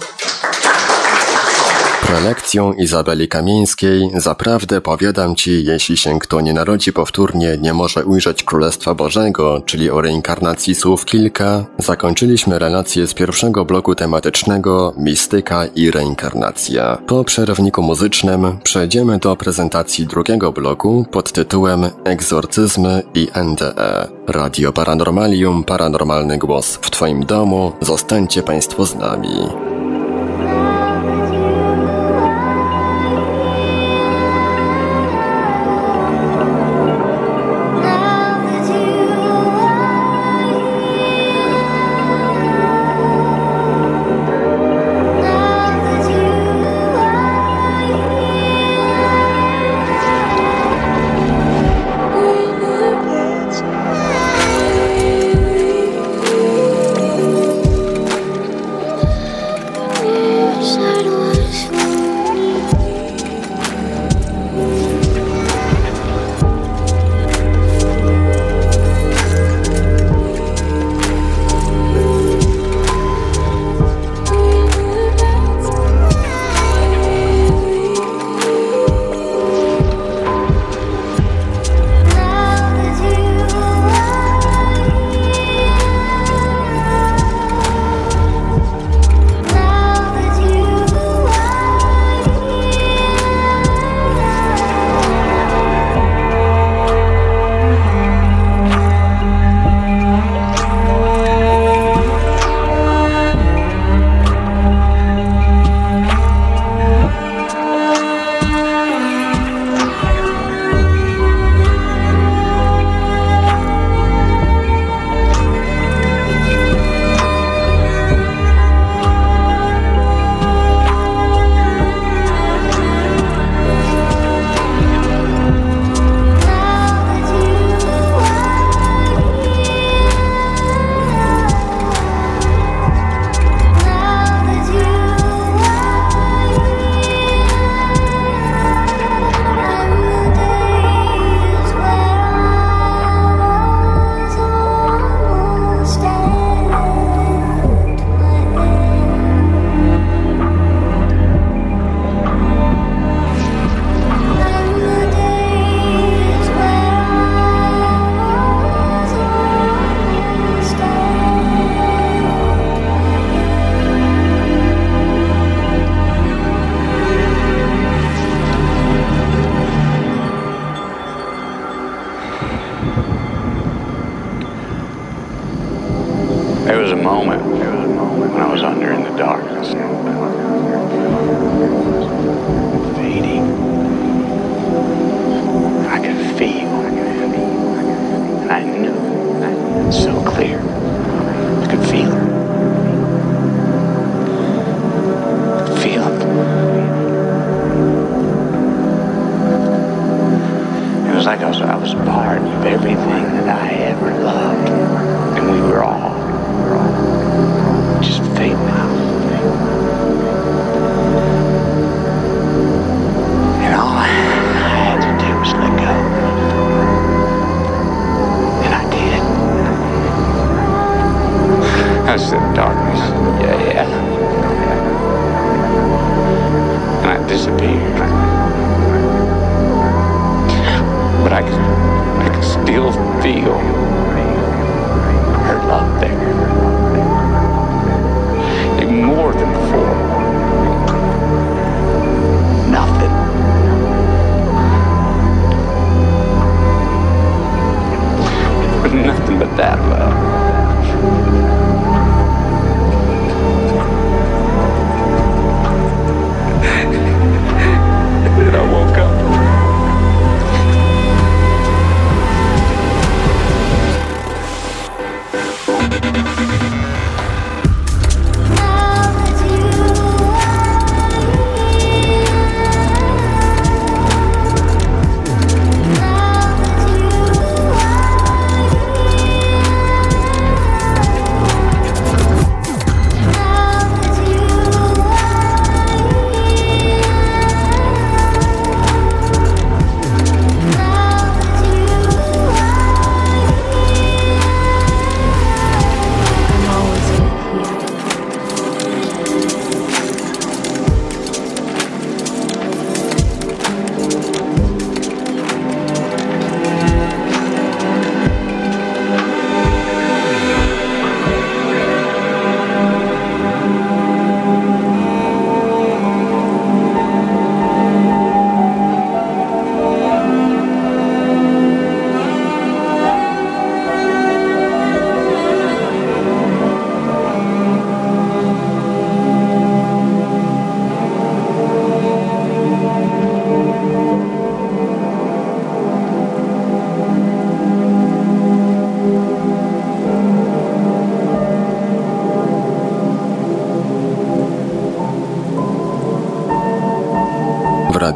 Prelekcją 2.09 2.73
Izabeli 2.73 3.27
Kamieńskiej 3.27 4.09
Zaprawdę 4.15 4.81
powiadam 4.81 5.35
Ci, 5.35 5.65
jeśli 5.65 5.97
się 5.97 6.19
kto 6.19 6.41
nie 6.41 6.53
narodzi 6.53 6.93
powtórnie, 6.93 7.57
nie 7.61 7.73
może 7.73 8.05
ujrzeć 8.05 8.43
Królestwa 8.43 8.95
Bożego, 8.95 9.61
czyli 9.65 9.91
o 9.91 10.01
reinkarnacji 10.01 10.75
słów 10.75 11.05
kilka, 11.05 11.65
zakończyliśmy 11.77 12.59
relację 12.59 13.07
z 13.07 13.13
pierwszego 13.13 13.65
bloku 13.65 13.95
tematycznego 13.95 14.93
Mistyka 14.97 15.65
i 15.65 15.91
reinkarnacja. 15.91 16.97
Po 17.07 17.23
przerwniku 17.23 17.81
muzycznym 17.81 18.57
przejdziemy 18.63 19.17
do 19.17 19.35
prezentacji 19.35 20.05
drugiego 20.05 20.51
bloku 20.51 21.05
pod 21.11 21.31
tytułem 21.31 21.89
Egzorcyzmy 22.03 23.03
i 23.13 23.27
NDE. 23.43 24.07
Radio 24.27 24.73
Paranormalium, 24.73 25.63
paranormalny 25.63 26.37
głos 26.37 26.79
w 26.81 26.89
Twoim 26.89 27.25
domu. 27.25 27.71
Zostańcie 27.81 28.43
Państwo 28.43 28.85
z 28.85 28.95
nami. 28.95 29.29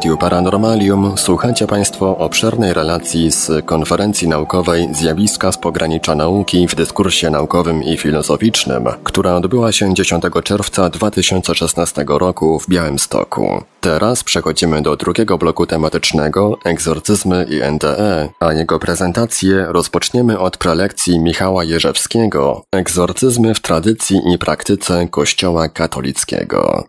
Paranormalium 0.04 1.18
słuchacie 1.18 1.66
Państwo 1.66 2.18
obszernej 2.18 2.74
relacji 2.74 3.30
z 3.30 3.66
konferencji 3.66 4.28
naukowej 4.28 4.88
Zjawiska 4.94 5.52
z 5.52 5.58
pogranicza 5.58 6.14
nauki 6.14 6.68
w 6.68 6.74
dyskursie 6.74 7.30
naukowym 7.30 7.82
i 7.82 7.96
filozoficznym, 7.96 8.84
która 9.04 9.34
odbyła 9.34 9.72
się 9.72 9.94
10 9.94 10.24
czerwca 10.44 10.90
2016 10.90 12.04
roku 12.08 12.58
w 12.58 12.68
Białymstoku. 12.68 13.62
Teraz 13.80 14.24
przechodzimy 14.24 14.82
do 14.82 14.96
drugiego 14.96 15.38
bloku 15.38 15.66
tematycznego 15.66 16.58
Egzorcyzmy 16.64 17.46
i 17.50 17.72
NDE, 17.72 18.28
a 18.40 18.52
jego 18.52 18.78
prezentację 18.78 19.66
rozpoczniemy 19.68 20.38
od 20.38 20.56
prelekcji 20.56 21.20
Michała 21.20 21.64
Jerzewskiego 21.64 22.64
Egzorcyzmy 22.72 23.54
w 23.54 23.60
tradycji 23.60 24.20
i 24.34 24.38
praktyce 24.38 25.08
Kościoła 25.08 25.68
katolickiego. 25.68 26.84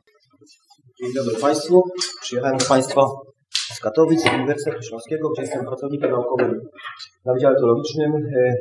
Dzień 1.02 1.14
dobry 1.14 1.42
Państwu. 1.42 1.84
Przyjechałem 2.26 2.58
do 2.58 2.66
Państwa 2.66 3.02
z 3.76 3.80
Katowic, 3.80 4.22
z 4.22 4.34
Uniwersytetu 4.34 4.82
Śląskiego, 4.82 5.30
gdzie 5.30 5.42
jestem 5.42 5.66
pracownikiem 5.66 6.12
naukowym 6.12 6.62
na 7.26 7.34
Wydziale 7.34 7.56
Teologicznym 7.56 8.12
e, 8.16 8.54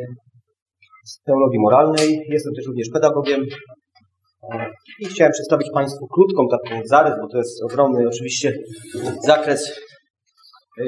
z 1.05 1.23
teologii 1.23 1.61
moralnej. 1.61 2.27
Jestem 2.29 2.55
też 2.55 2.67
również 2.67 2.89
pedagogiem. 2.93 3.41
I 5.01 5.07
chciałem 5.07 5.33
przedstawić 5.33 5.69
Państwu 5.75 6.07
krótką 6.07 6.49
taką 6.49 6.81
zarys, 6.85 7.15
bo 7.21 7.29
to 7.29 7.39
jest 7.39 7.63
ogromny 7.63 8.09
oczywiście 8.09 8.59
zakres. 9.27 9.81
E, 10.81 10.85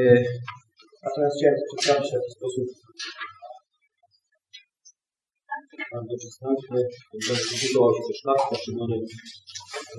natomiast 1.05 1.37
chciałem 1.37 1.57
przedstawić 1.69 2.09
w 2.09 2.15
taki 2.15 2.31
sposób 2.37 2.65
bardzo 5.93 6.15
przystępny, 6.19 6.81
konsultował 7.29 7.95
się 7.95 8.03
też 8.09 8.25
lat, 8.25 8.41
poszczególnie 8.51 8.97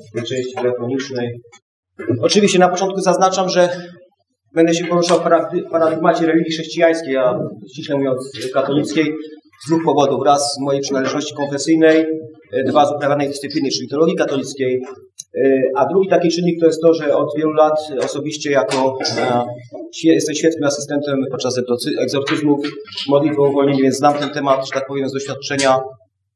w 0.09 0.11
tej 0.13 0.23
części 0.23 0.57
elektronicznej. 0.57 1.41
Oczywiście 2.21 2.59
na 2.59 2.69
początku 2.69 3.01
zaznaczam, 3.01 3.49
że 3.49 3.69
będę 4.53 4.73
się 4.73 4.85
poruszał 4.85 5.19
w 5.19 5.23
paradygmacie 5.71 6.25
religii 6.25 6.51
chrześcijańskiej, 6.51 7.17
a 7.17 7.39
ściśle 7.73 7.95
mówiąc 7.97 8.31
katolickiej, 8.53 9.13
z 9.65 9.69
dwóch 9.69 9.83
powodów. 9.85 10.25
Raz 10.25 10.53
z 10.53 10.59
mojej 10.59 10.81
przynależności 10.81 11.35
konfesyjnej, 11.35 12.05
dwa 12.65 12.85
z 12.85 12.91
uprawianej 12.95 13.27
dyscypliny, 13.27 13.69
czyli 13.69 13.87
teologii 13.89 14.15
katolickiej, 14.15 14.81
a 15.75 15.85
drugi 15.85 16.09
taki 16.09 16.29
czynnik 16.29 16.59
to 16.59 16.65
jest 16.65 16.81
to, 16.81 16.93
że 16.93 17.17
od 17.17 17.29
wielu 17.37 17.51
lat 17.51 17.79
osobiście 18.03 18.51
jako 18.51 18.97
jestem 20.03 20.35
świetnym 20.35 20.63
asystentem 20.63 21.19
podczas 21.31 21.55
egzorcyzmów, 22.01 22.67
modlitwy 23.09 23.41
o 23.41 23.49
uwolnienie, 23.49 23.83
więc 23.83 23.97
znam 23.97 24.13
ten 24.13 24.29
temat, 24.29 24.65
że 24.65 24.71
tak 24.71 24.87
powiem, 24.87 25.09
z 25.09 25.13
doświadczenia, 25.13 25.79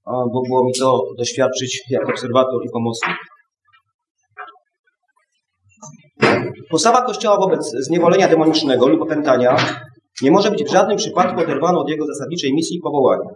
bo 0.06 0.42
było 0.48 0.66
mi 0.66 0.74
to 0.74 1.04
doświadczyć 1.18 1.82
jako 1.90 2.12
obserwator 2.12 2.66
i 2.66 2.70
pomocnik. 2.70 3.18
Postawa 6.72 7.02
Kościoła 7.06 7.38
wobec 7.38 7.72
zniewolenia 7.80 8.28
demonicznego 8.28 8.88
lub 8.88 9.02
opętania 9.02 9.56
nie 10.22 10.32
może 10.32 10.52
być 10.52 10.64
w 10.64 10.72
żadnym 10.72 10.98
przypadku 10.98 11.42
oderwana 11.42 11.80
od 11.80 11.90
jego 11.90 12.06
zasadniczej 12.06 12.54
misji 12.54 12.78
i 12.78 12.82
powołania, 12.82 13.30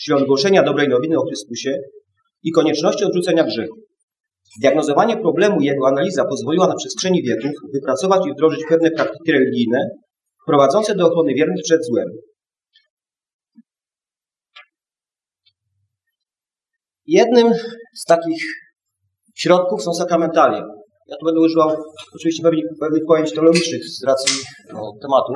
czyli 0.00 0.18
od 0.18 0.26
głoszenia 0.26 0.62
dobrej 0.62 0.88
nowiny 0.88 1.18
o 1.18 1.26
Chrystusie 1.26 1.78
i 2.42 2.52
konieczności 2.52 3.04
odrzucenia 3.04 3.44
grzechu. 3.44 3.74
Zdiagnozowanie 4.58 5.16
problemu 5.16 5.60
i 5.60 5.64
jego 5.64 5.88
analiza 5.88 6.24
pozwoliła 6.24 6.68
na 6.68 6.74
przestrzeni 6.74 7.22
wieków 7.22 7.50
wypracować 7.74 8.26
i 8.26 8.32
wdrożyć 8.32 8.60
pewne 8.68 8.90
praktyki 8.90 9.32
religijne 9.32 9.78
prowadzące 10.46 10.94
do 10.94 11.06
ochrony 11.06 11.34
wiernych 11.34 11.62
przed 11.64 11.86
złem. 11.86 12.08
Jednym 17.06 17.52
z 17.94 18.04
takich 18.04 18.44
środków 19.34 19.82
są 19.82 19.94
sakramentalia. 19.94 20.71
Ja 21.12 21.18
tu 21.18 21.26
będę 21.26 21.40
używał 21.40 21.68
oczywiście 22.14 22.42
pewnych, 22.42 22.64
pewnych 22.80 23.02
pojęć 23.06 23.32
teologicznych 23.32 23.82
z 23.84 24.04
racji 24.04 24.34
no, 24.72 24.92
tematu. 25.02 25.32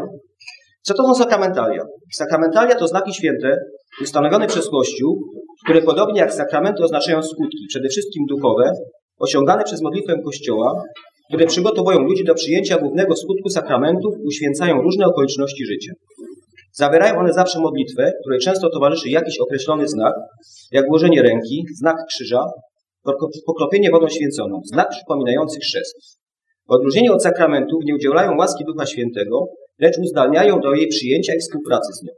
Co 0.82 0.94
to 0.94 1.02
są 1.02 1.14
sakramentalia? 1.14 1.82
Sakramentalia 2.12 2.74
to 2.74 2.88
znaki 2.88 3.14
święte 3.14 3.56
ustanowione 4.02 4.46
przez 4.46 4.70
Kościół, 4.70 5.18
które 5.64 5.82
podobnie 5.82 6.20
jak 6.20 6.32
sakramenty 6.34 6.84
oznaczają 6.84 7.22
skutki, 7.22 7.66
przede 7.68 7.88
wszystkim 7.88 8.24
duchowe, 8.28 8.72
osiągane 9.18 9.64
przez 9.64 9.82
modlitwę 9.82 10.14
Kościoła, 10.24 10.82
które 11.28 11.46
przygotowują 11.46 11.98
ludzi 12.00 12.24
do 12.24 12.34
przyjęcia 12.34 12.78
głównego 12.78 13.16
skutku 13.16 13.48
sakramentów, 13.48 14.14
uświęcają 14.24 14.82
różne 14.82 15.06
okoliczności 15.06 15.66
życia. 15.66 15.92
Zawierają 16.72 17.18
one 17.18 17.32
zawsze 17.32 17.60
modlitwę, 17.60 18.12
której 18.22 18.40
często 18.40 18.70
towarzyszy 18.70 19.08
jakiś 19.08 19.38
określony 19.38 19.88
znak, 19.88 20.14
jak 20.72 20.86
włożenie 20.88 21.22
ręki, 21.22 21.64
znak 21.78 21.96
krzyża, 22.08 22.46
pokropienie 23.46 23.90
wodą 23.90 24.08
święconą, 24.08 24.60
znak 24.64 24.88
przypominający 24.90 25.60
chrzest. 25.60 25.96
W 26.68 26.72
odróżnieniu 26.72 27.12
od 27.12 27.22
sakramentów 27.22 27.80
nie 27.84 27.94
udzielają 27.94 28.36
łaski 28.36 28.64
Ducha 28.64 28.86
Świętego, 28.86 29.46
lecz 29.78 29.98
uzdalniają 29.98 30.60
do 30.60 30.74
jej 30.74 30.88
przyjęcia 30.88 31.34
i 31.34 31.38
współpracy 31.38 31.92
z 31.92 32.02
nią. 32.02 32.12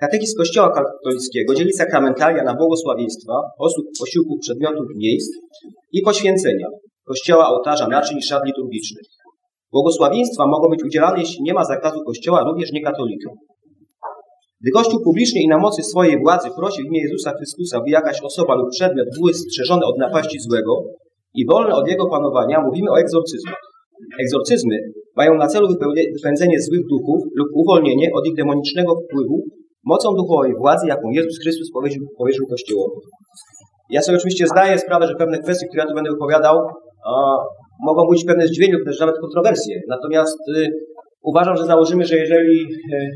Katechizm 0.00 0.36
Kościoła 0.38 0.72
katolickiego 0.72 1.54
dzieli 1.54 1.72
sakramentalia 1.72 2.44
na 2.44 2.54
błogosławieństwa, 2.54 3.32
osób, 3.58 3.84
posiłków, 4.00 4.38
przedmiotów, 4.40 4.86
miejsc 4.96 5.30
i 5.92 6.02
poświęcenia, 6.02 6.66
kościoła, 7.04 7.48
ołtarza, 7.48 7.88
naczyń 7.88 8.18
i 8.18 8.22
szat 8.22 8.46
liturgicznych. 8.46 9.04
Błogosławieństwa 9.72 10.46
mogą 10.46 10.68
być 10.68 10.84
udzielane, 10.84 11.20
jeśli 11.20 11.42
nie 11.42 11.54
ma 11.54 11.64
zakazu 11.64 12.00
Kościoła, 12.06 12.44
również 12.44 12.72
niekatolikom. 12.72 13.34
Gdy 14.62 14.70
Kościół 14.70 15.00
publicznie 15.04 15.42
i 15.42 15.48
na 15.48 15.58
mocy 15.58 15.82
swojej 15.82 16.16
władzy 16.24 16.48
prosi 16.58 16.82
w 16.82 16.86
imię 16.86 17.00
Jezusa 17.02 17.30
Chrystusa, 17.36 17.80
by 17.80 17.90
jakaś 17.90 18.22
osoba 18.22 18.54
lub 18.54 18.68
przedmiot 18.70 19.08
były 19.18 19.34
strzeżone 19.34 19.84
od 19.86 19.98
napaści 19.98 20.38
złego 20.40 20.72
i 21.34 21.46
wolne 21.50 21.74
od 21.74 21.88
jego 21.88 22.06
panowania, 22.10 22.60
mówimy 22.60 22.90
o 22.90 23.00
egzorcyzmach. 23.02 23.60
Egzorcyzmy 24.22 24.76
mają 25.16 25.34
na 25.34 25.46
celu 25.46 25.68
wypędzenie 26.16 26.60
złych 26.60 26.84
duchów 26.92 27.20
lub 27.38 27.48
uwolnienie 27.54 28.08
od 28.14 28.26
ich 28.26 28.36
demonicznego 28.36 28.92
wpływu 29.00 29.36
mocą 29.84 30.14
duchowej 30.14 30.52
władzy, 30.62 30.86
jaką 30.86 31.10
Jezus 31.10 31.38
Chrystus 31.42 31.68
powierzył, 31.72 32.02
powierzył 32.18 32.46
Kościołowi. 32.46 32.96
Ja 33.90 34.02
sobie 34.02 34.18
oczywiście 34.18 34.46
zdaję 34.46 34.78
sprawę, 34.78 35.06
że 35.06 35.14
pewne 35.14 35.38
kwestie, 35.38 35.66
które 35.66 35.82
ja 35.82 35.88
tu 35.88 35.94
będę 35.94 36.10
wypowiadał, 36.10 36.56
a, 37.06 37.12
mogą 37.86 38.06
budzić 38.06 38.24
pewne 38.24 38.46
zdziwienie 38.46 38.72
lub 38.72 38.84
też 38.84 39.00
nawet 39.00 39.16
kontrowersje. 39.20 39.80
Natomiast 39.88 40.38
y, 40.56 40.66
uważam, 41.22 41.56
że 41.56 41.64
założymy, 41.64 42.04
że 42.04 42.16
jeżeli 42.16 42.62
y, 42.62 43.08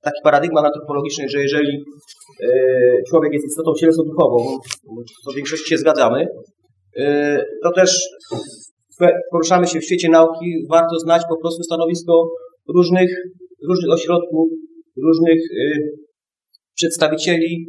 taki 0.00 0.20
paradygmat 0.24 0.64
antropologiczny, 0.64 1.28
że 1.28 1.42
jeżeli 1.42 1.84
y, 2.42 3.02
człowiek 3.10 3.32
jest 3.32 3.46
istotą 3.46 3.72
cielesno-duchową, 3.80 4.58
co 5.24 5.32
w 5.32 5.36
większości 5.36 5.68
się 5.68 5.78
zgadzamy, 5.78 6.26
y, 6.98 7.04
to 7.62 7.72
też 7.72 8.08
poruszamy 9.30 9.66
się 9.66 9.80
w 9.80 9.84
świecie 9.84 10.08
nauki, 10.08 10.66
warto 10.70 10.98
znać 10.98 11.22
po 11.28 11.36
prostu 11.40 11.62
stanowisko 11.62 12.28
różnych, 12.74 13.10
różnych 13.68 13.92
ośrodków, 13.92 14.48
różnych 15.04 15.40
y, 15.52 15.90
przedstawicieli 16.74 17.66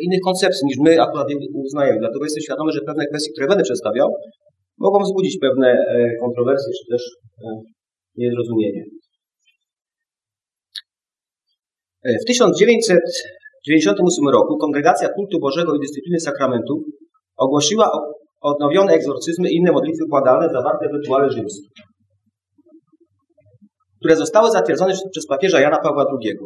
innych 0.00 0.20
koncepcji 0.24 0.66
niż 0.66 0.78
my 0.78 1.02
akurat 1.02 1.26
uznajemy. 1.54 1.98
Dlatego 1.98 2.24
jestem 2.24 2.42
świadomy, 2.42 2.72
że 2.72 2.80
pewne 2.80 3.06
kwestie, 3.06 3.32
które 3.32 3.46
będę 3.46 3.62
przedstawiał, 3.62 4.08
mogą 4.78 4.98
wzbudzić 5.02 5.38
pewne 5.40 5.68
e, 5.68 6.10
kontrowersje 6.20 6.72
czy 6.78 6.92
też 6.92 7.02
e, 7.44 7.60
niezrozumienie. 8.16 8.82
E, 8.82 9.02
w 12.04 12.24
1998 12.26 14.28
roku 14.28 14.58
Kongregacja 14.58 15.08
Kultu 15.08 15.40
Bożego 15.40 15.74
i 15.74 15.80
Dyscypliny 15.80 16.20
Sakramentów 16.20 16.78
ogłosiła 17.36 17.90
odnowione 18.40 18.92
egzorcyzmy 18.92 19.50
i 19.50 19.56
inne 19.56 19.72
modlitwy 19.72 20.04
błagalne 20.08 20.48
zawarte 20.52 20.88
w 20.88 20.92
rytuale 20.92 21.30
rzymskim, 21.30 21.70
które 23.98 24.16
zostały 24.16 24.50
zatwierdzone 24.50 24.94
przez 25.10 25.26
papieża 25.26 25.60
Jana 25.60 25.78
Pawła 25.78 26.06
II. 26.12 26.36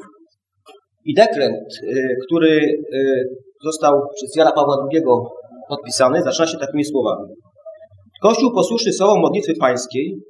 I 1.04 1.14
dekret, 1.14 1.52
y, 1.82 2.16
który 2.26 2.48
y, 2.48 3.24
został 3.64 3.92
przez 4.14 4.36
Jana 4.36 4.52
Pawła 4.52 4.88
II 4.92 5.02
podpisany, 5.68 6.22
zaczyna 6.22 6.46
się 6.46 6.59
takimi 6.59 6.84
słowami. 6.84 7.28
Kościół 8.22 8.54
posłuszny 8.54 8.92
słowom 8.92 9.20
modlitwy 9.20 9.52
pańskiej 9.61 10.20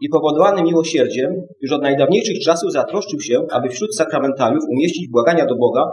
i 0.00 0.08
powodowany 0.08 0.62
miłosierdziem 0.62 1.30
już 1.62 1.72
od 1.72 1.82
najdawniejszych 1.82 2.38
czasów 2.44 2.72
zatroszczył 2.72 3.20
się, 3.20 3.40
aby 3.50 3.68
wśród 3.68 3.96
sakramentaliów 3.96 4.64
umieścić 4.70 5.08
błagania 5.10 5.46
do 5.46 5.56
Boga 5.56 5.84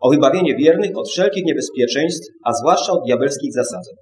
o 0.00 0.10
wybawienie 0.10 0.56
wiernych 0.56 0.90
od 0.96 1.08
wszelkich 1.08 1.44
niebezpieczeństw, 1.44 2.28
a 2.44 2.52
zwłaszcza 2.52 2.92
od 2.92 3.04
diabelskich 3.06 3.52
zasadzeń. 3.52 3.94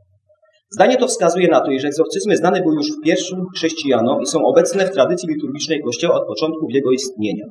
Zdanie 0.71 0.97
to 0.97 1.07
wskazuje 1.07 1.49
na 1.49 1.61
to, 1.61 1.71
iż 1.71 1.85
egzorcyzmy 1.85 2.37
znane 2.37 2.61
były 2.61 2.75
już 2.75 2.87
w 2.87 3.05
pierwszym 3.05 3.39
chrześcijanom 3.57 4.23
i 4.23 4.27
są 4.27 4.39
obecne 4.45 4.87
w 4.87 4.91
tradycji 4.91 5.29
liturgicznej 5.29 5.81
Kościoła 5.81 6.15
od 6.15 6.27
początku 6.27 6.67
jego 6.71 6.91
istnienia. 6.91 7.45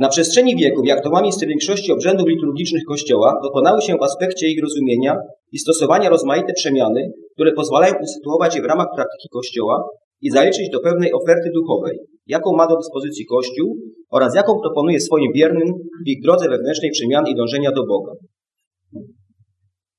Na 0.00 0.08
przestrzeni 0.08 0.56
wieków, 0.56 0.86
jak 0.86 1.02
to 1.02 1.10
ma 1.10 1.22
miejsce 1.22 1.46
w 1.46 1.48
większości 1.48 1.92
obrzędów 1.92 2.28
liturgicznych 2.28 2.82
Kościoła, 2.88 3.34
dokonały 3.42 3.82
się 3.82 3.94
w 4.00 4.02
aspekcie 4.02 4.48
ich 4.48 4.62
rozumienia 4.62 5.16
i 5.52 5.58
stosowania 5.58 6.08
rozmaite 6.08 6.52
przemiany, 6.52 7.00
które 7.34 7.52
pozwalają 7.52 7.94
usytuować 8.02 8.56
je 8.56 8.62
w 8.62 8.64
ramach 8.64 8.86
praktyki 8.96 9.28
Kościoła 9.32 9.88
i 10.22 10.30
zaliczyć 10.30 10.70
do 10.70 10.80
pewnej 10.80 11.12
oferty 11.12 11.50
duchowej, 11.54 11.98
jaką 12.26 12.56
ma 12.56 12.66
do 12.66 12.76
dyspozycji 12.76 13.26
Kościół 13.26 13.76
oraz 14.10 14.34
jaką 14.34 14.52
proponuje 14.62 15.00
swoim 15.00 15.32
wiernym 15.34 15.68
w 16.06 16.08
ich 16.08 16.22
drodze 16.22 16.48
wewnętrznej 16.48 16.90
przemian 16.90 17.24
i 17.28 17.34
dążenia 17.34 17.70
do 17.72 17.86
Boga. 17.86 18.12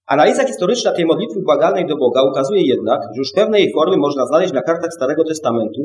Analiza 0.08 0.48
historyczna 0.48 0.92
tej 0.92 1.06
modlitwy 1.06 1.40
błagalnej 1.42 1.86
do 1.88 1.96
Boga 1.98 2.22
ukazuje 2.32 2.62
jednak, 2.68 3.00
że 3.02 3.20
już 3.20 3.32
pewne 3.36 3.60
jej 3.60 3.74
formy 3.74 3.98
można 3.98 4.26
znaleźć 4.26 4.54
na 4.54 4.62
kartach 4.62 4.94
Starego 4.94 5.24
Testamentu, 5.24 5.82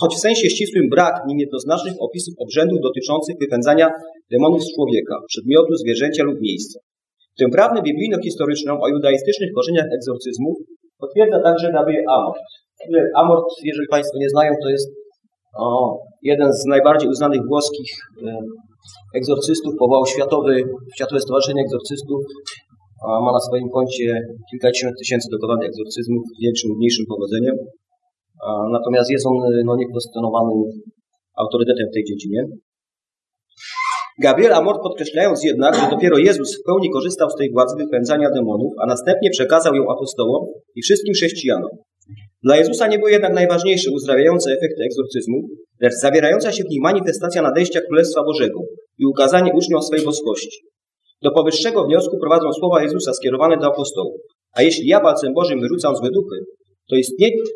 choć 0.00 0.14
w 0.14 0.20
sensie 0.20 0.50
ścisłym 0.50 0.88
brak 0.90 1.14
nim 1.28 1.38
jednoznacznych 1.38 1.94
opisów 2.00 2.34
obrzędów 2.38 2.78
dotyczących 2.82 3.36
wypędzania 3.40 3.90
demonów 4.32 4.62
z 4.64 4.74
człowieka, 4.74 5.16
przedmiotu, 5.28 5.76
zwierzęcia 5.76 6.22
lub 6.24 6.40
miejsca. 6.40 6.80
Tę 7.38 7.44
prawdę 7.52 7.82
biblijno-historyczną 7.82 8.80
o 8.80 8.88
judaistycznych 8.88 9.50
korzeniach 9.54 9.86
egzorcyzmu 9.96 10.56
potwierdza 10.98 11.42
także 11.42 11.72
Gabriel 11.72 12.04
Amort. 12.08 12.40
Amort, 13.14 13.48
jeżeli 13.64 13.86
Państwo 13.88 14.18
nie 14.18 14.28
znają, 14.28 14.52
to 14.62 14.68
jest 14.68 14.88
o, 15.58 15.98
jeden 16.22 16.52
z 16.52 16.64
najbardziej 16.64 17.08
uznanych 17.08 17.40
włoskich 17.48 17.90
e, 18.26 18.38
egzorcystów, 19.18 19.72
powołał 19.78 20.06
światowy, 20.06 20.62
Światowe 20.96 21.20
Stowarzyszenie 21.20 21.62
Egzorcystów, 21.62 22.20
a 23.06 23.20
ma 23.20 23.32
na 23.32 23.40
swoim 23.40 23.68
koncie 23.70 24.20
kilkadziesiąt 24.50 24.94
tysięcy 24.98 25.28
dokonanych 25.32 25.68
egzorcyzmów 25.68 26.22
z 26.38 26.42
większym 26.44 26.68
lub 26.68 26.78
mniejszym 26.78 27.06
powodzeniem. 27.08 27.56
A, 28.46 28.48
natomiast 28.72 29.10
jest 29.10 29.26
on 29.26 29.36
no, 29.64 29.76
niekwestionowanym 29.76 30.58
autorytetem 31.42 31.86
w 31.90 31.94
tej 31.94 32.04
dziedzinie. 32.04 32.42
Gabriel 34.22 34.54
Amor 34.54 34.76
podkreślając 34.82 35.44
jednak, 35.44 35.74
że 35.74 35.90
dopiero 35.90 36.18
Jezus 36.18 36.60
w 36.60 36.62
pełni 36.66 36.90
korzystał 36.90 37.30
z 37.30 37.36
tej 37.36 37.52
władzy 37.52 37.76
wypędzania 37.76 38.30
demonów, 38.30 38.72
a 38.82 38.86
następnie 38.86 39.30
przekazał 39.30 39.74
ją 39.74 39.82
apostołom 39.90 40.46
i 40.76 40.82
wszystkim 40.82 41.14
chrześcijanom. 41.14 41.70
Dla 42.42 42.56
Jezusa 42.56 42.86
nie 42.86 42.98
były 42.98 43.10
jednak 43.10 43.32
najważniejsze 43.34 43.90
uzdrawiające 43.90 44.50
efekty 44.50 44.82
egzorcyzmu, 44.84 45.48
lecz 45.80 45.94
zawierająca 45.94 46.52
się 46.52 46.64
w 46.64 46.70
nich 46.70 46.82
manifestacja 46.82 47.42
nadejścia 47.42 47.80
Królestwa 47.80 48.24
Bożego 48.24 48.60
i 48.98 49.06
ukazanie 49.06 49.52
uczniom 49.52 49.82
swej 49.82 50.04
boskości. 50.04 50.58
Do 51.22 51.30
powyższego 51.30 51.84
wniosku 51.84 52.18
prowadzą 52.18 52.52
słowa 52.52 52.82
Jezusa 52.82 53.14
skierowane 53.14 53.56
do 53.56 53.66
apostołów. 53.66 54.20
A 54.52 54.62
jeśli 54.62 54.86
ja 54.86 55.00
palcem 55.00 55.34
Bożym 55.34 55.60
wyrzucam 55.60 55.96
złe 55.96 56.10
duchy, 56.10 56.36
to 56.90 56.96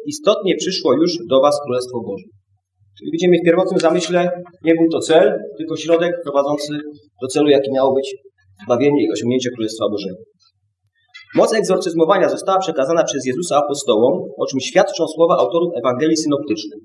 istotnie 0.06 0.56
przyszło 0.56 0.94
już 0.94 1.12
do 1.28 1.40
was 1.40 1.60
Królestwo 1.64 2.00
Boże. 2.06 2.24
Czyli 2.98 3.10
widzimy 3.12 3.36
w 3.42 3.44
pierwotnym 3.44 3.80
zamyśle 3.80 4.30
nie 4.64 4.74
był 4.74 4.88
to 4.92 4.98
cel, 4.98 5.38
tylko 5.58 5.76
środek 5.76 6.12
prowadzący 6.22 6.72
do 7.22 7.28
celu, 7.28 7.48
jaki 7.48 7.72
miało 7.72 7.94
być 7.94 8.16
zbawienie 8.64 9.04
i 9.04 9.12
osiągnięcie 9.12 9.50
Królestwa 9.50 9.84
Bożego. 9.90 10.16
Moc 11.34 11.54
egzorcyzmowania 11.54 12.28
została 12.28 12.58
przekazana 12.58 13.04
przez 13.04 13.26
Jezusa 13.26 13.56
apostołom, 13.56 14.28
o 14.38 14.46
czym 14.46 14.60
świadczą 14.60 15.06
słowa 15.08 15.36
autorów 15.36 15.72
Ewangelii 15.76 16.16
synoptycznych. 16.16 16.80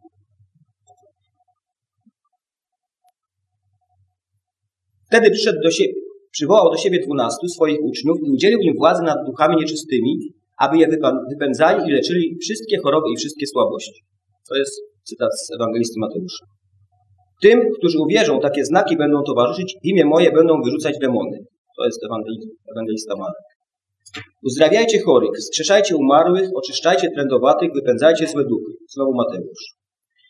Wtedy 5.07 5.31
przyszedł 5.31 5.59
do 5.63 5.71
siebie, 5.71 5.93
przywołał 6.31 6.71
do 6.71 6.77
siebie 6.77 6.99
dwunastu 7.05 7.47
swoich 7.47 7.79
uczniów 7.83 8.17
i 8.25 8.31
udzielił 8.31 8.59
im 8.59 8.73
władzy 8.77 9.03
nad 9.03 9.17
duchami 9.25 9.55
nieczystymi, 9.55 10.17
aby 10.57 10.77
je 10.77 10.87
wypędzali 11.29 11.89
i 11.89 11.91
leczyli 11.91 12.37
wszystkie 12.41 12.77
choroby 12.83 13.07
i 13.13 13.17
wszystkie 13.17 13.47
słabości. 13.47 14.01
To 14.49 14.55
jest 14.55 14.81
cytat 15.03 15.29
z 15.39 15.53
Ewangelisty 15.55 15.99
Mateusza. 15.99 16.45
Tym, 17.41 17.59
którzy 17.77 17.99
uwierzą, 17.99 18.39
takie 18.39 18.65
znaki 18.65 18.97
będą 18.97 19.23
towarzyszyć, 19.23 19.75
w 19.83 19.85
imię 19.85 20.05
moje 20.05 20.31
będą 20.31 20.61
wyrzucać 20.61 20.97
demony. 21.01 21.37
To 21.77 21.85
jest 21.85 21.99
Ewangelista 22.71 23.15
Marek. 23.15 23.54
Uzdrawiajcie 24.43 24.99
chorych, 25.01 25.39
skrzeszajcie 25.39 25.95
umarłych, 25.95 26.49
oczyszczajcie 26.55 27.07
trędowatych, 27.16 27.70
wypędzajcie 27.76 28.28
złe 28.28 28.43
duchy. 28.43 28.72
Znowu 28.89 29.11
Mateusz. 29.13 29.76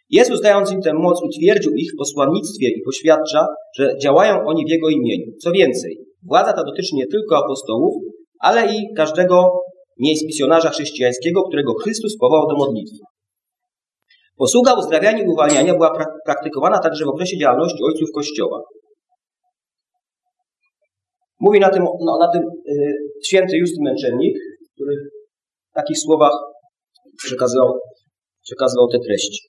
Jezus 0.10 0.42
dając 0.42 0.72
im 0.72 0.82
tę 0.82 0.94
moc 0.94 1.24
utwierdził 1.24 1.72
ich 1.76 1.92
w 1.94 1.98
posłannictwie 1.98 2.68
i 2.68 2.82
poświadcza, 2.86 3.48
że 3.78 3.98
działają 4.02 4.46
oni 4.46 4.66
w 4.66 4.70
Jego 4.70 4.90
imieniu. 4.90 5.26
Co 5.44 5.52
więcej, 5.52 5.98
władza 6.24 6.54
ta 6.54 6.64
dotyczy 6.64 6.96
nie 6.96 7.08
tylko 7.08 7.38
apostołów, 7.38 7.94
ale 8.40 8.76
i 8.76 8.94
każdego 8.98 9.62
miejsc 10.00 10.26
misjonarza 10.26 10.70
chrześcijańskiego, 10.70 11.44
którego 11.44 11.74
Chrystus 11.74 12.18
powołał 12.18 12.48
do 12.48 12.56
modlitwy. 12.56 12.98
Posługa 14.38 14.74
uzdrawiania 14.74 15.24
i 15.24 15.28
uwalniania 15.28 15.74
była 15.74 15.92
praktykowana 16.26 16.80
także 16.80 17.06
w 17.06 17.10
okresie 17.10 17.38
działalności 17.38 17.84
ojców 17.84 18.10
Kościoła. 18.16 18.62
Mówi 21.40 21.60
na 21.60 21.70
tym, 21.70 21.84
no, 21.84 22.18
na 22.20 22.32
tym 22.32 22.44
yy, 22.66 22.94
święty 23.24 23.58
Justyn 23.58 23.84
Męczennik, 23.84 24.38
który 24.76 24.96
w 25.72 25.76
takich 25.76 26.00
słowach 26.00 26.34
przekazywał, 28.44 28.88
te 28.92 29.00
treści. 29.00 29.40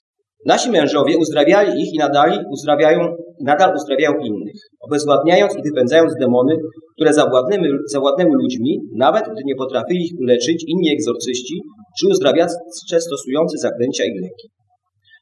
Nasi 0.46 0.70
mężowie 0.70 1.18
uzdrawiali 1.18 1.82
ich 1.82 1.94
i 1.94 1.98
nadali 1.98 2.38
uzdrawiają, 2.52 3.16
nadal 3.40 3.74
uzdrawiają 3.76 4.12
innych, 4.24 4.60
obezwładniając 4.80 5.56
i 5.56 5.62
wypędzając 5.68 6.12
demony, 6.20 6.56
które 6.96 7.12
zawładnęły, 7.12 7.68
zawładnęły 7.92 8.36
ludźmi, 8.42 8.80
nawet 8.96 9.24
gdy 9.24 9.42
nie 9.44 9.54
potrafili 9.54 10.04
ich 10.04 10.12
uleczyć 10.20 10.64
inni 10.68 10.92
egzorcyści 10.92 11.60
czy 12.00 12.08
uzdrawiacze 12.10 13.00
stosujący 13.00 13.58
zaklęcia 13.58 14.04
i 14.04 14.20
leki. 14.22 14.48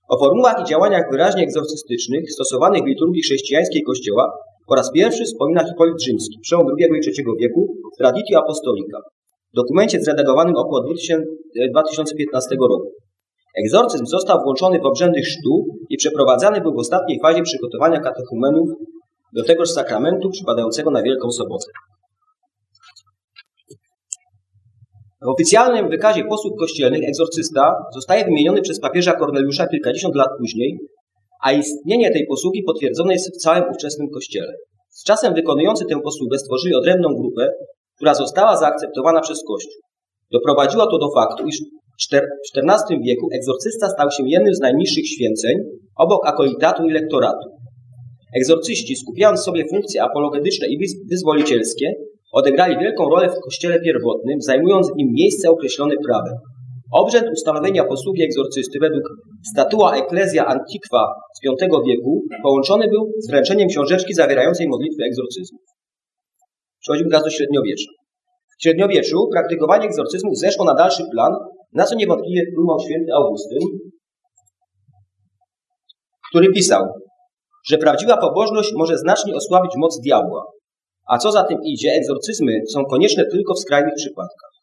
O 0.09 0.19
formułach 0.19 0.61
i 0.63 0.65
działaniach 0.65 1.05
wyraźnie 1.11 1.43
egzorcystycznych 1.43 2.33
stosowanych 2.33 2.83
w 2.83 2.87
liturgii 2.87 3.23
chrześcijańskiej 3.23 3.83
Kościoła 3.83 4.33
po 4.69 4.75
raz 4.75 4.93
pierwszy 4.93 5.25
wspomina 5.25 5.65
Hipolit 5.65 6.03
Rzymski, 6.03 6.39
przełom 6.43 6.67
II 6.79 6.89
i 6.89 7.07
III 7.07 7.25
wieku, 7.41 7.75
Traditio 7.99 8.39
Apostolica, 8.39 8.99
w 9.53 9.57
dokumencie 9.57 10.01
zredagowanym 10.01 10.57
około 10.57 10.85
2015 11.73 12.57
roku. 12.71 12.91
Egzorcyzm 13.65 14.07
został 14.07 14.43
włączony 14.43 14.81
w 14.81 14.87
obrzędy 14.87 15.21
chrztu 15.21 15.65
i 15.91 15.97
przeprowadzany 15.97 16.61
był 16.61 16.75
w 16.75 16.79
ostatniej 16.79 17.21
fazie 17.23 17.43
przygotowania 17.43 18.01
katechumenów 18.01 18.69
do 19.35 19.45
tegoż 19.45 19.71
sakramentu 19.71 20.31
przypadającego 20.31 20.91
na 20.91 21.03
Wielką 21.03 21.31
Sobotę. 21.31 21.67
W 25.23 25.29
oficjalnym 25.29 25.89
wykazie 25.89 26.25
posług 26.25 26.59
kościelnych 26.59 27.09
egzorcysta 27.09 27.75
zostaje 27.95 28.25
wymieniony 28.25 28.63
przez 28.63 28.81
papieża 28.81 29.13
Korneliusza 29.13 29.67
kilkadziesiąt 29.67 30.15
lat 30.15 30.29
później, 30.39 30.79
a 31.45 31.53
istnienie 31.53 32.11
tej 32.11 32.27
posługi 32.27 32.63
potwierdzone 32.63 33.13
jest 33.13 33.35
w 33.35 33.43
całym 33.43 33.65
ówczesnym 33.71 34.09
kościele. 34.15 34.53
Z 34.91 35.05
czasem 35.05 35.35
wykonujący 35.35 35.85
tę 35.85 36.01
posługę 36.05 36.39
stworzyli 36.39 36.75
odrębną 36.75 37.09
grupę, 37.15 37.49
która 37.97 38.15
została 38.15 38.57
zaakceptowana 38.57 39.21
przez 39.21 39.39
Kościół. 39.49 39.83
Doprowadziło 40.33 40.87
to 40.87 40.99
do 40.99 41.09
faktu, 41.15 41.47
iż 41.47 41.57
w 41.59 42.17
XIV 42.57 42.99
wieku 43.07 43.29
egzorcysta 43.33 43.89
stał 43.89 44.11
się 44.11 44.23
jednym 44.27 44.55
z 44.55 44.61
najniższych 44.61 45.09
święceń, 45.09 45.55
obok 45.99 46.27
akolitatu 46.27 46.85
i 46.85 46.91
lektoratu. 46.91 47.49
Egzorcyści, 48.41 48.97
skupiając 48.97 49.41
sobie 49.41 49.65
funkcje 49.71 50.03
apologetyczne 50.03 50.67
i 50.69 50.79
wyzwolicielskie, 51.11 51.93
odegrali 52.33 52.79
wielką 52.79 53.09
rolę 53.09 53.29
w 53.29 53.45
kościele 53.45 53.81
pierwotnym, 53.81 54.41
zajmując 54.41 54.93
w 54.93 54.97
nim 54.97 55.09
miejsce 55.13 55.51
określone 55.51 55.95
prawem. 56.07 56.35
Obrzęd 57.03 57.27
ustanowienia 57.33 57.85
posługi 57.85 58.23
egzorcysty 58.23 58.79
według 58.81 59.05
statua 59.53 59.97
Ecclesia 59.97 60.47
Antiqua 60.47 61.05
z 61.37 61.39
V 61.47 61.79
wieku 61.87 62.23
połączony 62.43 62.89
był 62.89 63.13
z 63.19 63.31
wręczeniem 63.31 63.69
książeczki 63.69 64.15
zawierającej 64.15 64.69
modlitwy 64.69 65.05
egzorcyzmu. 65.05 65.59
Przechodzimy 66.81 67.11
teraz 67.11 67.25
do 67.25 67.31
średniowiecza. 67.31 67.91
W 68.59 68.63
średniowieczu 68.63 69.29
praktykowanie 69.33 69.87
egzorcyzmu 69.87 70.35
zeszło 70.35 70.65
na 70.65 70.75
dalszy 70.75 71.03
plan, 71.13 71.33
na 71.73 71.85
co 71.85 71.95
niewątpliwie 71.95 72.43
wpłynął 72.53 72.79
święty 72.81 73.13
Augustyn, 73.13 73.63
który 76.31 76.49
pisał, 76.53 76.83
że 77.69 77.79
prawdziwa 77.79 78.17
pobożność 78.17 78.73
może 78.77 78.99
znacznie 78.99 79.35
osłabić 79.35 79.73
moc 79.77 80.01
diabła, 80.01 80.45
a 81.09 81.19
co 81.19 81.33
za 81.33 81.45
tym 81.45 81.59
idzie, 81.65 81.93
egzorcyzmy 81.93 82.53
są 82.73 82.85
konieczne 82.85 83.25
tylko 83.27 83.55
w 83.55 83.59
skrajnych 83.59 83.95
przypadkach. 83.95 84.54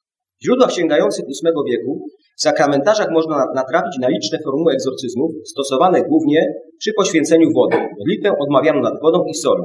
W 0.41 0.45
źródłach 0.45 0.73
sięgających 0.73 1.25
VIII 1.25 1.61
wieku 1.71 2.05
w 2.37 2.41
sakramentarzach 2.41 3.09
można 3.11 3.45
natrafić 3.55 3.95
na 4.01 4.07
liczne 4.09 4.37
formuły 4.45 4.73
egzorcyzmów, 4.73 5.31
stosowane 5.45 6.01
głównie 6.01 6.39
przy 6.79 6.91
poświęceniu 6.93 7.47
wody. 7.55 7.77
Modlitwę 7.99 8.29
odmawiano 8.39 8.81
nad 8.81 9.01
wodą 9.01 9.25
i 9.31 9.33
solą. 9.33 9.63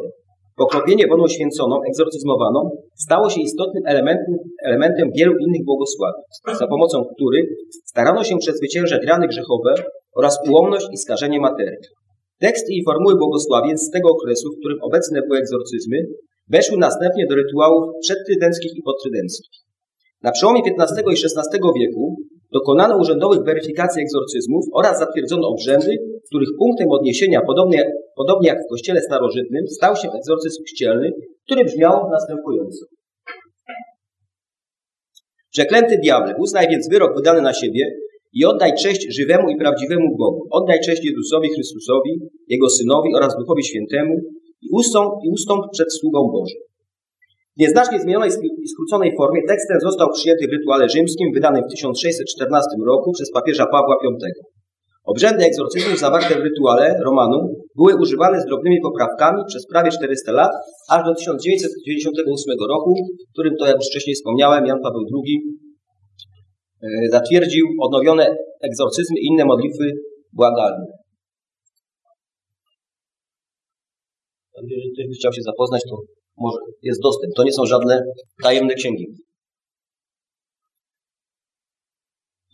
Pokropienie 0.56 1.06
wodą 1.06 1.28
święconą, 1.28 1.74
egzorcyzmowaną, 1.88 2.70
stało 2.96 3.30
się 3.30 3.40
istotnym 3.40 3.82
elementem, 3.86 4.34
elementem 4.64 5.10
wielu 5.16 5.32
innych 5.46 5.64
błogosławieństw, 5.64 6.58
za 6.58 6.66
pomocą 6.66 7.04
których 7.14 7.46
starano 7.84 8.24
się 8.24 8.36
przezwyciężać 8.38 9.06
rany 9.06 9.26
grzechowe 9.28 9.74
oraz 10.16 10.38
ułomność 10.48 10.86
i 10.92 10.96
skażenie 10.96 11.40
materii. 11.40 11.88
Teksty 12.40 12.72
i 12.72 12.84
formuły 12.84 13.14
błogosławieństw 13.16 13.86
z 13.86 13.90
tego 13.90 14.08
okresu, 14.10 14.48
w 14.48 14.58
którym 14.58 14.78
obecne 14.82 15.20
były 15.22 15.38
egzorcyzmy, 15.38 15.98
weszły 16.48 16.76
następnie 16.78 17.26
do 17.26 17.34
rytuałów 17.34 17.84
przedtrydenckich 18.02 18.72
i 18.76 18.82
podtrydenckich. 18.82 19.65
Na 20.22 20.30
przełomie 20.30 20.60
XV 20.78 21.00
i 21.00 21.18
XVI 21.24 21.58
wieku 21.80 22.16
dokonano 22.52 22.98
urzędowych 22.98 23.44
weryfikacji 23.44 24.02
egzorcyzmów 24.02 24.64
oraz 24.74 24.98
zatwierdzono 24.98 25.48
obrzędy, 25.48 25.96
których 26.28 26.48
punktem 26.58 26.90
odniesienia, 26.90 27.40
podobnie, 27.46 27.92
podobnie 28.16 28.48
jak 28.48 28.58
w 28.58 28.70
kościele 28.70 29.00
starożytnym, 29.00 29.66
stał 29.68 29.96
się 29.96 30.08
egzorcyzm 30.18 30.62
chrzcielny, 30.66 31.10
który 31.46 31.64
brzmiał 31.64 32.10
następująco. 32.10 32.84
Przeklęty 35.52 35.98
diable, 36.02 36.34
uznaj 36.38 36.68
więc 36.68 36.88
wyrok 36.88 37.16
wydany 37.16 37.42
na 37.42 37.52
siebie 37.52 37.90
i 38.32 38.44
oddaj 38.44 38.72
cześć 38.82 39.16
żywemu 39.16 39.48
i 39.48 39.56
prawdziwemu 39.56 40.16
Bogu. 40.18 40.46
Oddaj 40.50 40.80
cześć 40.80 41.04
Jezusowi 41.04 41.48
Chrystusowi, 41.54 42.20
Jego 42.48 42.68
Synowi 42.70 43.14
oraz 43.14 43.36
Duchowi 43.38 43.64
Świętemu 43.64 44.14
i 44.62 44.66
ustąp, 44.72 45.12
i 45.24 45.30
ustąp 45.30 45.64
przed 45.72 45.92
sługą 45.92 46.18
Bożym. 46.32 46.60
W 47.57 47.61
nieznacznie 47.61 48.00
zmienionej 48.00 48.30
i 48.64 48.68
skróconej 48.68 49.11
formie 49.18 49.40
tekst 49.48 49.68
ten 49.68 49.80
został 49.80 50.09
przyjęty 50.16 50.44
w 50.48 50.52
rytuale 50.52 50.88
rzymskim 50.88 51.28
wydanym 51.34 51.62
w 51.64 51.70
1614 51.70 52.68
roku 52.86 53.12
przez 53.12 53.28
papieża 53.32 53.66
Pawła 53.66 53.96
V. 54.02 54.28
Obrzędy 55.04 55.44
egzorcyzmu 55.44 55.96
zawarte 55.96 56.34
w 56.34 56.44
rytuale 56.48 57.00
Romanu 57.04 57.38
były 57.76 57.92
używane 58.02 58.40
z 58.40 58.46
drobnymi 58.46 58.78
poprawkami 58.82 59.42
przez 59.48 59.66
prawie 59.66 59.90
400 59.90 60.32
lat, 60.32 60.52
aż 60.90 61.04
do 61.04 61.14
1998 61.14 62.68
roku, 62.68 62.94
w 63.28 63.32
którym 63.32 63.54
to, 63.59 63.66
jak 63.66 63.76
już 63.76 63.86
wcześniej 63.86 64.14
wspomniałem, 64.14 64.66
Jan 64.66 64.80
Paweł 64.82 65.02
II 65.14 65.36
e, 66.82 67.09
zatwierdził 67.11 67.66
odnowione 67.82 68.36
egzorcyzmy 68.62 69.16
i 69.20 69.26
inne 69.26 69.44
modlitwy 69.44 69.84
błagalne. 70.32 70.86
Jeżeli 74.62 74.92
ktoś 74.92 75.07
by 75.07 75.14
chciał 75.14 75.32
się 75.32 75.42
zapoznać, 75.42 75.82
to 75.90 75.96
może 76.39 76.59
jest 76.82 77.03
dostęp. 77.03 77.34
To 77.37 77.45
nie 77.45 77.53
są 77.53 77.66
żadne 77.66 78.03
tajemne 78.43 78.74
księgi. 78.74 79.07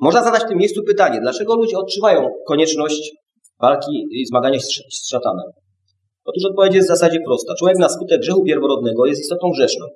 Można 0.01 0.25
zadać 0.25 0.43
w 0.43 0.49
tym 0.49 0.59
miejscu 0.59 0.83
pytanie, 0.87 1.21
dlaczego 1.21 1.55
ludzie 1.55 1.79
odczuwają 1.79 2.29
konieczność 2.47 3.13
walki 3.61 4.07
i 4.11 4.27
zmagania 4.27 4.59
się 4.59 4.83
z 4.93 5.09
szatanem? 5.09 5.47
Otóż 6.25 6.45
odpowiedź 6.51 6.75
jest 6.75 6.89
w 6.89 6.95
zasadzie 6.95 7.19
prosta. 7.27 7.55
Człowiek 7.59 7.79
na 7.79 7.89
skutek 7.89 8.21
grzechu 8.21 8.45
pierworodnego 8.45 9.07
jest 9.07 9.21
istotą 9.21 9.51
grzeszną, 9.51 9.87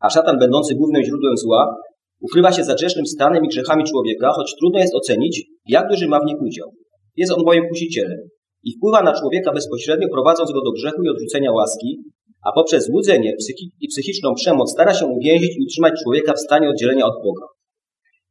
a 0.00 0.10
szatan 0.10 0.38
będący 0.38 0.74
głównym 0.74 1.04
źródłem 1.04 1.36
zła 1.36 1.76
ukrywa 2.20 2.52
się 2.52 2.64
za 2.64 2.74
grzesznym 2.74 3.06
stanem 3.06 3.44
i 3.44 3.48
grzechami 3.48 3.84
człowieka, 3.84 4.32
choć 4.36 4.54
trudno 4.58 4.78
jest 4.78 4.94
ocenić, 4.94 5.44
jak 5.68 5.88
duży 5.88 6.08
ma 6.08 6.20
w 6.20 6.24
nich 6.24 6.40
udział. 6.40 6.68
Jest 7.16 7.32
on 7.32 7.44
bowiem 7.44 7.68
kusicielem 7.68 8.18
i 8.64 8.72
wpływa 8.76 9.02
na 9.02 9.12
człowieka 9.20 9.52
bezpośrednio, 9.52 10.08
prowadząc 10.08 10.52
go 10.52 10.60
do 10.64 10.72
grzechu 10.72 11.02
i 11.02 11.08
odrzucenia 11.08 11.52
łaski, 11.52 11.98
a 12.46 12.52
poprzez 12.58 12.86
złudzenie 12.86 13.32
i 13.80 13.88
psychiczną 13.88 14.34
przemoc 14.34 14.72
stara 14.72 14.94
się 14.94 15.06
uwięzić 15.06 15.52
i 15.56 15.62
utrzymać 15.64 15.92
człowieka 16.02 16.32
w 16.32 16.44
stanie 16.46 16.68
oddzielenia 16.68 17.04
od 17.06 17.16
Boga. 17.24 17.46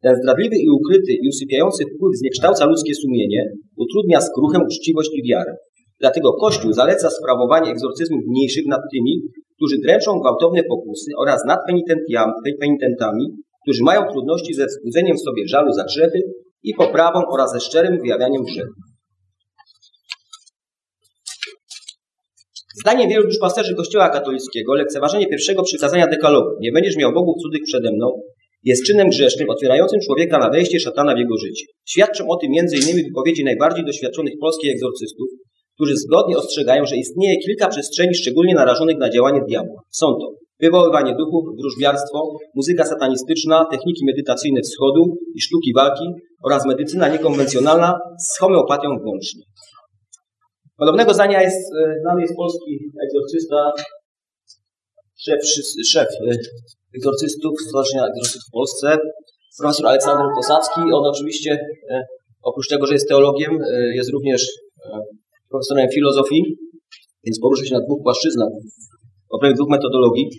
Ten 0.03 0.15
zdradliwy 0.21 0.55
i 0.65 0.69
ukryty 0.79 1.13
i 1.23 1.29
usypiający 1.29 1.83
wpływ 1.85 2.11
zniekształca 2.21 2.65
ludzkie 2.65 2.93
sumienie, 2.95 3.41
utrudnia 3.77 4.21
skruchę 4.21 4.57
uczciwość 4.67 5.09
i 5.13 5.29
wiarę. 5.29 5.53
Dlatego 5.99 6.33
Kościół 6.33 6.73
zaleca 6.73 7.09
sprawowanie 7.09 7.71
egzorcyzmów 7.71 8.21
mniejszych 8.27 8.65
nad 8.65 8.81
tymi, 8.93 9.13
którzy 9.55 9.77
dręczą 9.83 10.19
gwałtowne 10.19 10.61
pokusy 10.63 11.11
oraz 11.17 11.45
nad 11.47 11.59
penitentami, 12.59 13.25
którzy 13.63 13.83
mają 13.83 14.01
trudności 14.11 14.53
ze 14.53 14.65
wzbudzeniem 14.65 15.17
w 15.17 15.25
sobie 15.27 15.47
żalu 15.47 15.71
za 15.73 15.83
grzechy 15.83 16.19
i 16.63 16.73
poprawą 16.73 17.19
oraz 17.33 17.51
ze 17.53 17.59
szczerym 17.59 18.01
wyjawianiem 18.01 18.43
grzechu. 18.43 18.94
Zdaniem 22.81 23.09
wielu 23.09 23.23
duszpasterzy 23.23 23.75
Kościoła 23.75 24.09
katolickiego 24.09 24.75
lekceważenie 24.75 25.27
pierwszego 25.27 25.63
przykazania 25.63 26.07
dekalogu 26.07 26.49
nie 26.59 26.71
będziesz 26.71 26.95
miał 26.97 27.13
bogów 27.13 27.35
cudzych 27.41 27.61
przede 27.65 27.91
mną 27.91 28.21
jest 28.65 28.85
czynem 28.85 29.09
grzesznym 29.09 29.49
otwierającym 29.49 29.99
człowieka 30.05 30.37
na 30.37 30.49
wejście 30.49 30.79
szatana 30.79 31.15
w 31.15 31.17
jego 31.17 31.37
życie. 31.37 31.65
Świadczą 31.89 32.27
o 32.29 32.37
tym 32.37 32.51
m.in. 32.59 33.03
wypowiedzi 33.05 33.43
najbardziej 33.43 33.85
doświadczonych 33.85 34.33
polskich 34.41 34.71
egzorcystów, 34.71 35.27
którzy 35.75 35.97
zgodnie 35.97 36.37
ostrzegają, 36.37 36.85
że 36.85 36.97
istnieje 36.97 37.37
kilka 37.37 37.67
przestrzeni 37.67 38.15
szczególnie 38.15 38.53
narażonych 38.55 38.97
na 38.97 39.09
działanie 39.09 39.41
diabła. 39.49 39.81
Są 39.91 40.07
to 40.07 40.29
wywoływanie 40.61 41.15
duchów, 41.15 41.43
wróżbiarstwo, 41.59 42.37
muzyka 42.55 42.85
satanistyczna, 42.85 43.65
techniki 43.71 44.05
medytacyjne 44.05 44.61
wschodu 44.61 45.17
i 45.35 45.41
sztuki 45.41 45.73
walki 45.75 46.05
oraz 46.43 46.65
medycyna 46.65 47.07
niekonwencjonalna 47.09 47.99
z 48.19 48.39
homeopatią 48.39 48.89
włącznie. 49.03 49.41
Podobnego 50.77 51.13
zdania 51.13 51.41
jest 51.41 51.73
e, 51.73 51.99
znany 52.01 52.21
jest 52.21 52.35
polski 52.35 52.91
egzorcysta, 53.05 53.71
szef, 55.25 55.39
szef 55.87 56.07
e, 56.07 56.35
egzorcystów, 56.95 57.53
Stowarzyszenia 57.67 58.05
Egzorcystów 58.07 58.49
w 58.49 58.51
Polsce, 58.51 58.97
profesor 59.59 59.87
Aleksander 59.87 60.27
Posadzki. 60.35 60.81
On 60.93 61.05
oczywiście, 61.05 61.51
e, 61.89 62.03
oprócz 62.43 62.67
tego, 62.67 62.85
że 62.85 62.93
jest 62.93 63.07
teologiem, 63.07 63.59
jest 63.95 64.09
również 64.09 64.47
profesorem 65.49 65.89
filozofii, 65.89 66.43
więc 67.23 67.39
porusza 67.39 67.65
się 67.65 67.73
na 67.73 67.81
dwóch 67.81 68.03
płaszczyznach, 68.03 68.49
w 69.43 69.53
dwóch 69.53 69.69
metodologii 69.69 70.29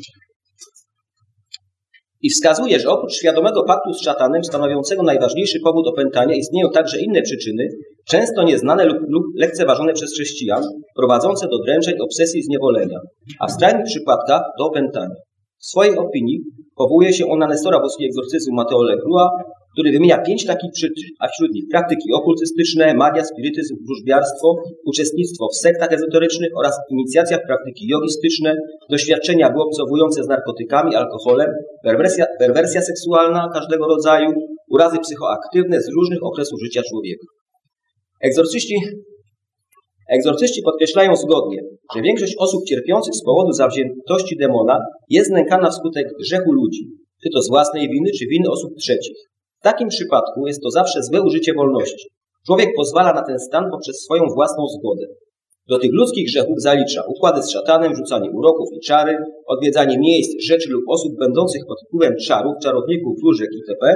i 2.22 2.30
wskazuje, 2.30 2.80
że 2.80 2.88
oprócz 2.88 3.12
świadomego 3.12 3.64
paktu 3.64 3.92
z 3.92 4.02
szatanem 4.02 4.44
stanowiącego 4.44 5.02
najważniejszy 5.02 5.60
powód 5.60 5.86
opętania 5.86 6.34
istnieją 6.34 6.70
także 6.70 7.00
inne 7.00 7.22
przyczyny, 7.22 7.68
często 8.08 8.42
nieznane 8.42 8.84
lub, 8.84 8.98
lub 9.08 9.24
lekceważone 9.36 9.92
przez 9.92 10.12
chrześcijan, 10.12 10.62
prowadzące 10.96 11.48
do 11.48 11.58
dręczeń, 11.58 11.94
obsesji, 12.00 12.42
zniewolenia, 12.42 12.98
a 13.40 13.46
w 13.46 13.52
skrajnych 13.52 13.86
przypadkach 13.86 14.42
do 14.58 14.64
opętania. 14.64 15.14
W 15.58 15.66
swojej 15.66 15.96
opinii 15.98 16.40
powołuje 16.76 17.12
się 17.12 17.26
on 17.26 17.38
na 17.38 17.46
Nestora 17.46 17.78
włoskiego 17.78 18.08
egzorcyzmu 18.08 18.54
Matteo 18.54 18.82
Legrua, 18.82 19.30
który 19.72 19.92
wymienia 19.92 20.18
pięć 20.22 20.46
takich 20.46 20.72
przyczyn, 20.72 21.10
a 21.20 21.28
wśród 21.28 21.50
nich 21.54 21.64
praktyki 21.70 22.12
okultystyczne, 22.12 22.94
magia, 22.94 23.24
spirytyzm, 23.24 23.74
wróżbiarstwo, 23.86 24.54
uczestnictwo 24.86 25.48
w 25.52 25.56
sektach 25.56 25.92
ezoterycznych 25.92 26.50
oraz 26.58 26.74
inicjacjach 26.90 27.40
praktyki 27.46 27.86
jogistyczne, 27.86 28.56
doświadczenia 28.90 29.50
wyobcowujące 29.50 30.24
z 30.24 30.28
narkotykami, 30.28 30.94
alkoholem, 30.94 31.50
perwersja, 31.82 32.26
perwersja 32.38 32.82
seksualna 32.82 33.48
każdego 33.52 33.86
rodzaju, 33.86 34.32
urazy 34.70 34.98
psychoaktywne 34.98 35.80
z 35.80 35.88
różnych 35.96 36.22
okresów 36.22 36.60
życia 36.62 36.82
człowieka. 36.90 37.26
Egzorcyści, 38.20 38.74
egzorcyści 40.10 40.62
podkreślają 40.62 41.16
zgodnie, 41.16 41.58
że 41.94 42.02
większość 42.02 42.34
osób 42.38 42.64
cierpiących 42.64 43.14
z 43.14 43.24
powodu 43.24 43.52
zawziętości 43.52 44.36
demona 44.36 44.80
jest 45.08 45.30
nękana 45.30 45.70
wskutek 45.70 46.06
grzechu 46.20 46.52
ludzi, 46.52 46.88
czy 47.22 47.28
to 47.34 47.42
z 47.42 47.48
własnej 47.48 47.88
winy, 47.88 48.10
czy 48.18 48.26
winy 48.26 48.50
osób 48.50 48.70
trzecich. 48.78 49.16
W 49.60 49.62
takim 49.62 49.88
przypadku 49.88 50.46
jest 50.46 50.62
to 50.62 50.70
zawsze 50.70 51.02
złe 51.02 51.22
użycie 51.22 51.54
wolności. 51.54 52.08
Człowiek 52.46 52.68
pozwala 52.76 53.12
na 53.12 53.22
ten 53.22 53.38
stan 53.38 53.70
poprzez 53.70 53.96
swoją 54.04 54.24
własną 54.34 54.66
zgodę. 54.68 55.06
Do 55.68 55.78
tych 55.78 55.90
ludzkich 55.92 56.26
grzechów 56.26 56.60
zalicza 56.60 57.02
układy 57.08 57.42
z 57.42 57.50
szatanem, 57.50 57.96
rzucanie 57.96 58.30
uroków 58.30 58.68
i 58.76 58.80
czary, 58.80 59.16
odwiedzanie 59.46 59.98
miejsc, 59.98 60.30
rzeczy 60.42 60.70
lub 60.70 60.84
osób 60.88 61.12
będących 61.18 61.62
pod 61.68 61.78
wpływem 61.86 62.14
czarów, 62.26 62.54
czarowników, 62.62 63.20
wróżek 63.20 63.48
itp., 63.52 63.94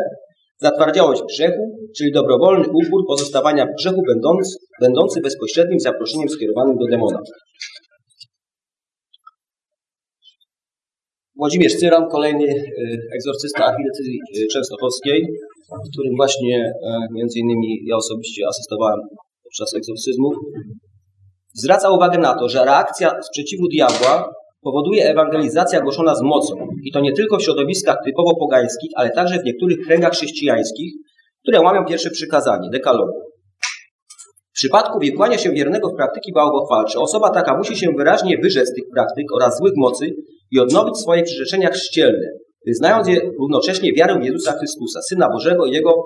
zatwardziałość 0.60 1.22
grzechu, 1.22 1.62
czyli 1.96 2.12
dobrowolny 2.12 2.64
upór 2.68 3.06
pozostawania 3.06 3.66
w 3.66 3.74
grzechu 3.78 4.02
będący, 4.08 4.58
będący 4.80 5.20
bezpośrednim 5.20 5.80
zaproszeniem 5.80 6.28
skierowanym 6.28 6.76
do 6.78 6.86
demona. 6.86 7.18
Włodzimierz 11.36 11.76
Cyran, 11.76 12.08
kolejny 12.08 12.44
e, 12.44 12.54
egzorcysta 13.16 13.64
archidiecezji 13.64 14.18
e, 14.20 14.46
częstochowskiej, 14.52 15.26
w 15.86 15.92
którym 15.92 16.12
właśnie 16.16 16.56
e, 16.58 17.06
między 17.12 17.38
innymi 17.38 17.86
ja 17.86 17.96
osobiście 17.96 18.42
asystowałem 18.48 19.00
podczas 19.44 19.74
egzorcyzmów, 19.74 20.34
zwraca 21.54 21.90
uwagę 21.90 22.18
na 22.18 22.34
to, 22.38 22.48
że 22.48 22.64
reakcja 22.64 23.22
sprzeciwu 23.22 23.68
diabła 23.68 24.32
powoduje 24.62 25.10
ewangelizacja 25.10 25.80
głoszona 25.80 26.14
z 26.14 26.22
mocą 26.22 26.54
i 26.84 26.92
to 26.92 27.00
nie 27.00 27.12
tylko 27.12 27.36
w 27.36 27.42
środowiskach 27.42 27.96
typowo 28.04 28.36
pogańskich, 28.36 28.90
ale 28.96 29.10
także 29.10 29.38
w 29.38 29.44
niektórych 29.44 29.78
kręgach 29.86 30.12
chrześcijańskich, 30.12 30.92
które 31.42 31.60
łamią 31.60 31.84
pierwsze 31.84 32.10
przykazanie, 32.10 32.70
dekalogu. 32.70 33.12
W 34.50 34.52
przypadku 34.52 34.98
wikłania 34.98 35.38
się 35.38 35.50
wiernego 35.50 35.88
w 35.88 35.96
praktyki 35.96 36.32
bałwochwalcze, 36.32 36.98
osoba 36.98 37.30
taka 37.30 37.56
musi 37.56 37.76
się 37.76 37.86
wyraźnie 37.98 38.38
wyrzec 38.42 38.74
tych 38.74 38.84
praktyk 38.94 39.26
oraz 39.34 39.58
złych 39.58 39.72
mocy 39.76 40.06
i 40.50 40.60
odnowić 40.60 40.96
swoje 40.96 41.22
przyrzeczenia 41.22 41.68
chrzcielne, 41.68 42.28
wyznając 42.66 43.08
je 43.08 43.20
równocześnie 43.40 43.92
wiarę 43.92 44.20
Jezusa 44.22 44.52
Chrystusa, 44.52 45.00
Syna 45.08 45.28
Bożego 45.28 45.66
i 45.66 45.72
Jego 45.72 46.04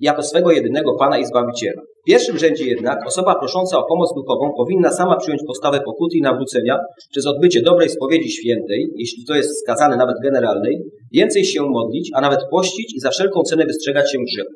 jako 0.00 0.22
swego 0.22 0.50
jedynego 0.50 0.94
Pana 0.94 1.18
i 1.18 1.24
Zbawiciela. 1.24 1.82
W 2.02 2.04
pierwszym 2.06 2.38
rzędzie 2.38 2.64
jednak 2.64 3.06
osoba 3.06 3.34
prosząca 3.34 3.78
o 3.78 3.88
pomoc 3.88 4.14
duchową 4.14 4.52
powinna 4.56 4.90
sama 4.90 5.16
przyjąć 5.16 5.42
postawę 5.46 5.80
pokuty 5.84 6.16
i 6.16 6.22
nawrócenia 6.22 6.78
przez 7.10 7.26
odbycie 7.26 7.62
dobrej 7.62 7.88
spowiedzi 7.88 8.30
świętej, 8.30 8.90
jeśli 8.96 9.24
to 9.24 9.34
jest 9.34 9.50
wskazane 9.50 9.96
nawet 9.96 10.16
generalnej, 10.22 10.82
więcej 11.12 11.44
się 11.44 11.62
modlić, 11.62 12.10
a 12.14 12.20
nawet 12.20 12.40
pościć 12.50 12.94
i 12.96 13.00
za 13.00 13.10
wszelką 13.10 13.42
cenę 13.42 13.66
wystrzegać 13.66 14.12
się 14.12 14.18
grzechu. 14.18 14.54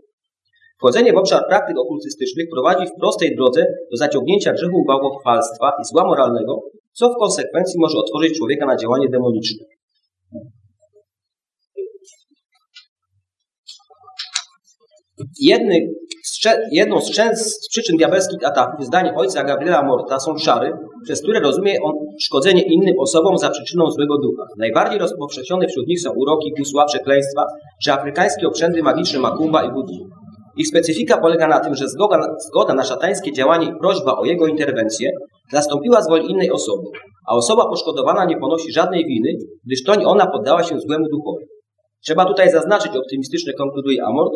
Wchodzenie 0.78 1.12
w 1.12 1.16
obszar 1.16 1.42
praktyk 1.48 1.78
okultystycznych 1.78 2.46
prowadzi 2.52 2.86
w 2.86 3.00
prostej 3.00 3.36
drodze 3.36 3.66
do 3.90 3.96
zaciągnięcia 3.96 4.52
grzechu 4.52 4.84
bałwochwalstwa 4.88 5.72
i 5.82 5.84
zła 5.84 6.04
moralnego, 6.04 6.62
co 6.92 7.10
w 7.10 7.16
konsekwencji 7.18 7.80
może 7.80 7.98
otworzyć 7.98 8.38
człowieka 8.38 8.66
na 8.66 8.76
działanie 8.76 9.08
demoniczne. 9.08 9.64
Jedny, 15.40 15.78
jedną 16.72 17.00
z, 17.00 17.14
z 17.34 17.68
przyczyn 17.68 17.96
diabelskich 17.96 18.46
ataków, 18.46 18.86
zdaniem 18.86 19.16
ojca 19.16 19.44
Gabriela 19.44 19.82
Morta, 19.82 20.20
są 20.20 20.34
czary, 20.34 20.72
przez 21.04 21.22
które 21.22 21.40
rozumie 21.40 21.82
on 21.82 21.92
szkodzenie 22.20 22.62
innym 22.62 22.94
osobom 22.98 23.38
za 23.38 23.50
przyczyną 23.50 23.90
złego 23.90 24.18
ducha. 24.18 24.42
Najbardziej 24.58 24.98
rozpowszechnione 24.98 25.66
wśród 25.68 25.86
nich 25.86 26.00
są 26.00 26.10
uroki, 26.16 26.52
kusła, 26.58 26.84
przekleństwa, 26.84 27.44
czy 27.82 27.92
afrykańskie 27.92 28.48
obrzędy 28.48 28.82
magiczne 28.82 29.18
makumba 29.18 29.64
i 29.64 29.72
buddizm. 29.72 30.04
Ich 30.56 30.68
specyfika 30.68 31.18
polega 31.18 31.48
na 31.48 31.60
tym, 31.60 31.74
że 31.74 31.88
zgoda, 31.88 32.36
zgoda 32.48 32.74
na 32.74 32.84
szatańskie 32.84 33.32
działanie 33.32 33.66
i 33.66 33.78
prośba 33.80 34.16
o 34.18 34.24
jego 34.24 34.46
interwencję 34.46 35.10
zastąpiła 35.52 36.02
z 36.02 36.08
woli 36.08 36.30
innej 36.30 36.50
osoby, 36.50 36.86
a 37.28 37.34
osoba 37.34 37.66
poszkodowana 37.68 38.24
nie 38.24 38.36
ponosi 38.36 38.72
żadnej 38.72 39.04
winy, 39.04 39.30
gdyż 39.66 39.84
to 39.84 39.92
ona 39.92 40.26
poddała 40.26 40.62
się 40.62 40.80
złemu 40.80 41.04
duchowi. 41.08 41.44
Trzeba 42.04 42.24
tutaj 42.24 42.50
zaznaczyć, 42.50 42.96
optymistyczne 42.96 43.52
konkluduje 43.52 44.04
Amort, 44.04 44.32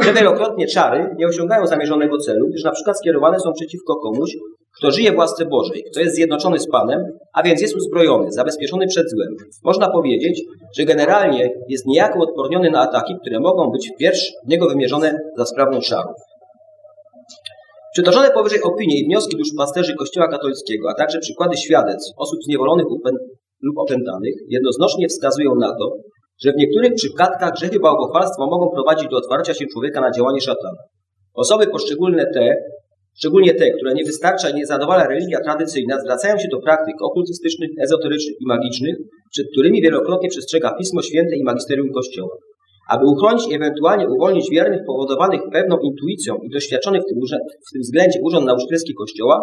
że 0.00 0.12
wielokrotnie 0.12 0.66
czary 0.66 1.14
nie 1.18 1.26
osiągają 1.26 1.66
zamierzonego 1.66 2.18
celu, 2.18 2.48
gdyż 2.48 2.64
na 2.64 2.70
przykład 2.70 2.98
skierowane 2.98 3.40
są 3.40 3.52
przeciwko 3.52 3.96
komuś, 3.96 4.36
kto 4.78 4.90
żyje 4.90 5.12
w 5.12 5.16
łasce 5.16 5.46
Bożej, 5.46 5.84
kto 5.90 6.00
jest 6.00 6.14
zjednoczony 6.14 6.58
z 6.58 6.68
Panem, 6.68 7.04
a 7.32 7.42
więc 7.42 7.60
jest 7.60 7.76
uzbrojony, 7.76 8.32
zabezpieczony 8.32 8.86
przed 8.86 9.10
złem. 9.10 9.36
Można 9.64 9.90
powiedzieć, 9.90 10.42
że 10.78 10.84
generalnie 10.84 11.50
jest 11.68 11.86
niejako 11.86 12.18
odporniony 12.18 12.70
na 12.70 12.80
ataki, 12.80 13.14
które 13.20 13.40
mogą 13.40 13.70
być 13.70 13.90
wpierw 13.94 14.18
w 14.46 14.48
niego 14.48 14.68
wymierzone 14.68 15.18
za 15.36 15.46
sprawą 15.46 15.80
czarów. 15.80 16.16
Przytoczone 17.92 18.30
powyżej 18.30 18.62
opinie 18.62 19.00
i 19.00 19.04
wnioski 19.04 19.36
duszpasterzy 19.36 19.94
Kościoła 19.94 20.28
katolickiego, 20.28 20.90
a 20.90 20.94
także 20.94 21.18
przykłady 21.18 21.56
świadectw 21.56 22.12
osób 22.16 22.38
zniewolonych 22.44 22.86
lub 23.62 23.78
opętanych 23.78 24.34
jednoznacznie 24.48 25.08
wskazują 25.08 25.54
na 25.54 25.68
to, 25.68 25.96
że 26.44 26.52
w 26.52 26.56
niektórych 26.56 26.94
przypadkach 26.94 27.52
grzechy 27.52 27.80
bałwochwalstwa 27.80 28.46
mogą 28.46 28.70
prowadzić 28.70 29.08
do 29.08 29.16
otwarcia 29.16 29.54
się 29.54 29.64
człowieka 29.72 30.00
na 30.00 30.10
działanie 30.10 30.40
szatana. 30.40 30.78
Osoby 31.34 31.66
poszczególne 31.66 32.24
te, 32.34 32.56
szczególnie 33.18 33.54
te, 33.54 33.70
które 33.70 33.94
nie 33.94 34.04
wystarcza 34.04 34.50
i 34.50 34.54
nie 34.54 34.66
zadowala 34.66 35.06
religia 35.06 35.38
tradycyjna, 35.40 36.00
zwracają 36.00 36.38
się 36.38 36.48
do 36.48 36.60
praktyk 36.60 36.94
okultystycznych, 37.02 37.70
ezoterycznych 37.84 38.36
i 38.40 38.46
magicznych, 38.46 38.96
przed 39.32 39.46
którymi 39.52 39.82
wielokrotnie 39.82 40.28
przestrzega 40.28 40.74
Pismo 40.78 41.02
Święte 41.02 41.36
i 41.36 41.44
Magisterium 41.44 41.92
Kościoła. 41.92 42.36
Aby 42.90 43.04
uchronić 43.06 43.48
i 43.50 43.54
ewentualnie 43.54 44.08
uwolnić 44.08 44.50
wiernych 44.50 44.80
powodowanych 44.86 45.40
pewną 45.52 45.78
intuicją 45.78 46.36
i 46.36 46.50
doświadczonych 46.50 47.02
w 47.02 47.06
tym, 47.06 47.18
w 47.68 47.72
tym 47.72 47.82
względzie 47.82 48.18
Urząd 48.22 48.46
Nauczycielski 48.46 48.94
Kościoła, 48.94 49.42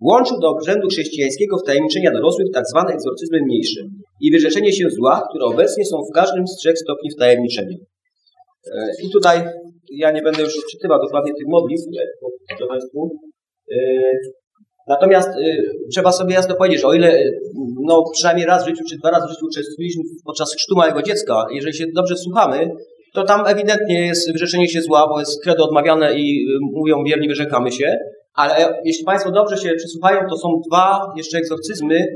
włączył 0.00 0.36
do 0.40 0.48
obrzędu 0.48 0.88
chrześcijańskiego 0.88 1.58
wtajemniczenia 1.58 2.10
dorosłych 2.12 2.48
tzw. 2.54 2.84
Tak 2.86 2.94
egzorcyzmy 2.94 3.38
mniejsze 3.42 3.80
i 4.20 4.30
wyrzeczenie 4.32 4.72
się 4.72 4.90
zła, 4.90 5.22
które 5.30 5.44
obecnie 5.44 5.84
są 5.84 5.96
w 6.10 6.14
każdym 6.14 6.46
z 6.46 6.56
trzech 6.56 6.78
stopni 6.78 7.10
wtajemniczenia. 7.16 7.76
E, 8.74 8.88
I 9.04 9.10
tutaj 9.10 9.44
ja 9.90 10.10
nie 10.10 10.22
będę 10.22 10.42
już 10.42 10.54
czytywał 10.72 10.98
dokładnie 11.00 11.32
tych 11.32 11.46
modlitw, 11.48 11.84
proszę 12.48 12.66
Państwu. 12.68 13.10
E, 13.72 13.76
natomiast 14.88 15.28
e, 15.28 15.56
trzeba 15.92 16.12
sobie 16.12 16.34
jasno 16.34 16.54
powiedzieć, 16.54 16.80
że 16.80 16.86
o 16.86 16.94
ile 16.94 17.24
no, 17.86 18.04
przynajmniej 18.12 18.46
raz 18.46 18.64
w 18.64 18.68
życiu, 18.68 18.84
czy 18.90 18.96
dwa 18.96 19.10
razy 19.10 19.26
w 19.26 19.30
życiu 19.30 19.46
uczestniczyliśmy 19.46 20.02
podczas 20.24 20.54
chrztu 20.54 20.76
małego 20.76 21.02
dziecka, 21.02 21.46
jeżeli 21.54 21.74
się 21.74 21.84
dobrze 21.94 22.16
słuchamy, 22.16 22.70
to 23.14 23.24
tam 23.24 23.46
ewidentnie 23.46 24.06
jest 24.06 24.32
wyrzeczenie 24.32 24.68
się 24.68 24.80
zła, 24.80 25.06
bo 25.08 25.20
jest 25.20 25.42
kredo 25.42 25.64
odmawiane 25.64 26.14
i 26.14 26.46
mówią 26.72 27.04
wierni, 27.04 27.28
wyrzekamy 27.28 27.72
się. 27.72 27.96
Ale 28.36 28.80
jeśli 28.84 29.04
Państwo 29.04 29.30
dobrze 29.30 29.56
się 29.56 29.74
przysłuchają, 29.76 30.20
to 30.30 30.36
są 30.36 30.48
dwa 30.68 31.12
jeszcze 31.16 31.38
egzorcyzmy, 31.38 32.06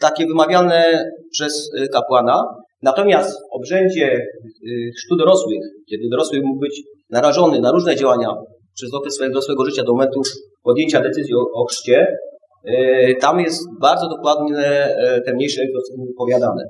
takie 0.00 0.26
wymawiane 0.26 1.04
przez 1.32 1.70
y, 1.80 1.88
kapłana. 1.88 2.44
Natomiast 2.82 3.38
w 3.38 3.56
obrzędzie 3.56 4.16
y, 4.16 4.90
chrztu 4.96 5.16
dorosłych, 5.16 5.60
kiedy 5.90 6.02
dorosły 6.10 6.40
mógł 6.44 6.60
być 6.60 6.82
narażony 7.10 7.60
na 7.60 7.72
różne 7.72 7.96
działania 7.96 8.28
przez 8.74 8.94
okres 8.94 9.14
swojego 9.14 9.34
dorosłego 9.34 9.64
życia 9.64 9.82
do 9.82 9.92
momentu 9.92 10.20
podjęcia 10.62 11.00
decyzji 11.00 11.34
o, 11.34 11.44
o 11.54 11.64
chrzcie, 11.64 12.06
y, 12.68 13.14
tam 13.20 13.40
jest 13.40 13.62
bardzo 13.80 14.08
dokładnie 14.08 14.54
te 15.26 15.34
mniejsze 15.34 15.62
egzorcyzmy 15.62 16.04
wypowiadane. 16.06 16.64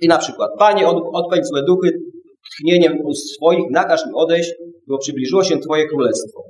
I 0.00 0.08
na 0.08 0.18
przykład, 0.18 0.50
Panie, 0.58 0.88
od, 0.88 1.02
odpędź 1.12 1.46
złe 1.46 1.62
duchy, 1.62 1.90
tchnieniem 2.50 2.98
ust 3.04 3.34
swoich, 3.34 3.64
nakaż 3.70 4.06
mi 4.06 4.12
odejść, 4.14 4.54
bo 4.88 4.98
przybliżyło 4.98 5.44
się 5.44 5.58
Twoje 5.58 5.86
królestwo. 5.86 6.42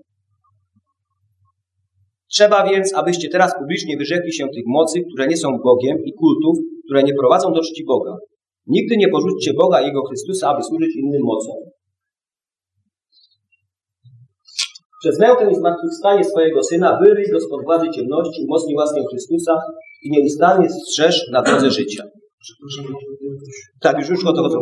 Trzeba 2.33 2.69
więc, 2.71 2.95
abyście 2.95 3.29
teraz 3.29 3.59
publicznie 3.59 3.97
wyrzekli 3.97 4.33
się 4.33 4.45
tych 4.55 4.65
mocy, 4.67 5.01
które 5.13 5.27
nie 5.27 5.37
są 5.37 5.49
Bogiem 5.65 5.97
i 6.05 6.13
kultów, 6.13 6.59
które 6.85 7.03
nie 7.03 7.15
prowadzą 7.15 7.53
do 7.53 7.61
czci 7.61 7.85
Boga. 7.85 8.17
Nigdy 8.67 8.97
nie 8.97 9.09
porzućcie 9.09 9.53
Boga 9.55 9.81
i 9.81 9.87
Jego 9.87 10.03
Chrystusa, 10.09 10.51
aby 10.51 10.63
służyć 10.63 10.97
innym 10.97 11.23
mocom. 11.25 11.57
Przez 15.03 15.19
mękę 15.19 15.53
i 15.53 15.55
zmartwychwstanie 15.55 16.25
swojego 16.25 16.63
Syna 16.63 16.99
wyryj 17.05 17.31
go 17.33 17.41
spod 17.41 17.65
władzy 17.65 17.87
ciemności, 17.91 18.45
umocnij 18.49 18.77
łaskę 18.77 19.01
Chrystusa 19.11 19.59
i 20.03 20.11
nieustannie 20.11 20.69
strzeż 20.71 21.31
na 21.33 21.43
drodze 21.43 21.71
życia. 21.71 22.05
Tak, 23.81 23.99
już 23.99 24.09
już 24.09 24.27
o 24.27 24.33
to 24.33 24.43
chodzą. 24.43 24.61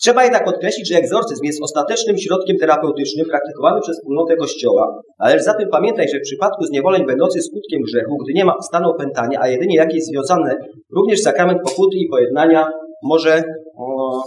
Trzeba 0.00 0.24
jednak 0.24 0.44
podkreślić, 0.44 0.88
że 0.88 0.96
egzorcyzm 0.96 1.44
jest 1.44 1.62
ostatecznym 1.62 2.18
środkiem 2.18 2.56
terapeutycznym 2.58 3.26
praktykowany 3.26 3.80
przez 3.80 3.96
wspólnotę 3.96 4.36
Kościoła, 4.36 5.00
ale 5.18 5.42
zatem 5.42 5.68
pamiętaj, 5.72 6.08
że 6.08 6.18
w 6.18 6.22
przypadku 6.22 6.64
zniewoleń 6.64 7.06
będących 7.06 7.42
skutkiem 7.42 7.82
grzechu, 7.82 8.16
gdy 8.24 8.32
nie 8.32 8.44
ma 8.44 8.54
stanu 8.62 8.90
opętania, 8.90 9.38
a 9.42 9.48
jedynie 9.48 9.76
jakieś 9.76 10.04
związane, 10.04 10.56
również 10.96 11.20
sakrament 11.20 11.58
pokuty 11.64 11.96
i 11.96 12.08
pojednania 12.08 12.68
może, 13.02 13.42
o, 13.78 14.22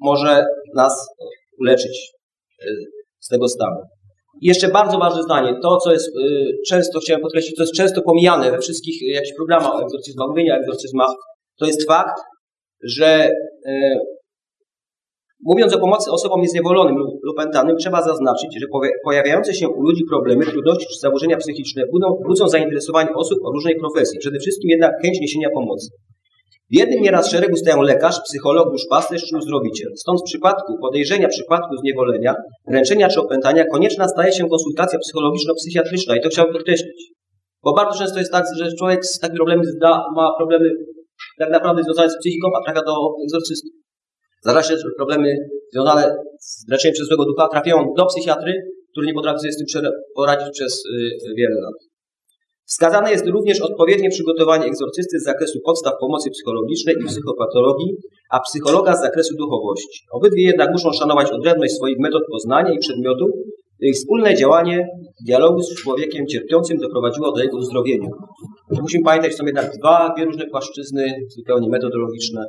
może 0.00 0.44
nas 0.74 1.08
uleczyć 1.60 2.12
e, 2.62 2.70
z 3.20 3.28
tego 3.28 3.48
stanu. 3.48 3.76
I 4.40 4.46
jeszcze 4.46 4.68
bardzo 4.68 4.98
ważne 4.98 5.22
zdanie, 5.22 5.54
to 5.62 5.76
co 5.76 5.92
jest 5.92 6.08
y, 6.08 6.10
często, 6.68 6.98
chciałem 7.00 7.22
podkreślić, 7.22 7.56
co 7.56 7.62
jest 7.62 7.74
często 7.74 8.02
pomijane 8.02 8.50
we 8.50 8.58
wszystkich 8.58 9.14
jakichś 9.14 9.36
programach 9.36 9.82
egzorcyzmach, 9.82 10.28
mówienia 10.28 10.54
o 10.54 10.58
egzorcyzmach, 10.58 11.10
to 11.58 11.66
jest 11.66 11.86
fakt, 11.86 12.22
że 12.84 13.30
y, 13.66 13.98
Mówiąc 15.44 15.74
o 15.74 15.78
pomocy 15.78 16.10
osobom 16.10 16.40
niezniewolonym 16.40 16.96
lub 16.96 17.36
pętanym, 17.36 17.76
trzeba 17.76 18.02
zaznaczyć, 18.02 18.50
że 18.60 18.66
pojawiające 19.04 19.54
się 19.54 19.68
u 19.68 19.82
ludzi 19.82 20.04
problemy, 20.10 20.46
trudności 20.46 20.86
czy 20.86 21.00
zaburzenia 21.00 21.36
psychiczne 21.36 21.82
budzą, 21.92 22.06
budzą 22.28 22.48
zainteresowanie 22.48 23.10
osób 23.14 23.38
o 23.44 23.52
różnej 23.52 23.76
profesji, 23.76 24.18
przede 24.18 24.38
wszystkim 24.38 24.70
jednak 24.70 24.92
chęć 25.02 25.20
niesienia 25.20 25.48
pomocy. 25.54 25.88
W 26.70 26.78
jednym 26.78 27.02
nieraz 27.02 27.30
szeregu 27.30 27.56
stają 27.56 27.82
lekarz, 27.82 28.20
psycholog, 28.24 28.70
duszpasterz 28.72 29.24
czy 29.24 29.36
uzdrowiciel. 29.36 29.92
Stąd 29.96 30.20
w 30.20 30.24
przypadku 30.24 30.72
podejrzenia 30.80 31.28
przypadku 31.28 31.76
zniewolenia, 31.76 32.34
ręczenia 32.68 33.08
czy 33.08 33.20
opętania 33.20 33.64
konieczna 33.64 34.08
staje 34.08 34.32
się 34.32 34.48
konsultacja 34.48 34.98
psychologiczno-psychiatryczna 34.98 36.16
i 36.16 36.20
to 36.20 36.28
chciałbym 36.28 36.54
podkreślić. 36.54 37.12
Bo 37.64 37.72
bardzo 37.72 37.98
często 37.98 38.18
jest 38.18 38.32
tak, 38.32 38.44
że 38.58 38.76
człowiek 38.78 39.06
z 39.06 39.18
takimi 39.18 39.36
problemami 39.36 39.66
ma 40.16 40.36
problemy 40.38 40.70
tak 41.38 41.50
naprawdę 41.50 41.82
związane 41.82 42.10
z 42.10 42.18
psychiką, 42.18 42.48
a 42.60 42.64
trafia 42.64 42.86
do 42.86 42.94
egzorcysty. 43.24 43.68
Że 44.46 44.90
problemy 44.96 45.36
związane 45.72 46.14
z 46.40 46.68
leczeniem 46.70 46.94
przez 46.94 47.08
złego 47.08 47.24
ducha 47.24 47.48
trafiają 47.48 47.94
do 47.96 48.06
psychiatry, 48.06 48.52
który 48.92 49.06
nie 49.06 49.14
potrafi 49.14 49.40
sobie 49.40 49.52
z 49.52 49.56
tym 49.56 49.90
poradzić 50.16 50.48
przez 50.52 50.84
y, 50.86 51.34
wiele 51.36 51.60
lat. 51.60 51.74
Wskazane 52.64 53.10
jest 53.10 53.26
również 53.26 53.60
odpowiednie 53.60 54.10
przygotowanie 54.10 54.66
egzorcysty 54.66 55.18
z 55.18 55.24
zakresu 55.24 55.58
podstaw 55.64 55.92
pomocy 56.00 56.30
psychologicznej 56.30 56.94
i 57.00 57.04
psychopatologii, 57.04 57.96
a 58.30 58.40
psychologa 58.40 58.96
z 58.96 59.00
zakresu 59.00 59.36
duchowości. 59.36 60.04
Obydwie 60.12 60.42
jednak 60.42 60.70
muszą 60.72 60.92
szanować 60.92 61.30
odrębność 61.30 61.74
swoich 61.74 61.98
metod 61.98 62.22
poznania 62.30 62.72
i 62.72 62.78
przedmiotów, 62.78 63.30
ich 63.80 63.94
wspólne 63.94 64.34
działanie 64.34 64.86
dialogu 65.26 65.62
z 65.62 65.74
człowiekiem 65.74 66.26
cierpiącym 66.26 66.78
doprowadziło 66.78 67.32
do 67.32 67.42
jego 67.42 67.56
uzdrowienia. 67.56 68.08
Musimy 68.70 69.04
pamiętać, 69.04 69.32
że 69.32 69.36
są 69.38 69.46
jednak 69.46 69.76
dwa, 69.78 70.14
dwie 70.16 70.24
różne 70.24 70.46
płaszczyzny 70.46 71.14
zupełnie 71.36 71.68
metodologiczne 71.68 72.44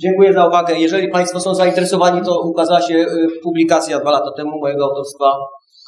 Dziękuję 0.00 0.32
za 0.32 0.48
uwagę. 0.48 0.74
Jeżeli 0.78 1.08
Państwo 1.08 1.40
są 1.40 1.54
zainteresowani, 1.54 2.22
to 2.24 2.40
ukazała 2.40 2.82
się 2.82 2.94
y, 2.94 3.06
publikacja 3.42 4.00
dwa 4.00 4.10
lata 4.10 4.32
temu 4.36 4.58
mojego 4.60 4.84
autorstwa, 4.84 5.38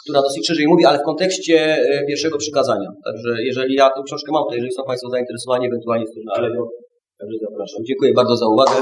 która 0.05 0.23
dosyć 0.23 0.47
szerzej 0.47 0.67
mówi, 0.67 0.85
ale 0.85 0.99
w 0.99 1.03
kontekście 1.03 1.79
y, 1.79 2.05
pierwszego 2.09 2.39
przykazania. 2.39 2.89
Także 3.05 3.43
jeżeli 3.43 3.75
ja 3.75 3.91
tę 3.91 4.03
książkę 4.07 4.33
mam, 4.33 4.45
to 4.49 4.55
jeżeli 4.55 4.73
są 4.73 4.83
Państwo 4.85 5.11
zainteresowani, 5.11 5.67
ewentualnie 5.67 6.05
na 6.27 6.33
Allegro, 6.35 6.69
także 7.21 7.39
zapraszam. 7.51 7.85
Dziękuję 7.85 8.13
bardzo 8.17 8.37
za 8.37 8.47
uwagę. 8.47 8.73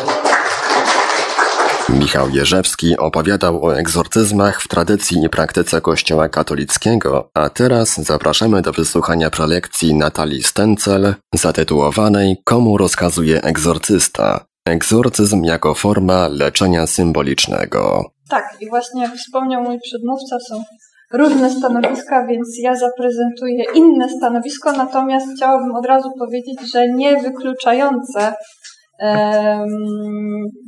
Michał 1.88 2.30
Jerzewski 2.30 2.96
opowiadał 2.96 3.64
o 3.64 3.76
egzorcyzmach 3.76 4.62
w 4.62 4.68
tradycji 4.68 5.24
i 5.24 5.28
praktyce 5.28 5.80
Kościoła 5.80 6.28
katolickiego, 6.28 7.28
a 7.34 7.48
teraz 7.48 8.00
zapraszamy 8.00 8.62
do 8.62 8.72
wysłuchania 8.72 9.30
prelekcji 9.30 9.94
Natalii 9.94 10.42
Stencel 10.42 11.14
zatytułowanej 11.34 12.36
Komu 12.44 12.78
rozkazuje 12.78 13.42
egzorcysta? 13.42 14.51
Egzorcyzm 14.64 15.44
jako 15.44 15.74
forma 15.74 16.28
leczenia 16.28 16.86
symbolicznego. 16.86 18.10
Tak, 18.30 18.56
i 18.60 18.68
właśnie 18.68 19.02
jak 19.02 19.14
wspomniał 19.14 19.62
mój 19.62 19.78
przedmówca, 19.80 20.36
są 20.48 20.62
różne 21.12 21.50
stanowiska, 21.50 22.26
więc 22.26 22.48
ja 22.62 22.74
zaprezentuję 22.74 23.64
inne 23.74 24.08
stanowisko, 24.08 24.72
natomiast 24.72 25.26
chciałabym 25.36 25.74
od 25.74 25.86
razu 25.86 26.10
powiedzieć, 26.18 26.72
że 26.72 26.88
nie 26.88 27.16
wykluczające 27.16 28.34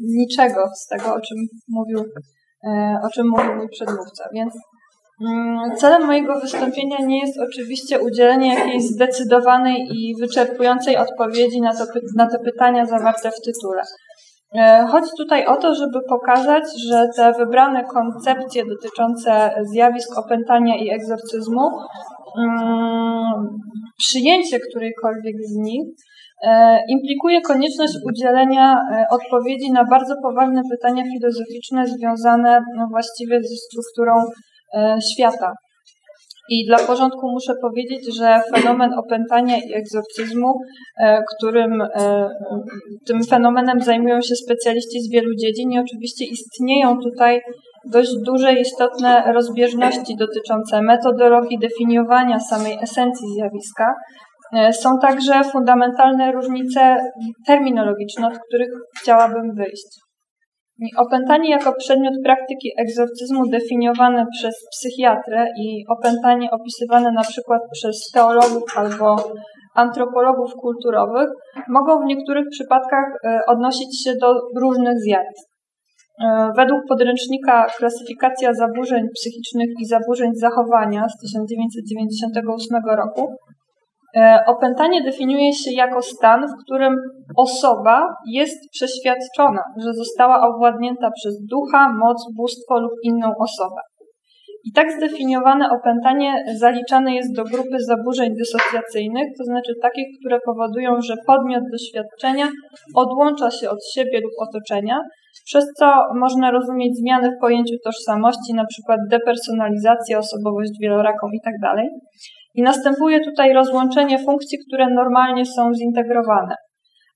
niczego 0.01 0.65
z 0.77 0.87
tego, 0.87 1.15
o 1.15 1.21
czym 1.21 1.39
mówił, 1.69 2.05
e, 2.67 2.99
o 3.03 3.09
czym 3.09 3.29
mówił 3.29 3.55
mój 3.57 3.69
przedmówca. 3.69 4.29
Więc 4.35 4.55
celem 5.77 6.07
mojego 6.07 6.41
wystąpienia 6.41 6.97
nie 7.07 7.21
jest 7.21 7.39
oczywiście 7.41 8.01
udzielenie 8.01 8.55
jakiejś 8.55 8.83
zdecydowanej 8.83 9.89
i 9.91 10.15
wyczerpującej 10.21 10.97
odpowiedzi 10.97 11.61
na, 11.61 11.75
to, 11.75 11.85
na 12.17 12.27
te 12.27 12.39
pytania 12.39 12.87
zawarte 12.87 13.31
w 13.31 13.41
tytule. 13.41 13.83
E, 14.55 14.87
chodzi 14.91 15.11
tutaj 15.19 15.47
o 15.47 15.57
to, 15.57 15.75
żeby 15.75 15.99
pokazać, 16.09 16.65
że 16.89 17.09
te 17.17 17.33
wybrane 17.33 17.85
koncepcje 17.85 18.63
dotyczące 18.67 19.55
zjawisk 19.73 20.19
opętania 20.19 20.77
i 20.77 20.91
egzorcyzmu, 20.91 21.71
mm, 22.39 23.59
przyjęcie 23.99 24.61
którejkolwiek 24.61 25.37
z 25.43 25.57
nich 25.57 25.83
e, 26.43 26.79
implikuje 26.89 27.41
konieczność 27.41 27.95
udzielenia 28.07 28.75
e, 28.75 29.07
odpowiedzi 29.11 29.73
na 29.73 29.85
bardzo 29.85 30.15
poważne 30.23 30.63
pytania 30.71 31.05
filozoficzne 31.05 31.87
związane 31.87 32.65
no, 32.77 32.87
właściwie 32.91 33.43
ze 33.43 33.57
strukturą 33.57 34.13
świata. 35.13 35.53
I 36.51 36.67
dla 36.67 36.79
porządku 36.79 37.31
muszę 37.31 37.53
powiedzieć, 37.63 38.17
że 38.17 38.41
fenomen 38.55 38.91
opętania 38.99 39.57
i 39.57 39.75
egzorcyzmu, 39.75 40.55
którym 41.37 41.83
tym 43.07 43.25
fenomenem 43.25 43.81
zajmują 43.81 44.21
się 44.21 44.35
specjaliści 44.35 45.01
z 45.01 45.11
wielu 45.11 45.35
dziedzin 45.35 45.73
i 45.73 45.79
oczywiście 45.79 46.25
istnieją 46.25 46.99
tutaj 46.99 47.41
dość 47.93 48.11
duże 48.27 48.53
istotne 48.53 49.33
rozbieżności 49.33 50.17
dotyczące 50.17 50.83
metodologii 50.83 51.59
definiowania 51.59 52.41
samej 52.41 52.79
esencji 52.83 53.27
zjawiska. 53.35 53.95
E, 54.53 54.73
są 54.73 54.99
także 55.03 55.45
fundamentalne 55.45 56.33
różnice 56.33 56.97
terminologiczne, 57.47 58.27
od 58.27 58.39
których 58.39 58.69
chciałabym 59.01 59.55
wyjść. 59.55 60.04
Opętanie 60.97 61.51
jako 61.51 61.73
przedmiot 61.79 62.15
praktyki 62.25 62.69
egzorcyzmu 62.79 63.49
definiowane 63.49 64.27
przez 64.39 64.55
psychiatrę 64.73 65.47
i 65.59 65.85
opętanie 65.89 66.51
opisywane 66.51 67.13
na 67.13 67.23
przykład 67.23 67.63
przez 67.73 68.11
teologów 68.15 68.63
albo 68.77 69.17
antropologów 69.75 70.55
kulturowych 70.55 71.29
mogą 71.69 72.01
w 72.01 72.05
niektórych 72.05 72.45
przypadkach 72.51 73.07
e, 73.25 73.41
odnosić 73.47 74.05
się 74.05 74.13
do 74.21 74.35
różnych 74.61 74.99
zjawisk. 74.99 75.49
E, 76.25 76.51
według 76.57 76.81
podręcznika 76.89 77.67
Klasyfikacja 77.79 78.55
zaburzeń 78.55 79.03
psychicznych 79.15 79.69
i 79.81 79.87
zaburzeń 79.87 80.31
zachowania 80.35 81.07
z 81.09 81.21
1998 81.21 82.97
roku 82.97 83.37
opętanie 84.47 85.03
definiuje 85.03 85.53
się 85.53 85.73
jako 85.73 86.03
stan, 86.03 86.47
w 86.47 86.65
którym 86.65 86.97
osoba 87.37 88.15
jest 88.27 88.71
przeświadczona, 88.73 89.63
że 89.77 89.93
została 89.93 90.49
owładnięta 90.49 91.11
przez 91.11 91.35
ducha, 91.51 91.93
moc, 91.93 92.27
bóstwo 92.37 92.81
lub 92.81 92.93
inną 93.03 93.33
osobę. 93.39 93.81
I 94.65 94.73
tak 94.73 94.93
zdefiniowane 94.93 95.71
opętanie 95.71 96.45
zaliczane 96.59 97.15
jest 97.15 97.37
do 97.37 97.45
grupy 97.45 97.77
zaburzeń 97.81 98.35
dysocjacyjnych, 98.35 99.29
to 99.39 99.45
znaczy 99.45 99.73
takich, 99.83 100.07
które 100.21 100.39
powodują, 100.47 101.01
że 101.01 101.15
podmiot 101.27 101.65
doświadczenia 101.73 102.49
odłącza 102.95 103.51
się 103.51 103.71
od 103.71 103.79
siebie 103.95 104.21
lub 104.21 104.33
otoczenia, 104.49 105.01
przez 105.45 105.65
co 105.79 105.93
można 106.15 106.51
rozumieć 106.51 106.99
zmiany 106.99 107.31
w 107.31 107.41
pojęciu 107.41 107.75
tożsamości, 107.85 108.55
przykład 108.67 108.99
depersonalizację, 109.11 110.19
osobowość 110.19 110.73
wieloraką 110.81 111.27
itd. 111.33 111.83
I 112.55 112.63
następuje 112.63 113.21
tutaj 113.25 113.53
rozłączenie 113.53 114.19
funkcji, 114.25 114.59
które 114.67 114.91
normalnie 114.91 115.47
są 115.47 115.75
zintegrowane, 115.75 116.55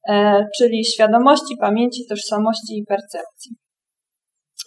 e, 0.09 0.44
czyli 0.59 0.85
świadomości, 0.85 1.56
pamięci, 1.60 2.06
tożsamości 2.09 2.78
i 2.78 2.85
percepcji. 2.85 3.56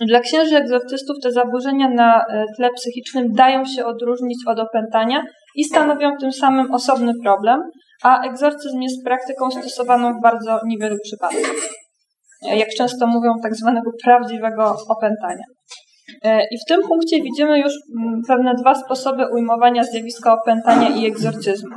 Dla 0.07 0.19
księży 0.19 0.57
egzorcystów 0.57 1.15
te 1.23 1.31
zaburzenia 1.31 1.89
na 1.89 2.21
e, 2.21 2.45
tle 2.57 2.69
psychicznym 2.69 3.33
dają 3.33 3.65
się 3.65 3.85
odróżnić 3.85 4.37
od 4.47 4.59
opętania 4.59 5.23
i 5.55 5.63
stanowią 5.63 6.17
tym 6.17 6.31
samym 6.31 6.73
osobny 6.73 7.11
problem, 7.23 7.61
a 8.03 8.23
egzorcyzm 8.23 8.81
jest 8.81 9.05
praktyką 9.05 9.51
stosowaną 9.51 10.13
w 10.13 10.21
bardzo 10.21 10.59
niewielu 10.65 10.97
przypadkach. 11.03 11.55
Jak 12.41 12.69
często 12.69 13.07
mówią, 13.07 13.33
tak 13.43 13.55
zwanego 13.55 13.91
prawdziwego 14.03 14.75
opętania. 14.89 15.43
E, 16.23 16.41
I 16.51 16.57
w 16.57 16.65
tym 16.67 16.81
punkcie 16.87 17.21
widzimy 17.21 17.59
już 17.59 17.73
mm, 17.99 18.21
pewne 18.27 18.55
dwa 18.55 18.75
sposoby 18.75 19.27
ujmowania 19.33 19.83
zjawiska 19.83 20.33
opętania 20.33 20.89
i 20.89 21.05
egzorcyzmu. 21.05 21.75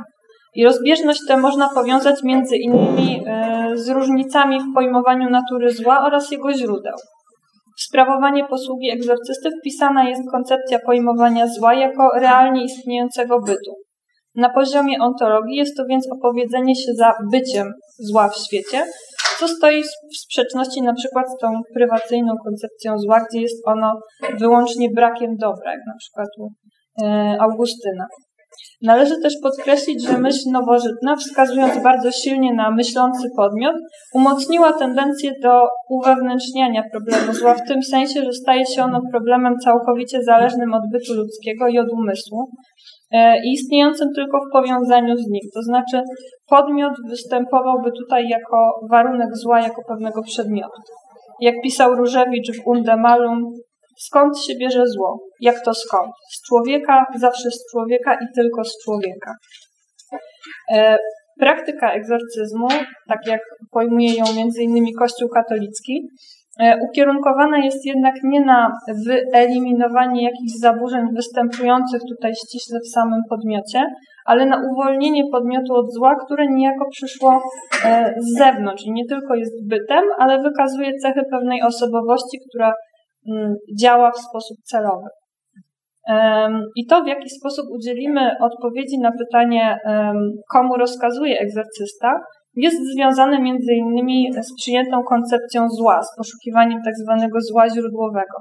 I 0.55 0.65
rozbieżność 0.65 1.19
tę 1.27 1.37
można 1.37 1.69
powiązać 1.69 2.23
między 2.23 2.57
innymi 2.57 3.25
z 3.75 3.89
różnicami 3.89 4.59
w 4.59 4.73
pojmowaniu 4.73 5.29
natury 5.29 5.73
zła 5.73 6.05
oraz 6.05 6.31
jego 6.31 6.53
źródeł. 6.53 6.93
W 7.77 7.81
sprawowanie 7.81 8.45
posługi 8.45 8.91
egzorcysty 8.91 9.49
wpisana 9.59 10.09
jest 10.09 10.21
koncepcja 10.31 10.79
pojmowania 10.85 11.47
zła 11.47 11.73
jako 11.73 12.09
realnie 12.19 12.63
istniejącego 12.63 13.41
bytu. 13.41 13.75
Na 14.35 14.49
poziomie 14.49 14.97
ontologii 14.99 15.55
jest 15.55 15.77
to 15.77 15.83
więc 15.89 16.07
opowiedzenie 16.11 16.75
się 16.75 16.93
za 16.93 17.13
byciem 17.31 17.73
zła 17.99 18.29
w 18.29 18.37
świecie, 18.37 18.85
co 19.39 19.47
stoi 19.47 19.83
w 19.83 20.17
sprzeczności 20.17 20.81
na 20.81 20.93
przykład 20.93 21.25
z 21.37 21.41
tą 21.41 21.47
prywacyjną 21.73 22.33
koncepcją 22.45 22.97
zła, 22.99 23.25
gdzie 23.29 23.41
jest 23.41 23.67
ono 23.67 23.99
wyłącznie 24.39 24.89
brakiem 24.95 25.35
dobra, 25.37 25.71
jak 25.71 25.81
na 25.87 25.93
przykład 25.99 26.27
u 26.39 26.49
e, 27.05 27.37
Augustyna. 27.39 28.05
Należy 28.81 29.21
też 29.21 29.33
podkreślić, 29.43 30.07
że 30.07 30.17
myśl 30.17 30.51
nowożytna, 30.51 31.15
wskazując 31.15 31.83
bardzo 31.83 32.11
silnie 32.11 32.53
na 32.53 32.71
myślący 32.71 33.27
podmiot, 33.37 33.75
umocniła 34.13 34.73
tendencję 34.73 35.31
do 35.43 35.67
uwewnętrzniania 35.89 36.83
problemu 36.91 37.33
zła 37.33 37.53
w 37.53 37.67
tym 37.67 37.83
sensie, 37.83 38.23
że 38.23 38.33
staje 38.33 38.65
się 38.65 38.83
ono 38.83 39.01
problemem 39.11 39.55
całkowicie 39.63 40.23
zależnym 40.23 40.73
od 40.73 40.81
bytu 40.91 41.13
ludzkiego 41.13 41.67
i 41.67 41.79
od 41.79 41.89
umysłu 41.89 42.51
i 43.45 43.51
istniejącym 43.53 44.07
tylko 44.15 44.37
w 44.37 44.51
powiązaniu 44.51 45.17
z 45.17 45.27
nim. 45.27 45.41
To 45.53 45.61
znaczy 45.61 46.01
podmiot 46.49 46.93
występowałby 47.09 47.91
tutaj 47.91 48.27
jako 48.27 48.79
warunek 48.89 49.29
zła, 49.33 49.61
jako 49.61 49.81
pewnego 49.87 50.21
przedmiotu. 50.23 50.81
Jak 51.41 51.55
pisał 51.63 51.95
Różewicz 51.95 52.57
w 52.57 52.67
Undemalum, 52.67 53.51
Skąd 53.97 54.39
się 54.39 54.55
bierze 54.55 54.87
zło? 54.87 55.19
Jak 55.41 55.61
to 55.65 55.73
skąd? 55.73 56.11
Z 56.31 56.47
człowieka, 56.47 57.05
zawsze 57.15 57.51
z 57.51 57.71
człowieka 57.71 58.13
i 58.13 58.25
tylko 58.35 58.63
z 58.63 58.83
człowieka. 58.83 59.33
E, 60.71 60.97
praktyka 61.39 61.91
egzorcyzmu, 61.91 62.67
tak 63.09 63.19
jak 63.27 63.41
pojmuje 63.71 64.13
ją 64.13 64.23
m.in. 64.37 64.85
Kościół 64.99 65.29
katolicki, 65.29 66.01
e, 66.01 66.07
ukierunkowana 66.89 67.57
jest 67.57 67.85
jednak 67.85 68.13
nie 68.23 68.41
na 68.41 68.71
wyeliminowanie 69.33 70.23
jakichś 70.23 70.51
zaburzeń 70.59 71.05
występujących 71.15 72.01
tutaj 72.09 72.31
ściśle 72.35 72.79
w 72.79 72.91
samym 72.93 73.19
podmiocie, 73.29 73.87
ale 74.25 74.45
na 74.45 74.61
uwolnienie 74.71 75.23
podmiotu 75.31 75.73
od 75.73 75.93
zła, 75.93 76.15
które 76.25 76.47
niejako 76.47 76.85
przyszło 76.91 77.41
e, 77.85 78.13
z 78.17 78.37
zewnątrz 78.37 78.83
i 78.85 78.91
nie 78.91 79.05
tylko 79.05 79.35
jest 79.35 79.67
bytem, 79.67 80.03
ale 80.19 80.41
wykazuje 80.41 80.91
cechy 81.01 81.21
pewnej 81.31 81.61
osobowości, 81.61 82.37
która 82.49 82.73
Mm, 83.27 83.55
działa 83.79 84.11
w 84.11 84.19
sposób 84.19 84.57
celowy. 84.63 85.07
I 86.75 86.85
to, 86.85 87.03
w 87.03 87.07
jaki 87.07 87.29
sposób 87.29 87.65
udzielimy 87.71 88.31
odpowiedzi 88.41 88.99
na 88.99 89.11
pytanie, 89.11 89.77
komu 90.51 90.75
rozkazuje 90.77 91.39
egzorcysta, 91.39 92.19
jest 92.55 92.77
związane 92.93 93.41
między 93.41 93.73
innymi 93.73 94.29
z 94.41 94.55
przyjętą 94.55 95.03
koncepcją 95.03 95.69
zła, 95.69 96.01
z 96.03 96.17
poszukiwaniem 96.17 96.79
tak 96.85 96.93
zwanego 97.03 97.41
zła 97.41 97.69
źródłowego. 97.69 98.37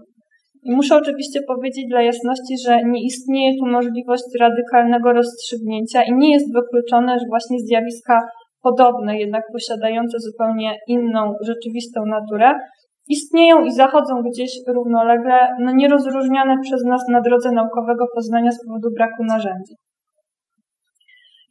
I 0.62 0.72
muszę 0.72 0.96
oczywiście 0.96 1.40
powiedzieć 1.46 1.84
dla 1.88 2.02
jasności, 2.02 2.54
że 2.66 2.84
nie 2.84 3.04
istnieje 3.04 3.58
tu 3.58 3.66
możliwość 3.66 4.24
radykalnego 4.40 5.12
rozstrzygnięcia 5.12 6.02
i 6.02 6.12
nie 6.12 6.32
jest 6.32 6.54
wykluczone, 6.54 7.18
że 7.18 7.26
właśnie 7.28 7.58
zjawiska 7.58 8.20
podobne, 8.62 9.18
jednak 9.18 9.44
posiadające 9.52 10.18
zupełnie 10.20 10.76
inną 10.88 11.34
rzeczywistą 11.46 12.06
naturę, 12.06 12.52
istnieją 13.08 13.64
i 13.64 13.72
zachodzą 13.72 14.22
gdzieś 14.22 14.50
równolegle, 14.68 15.34
no 15.60 15.72
nierozróżniane 15.72 16.56
przez 16.62 16.84
nas 16.84 17.02
na 17.08 17.20
drodze 17.20 17.52
naukowego 17.52 18.06
poznania 18.14 18.52
z 18.52 18.64
powodu 18.66 18.88
braku 18.96 19.24
narzędzi. 19.24 19.74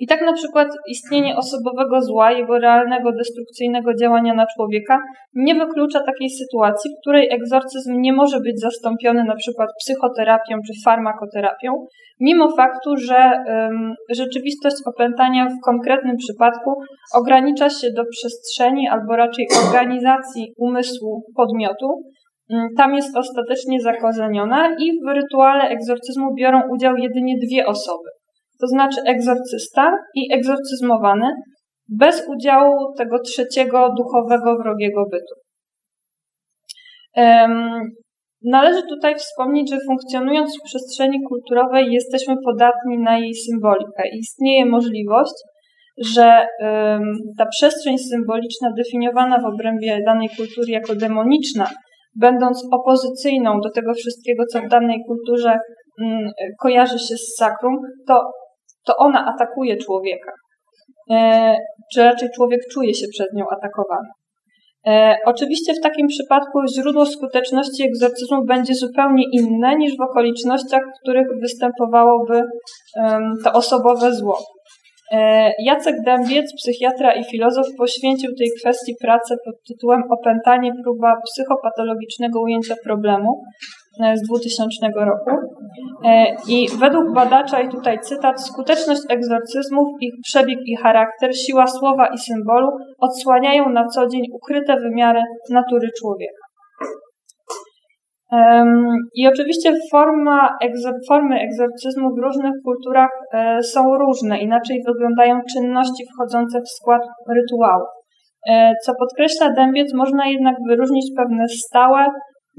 I 0.03 0.07
tak 0.07 0.21
na 0.21 0.33
przykład 0.33 0.67
istnienie 0.87 1.35
osobowego 1.37 2.01
zła, 2.01 2.31
jego 2.31 2.59
realnego, 2.59 3.11
destrukcyjnego 3.11 3.93
działania 4.01 4.33
na 4.33 4.45
człowieka 4.55 4.99
nie 5.33 5.55
wyklucza 5.55 5.99
takiej 6.05 6.29
sytuacji, 6.29 6.91
w 6.91 6.99
której 7.01 7.33
egzorcyzm 7.33 8.01
nie 8.01 8.13
może 8.13 8.39
być 8.39 8.59
zastąpiony 8.59 9.23
na 9.23 9.35
przykład 9.35 9.69
psychoterapią 9.79 10.55
czy 10.67 10.73
farmakoterapią, 10.85 11.85
mimo 12.19 12.55
faktu, 12.55 12.97
że 12.97 13.15
um, 13.15 13.93
rzeczywistość 14.15 14.75
opętania 14.85 15.45
w 15.45 15.65
konkretnym 15.65 16.17
przypadku 16.17 16.71
ogranicza 17.15 17.69
się 17.69 17.87
do 17.95 18.03
przestrzeni 18.11 18.87
albo 18.87 19.15
raczej 19.15 19.47
organizacji 19.65 20.53
umysłu 20.57 21.23
podmiotu, 21.35 21.87
tam 22.77 22.93
jest 22.93 23.17
ostatecznie 23.17 23.81
zakorzeniona 23.81 24.75
i 24.79 24.91
w 25.05 25.07
rytuale 25.13 25.63
egzorcyzmu 25.63 26.33
biorą 26.35 26.61
udział 26.71 26.95
jedynie 26.97 27.35
dwie 27.47 27.65
osoby 27.65 28.09
to 28.63 28.67
znaczy 28.67 29.01
egzorcysta 29.07 29.91
i 30.15 30.33
egzorcyzmowany, 30.33 31.27
bez 31.89 32.27
udziału 32.27 32.93
tego 32.97 33.19
trzeciego 33.19 33.89
duchowego 33.97 34.57
wrogiego 34.57 35.05
bytu. 35.11 35.35
Należy 38.45 38.81
tutaj 38.89 39.15
wspomnieć, 39.15 39.69
że 39.69 39.77
funkcjonując 39.87 40.57
w 40.57 40.63
przestrzeni 40.65 41.19
kulturowej 41.29 41.91
jesteśmy 41.91 42.35
podatni 42.45 42.97
na 42.97 43.17
jej 43.19 43.33
symbolikę. 43.35 44.03
Istnieje 44.19 44.65
możliwość, 44.65 45.33
że 45.97 46.47
ta 47.37 47.45
przestrzeń 47.45 47.97
symboliczna 47.97 48.71
definiowana 48.77 49.41
w 49.41 49.45
obrębie 49.45 49.99
danej 50.05 50.29
kultury 50.37 50.71
jako 50.71 50.95
demoniczna, 50.95 51.69
będąc 52.19 52.67
opozycyjną 52.71 53.59
do 53.59 53.69
tego 53.69 53.93
wszystkiego, 53.93 54.43
co 54.45 54.61
w 54.61 54.67
danej 54.67 54.99
kulturze 55.07 55.59
kojarzy 56.59 56.99
się 56.99 57.15
z 57.17 57.35
sakrum, 57.39 57.77
to 58.07 58.31
to 58.85 58.95
ona 58.97 59.33
atakuje 59.35 59.77
człowieka. 59.77 60.31
czy 61.93 62.03
raczej 62.03 62.29
człowiek 62.35 62.61
czuje 62.73 62.93
się 62.93 63.07
przez 63.07 63.27
nią 63.33 63.45
atakowany. 63.51 64.09
E, 64.87 65.17
oczywiście 65.25 65.73
w 65.73 65.83
takim 65.83 66.07
przypadku 66.07 66.59
źródło 66.75 67.05
skuteczności 67.05 67.83
egzorcyzmu 67.83 68.45
będzie 68.45 68.73
zupełnie 68.73 69.23
inne 69.31 69.75
niż 69.75 69.97
w 69.97 70.01
okolicznościach, 70.01 70.81
w 70.81 71.01
których 71.01 71.27
występowałoby 71.41 72.43
to 73.43 73.53
osobowe 73.53 74.13
zło. 74.13 74.39
E, 75.13 75.51
Jacek 75.59 75.95
Dębiec, 76.05 76.53
psychiatra 76.57 77.13
i 77.13 77.23
filozof, 77.23 77.65
poświęcił 77.77 78.35
tej 78.35 78.47
kwestii 78.59 78.95
pracę 79.01 79.35
pod 79.45 79.55
tytułem 79.67 80.03
Opętanie 80.09 80.71
próba 80.83 81.13
psychopatologicznego 81.25 82.41
ujęcia 82.41 82.75
problemu. 82.83 83.43
E, 84.01 84.17
z 84.17 84.21
2000 84.27 84.87
roku. 84.95 85.31
E, 86.05 86.25
I 86.47 86.67
według 86.79 87.13
badacza, 87.13 87.61
i 87.61 87.69
tutaj 87.69 87.99
cytat, 87.99 88.41
skuteczność 88.41 89.01
egzorcyzmów, 89.09 89.87
ich 90.01 90.13
przebieg 90.23 90.59
i 90.65 90.75
charakter, 90.75 91.35
siła 91.37 91.67
słowa 91.67 92.07
i 92.07 92.17
symbolu 92.17 92.67
odsłaniają 92.99 93.69
na 93.69 93.87
co 93.87 94.07
dzień 94.07 94.21
ukryte 94.33 94.75
wymiary 94.79 95.21
natury 95.49 95.89
człowieka. 95.99 96.52
I 99.15 99.27
oczywiście 99.27 99.73
forma, 99.91 100.57
formy 101.09 101.39
egzorcyzmu 101.39 102.09
w 102.15 102.23
różnych 102.23 102.53
kulturach 102.65 103.09
e, 103.33 103.63
są 103.63 103.97
różne, 103.97 104.39
inaczej 104.39 104.83
wyglądają 104.87 105.41
czynności 105.53 106.03
wchodzące 106.13 106.59
w 106.61 106.69
skład 106.69 107.01
rytuału. 107.35 107.83
Co 108.85 108.91
podkreśla 108.99 109.49
Dębiec, 109.49 109.93
można 109.93 110.27
jednak 110.27 110.55
wyróżnić 110.69 111.05
pewne 111.17 111.47
stałe, 111.47 112.05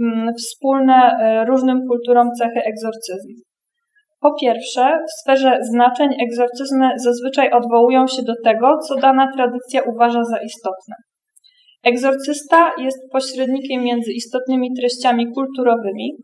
Mm, 0.00 0.34
wspólne 0.34 0.94
e, 0.94 1.44
różnym 1.44 1.78
kulturom 1.88 2.28
cechy 2.38 2.60
egzorcyzmu. 2.64 3.34
Po 4.20 4.34
pierwsze, 4.40 4.98
w 5.08 5.20
sferze 5.20 5.58
znaczeń 5.62 6.10
egzorcyzmy 6.22 6.90
zazwyczaj 6.96 7.50
odwołują 7.52 8.06
się 8.06 8.22
do 8.22 8.32
tego, 8.44 8.78
co 8.88 8.96
dana 8.96 9.32
tradycja 9.32 9.82
uważa 9.82 10.24
za 10.24 10.38
istotne. 10.38 10.94
Egzorcysta 11.84 12.72
jest 12.78 12.98
pośrednikiem 13.12 13.82
między 13.82 14.12
istotnymi 14.12 14.74
treściami 14.76 15.32
kulturowymi, 15.32 16.16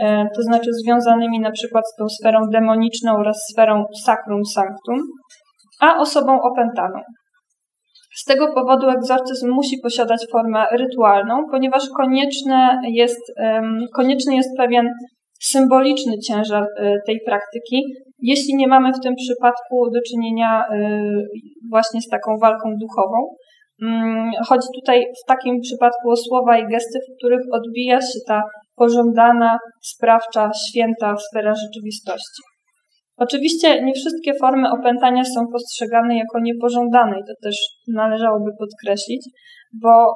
e, 0.00 0.26
to 0.36 0.42
znaczy 0.42 0.72
związanymi 0.72 1.40
na 1.40 1.50
przykład 1.50 1.84
z 1.92 1.96
tą 1.98 2.08
sferą 2.08 2.40
demoniczną 2.52 3.16
oraz 3.16 3.36
sferą 3.52 3.84
sacrum 4.04 4.44
sanctum, 4.44 4.98
a 5.80 5.98
osobą 5.98 6.42
opętaną. 6.42 7.00
Z 8.16 8.24
tego 8.24 8.54
powodu 8.54 8.88
egzorcyzm 8.90 9.50
musi 9.50 9.76
posiadać 9.82 10.26
formę 10.32 10.66
rytualną, 10.72 11.44
ponieważ 11.50 11.82
konieczne 11.96 12.80
jest, 12.84 13.32
konieczny 13.94 14.36
jest 14.36 14.56
pewien 14.56 14.88
symboliczny 15.40 16.18
ciężar 16.18 16.62
e, 16.62 16.96
tej 17.06 17.20
praktyki, 17.26 17.82
jeśli 18.22 18.54
nie 18.54 18.68
mamy 18.68 18.92
w 18.92 19.00
tym 19.00 19.14
przypadku 19.14 19.90
do 19.90 20.00
czynienia 20.10 20.64
e, 20.70 21.00
właśnie 21.70 22.02
z 22.02 22.08
taką 22.08 22.38
walką 22.42 22.74
duchową. 22.80 23.28
Mm, 23.82 24.30
chodzi 24.48 24.68
tutaj 24.74 25.04
w 25.24 25.28
takim 25.28 25.60
przypadku 25.60 26.10
o 26.10 26.16
słowa 26.16 26.58
i 26.58 26.66
gesty, 26.66 26.98
w 26.98 27.18
których 27.18 27.40
odbija 27.52 28.00
się 28.00 28.18
ta 28.28 28.42
pożądana, 28.76 29.58
sprawcza, 29.82 30.50
święta 30.68 31.16
sfera 31.16 31.54
rzeczywistości. 31.54 32.42
Oczywiście 33.16 33.82
nie 33.84 33.92
wszystkie 33.94 34.32
formy 34.40 34.70
opętania 34.70 35.24
są 35.24 35.46
postrzegane 35.52 36.18
jako 36.18 36.40
niepożądane 36.40 37.18
i 37.18 37.22
to 37.28 37.32
też 37.42 37.56
należałoby 37.88 38.50
podkreślić, 38.58 39.22
bo 39.82 40.14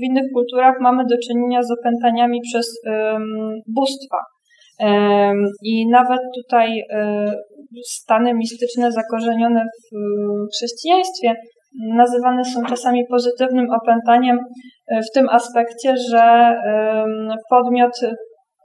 w 0.00 0.04
innych 0.04 0.24
kulturach 0.34 0.74
mamy 0.80 1.04
do 1.10 1.16
czynienia 1.28 1.62
z 1.62 1.70
opętaniami 1.80 2.40
przez 2.40 2.66
bóstwa. 3.66 4.18
I 5.62 5.88
nawet 5.88 6.20
tutaj 6.34 6.82
e, 6.90 7.26
stany 7.84 8.34
mistyczne 8.34 8.92
zakorzenione 8.92 9.64
w 9.64 9.96
chrześcijaństwie 10.54 11.34
nazywane 11.80 12.44
są 12.44 12.64
czasami 12.64 13.06
pozytywnym 13.10 13.66
opętaniem 13.70 14.38
e, 14.88 15.02
w 15.02 15.12
tym 15.14 15.28
aspekcie, 15.28 15.94
że 16.10 16.54
podmiot 17.50 18.00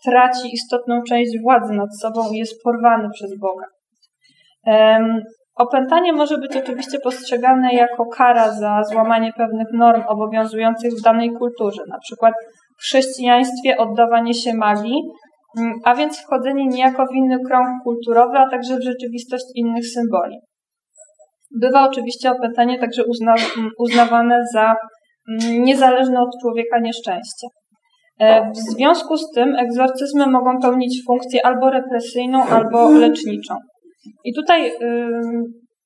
traci 0.06 0.54
istotną 0.54 1.02
część 1.10 1.32
władzy 1.44 1.74
nad 1.74 1.98
sobą 2.02 2.22
i 2.34 2.38
jest 2.38 2.64
porwany 2.64 3.10
przez 3.14 3.32
Boga. 3.40 3.66
Opętanie 5.56 6.14
może 6.14 6.38
być 6.38 6.56
oczywiście 6.56 7.00
postrzegane 7.00 7.74
jako 7.74 8.06
kara 8.06 8.52
za 8.52 8.84
złamanie 8.84 9.34
pewnych 9.38 9.68
norm 9.74 10.02
obowiązujących 10.08 10.92
w 10.94 11.02
danej 11.02 11.32
kulturze, 11.32 11.82
na 11.90 12.00
przykład 12.00 12.34
w 12.78 12.82
chrześcijaństwie 12.82 13.78
oddawanie 13.78 14.34
się 14.34 14.54
magii, 14.54 15.02
mm, 15.58 15.74
a 15.86 15.96
więc 15.96 16.22
wchodzenie 16.22 16.66
niejako 16.66 17.06
w 17.06 17.16
inny 17.16 17.38
krąg 17.48 17.68
kulturowy, 17.84 18.38
a 18.38 18.50
także 18.50 18.78
w 18.78 18.84
rzeczywistość 18.84 19.46
innych 19.56 19.88
symboli. 19.88 20.40
Bywa 21.60 21.90
oczywiście 21.90 22.32
opętanie 22.32 22.80
także 22.80 23.04
uzna, 23.06 23.36
uznawane 23.80 24.42
za 24.54 24.76
mm, 25.30 25.64
niezależne 25.64 26.22
od 26.22 26.30
człowieka 26.42 26.80
nieszczęście. 26.80 27.48
E, 28.20 28.52
w 28.52 28.58
związku 28.58 29.18
z 29.18 29.32
tym 29.32 29.56
egzorcyzmy 29.56 30.28
mogą 30.28 30.60
pełnić 30.60 31.04
funkcję 31.08 31.46
albo 31.46 31.70
represyjną, 31.70 32.44
albo 32.44 32.92
leczniczą. 32.92 33.56
I 34.26 34.34
tutaj 34.34 34.72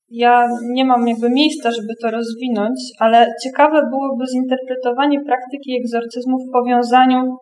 ja 0.09 0.47
nie 0.73 0.85
mam 0.85 1.07
jakby 1.07 1.29
miejsca, 1.29 1.71
żeby 1.71 1.93
to 2.01 2.11
rozwinąć, 2.11 2.79
ale 2.99 3.33
ciekawe 3.43 3.81
byłoby 3.89 4.25
zinterpretowanie 4.27 5.21
praktyki 5.21 5.77
egzorcyzmu 5.79 6.37
w 6.37 6.51
powiązaniu 6.53 7.37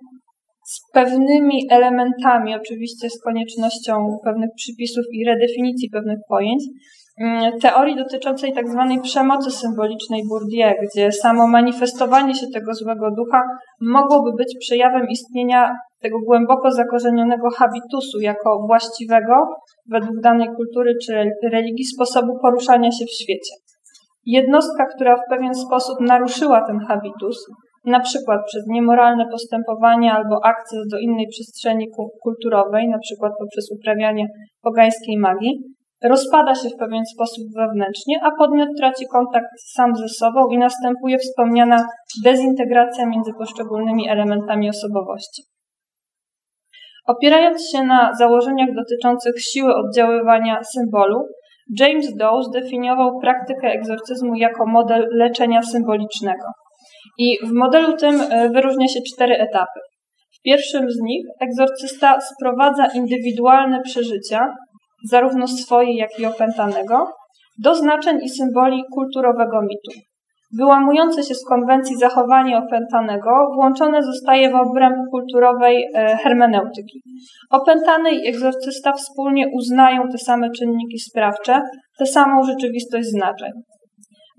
z 0.65 0.91
pewnymi 0.93 1.67
elementami, 1.69 2.55
oczywiście 2.55 3.09
z 3.09 3.21
koniecznością 3.21 4.17
pewnych 4.23 4.49
przypisów 4.55 5.05
i 5.11 5.25
redefinicji 5.25 5.89
pewnych 5.89 6.19
pojęć, 6.29 6.63
Mm, 6.63 7.02
teorii 7.61 7.95
dotyczącej 7.95 8.53
tak 8.53 8.69
zwanej 8.69 9.01
przemocy 9.01 9.51
symbolicznej 9.51 10.21
Bourdieu, 10.29 10.73
gdzie 10.83 11.11
samo 11.11 11.47
manifestowanie 11.47 12.35
się 12.35 12.47
tego 12.53 12.73
złego 12.73 13.11
ducha 13.11 13.43
mogłoby 13.81 14.31
być 14.37 14.57
przejawem 14.59 15.07
istnienia 15.07 15.75
tego 16.01 16.17
głęboko 16.25 16.71
zakorzenionego 16.71 17.49
habitusu 17.49 18.19
jako 18.21 18.63
właściwego 18.67 19.33
według 19.91 20.21
danej 20.21 20.47
kultury 20.47 20.93
czy 21.05 21.13
religii 21.51 21.85
sposobu 21.85 22.39
poruszania 22.41 22.91
się 22.91 23.05
w 23.05 23.21
świecie. 23.21 23.55
Jednostka, 24.25 24.85
która 24.95 25.15
w 25.15 25.29
pewien 25.29 25.53
sposób 25.53 25.99
naruszyła 26.01 26.67
ten 26.67 26.79
habitus, 26.79 27.45
na 27.85 27.99
przykład 27.99 28.41
przez 28.45 28.63
niemoralne 28.67 29.25
postępowanie 29.31 30.13
albo 30.13 30.45
akces 30.45 30.87
do 30.91 30.99
innej 30.99 31.27
przestrzeni 31.27 31.87
kulturowej, 32.23 32.87
na 32.87 32.99
przykład 32.99 33.33
poprzez 33.39 33.71
uprawianie 33.71 34.27
pogańskiej 34.61 35.17
magii, 35.17 35.59
rozpada 36.03 36.55
się 36.55 36.69
w 36.69 36.77
pewien 36.79 37.05
sposób 37.05 37.43
wewnętrznie, 37.55 38.15
a 38.23 38.31
podmiot 38.31 38.69
traci 38.77 39.05
kontakt 39.11 39.47
sam 39.73 39.95
ze 39.95 40.09
sobą 40.09 40.47
i 40.51 40.57
następuje 40.57 41.17
wspomniana 41.17 41.87
dezintegracja 42.23 43.05
między 43.05 43.31
poszczególnymi 43.39 44.09
elementami 44.09 44.69
osobowości. 44.69 45.43
Opierając 47.07 47.69
się 47.71 47.83
na 47.83 48.11
założeniach 48.19 48.69
dotyczących 48.75 49.41
siły 49.41 49.75
oddziaływania 49.75 50.63
symbolu, 50.63 51.27
James 51.79 52.15
Doe 52.15 52.43
zdefiniował 52.43 53.19
praktykę 53.19 53.67
egzorcyzmu 53.67 54.35
jako 54.35 54.65
model 54.65 55.07
leczenia 55.11 55.61
symbolicznego. 55.61 56.47
I 57.17 57.37
w 57.47 57.51
modelu 57.51 57.97
tym 57.97 58.21
e, 58.21 58.49
wyróżnia 58.49 58.87
się 58.87 58.99
cztery 59.13 59.35
etapy. 59.37 59.79
W 60.39 60.41
pierwszym 60.41 60.91
z 60.91 61.01
nich 61.01 61.25
egzorcysta 61.41 62.21
sprowadza 62.21 62.85
indywidualne 62.95 63.81
przeżycia, 63.81 64.53
zarówno 65.03 65.47
swoje, 65.47 65.97
jak 65.97 66.19
i 66.19 66.25
opętanego, 66.25 67.07
do 67.63 67.75
znaczeń 67.75 68.19
i 68.23 68.29
symboli 68.29 68.83
kulturowego 68.93 69.61
mitu. 69.61 70.01
Wyłamujące 70.57 71.23
się 71.23 71.35
z 71.35 71.45
konwencji 71.45 71.97
zachowanie 71.97 72.57
opętanego 72.57 73.29
włączone 73.55 74.03
zostaje 74.03 74.51
w 74.51 74.55
obręb 74.55 74.95
kulturowej 75.11 75.83
e, 75.95 76.17
hermeneutyki. 76.17 77.01
Opętany 77.49 78.11
i 78.11 78.27
egzorcysta 78.27 78.93
wspólnie 78.93 79.47
uznają 79.53 80.09
te 80.11 80.17
same 80.17 80.51
czynniki 80.51 80.99
sprawcze, 80.99 81.61
tę 81.99 82.05
samą 82.05 82.43
rzeczywistość 82.43 83.07
znaczeń. 83.07 83.51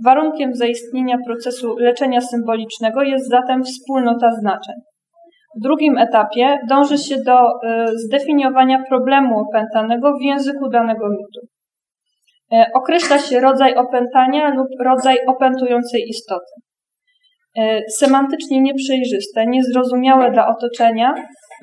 Warunkiem 0.05 0.55
zaistnienia 0.55 1.17
procesu 1.27 1.77
leczenia 1.79 2.21
symbolicznego 2.21 3.03
jest 3.03 3.29
zatem 3.29 3.63
wspólnota 3.65 4.31
znaczeń. 4.41 4.75
W 5.57 5.63
drugim 5.63 5.99
etapie 5.99 6.59
dąży 6.69 6.99
się 6.99 7.17
do 7.27 7.39
e, 7.39 7.87
zdefiniowania 8.07 8.83
problemu 8.89 9.41
opętanego 9.41 10.13
w 10.19 10.23
języku 10.23 10.69
danego 10.69 11.09
mitu. 11.09 11.47
E, 12.53 12.67
określa 12.75 13.19
się 13.19 13.41
rodzaj 13.41 13.75
opętania 13.75 14.55
lub 14.55 14.69
rodzaj 14.85 15.17
opętującej 15.27 16.03
istoty. 16.09 16.53
E, 17.59 17.81
semantycznie 17.91 18.61
nieprzejrzyste, 18.61 19.47
niezrozumiałe 19.47 20.31
dla 20.31 20.49
otoczenia, 20.49 21.15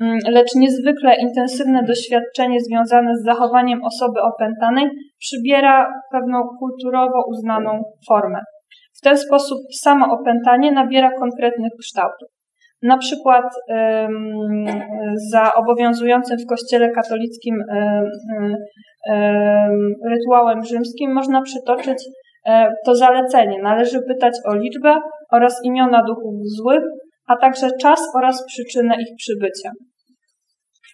mm, 0.02 0.20
lecz 0.28 0.56
niezwykle 0.56 1.16
intensywne 1.16 1.84
doświadczenie 1.84 2.60
związane 2.60 3.16
z 3.18 3.24
zachowaniem 3.24 3.80
osoby 3.84 4.22
opętanej 4.22 4.90
przybiera 5.20 5.94
pewną 6.12 6.44
kulturowo 6.60 7.24
uznaną 7.28 7.84
formę. 8.08 8.40
W 8.98 9.02
ten 9.02 9.18
sposób 9.18 9.58
samo 9.82 10.06
opętanie 10.20 10.72
nabiera 10.72 11.12
konkretnych 11.20 11.72
kształtów. 11.80 12.41
Na 12.84 12.98
przykład 12.98 13.46
za 15.32 15.54
obowiązującym 15.54 16.38
w 16.38 16.50
Kościele 16.50 16.90
katolickim 16.90 17.56
rytuałem 20.10 20.66
rzymskim 20.66 21.14
można 21.14 21.42
przytoczyć 21.42 21.98
e, 22.46 22.74
to 22.86 22.96
zalecenie 22.96 23.62
należy 23.62 24.00
pytać 24.08 24.34
o 24.46 24.56
liczbę 24.56 24.96
oraz 25.32 25.66
imiona 25.66 26.04
duchów 26.08 26.34
złych, 26.58 26.84
a 27.28 27.38
także 27.38 27.68
czas 27.82 28.00
oraz 28.16 28.46
przyczynę 28.46 28.96
ich 29.02 29.16
przybycia. 29.18 29.72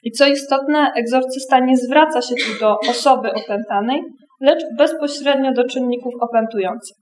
I 0.03 0.11
co 0.11 0.27
istotne, 0.27 0.91
egzorcysta 0.95 1.59
nie 1.59 1.77
zwraca 1.77 2.21
się 2.21 2.35
tu 2.35 2.59
do 2.59 2.75
osoby 2.89 3.29
opętanej, 3.33 4.01
lecz 4.41 4.63
bezpośrednio 4.77 5.51
do 5.51 5.65
czynników 5.65 6.13
opętujących. 6.21 6.97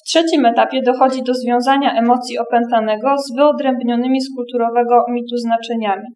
W 0.00 0.08
trzecim 0.08 0.46
etapie 0.46 0.80
dochodzi 0.82 1.22
do 1.22 1.34
związania 1.34 1.98
emocji 1.98 2.38
opętanego 2.38 3.18
z 3.18 3.36
wyodrębnionymi 3.36 4.20
z 4.20 4.34
kulturowego 4.36 5.04
mitu 5.08 5.36
znaczeniami. 5.36 6.08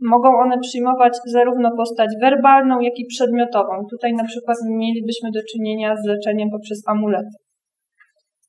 Mogą 0.00 0.28
one 0.38 0.58
przyjmować 0.58 1.12
zarówno 1.26 1.76
postać 1.76 2.10
werbalną, 2.20 2.80
jak 2.80 2.98
i 2.98 3.06
przedmiotową. 3.06 3.72
Tutaj 3.90 4.12
na 4.12 4.24
przykład 4.24 4.56
mielibyśmy 4.70 5.30
do 5.34 5.40
czynienia 5.52 5.96
z 5.96 6.06
leczeniem 6.06 6.48
poprzez 6.50 6.82
amulety. 6.88 7.36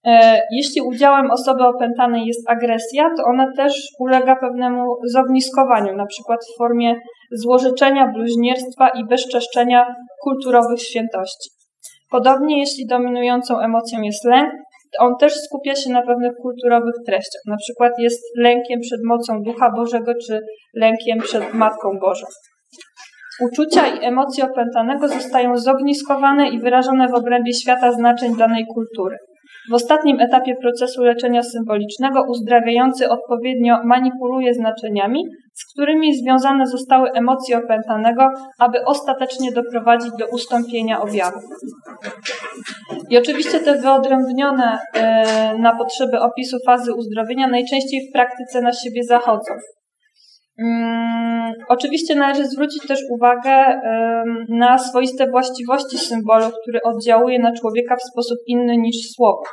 E, 0.05 0.41
jeśli 0.51 0.81
udziałem 0.81 1.31
osoby 1.31 1.63
opętanej 1.63 2.25
jest 2.25 2.49
agresja, 2.49 3.09
to 3.17 3.23
ona 3.23 3.51
też 3.57 3.73
ulega 3.99 4.35
pewnemu 4.35 4.95
zogniskowaniu, 5.11 5.95
na 5.95 6.05
przykład 6.05 6.39
w 6.45 6.57
formie 6.57 6.95
złożyczenia, 7.31 8.07
bluźnierstwa 8.07 8.89
i 8.89 9.05
bezczeszczenia 9.05 9.95
kulturowych 10.23 10.81
świętości. 10.81 11.49
Podobnie, 12.15 12.59
jeśli 12.59 12.85
dominującą 12.85 13.59
emocją 13.59 14.01
jest 14.01 14.25
lęk, 14.25 14.51
on 14.99 15.13
też 15.19 15.33
skupia 15.33 15.75
się 15.75 15.89
na 15.89 16.01
pewnych 16.01 16.31
kulturowych 16.41 16.95
treściach. 17.05 17.41
Na 17.47 17.57
przykład 17.57 17.91
jest 17.99 18.21
lękiem 18.37 18.79
przed 18.79 18.99
mocą 19.03 19.41
Ducha 19.41 19.71
Bożego 19.75 20.11
czy 20.27 20.39
lękiem 20.75 21.19
przed 21.19 21.53
Matką 21.53 21.89
Bożą. 22.01 22.25
Uczucia 23.41 23.87
i 23.87 24.05
emocje 24.05 24.45
opętanego 24.45 25.07
zostają 25.07 25.57
zogniskowane 25.57 26.49
i 26.49 26.59
wyrażone 26.59 27.07
w 27.07 27.13
obrębie 27.13 27.53
świata 27.53 27.91
znaczeń 27.91 28.35
danej 28.37 28.65
kultury. 28.73 29.17
W 29.71 29.73
ostatnim 29.73 30.19
etapie 30.19 30.55
procesu 30.61 31.03
leczenia 31.03 31.43
symbolicznego 31.43 32.23
uzdrawiający 32.29 33.09
odpowiednio 33.09 33.77
manipuluje 33.83 34.53
znaczeniami, 34.53 35.23
z 35.53 35.73
którymi 35.73 36.17
związane 36.17 36.67
zostały 36.67 37.11
emocje 37.11 37.57
opętanego, 37.57 38.27
aby 38.59 38.85
ostatecznie 38.85 39.51
doprowadzić 39.51 40.11
do 40.19 40.27
ustąpienia 40.27 41.01
objawu. 41.01 41.39
I 43.09 43.17
oczywiście 43.17 43.59
te 43.59 43.77
wyodrębnione 43.77 44.79
e, 44.93 45.57
na 45.57 45.75
potrzeby 45.75 46.19
opisu 46.19 46.57
fazy 46.65 46.93
uzdrowienia 46.93 47.47
najczęściej 47.47 48.07
w 48.09 48.13
praktyce 48.13 48.61
na 48.61 48.73
siebie 48.73 49.03
zachodzą. 49.03 49.53
Hmm, 50.59 51.53
oczywiście 51.67 52.15
należy 52.15 52.45
zwrócić 52.45 52.87
też 52.87 52.99
uwagę 53.11 53.81
na 54.49 54.77
swoiste 54.77 55.27
właściwości 55.27 55.97
symbolu, 55.97 56.45
który 56.61 56.79
oddziałuje 56.81 57.39
na 57.39 57.51
człowieka 57.51 57.95
w 57.95 58.11
sposób 58.11 58.37
inny 58.47 58.77
niż 58.77 58.95
słowo. 59.15 59.43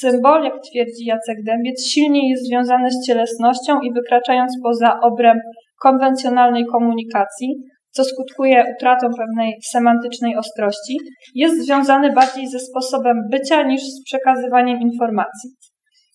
Symbol, 0.00 0.44
jak 0.44 0.54
twierdzi 0.70 1.04
Jacek 1.04 1.38
Dębiec, 1.46 1.86
silniej 1.86 2.28
jest 2.28 2.46
związany 2.46 2.90
z 2.90 3.06
cielesnością 3.06 3.80
i 3.80 3.92
wykraczając 3.92 4.52
poza 4.62 5.00
obręb 5.00 5.42
konwencjonalnej 5.82 6.64
komunikacji, 6.66 7.48
co 7.90 8.04
skutkuje 8.04 8.64
utratą 8.76 9.06
pewnej 9.18 9.54
semantycznej 9.72 10.36
ostrości, 10.36 10.96
jest 11.34 11.64
związany 11.64 12.12
bardziej 12.12 12.46
ze 12.48 12.58
sposobem 12.58 13.16
bycia 13.30 13.62
niż 13.62 13.82
z 13.82 14.04
przekazywaniem 14.04 14.80
informacji. 14.80 15.50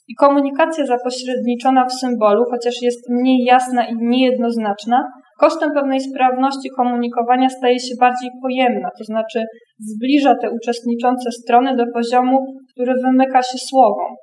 I 0.07 0.15
komunikacja 0.15 0.85
zapośredniczona 0.85 1.85
w 1.85 1.93
symbolu, 1.93 2.43
chociaż 2.51 2.81
jest 2.81 3.09
mniej 3.09 3.43
jasna 3.43 3.87
i 3.87 3.93
niejednoznaczna, 3.99 5.03
kosztem 5.39 5.73
pewnej 5.73 6.01
sprawności 6.01 6.69
komunikowania 6.77 7.49
staje 7.49 7.79
się 7.79 7.95
bardziej 7.99 8.29
pojemna, 8.41 8.89
to 8.97 9.03
znaczy 9.03 9.43
zbliża 9.79 10.35
te 10.35 10.51
uczestniczące 10.51 11.31
strony 11.31 11.75
do 11.75 11.85
poziomu, 11.93 12.45
który 12.71 12.93
wymyka 13.03 13.41
się 13.43 13.57
słowom 13.57 14.15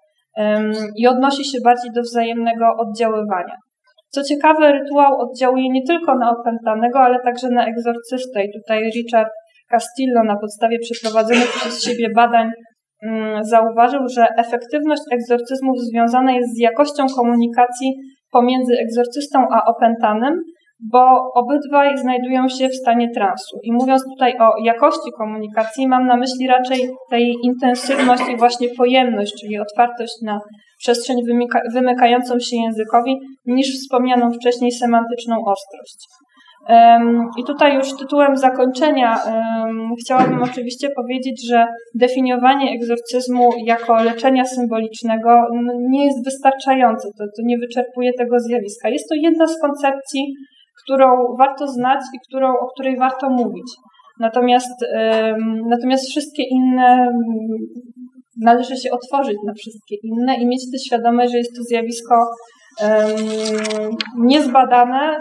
i 0.99 1.07
odnosi 1.07 1.45
się 1.45 1.59
bardziej 1.65 1.91
do 1.93 2.03
wzajemnego 2.03 2.66
oddziaływania. 2.78 3.57
Co 4.11 4.23
ciekawe, 4.23 4.73
rytuał 4.73 5.20
oddziałuje 5.20 5.70
nie 5.70 5.82
tylko 5.86 6.19
na 6.19 6.31
opętanego, 6.31 6.99
ale 7.01 7.20
także 7.24 7.49
na 7.49 7.66
egzorcystę. 7.66 8.45
I 8.45 8.53
tutaj 8.53 8.91
Richard 8.97 9.28
Castillo 9.70 10.24
na 10.24 10.36
podstawie 10.36 10.78
przeprowadzonych 10.78 11.49
przez 11.49 11.85
siebie 11.85 12.09
badań 12.16 12.51
Mm, 13.07 13.45
zauważył, 13.45 14.09
że 14.09 14.27
efektywność 14.36 15.03
egzorcyzmów 15.12 15.78
związana 15.78 16.32
jest 16.32 16.57
z 16.57 16.61
jakością 16.61 17.07
komunikacji 17.16 17.93
pomiędzy 18.31 18.74
egzorcystą 18.78 19.47
a 19.51 19.65
opętanym, 19.65 20.43
bo 20.80 21.32
obydwaj 21.34 21.98
znajdują 21.98 22.48
się 22.48 22.68
w 22.68 22.76
stanie 22.76 23.10
transu. 23.10 23.59
I 23.62 23.72
mówiąc 23.72 24.05
tutaj 24.14 24.34
o 24.38 24.64
jakości 24.64 25.10
komunikacji, 25.18 25.88
mam 25.88 26.06
na 26.06 26.16
myśli 26.16 26.46
raczej 26.48 26.90
tej 27.10 27.34
intensywność 27.42 28.22
i 28.32 28.36
właśnie 28.36 28.68
pojemność, 28.76 29.34
czyli 29.40 29.59
otwartość 29.59 30.14
na 30.22 30.40
przestrzeń 30.78 31.16
wymykającą 31.74 32.38
się 32.38 32.56
językowi, 32.56 33.16
niż 33.46 33.66
wspomnianą 33.74 34.32
wcześniej 34.32 34.72
semantyczną 34.72 35.36
ostrość. 35.36 36.06
I 37.38 37.44
tutaj 37.44 37.74
już 37.74 37.96
tytułem 37.96 38.36
zakończenia 38.36 39.18
chciałabym 40.05 40.42
oczywiście 40.42 40.88
powiedzieć, 40.96 41.48
że 41.48 41.66
definiowanie 41.94 42.72
egzorcyzmu 42.72 43.51
jako 43.66 44.02
leczenia 44.02 44.44
symbolicznego 44.44 45.46
nie 45.90 46.05
jest 46.05 46.24
wystarczające, 46.24 47.09
to, 47.18 47.24
to 47.24 47.42
nie 47.44 47.59
wyczerpuje 47.59 48.12
tego 48.18 48.40
zjawiska. 48.40 48.88
Jest 48.88 49.09
to 49.09 49.14
jedna 49.14 49.46
z 49.46 49.60
koncepcji, 49.60 50.34
którą 50.85 51.36
warto 51.39 51.66
znać 51.66 52.01
i 52.15 52.19
którą, 52.28 52.59
o 52.59 52.66
której 52.66 52.98
warto 52.98 53.31
mówić. 53.31 53.73
Natomiast, 54.20 54.85
natomiast 55.69 56.05
wszystkie 56.11 56.43
inne 56.51 57.12
należy 58.40 58.77
się 58.77 58.90
otworzyć 58.93 59.36
na 59.47 59.52
wszystkie 59.52 59.97
inne 60.02 60.36
i 60.36 60.47
mieć 60.47 60.70
tę 60.73 60.78
świadomość, 60.86 61.32
że 61.32 61.39
jest 61.39 61.56
to 61.56 61.62
zjawisko 61.62 62.15
niezbadane, 64.19 65.20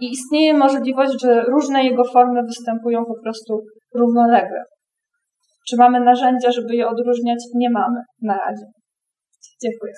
i 0.00 0.10
istnieje 0.10 0.54
możliwość, 0.54 1.12
że 1.22 1.42
różne 1.42 1.84
jego 1.84 2.04
formy 2.04 2.42
występują 2.42 3.04
po 3.04 3.22
prostu 3.22 3.60
równolegle. 3.94 4.62
Czy 5.68 5.76
mamy 5.76 6.00
narzędzia, 6.00 6.52
żeby 6.52 6.76
je 6.76 6.88
odróżniać? 6.88 7.38
Nie 7.54 7.70
mamy 7.70 8.00
na 8.22 8.34
razie. 8.34 8.64
Dziękuję. 9.62 9.92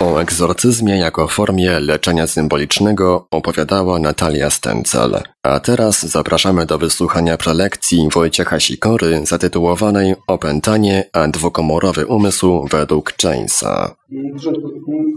O 0.00 0.20
egzorcyzmie 0.20 0.98
jako 0.98 1.28
formie 1.28 1.80
leczenia 1.80 2.26
symbolicznego 2.26 3.26
opowiadała 3.30 3.98
Natalia 3.98 4.50
Stencel. 4.50 5.22
A 5.42 5.60
teraz 5.60 6.02
zapraszamy 6.02 6.66
do 6.66 6.78
wysłuchania 6.78 7.36
prelekcji 7.36 8.08
Wojciecha 8.14 8.60
Sikory 8.60 9.20
zatytułowanej 9.26 10.14
Opętanie 10.26 11.04
a 11.12 11.28
dwukomorowy 11.28 12.06
umysł 12.06 12.66
według 12.70 13.12
Jamesa. 13.24 13.94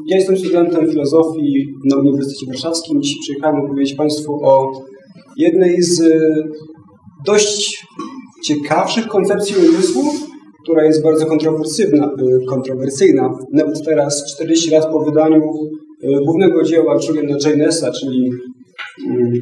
Ja 0.08 0.18
jestem 0.18 0.38
studentem 0.38 0.90
filozofii 0.90 1.74
na 1.86 1.98
Uniwersytecie 1.98 2.46
Warszawskim. 2.48 3.02
Dziś 3.02 3.18
przyjechałem 3.22 3.62
opowiedzieć 3.62 3.98
Państwu 3.98 4.40
o 4.46 4.72
jednej 5.38 5.82
z 5.82 6.02
e, 6.02 6.06
dość 7.26 7.86
ciekawszych 8.44 9.08
koncepcji 9.08 9.56
umysłu, 9.70 10.04
która 10.64 10.84
jest 10.84 11.04
bardzo 11.04 11.26
kontrowersyjna, 11.26 12.12
y, 12.22 12.46
kontrowersyjna. 12.46 13.38
Nawet 13.52 13.86
teraz, 13.86 14.34
40 14.34 14.72
lat 14.72 14.86
po 14.86 15.00
wydaniu 15.00 15.42
y, 16.04 16.08
głównego 16.26 16.64
dzieła 16.64 16.98
Juliana 17.08 17.38
Janesa, 17.46 17.92
czyli 17.92 18.30
y, 19.12 19.42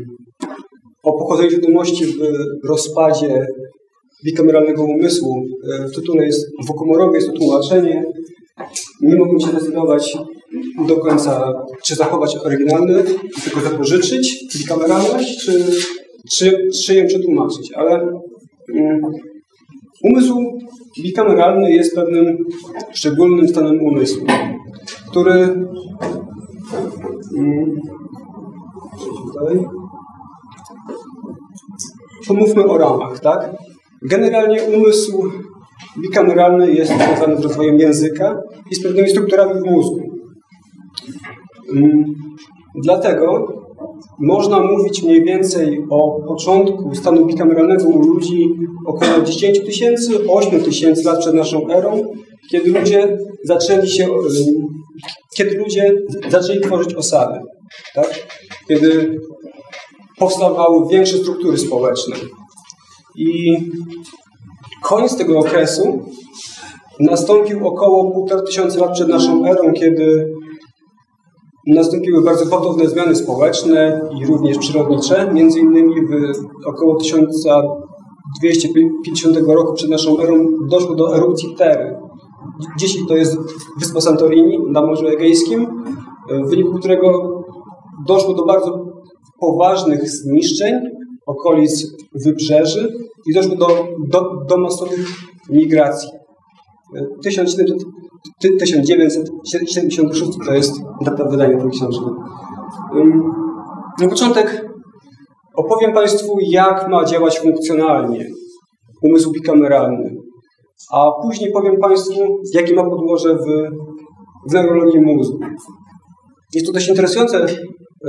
o 1.03 1.13
pochodzeniu 1.13 1.49
świadomości 1.49 2.05
w 2.05 2.67
rozpadzie 2.67 3.47
bikameralnego 4.25 4.83
umysłu. 4.83 5.43
W 5.91 5.95
tytule 5.95 6.25
jest 6.25 6.47
dwukomorowe, 6.63 7.17
jest 7.17 7.27
to 7.27 7.33
tłumaczenie. 7.33 8.05
Nie 9.01 9.15
mogłem 9.15 9.39
się 9.39 9.47
zdecydować 9.47 10.17
do 10.87 10.97
końca, 10.97 11.53
czy 11.83 11.95
zachować 11.95 12.37
oryginalny, 12.37 13.03
tylko 13.43 13.59
zapożyczyć 13.59 14.45
bikameralność, 14.57 15.45
czy, 15.45 15.65
czy, 16.31 16.69
czy 16.85 16.95
ją 16.95 17.07
przetłumaczyć. 17.07 17.73
Ale 17.75 18.21
Umysł 20.03 20.59
bikameralny 21.01 21.71
jest 21.71 21.95
pewnym 21.95 22.37
szczególnym 22.91 23.47
stanem 23.47 23.81
umysłu, 23.81 24.25
który 25.11 25.33
mm, 27.37 27.81
dalej. 29.35 29.59
Pomówmy 32.27 32.65
o 32.65 32.77
ramach, 32.77 33.19
tak? 33.19 33.51
Generalnie 34.01 34.63
umysł 34.63 35.31
bikameralny 36.01 36.71
jest 36.71 36.91
związany 36.93 37.37
z 37.37 37.43
rozwojem 37.43 37.79
języka 37.79 38.41
i 38.71 38.75
z 38.75 38.83
pewnymi 38.83 39.09
strukturami 39.09 39.61
w 39.61 39.65
mózgu. 39.65 40.01
Mm, 41.75 42.03
dlatego 42.83 43.47
można 44.19 44.59
mówić 44.59 45.03
mniej 45.03 45.23
więcej 45.23 45.85
o 45.89 46.21
początku 46.27 46.95
stanu 46.95 47.25
bikameralnego 47.25 47.83
u 47.83 47.99
ludzi 47.99 48.49
około 48.87 49.21
10 49.23 49.59
tysięcy, 49.59 50.29
8 50.29 50.63
tysięcy 50.63 51.03
lat 51.03 51.19
przed 51.19 51.33
naszą 51.33 51.69
erą, 51.69 52.03
kiedy 52.51 52.71
ludzie 52.71 53.17
zaczęli 53.43 53.87
się, 53.89 54.07
kiedy 55.37 55.57
ludzie 55.57 55.93
zaczęli 56.29 56.61
tworzyć 56.61 56.95
osady, 56.95 57.39
tak? 57.95 58.27
kiedy 58.67 59.19
powstawały 60.19 60.87
większe 60.89 61.17
struktury 61.17 61.57
społeczne. 61.57 62.15
I 63.15 63.57
koniec 64.83 65.17
tego 65.17 65.39
okresu 65.39 66.05
nastąpił 66.99 67.67
około 67.67 68.11
półtora 68.11 68.41
tysiąca 68.41 68.79
lat 68.79 68.93
przed 68.93 69.07
naszą 69.07 69.45
erą, 69.45 69.73
kiedy 69.73 70.33
nastąpiły 71.67 72.23
bardzo 72.23 72.45
gwałtowne 72.45 72.89
zmiany 72.89 73.15
społeczne 73.15 74.01
i 74.21 74.25
również 74.25 74.57
przyrodnicze. 74.57 75.31
Między 75.33 75.59
innymi 75.59 75.95
w 75.95 76.11
około 76.65 76.95
1250 76.95 79.37
roku 79.37 79.73
przed 79.73 79.89
naszą 79.89 80.19
erą 80.19 80.45
doszło 80.69 80.95
do 80.95 81.17
erupcji 81.17 81.55
Tery. 81.57 81.97
Dzisiaj 82.79 83.01
to 83.07 83.15
jest 83.15 83.37
wyspa 83.79 84.01
Santorini 84.01 84.59
na 84.71 84.81
Morzu 84.81 85.07
Egejskim, 85.07 85.83
w 86.29 86.49
wyniku 86.49 86.79
którego 86.79 87.41
doszło 88.07 88.33
do 88.33 88.45
bardzo 88.45 88.85
poważnych 89.39 90.09
zniszczeń 90.09 90.73
okolic 91.25 91.87
wybrzeży 92.25 92.93
i 93.27 93.33
doszło 93.33 93.55
do, 93.55 93.67
do, 94.07 94.45
do 94.49 94.57
masowych 94.57 95.07
migracji. 95.49 96.09
1976 98.41 100.31
to 100.45 100.53
jest 100.53 100.73
data 101.05 101.25
wydania 101.25 101.57
tej 101.57 101.69
książki. 101.69 102.05
Na 103.99 104.07
początek 104.09 104.65
opowiem 105.55 105.93
Państwu, 105.93 106.37
jak 106.41 106.89
ma 106.89 107.05
działać 107.05 107.39
funkcjonalnie 107.39 108.29
umysł 109.03 109.31
bikameralny, 109.31 110.15
a 110.93 111.11
później 111.23 111.51
powiem 111.51 111.77
Państwu, 111.77 112.41
jakie 112.53 112.75
ma 112.75 112.83
podłoże 112.83 113.35
w, 113.35 113.45
w 114.49 114.53
neurologii 114.53 115.01
mózgu. 115.01 115.39
Jest 116.53 116.67
to 116.67 116.73
dość 116.73 116.89
interesujące 116.89 117.45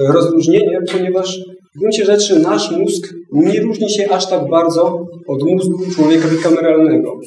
rozróżnienie, 0.09 0.78
ponieważ 0.93 1.39
w 1.76 1.78
gruncie 1.78 2.05
rzeczy 2.05 2.40
nasz 2.40 2.78
mózg 2.78 3.14
nie 3.32 3.60
różni 3.60 3.90
się 3.90 4.10
aż 4.10 4.30
tak 4.30 4.48
bardzo 4.51 5.06
od 5.28 5.43
mózgu 5.43 5.78
człowieka 5.94 6.28
bikameralnego. 6.28 7.20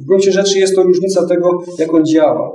W 0.00 0.06
gruncie 0.08 0.32
rzeczy 0.32 0.58
jest 0.58 0.76
to 0.76 0.82
różnica 0.82 1.26
tego, 1.26 1.48
jak 1.78 1.94
on 1.94 2.04
działa. 2.04 2.50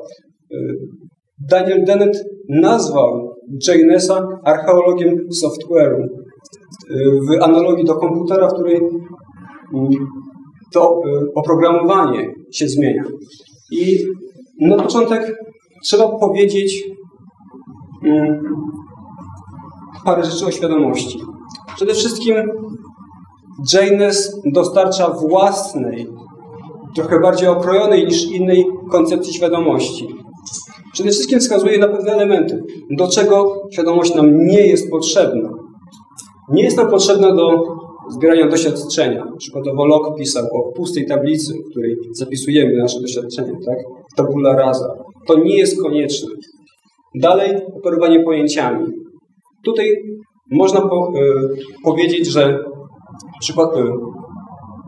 Daniel 1.49 1.85
Dennett 1.85 2.23
nazwał 2.49 3.35
JNS-a 3.67 4.27
archeologiem 4.43 5.15
software'u 5.43 6.07
w 7.29 7.43
analogii 7.43 7.85
do 7.85 7.95
komputera, 7.95 8.47
w 8.47 8.53
której 8.53 8.79
to 10.73 11.01
oprogramowanie 11.35 12.33
się 12.51 12.67
zmienia. 12.67 13.03
I 13.71 13.97
na 14.61 14.77
początek 14.77 15.35
trzeba 15.83 16.19
powiedzieć 16.19 16.83
parę 20.05 20.23
rzeczy 20.23 20.45
o 20.45 20.51
świadomości. 20.51 21.19
Przede 21.75 21.93
wszystkim 21.93 22.35
JNS 23.73 24.41
dostarcza 24.45 25.09
własnej, 25.09 26.07
trochę 26.95 27.19
bardziej 27.19 27.47
okrojonej 27.47 28.05
niż 28.05 28.31
innej 28.31 28.65
koncepcji 28.91 29.33
świadomości. 29.33 30.07
Przede 30.93 31.09
wszystkim 31.09 31.39
wskazuje 31.39 31.77
na 31.77 31.87
pewne 31.87 32.11
elementy, 32.11 32.63
do 32.89 33.07
czego 33.07 33.67
świadomość 33.73 34.15
nam 34.15 34.45
nie 34.45 34.67
jest 34.67 34.89
potrzebna. 34.89 35.49
Nie 36.51 36.63
jest 36.63 36.77
nam 36.77 36.89
potrzebna 36.89 37.35
do 37.35 37.49
zbierania 38.09 38.47
doświadczenia. 38.47 39.25
Przykładowo 39.37 39.85
Locke 39.85 40.13
pisał 40.17 40.43
o 40.53 40.71
pustej 40.71 41.05
tablicy, 41.05 41.53
w 41.53 41.69
której 41.69 41.97
zapisujemy 42.11 42.77
nasze 42.77 43.01
doświadczenia, 43.01 43.53
tak? 43.65 43.77
Tabula 44.15 44.55
rasa. 44.55 44.87
To 45.27 45.39
nie 45.39 45.57
jest 45.57 45.81
konieczne. 45.81 46.29
Dalej 47.15 47.61
operowanie 47.77 48.23
pojęciami. 48.23 48.85
Tutaj 49.65 49.87
można 50.51 50.81
po, 50.81 51.13
y, 51.15 51.83
powiedzieć, 51.83 52.27
że 52.27 52.59
przykład, 53.39 53.77
y, 53.77 53.81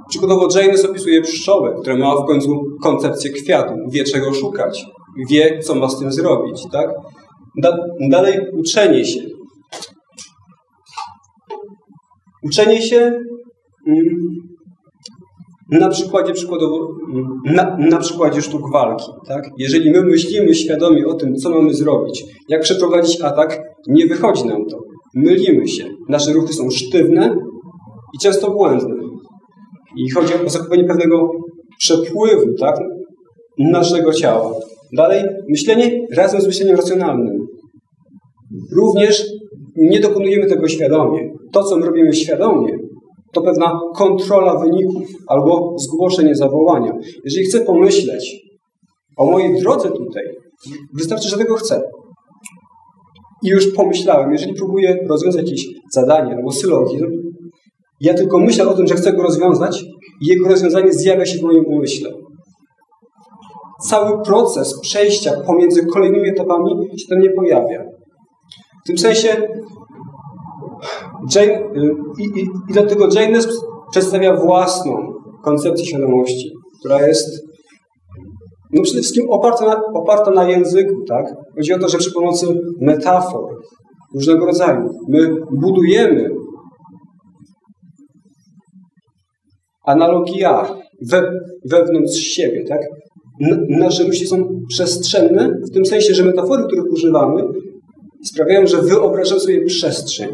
przykładowo 0.10 0.60
James 0.60 0.86
opisuje 0.86 1.22
pszczołę, 1.22 1.76
która 1.82 1.96
ma 1.96 2.16
w 2.16 2.26
końcu 2.26 2.64
koncepcję 2.84 3.32
kwiatu, 3.32 3.74
wie 3.92 4.04
czego 4.04 4.34
szukać, 4.34 4.86
wie 5.30 5.60
co 5.60 5.76
ma 5.76 5.90
z 5.90 6.00
tym 6.00 6.12
zrobić. 6.12 6.64
Tak? 6.72 6.90
Da, 7.62 7.78
dalej 8.10 8.40
uczenie 8.54 9.06
się. 9.06 9.22
Uczenie 12.44 12.82
się 12.82 13.20
na 15.72 15.90
przykładzie 15.90 16.34
przykładowo, 16.34 16.88
na, 17.46 17.78
na 17.78 17.98
przykładzie 17.98 18.42
sztuk 18.42 18.72
walki. 18.72 19.12
Tak? 19.28 19.50
Jeżeli 19.58 19.92
my 19.92 20.04
myślimy 20.04 20.56
świadomie 20.56 21.06
o 21.06 21.14
tym, 21.14 21.36
co 21.36 21.50
mamy 21.50 21.74
zrobić, 21.74 22.26
jak 22.50 22.62
przeprowadzić 22.62 23.22
atak, 23.22 23.60
nie 23.88 24.08
wychodzi 24.08 24.46
nam 24.46 24.66
to. 24.66 24.78
Mylimy 25.16 25.68
się. 25.68 25.84
Nasze 26.10 26.34
ruchy 26.34 26.54
są 26.54 26.70
sztywne 26.70 27.36
i 28.16 28.20
często 28.20 28.52
błędne. 28.52 28.96
I 29.98 30.12
chodzi 30.12 30.34
o 30.46 30.50
zachowanie 30.50 30.84
pewnego 30.84 31.32
przepływu 31.80 32.54
tak? 32.60 32.76
naszego 33.58 34.14
ciała. 34.14 34.54
Dalej, 34.94 35.24
myślenie 35.50 36.08
razem 36.16 36.42
z 36.42 36.48
myśleniem 36.48 36.76
racjonalnym. 36.76 37.48
Również 38.76 39.26
nie 39.76 40.00
dokonujemy 40.00 40.46
tego 40.46 40.68
świadomie. 40.68 41.30
To, 41.52 41.64
co 41.64 41.78
my 41.78 41.86
robimy 41.86 42.14
świadomie, 42.14 42.78
to 43.34 43.42
pewna 43.42 43.80
kontrola 43.96 44.60
wyników 44.60 45.04
albo 45.28 45.76
zgłoszenie 45.78 46.36
zawołania. 46.36 46.94
Jeżeli 47.24 47.46
chcę 47.46 47.62
pomyśleć 47.62 48.42
o 49.18 49.26
mojej 49.26 49.62
drodze 49.62 49.92
tutaj, 49.92 50.24
wystarczy, 50.94 51.30
że 51.30 51.38
tego 51.38 51.56
chcę. 51.56 51.82
I 53.44 53.50
już 53.50 53.74
pomyślałem, 53.74 54.32
jeżeli 54.32 54.54
próbuję 54.54 54.98
rozwiązać 55.10 55.44
jakieś 55.44 55.68
zadanie 55.94 56.36
albo 56.36 56.52
sylogizm, 56.52 57.06
ja 58.02 58.14
tylko 58.14 58.40
myślę 58.40 58.68
o 58.68 58.74
tym, 58.74 58.88
że 58.88 58.96
chcę 58.96 59.14
go 59.14 59.24
rozwiązać 59.24 59.84
i 60.22 60.28
jego 60.28 60.50
rozwiązanie 60.50 60.94
zjawia 60.94 61.26
się 61.26 61.40
w 61.40 61.42
moim 61.42 61.66
umyśle. 61.66 62.10
Cały 63.82 64.24
proces 64.24 64.80
przejścia 64.82 65.32
pomiędzy 65.46 65.86
kolejnymi 65.86 66.30
etapami 66.30 67.00
się 67.00 67.08
tam 67.10 67.20
nie 67.20 67.30
pojawia. 67.30 67.84
W 68.84 68.88
tym 68.88 68.98
sensie 68.98 69.30
Jane, 71.36 71.54
y, 71.54 71.96
i, 72.20 72.40
i, 72.40 72.44
i 72.44 72.74
dlatego 72.74 73.08
Janes 73.14 73.48
przedstawia 73.92 74.36
własną 74.36 75.14
koncepcję 75.44 75.86
świadomości, 75.86 76.52
która 76.80 77.08
jest 77.08 77.48
no 78.74 78.84
przede 78.84 79.02
wszystkim 79.02 79.30
oparta 79.30 79.66
na, 79.66 79.82
oparta 79.94 80.32
na 80.32 80.50
języku. 80.50 80.96
Tak? 81.08 81.26
Chodzi 81.56 81.74
o 81.74 81.80
to, 81.80 81.90
że 81.90 81.98
przy 81.98 82.12
pomocy 82.14 82.48
metafor 82.82 83.44
różnego 84.16 84.46
rodzaju 84.46 84.90
my 85.10 85.30
budujemy 85.52 86.30
analogia 89.88 90.68
we, 91.02 91.32
wewnątrz 91.66 92.18
siebie. 92.18 92.64
Tak? 92.68 92.82
nasze 93.70 94.08
myśli 94.08 94.28
są 94.28 94.60
przestrzenne, 94.70 95.60
w 95.68 95.74
tym 95.74 95.86
sensie, 95.86 96.14
że 96.14 96.24
metafory, 96.24 96.64
których 96.64 96.92
używamy, 96.92 97.44
sprawiają, 98.24 98.68
że 98.68 98.82
wyobrażamy 98.82 99.42
sobie 99.42 99.66
przestrzeń. 99.66 100.30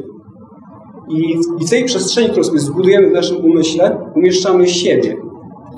I 1.10 1.38
w, 1.66 1.70
tej 1.70 1.84
przestrzeni, 1.84 2.30
którą 2.30 2.44
sobie 2.44 2.60
zbudujemy 2.60 3.10
w 3.10 3.14
naszym 3.14 3.46
umyśle, 3.46 3.98
umieszczamy 4.16 4.68
siebie. 4.68 5.16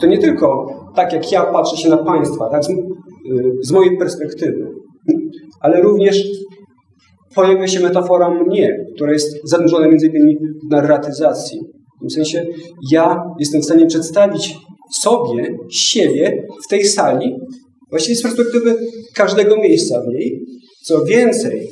To 0.02 0.07
nie 0.07 0.18
tylko 0.18 0.68
tak, 0.95 1.14
jak 1.14 1.31
ja 1.31 1.45
patrzę 1.45 1.77
się 1.77 1.89
na 1.89 1.97
państwa, 1.97 2.49
tak, 2.49 2.64
z, 2.64 2.68
z 3.61 3.72
mojej 3.72 3.97
perspektywy, 3.97 4.68
ale 5.61 5.81
również 5.81 6.23
pojawia 7.35 7.68
się 7.68 7.80
metafora 7.80 8.30
mnie, 8.30 8.85
która 8.95 9.11
jest 9.14 9.49
zanurzona 9.49 9.88
między 9.88 10.07
innymi 10.07 10.38
w 10.38 10.72
narratyzacji. 10.72 11.60
Tym 12.06 12.10
sensie 12.10 12.45
ja 12.91 13.23
jestem 13.40 13.61
w 13.61 13.65
stanie 13.65 13.86
przedstawić 13.86 14.57
sobie, 14.94 15.57
siebie 15.69 16.48
w 16.65 16.69
tej 16.69 16.86
sali, 16.86 17.36
właściwie 17.90 18.15
z 18.15 18.22
perspektywy 18.22 18.77
każdego 19.15 19.57
miejsca 19.57 20.02
w 20.02 20.07
niej. 20.07 20.45
Co 20.84 21.06
więcej, 21.06 21.68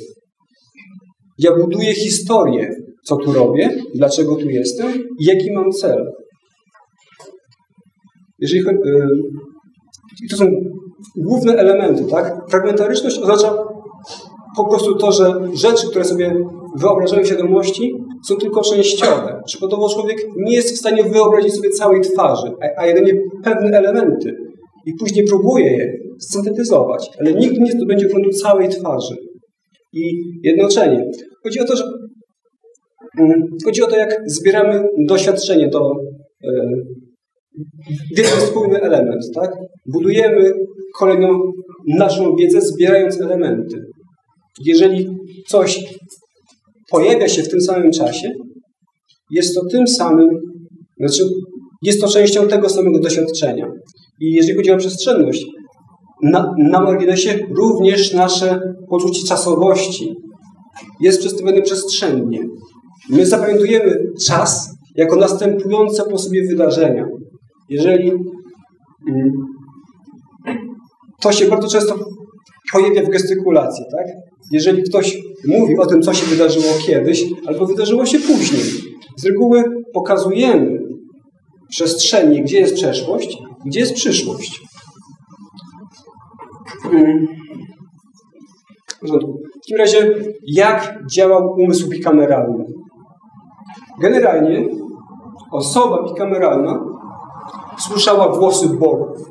ja 1.38 1.56
buduję 1.56 1.94
historię, 1.94 2.70
co 3.04 3.16
tu 3.16 3.32
robię, 3.32 3.70
dlaczego 3.94 4.36
tu 4.36 4.50
jestem 4.50 4.94
i 5.20 5.24
jaki 5.24 5.52
mam 5.52 5.70
cel. 5.70 6.04
Jeżeli 8.38 8.62
chodzi, 8.62 8.78
to 10.30 10.36
są 10.36 10.46
główne 11.16 11.52
elementy, 11.56 12.04
tak? 12.04 12.50
Fragmentaryczność 12.50 13.18
oznacza 13.18 13.56
po 14.56 14.68
prostu 14.68 14.94
to, 14.94 15.12
że 15.12 15.32
rzeczy, 15.54 15.88
które 15.90 16.04
sobie 16.04 16.36
wyobrażamy 16.76 17.22
w 17.22 17.26
świadomości, 17.26 17.92
są 18.28 18.36
tylko 18.36 18.62
częściowe. 18.62 19.42
Przykładowo 19.46 19.88
człowiek 19.88 20.18
nie 20.36 20.56
jest 20.56 20.74
w 20.74 20.78
stanie 20.78 21.02
wyobrazić 21.02 21.54
sobie 21.54 21.70
całej 21.70 22.00
twarzy, 22.00 22.52
a, 22.62 22.80
a 22.80 22.86
jedynie 22.86 23.12
pewne 23.44 23.78
elementy 23.78 24.36
i 24.86 24.94
później 24.98 25.26
próbuje 25.26 25.72
je 25.76 25.92
syntetyzować, 26.20 27.10
ale 27.20 27.34
nigdy 27.34 27.60
nie 27.60 27.72
zdobędzie 27.72 28.06
oglądu 28.06 28.30
całej 28.30 28.68
twarzy. 28.68 29.16
I 29.92 30.22
jednoczenie. 30.42 31.04
Chodzi 31.42 31.60
o 31.60 31.64
to, 31.64 31.76
że 31.76 31.84
mm, 33.18 33.42
chodzi 33.64 33.82
o 33.82 33.86
to, 33.86 33.96
jak 33.96 34.22
zbieramy 34.26 34.88
doświadczenie 35.08 35.68
do 35.68 35.90
e, 36.44 36.68
jeden 38.16 38.40
spójny 38.40 38.80
element, 38.80 39.22
tak? 39.34 39.50
Budujemy 39.92 40.52
kolejną 40.98 41.52
naszą 41.98 42.36
wiedzę, 42.36 42.60
zbierając 42.60 43.20
elementy. 43.20 43.84
Jeżeli 44.64 45.08
coś 45.48 45.84
pojawia 46.94 47.28
się 47.28 47.42
w 47.42 47.48
tym 47.48 47.60
samym 47.60 47.90
czasie, 47.90 48.30
jest 49.30 49.54
to 49.54 49.60
tym 49.70 49.86
samym, 49.86 50.28
znaczy 50.98 51.22
jest 51.82 52.00
to 52.00 52.08
częścią 52.08 52.48
tego 52.48 52.68
samego 52.68 52.98
doświadczenia. 52.98 53.66
I 54.20 54.32
jeżeli 54.32 54.56
chodzi 54.56 54.70
o 54.70 54.76
przestrzenność, 54.76 55.46
na, 56.22 56.54
na 56.58 56.80
marginesie 56.80 57.38
również 57.56 58.12
nasze 58.12 58.60
poczucie 58.90 59.26
czasowości 59.28 60.14
jest 61.00 61.20
przedstawione 61.20 61.62
przestrzennie. 61.62 62.40
My 63.10 63.26
zapamiętujemy 63.26 63.96
czas 64.26 64.68
jako 64.96 65.16
następujące 65.16 66.02
po 66.10 66.18
sobie 66.18 66.48
wydarzenia. 66.48 67.06
Jeżeli 67.68 68.12
mm, 69.08 69.32
to 71.20 71.32
się 71.32 71.48
bardzo 71.48 71.68
często 71.68 71.94
pojawia 72.72 73.02
w 73.02 73.10
gestykulacji, 73.10 73.84
tak? 73.96 74.06
Jeżeli 74.50 74.82
ktoś 74.82 75.18
mówi 75.48 75.78
o 75.78 75.86
tym, 75.86 76.02
co 76.02 76.14
się 76.14 76.26
wydarzyło 76.26 76.74
kiedyś, 76.86 77.24
albo 77.46 77.66
wydarzyło 77.66 78.06
się 78.06 78.18
później, 78.18 78.62
z 79.16 79.24
reguły 79.26 79.64
pokazujemy 79.92 80.78
przestrzeni, 81.68 82.42
gdzie 82.42 82.60
jest 82.60 82.74
przeszłość, 82.74 83.38
gdzie 83.66 83.80
jest 83.80 83.94
przyszłość. 83.94 84.60
Mm. 86.92 87.26
W 89.02 89.10
takim 89.54 89.78
razie, 89.78 90.14
jak 90.46 90.98
działał 91.10 91.54
umysł 91.58 91.88
bikameralny? 91.88 92.64
Generalnie 94.00 94.68
osoba 95.52 96.02
bikameralna 96.08 96.80
słyszała 97.78 98.38
głosy 98.38 98.68
bogów 98.68 99.30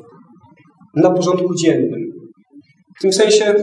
na 0.96 1.10
porządku 1.10 1.54
dziennym. 1.54 2.12
W 2.98 3.02
tym 3.02 3.12
sensie 3.12 3.54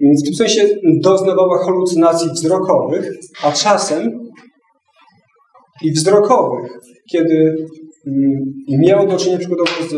W 0.00 0.24
tym 0.24 0.34
sensie 0.34 0.68
doznawała 1.00 1.64
halucynacji 1.64 2.30
wzrokowych, 2.30 3.10
a 3.42 3.52
czasem 3.52 4.10
i 5.82 5.92
wzrokowych, 5.92 6.72
kiedy 7.12 7.66
mm, 8.06 8.54
miało 8.68 9.06
do 9.06 9.16
czynienia 9.16 9.38
przykładowo 9.38 9.70
z, 9.90 9.92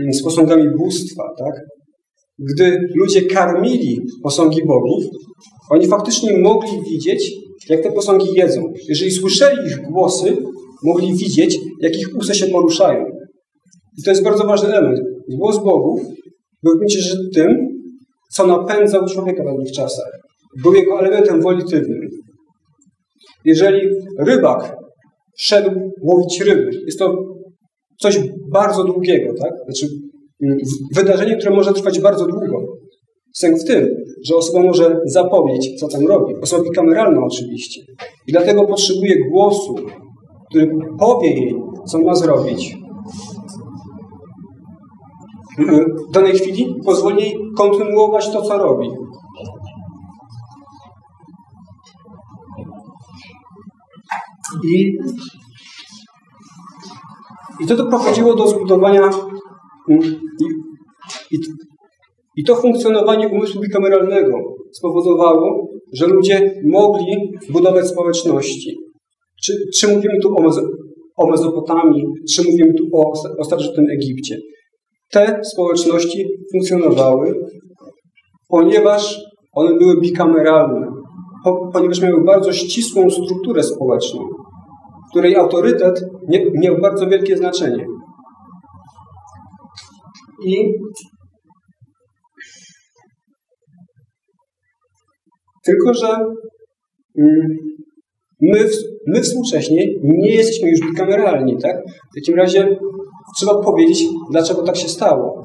mm, 0.00 0.12
z 0.12 0.22
posągami 0.22 0.64
bóstwa, 0.78 1.34
tak? 1.38 1.75
Gdy 2.38 2.78
ludzie 2.94 3.22
karmili 3.22 4.00
posągi 4.22 4.64
bogów, 4.66 5.04
oni 5.70 5.86
faktycznie 5.86 6.38
mogli 6.38 6.70
widzieć, 6.90 7.32
jak 7.68 7.82
te 7.82 7.92
posągi 7.92 8.26
jedzą. 8.34 8.72
Jeżeli 8.88 9.10
słyszeli 9.10 9.66
ich 9.66 9.80
głosy, 9.90 10.36
mogli 10.84 11.14
widzieć, 11.14 11.58
jak 11.80 11.96
ich 11.96 12.16
usta 12.16 12.34
się 12.34 12.46
poruszają. 12.46 13.04
I 13.98 14.02
to 14.02 14.10
jest 14.10 14.24
bardzo 14.24 14.44
ważny 14.44 14.68
element. 14.68 14.98
Głos 15.28 15.64
bogów 15.64 16.00
był 16.62 16.74
w 16.74 16.78
gruncie 16.78 16.98
tym, 17.34 17.56
co 18.32 18.46
napędzał 18.46 19.06
człowieka 19.06 19.42
w 19.42 19.64
tych 19.64 19.72
czasach. 19.72 20.10
Był 20.62 20.74
jego 20.74 21.00
elementem 21.00 21.42
wolitywnym. 21.42 22.00
Jeżeli 23.44 23.80
rybak 24.18 24.76
szedł 25.38 25.70
łowić 26.02 26.40
ryby, 26.40 26.70
jest 26.86 26.98
to 26.98 27.14
coś 28.00 28.20
bardzo 28.52 28.84
długiego, 28.84 29.34
tak? 29.42 29.52
Znaczy 29.64 29.86
wydarzenie, 30.94 31.36
które 31.36 31.56
może 31.56 31.72
trwać 31.72 32.00
bardzo 32.00 32.26
długo. 32.26 32.76
Sęk 33.34 33.58
w 33.58 33.64
tym, 33.64 33.88
że 34.24 34.36
osoba 34.36 34.62
może 34.62 35.00
zapomnieć, 35.04 35.80
co 35.80 35.88
tam 35.88 36.06
robi. 36.06 36.34
Osoba 36.42 36.64
kameralna 36.74 37.20
oczywiście. 37.24 37.80
I 38.26 38.32
dlatego 38.32 38.64
potrzebuje 38.64 39.30
głosu, 39.30 39.74
który 40.50 40.70
powie 40.98 41.30
jej, 41.30 41.54
co 41.86 41.98
ma 41.98 42.14
zrobić, 42.14 42.76
w 46.08 46.12
danej 46.12 46.32
chwili 46.32 46.66
pozwoli 46.84 47.22
jej 47.22 47.38
kontynuować 47.56 48.30
to, 48.30 48.42
co 48.42 48.58
robi. 48.58 48.88
I, 54.64 54.98
i 57.60 57.66
to 57.66 57.76
doprowadziło 57.76 58.36
do 58.36 58.48
zbudowania 58.48 59.02
mm, 59.02 59.36
i, 61.30 61.36
i, 62.36 62.44
to 62.44 62.54
funkcjonowanie 62.54 63.28
umysłu 63.28 63.60
bikameralnego 63.60 64.38
spowodowało, 64.72 65.68
że 65.92 66.06
ludzie 66.06 66.62
mogli 66.64 67.16
budować 67.50 67.86
społeczności. 67.86 68.76
Czy, 69.44 69.52
czy 69.74 69.88
mówimy 69.88 70.14
tu 70.22 70.28
o, 70.28 70.50
o 71.16 71.30
Mezopotamii, 71.30 72.04
czy 72.30 72.42
mówimy 72.44 72.74
tu 72.74 72.84
o, 72.92 73.12
o 73.38 73.44
starożytnym 73.44 73.86
Egipcie 73.90 74.36
te 75.12 75.40
społeczności 75.44 76.26
funkcjonowały, 76.52 77.34
ponieważ 78.48 79.20
one 79.52 79.78
były 79.78 80.00
bikameralne, 80.00 80.86
ponieważ 81.72 82.00
miały 82.00 82.24
bardzo 82.24 82.52
ścisłą 82.52 83.10
strukturę 83.10 83.62
społeczną, 83.62 84.20
której 85.10 85.36
autorytet 85.36 86.04
miał 86.62 86.80
bardzo 86.80 87.06
wielkie 87.06 87.36
znaczenie. 87.36 87.86
I 90.44 90.72
tylko, 95.64 95.94
że 95.94 96.08
mm, 97.18 97.56
my, 98.40 98.68
my 99.06 99.22
współcześnie 99.22 99.86
nie 100.04 100.30
jesteśmy 100.30 100.70
już 100.70 100.80
bikameralni, 100.80 101.56
tak? 101.62 101.76
W 101.86 102.14
takim 102.14 102.34
razie 102.34 102.78
trzeba 103.36 103.62
powiedzieć, 103.62 104.04
dlaczego 104.30 104.62
tak 104.62 104.76
się 104.76 104.88
stało. 104.88 105.42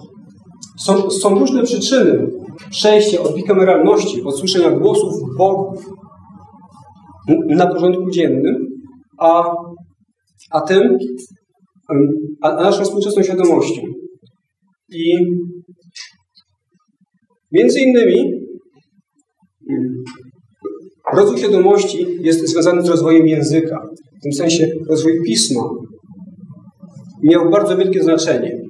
Są, 0.80 1.10
są 1.10 1.40
różne 1.40 1.64
przyczyny 1.64 2.28
przejścia 2.70 3.22
od 3.22 3.36
bikameralności, 3.36 4.22
od 4.24 4.40
słyszenia 4.40 4.72
głosów 4.72 5.14
Bogów 5.38 5.86
na 7.48 7.68
porządku 7.68 8.10
dziennym, 8.10 8.68
a, 9.20 9.44
a 10.52 10.62
tym, 10.62 10.98
a, 12.42 12.48
a 12.48 12.64
naszą 12.64 12.84
współczesną 12.84 13.24
świadomością. 13.24 13.82
I 14.94 15.18
między 17.52 17.80
innymi 17.80 18.42
rozwój 21.14 21.38
świadomości 21.38 22.06
jest 22.22 22.50
związany 22.50 22.82
z 22.82 22.90
rozwojem 22.90 23.28
języka. 23.28 23.78
W 24.20 24.24
tym 24.24 24.34
sensie 24.34 24.68
rozwój 24.90 25.22
pisma 25.26 25.64
miał 27.24 27.50
bardzo 27.50 27.78
wielkie 27.78 28.04
znaczenie, 28.04 28.62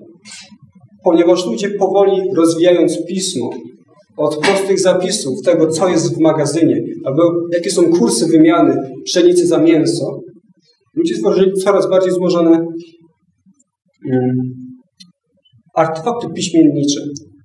ponieważ 1.03 1.45
ludzie 1.45 1.69
powoli 1.69 2.22
rozwijając 2.35 3.06
pismo 3.06 3.49
od 4.18 4.38
prostych 4.38 4.80
zapisów 4.80 5.41
tego, 5.45 5.68
co 5.68 5.89
jest 5.89 6.15
w 6.15 6.19
magazynie, 6.19 6.81
albo 7.06 7.34
jakie 7.53 7.72
są 7.72 7.91
kursy 7.91 8.27
wymiany 8.27 8.76
pszenicy 9.06 9.48
za 9.48 9.57
mięso, 9.57 10.19
ludzie 10.95 11.15
stworzyli 11.15 11.53
coraz 11.53 11.89
bardziej 11.89 12.11
złożone 12.11 12.65
um, 14.11 14.60
artefakty 15.76 16.27
piśmiennicze, 16.30 17.02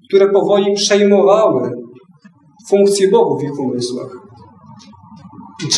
które 0.08 0.28
powoli 0.28 0.74
przejmowały 0.74 1.70
funkcję 2.68 3.10
Bogu 3.10 3.38
w 3.38 3.42
ich 3.42 3.60
umysłach. 3.60 4.26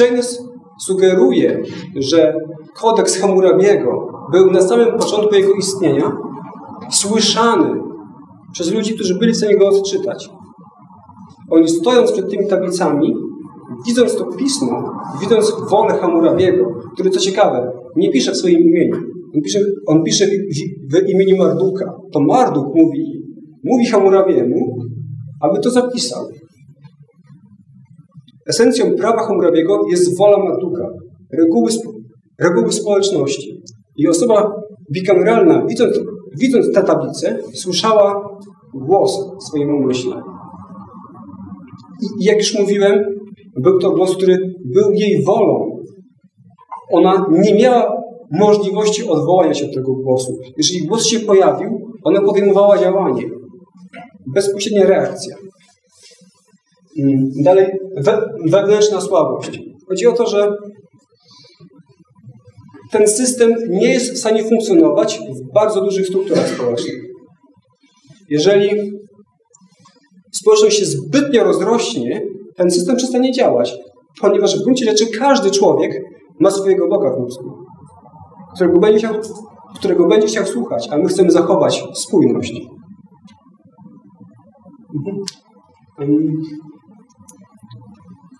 James 0.00 0.42
sugeruje, 0.80 1.62
że 1.96 2.34
kodeks 2.74 3.20
Hammurabiego 3.20 4.08
był 4.32 4.50
na 4.50 4.62
samym 4.62 4.98
początku 4.98 5.34
jego 5.34 5.52
istnienia 5.52 6.12
słyszany 6.90 7.80
przez 8.52 8.72
ludzi, 8.72 8.94
którzy 8.94 9.18
byli 9.18 9.32
w 9.32 9.36
stanie 9.36 9.56
go 9.56 9.68
odczytać. 9.68 10.30
Oni 11.50 11.68
stojąc 11.68 12.12
przed 12.12 12.30
tymi 12.30 12.46
tablicami, 12.46 13.14
widząc 13.86 14.16
to 14.16 14.24
pismo, 14.24 15.00
widząc 15.20 15.56
wolę 15.70 15.98
Hammurabiego, 15.98 16.64
który 16.94 17.10
co 17.10 17.20
ciekawe, 17.20 17.72
nie 17.96 18.10
pisze 18.10 18.32
w 18.32 18.36
swoim 18.36 18.60
imieniu. 18.60 18.96
On 19.34 19.42
pisze, 19.42 19.60
on 19.86 20.04
pisze 20.04 20.26
w, 20.92 21.08
imieniu 21.08 21.36
Marduka. 21.36 21.92
To 22.12 22.20
Marduk 22.20 22.66
mówi, 22.74 23.04
mówi 23.64 23.86
Hammurabiemu, 23.86 24.76
aby 25.40 25.60
to 25.60 25.70
zapisał. 25.70 26.24
Esencją 28.46 28.94
prawa 28.94 29.26
Hammurabiego 29.26 29.80
jest 29.90 30.18
wola 30.18 30.38
Marduka, 30.38 30.88
reguły, 31.32 31.70
reguły 32.40 32.72
społeczności. 32.72 33.62
I 33.96 34.08
osoba 34.08 34.52
bikameralna, 34.94 35.66
widząc, 35.66 36.00
widząc 36.40 36.72
tę 36.74 36.82
tablicę, 36.82 37.38
słyszała 37.54 38.28
głos 38.74 39.18
w 39.40 39.42
swoim. 39.42 39.88
I 42.02 42.24
jak 42.24 42.38
już 42.38 42.58
mówiłem, 42.58 42.94
był 43.56 43.78
to 43.78 43.90
głos, 43.90 44.16
który 44.16 44.38
był 44.64 44.92
jej 44.92 45.24
wolą. 45.24 45.78
Ona 46.92 47.26
nie 47.30 47.54
miała 47.54 47.97
możliwości 48.30 49.08
odwołania 49.08 49.54
się 49.54 49.66
od 49.66 49.74
tego 49.74 49.92
głosu. 49.92 50.38
Jeżeli 50.56 50.86
głos 50.86 51.06
się 51.06 51.20
pojawił, 51.20 51.92
ona 52.04 52.20
podejmowała 52.20 52.78
działanie. 52.78 53.22
Bezpośrednia 54.26 54.86
reakcja. 54.86 55.36
Mm, 56.98 57.30
dalej, 57.44 57.66
we, 57.96 58.22
wewnętrzna 58.46 59.00
słabość. 59.00 59.60
Chodzi 59.88 60.06
o 60.06 60.12
to, 60.12 60.26
że 60.26 60.52
ten 62.90 63.08
system 63.08 63.54
nie 63.68 63.92
jest 63.92 64.12
w 64.12 64.18
stanie 64.18 64.44
funkcjonować 64.44 65.18
w 65.18 65.52
bardzo 65.52 65.80
dużych 65.80 66.06
strukturach 66.06 66.48
społecznych. 66.48 67.08
Jeżeli 68.30 68.70
społeczność 70.32 70.78
się 70.78 70.84
zbytnio 70.84 71.44
rozrośnie, 71.44 72.22
ten 72.56 72.70
system 72.70 72.96
przestanie 72.96 73.32
działać, 73.32 73.76
ponieważ 74.20 74.58
w 74.58 74.62
gruncie 74.62 74.84
rzeczy 74.84 75.06
każdy 75.06 75.50
człowiek 75.50 76.02
ma 76.40 76.50
swojego 76.50 76.88
Boga 76.88 77.10
w 77.16 77.20
mózgu, 77.20 77.50
którego 78.54 78.80
będzie 78.80 78.98
chciał, 78.98 79.14
którego 79.74 80.08
będzie 80.08 80.26
chciał 80.26 80.46
słuchać, 80.46 80.88
a 80.92 80.96
my 80.96 81.04
chcemy 81.04 81.30
zachować 81.30 81.84
spójność. 81.94 82.52
Mhm. 84.94 85.24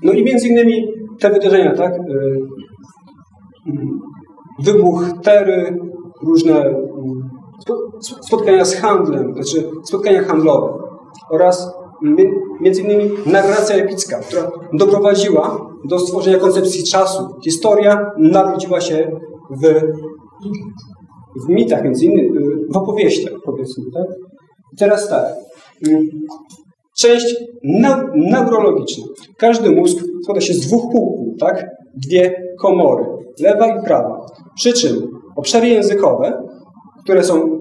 No 0.03 0.13
i 0.13 0.25
między 0.25 0.49
innymi 0.49 0.89
te 1.21 1.31
wydarzenia, 1.31 1.75
tak? 1.75 1.93
Y, 1.95 2.41
wybuch 4.59 5.05
tery, 5.23 5.79
różne 6.23 6.75
spotkania 8.21 8.65
z 8.65 8.75
handlem, 8.75 9.35
znaczy 9.35 9.71
spotkania 9.85 10.23
handlowe 10.23 10.73
oraz 11.31 11.73
między 12.61 12.83
innymi 12.83 13.11
narracja 13.27 13.77
epicka, 13.77 14.21
która 14.21 14.51
doprowadziła 14.73 15.71
do 15.85 15.99
stworzenia 15.99 16.39
koncepcji 16.39 16.85
czasu. 16.85 17.35
Historia 17.45 18.11
narodziła 18.19 18.81
się 18.81 19.21
w, 19.51 19.83
w 21.47 21.49
mitach, 21.49 21.85
między 21.85 22.05
innymi 22.05 22.31
w 22.73 22.77
opowieściach, 22.77 23.33
powiedzmy. 23.45 23.85
Tak? 23.95 24.07
I 24.73 24.77
teraz 24.77 25.09
tak. 25.09 25.27
Mm, 25.89 26.07
część 26.99 27.37
neurologiczna. 28.15 29.05
Każdy 29.39 29.71
mózg 29.71 30.05
składa 30.23 30.41
się 30.41 30.55
z 30.55 30.61
dwóch 30.61 30.93
półkul, 30.93 31.35
tak? 31.41 31.67
Dwie 32.07 32.35
komory, 32.61 33.05
lewa 33.41 33.67
i 33.67 33.85
prawa. 33.85 34.27
Przy 34.57 34.73
czym 34.73 35.09
obszary 35.37 35.69
językowe, 35.69 36.43
które 37.05 37.25
są 37.25 37.59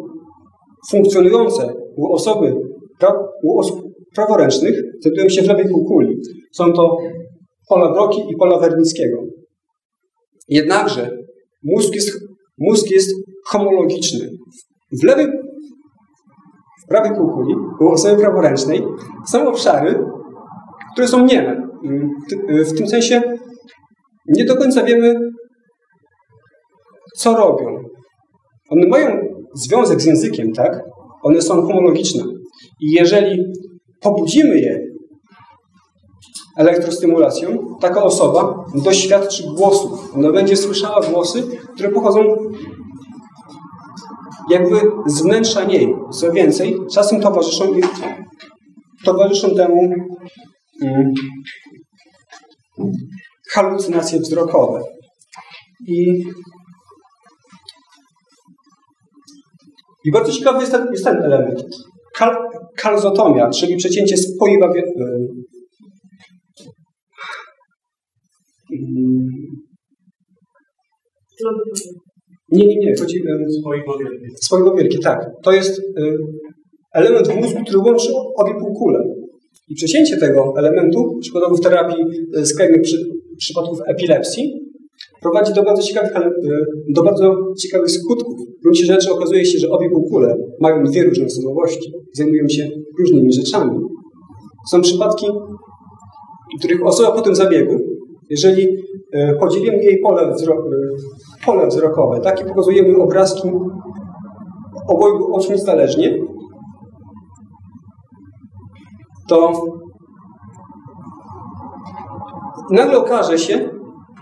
funkcjonujące 0.92 1.74
u 1.98 2.14
osoby, 2.14 2.56
u 3.44 3.60
osób 3.60 3.82
praworęcznych, 4.16 4.82
znajdują 5.02 5.30
się 5.30 5.42
w 5.42 5.48
lewej 5.48 5.70
półkuli. 5.70 6.18
Są 6.52 6.74
to 6.74 6.98
pola 7.70 7.92
Broki 7.94 8.22
i 8.30 8.36
pola 8.36 8.60
Wernickiego. 8.60 9.18
Jednakże 10.48 11.18
mózg 11.64 11.96
jest, 11.96 12.12
mózg 12.58 12.92
jest 12.92 13.16
homologiczny. 13.46 14.30
W 15.02 15.04
lewej, 15.04 15.28
w 16.84 16.88
prawej 16.90 17.12
półkuli, 17.18 17.56
u 17.80 17.88
osoby 17.88 18.22
praworęcznej, 18.22 18.84
są 19.28 19.48
obszary, 19.48 20.00
które 20.94 21.08
są 21.08 21.26
nieme. 21.26 21.68
W 22.66 22.78
tym 22.78 22.88
sensie 22.88 23.22
nie 24.28 24.46
do 24.46 24.56
końca 24.56 24.84
wiemy, 24.84 25.20
co 27.18 27.36
robią. 27.36 27.66
One 28.70 28.88
mają 28.88 29.18
związek 29.54 30.02
z 30.02 30.06
językiem, 30.06 30.52
tak? 30.54 30.82
One 31.24 31.42
są 31.42 31.62
homologiczne. 31.62 32.24
I 32.82 32.92
jeżeli 32.92 33.44
pobudzimy 34.02 34.60
je 34.60 34.87
elektrostymulacją, 36.58 37.76
taka 37.80 38.04
osoba 38.04 38.66
doświadczy 38.76 39.44
głosów. 39.44 40.16
Ona 40.16 40.32
będzie 40.32 40.58
słyszała 40.58 41.02
głosy, 41.02 41.44
które 41.74 41.90
pochodzą 41.90 42.24
jakby 44.50 44.76
z 45.06 45.22
wnętrza 45.22 45.64
niej. 45.64 45.96
Co 46.12 46.32
więcej, 46.32 46.78
czasem 46.94 47.22
towarzyszą, 47.22 47.66
towarzyszą 49.06 49.56
temu 49.56 49.94
mm, 50.84 51.14
halucynacje 53.52 54.20
wzrokowe. 54.20 54.82
I, 55.88 56.24
i 60.06 60.12
bardzo 60.12 60.32
ciekawy 60.32 60.60
jest 60.60 60.72
ten, 60.72 60.88
jest 60.92 61.04
ten 61.04 61.18
element. 61.18 61.64
Kal, 62.16 62.36
kalzotomia, 62.78 63.50
czyli 63.50 63.78
przecięcie 63.78 64.18
spoiwa... 64.18 64.70
nie, 72.52 72.66
nie, 72.68 72.76
nie. 72.76 72.96
Chodzi, 73.00 73.24
Spoiwo 74.36 74.76
wielkie, 74.76 75.00
tak. 75.00 75.32
To 75.44 75.52
jest 75.52 75.82
element 76.94 77.28
w 77.28 77.36
mózgu, 77.36 77.64
który 77.64 77.78
łączy 77.78 78.10
obie 78.36 78.54
półkule. 78.60 79.00
I 79.70 79.76
przecięcie 79.76 80.18
tego 80.18 80.54
elementu, 80.58 81.18
przykładowo 81.22 81.56
w 81.56 81.62
terapii 81.62 82.04
skrajnych 82.44 82.82
przy, 82.82 82.98
przypadków 83.38 83.80
epilepsji, 83.88 84.54
prowadzi 85.22 85.54
do 85.54 85.64
bardzo 85.64 85.84
ciekawych, 85.84 86.12
do 86.96 87.04
bardzo 87.04 87.36
ciekawych 87.62 87.92
skutków. 87.92 88.34
W 88.60 88.62
gruncie 88.64 88.86
rzeczy 88.86 89.12
okazuje 89.12 89.46
się, 89.46 89.60
że 89.60 89.70
obie 89.70 89.90
półkule 89.90 90.36
mają 90.62 90.84
dwie 90.84 91.04
różne 91.04 91.26
osobowości, 91.26 91.92
zajmują 92.14 92.48
się 92.50 92.70
różnymi 93.00 93.34
rzeczami. 93.34 93.80
Są 94.72 94.82
przypadki, 94.82 95.26
w 96.56 96.60
których 96.60 96.86
osoba 96.86 97.12
po 97.12 97.22
tym 97.22 97.36
zabiegu, 97.36 97.78
jeżeli 98.30 98.68
podzielimy 99.40 99.84
jej 99.84 100.00
pole, 100.00 100.34
wzro 100.34 100.64
pole 101.46 101.68
wzrokowe, 101.68 102.20
tak, 102.20 102.42
i 102.42 102.46
pokazujemy 102.46 102.98
obrazki 102.98 103.52
obojgu 104.88 105.36
oczu 105.36 105.52
niezależnie, 105.52 106.20
to 109.30 109.52
nagle 112.72 112.98
okaże 112.98 113.38
się, 113.38 113.70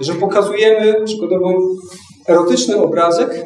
że 0.01 0.13
pokazujemy 0.13 1.03
przykładowo 1.03 1.49
erotyczny 2.27 2.77
obrazek 2.77 3.45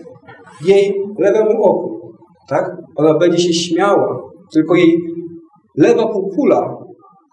jej 0.66 1.04
lewemu 1.20 1.64
oku. 1.64 2.14
Tak? 2.48 2.78
Ona 2.96 3.14
będzie 3.14 3.38
się 3.38 3.54
śmiała, 3.54 4.22
tylko 4.54 4.76
jej 4.76 5.02
lewa 5.78 6.08
półkula, 6.08 6.78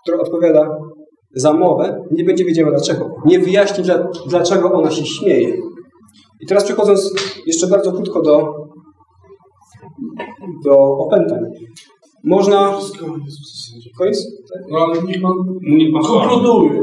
która 0.03 0.19
odpowiada 0.19 0.79
za 1.37 1.53
mowę, 1.53 2.05
nie 2.11 2.25
będzie 2.25 2.45
wiedziała 2.45 2.71
dlaczego. 2.71 3.17
Nie 3.25 3.39
wyjaśni, 3.39 3.85
dlaczego 4.29 4.73
ona 4.73 4.91
się 4.91 5.07
śmieje. 5.07 5.57
I 6.41 6.47
teraz 6.47 6.65
przechodząc 6.65 7.15
jeszcze 7.47 7.67
bardzo 7.67 7.93
krótko 7.93 8.23
do, 8.23 8.55
do 10.65 10.79
opętań. 10.79 11.41
Można... 12.25 12.79
Koniec? 13.99 14.27
No 14.71 14.79
ale 14.79 15.03
niech 15.03 15.23
pan, 15.23 15.33
niech 15.63 15.93
pan 15.93 16.03
konkluduje. 16.03 16.83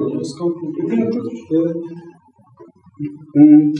Mm, 3.37 3.71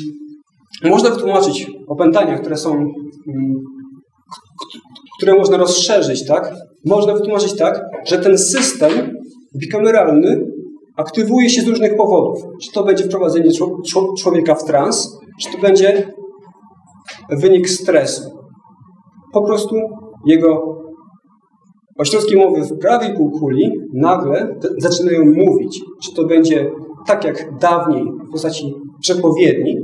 można 0.84 1.10
wytłumaczyć 1.10 1.72
opętania, 1.88 2.38
które 2.38 2.58
są, 2.58 2.72
mm, 2.74 3.64
które 5.18 5.36
można 5.36 5.58
rozszerzyć, 5.58 6.28
tak? 6.28 6.54
Można 6.86 7.14
wytłumaczyć 7.14 7.58
tak, 7.58 7.82
że 8.08 8.18
ten 8.18 8.38
system 8.38 8.92
bikameralny 9.56 10.53
aktywuje 10.96 11.50
się 11.50 11.62
z 11.62 11.68
różnych 11.68 11.98
powodów. 11.98 12.44
Czy 12.62 12.72
to 12.72 12.84
będzie 12.84 13.04
wprowadzenie 13.04 13.50
człowieka 14.20 14.56
w 14.56 14.64
trans, 14.64 15.20
czy 15.42 15.52
to 15.52 15.58
będzie 15.58 16.14
wynik 17.30 17.70
stresu. 17.70 18.22
Po 19.34 19.44
prostu 19.46 19.76
jego 20.26 20.78
ośrodki 21.98 22.36
mowy 22.36 22.62
w 22.62 22.80
prawej 22.80 23.16
półkuli 23.16 23.72
nagle 23.94 24.56
zaczynają 24.78 25.26
mówić. 25.26 25.82
Czy 26.04 26.14
to 26.16 26.26
będzie 26.26 26.72
tak 27.08 27.24
jak 27.24 27.58
dawniej 27.58 28.04
w 28.28 28.32
postaci 28.32 28.74
przepowiedni, 29.02 29.76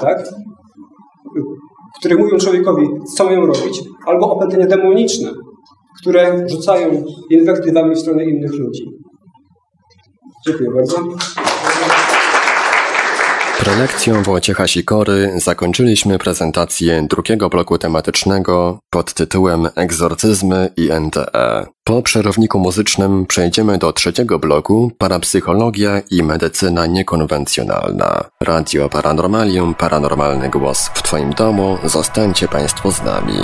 tak? 0.00 0.28
które 1.98 2.16
mówią 2.16 2.38
człowiekowi, 2.38 2.86
co 3.16 3.24
mają 3.24 3.46
robić, 3.46 3.82
albo 4.06 4.30
opętania 4.30 4.66
demoniczne, 4.66 5.30
które 6.00 6.48
rzucają 6.48 7.04
inwektywami 7.30 7.94
w 7.94 7.98
stronę 7.98 8.24
innych 8.24 8.52
ludzi. 8.52 8.84
Dziękuję 10.46 10.70
bardzo. 10.70 10.96
Prelekcją 13.58 14.22
Wojciecha 14.22 14.66
Sikory 14.66 15.32
zakończyliśmy 15.36 16.18
prezentację 16.18 17.06
drugiego 17.10 17.48
bloku 17.48 17.78
tematycznego 17.78 18.78
pod 18.90 19.14
tytułem 19.14 19.68
Egzorcyzmy 19.74 20.70
i 20.76 20.90
NTE. 21.00 21.66
Po 21.84 22.02
przerowniku 22.02 22.58
muzycznym 22.58 23.26
przejdziemy 23.26 23.78
do 23.78 23.92
trzeciego 23.92 24.38
bloku 24.38 24.92
Parapsychologia 24.98 26.02
i 26.10 26.22
medycyna 26.22 26.86
niekonwencjonalna. 26.86 28.24
Radio 28.42 28.88
Paranormalium, 28.88 29.74
paranormalny 29.74 30.48
głos 30.48 30.90
w 30.94 31.02
Twoim 31.02 31.30
domu. 31.30 31.78
Zostańcie 31.84 32.48
Państwo 32.48 32.90
z 32.92 33.02
nami. 33.02 33.38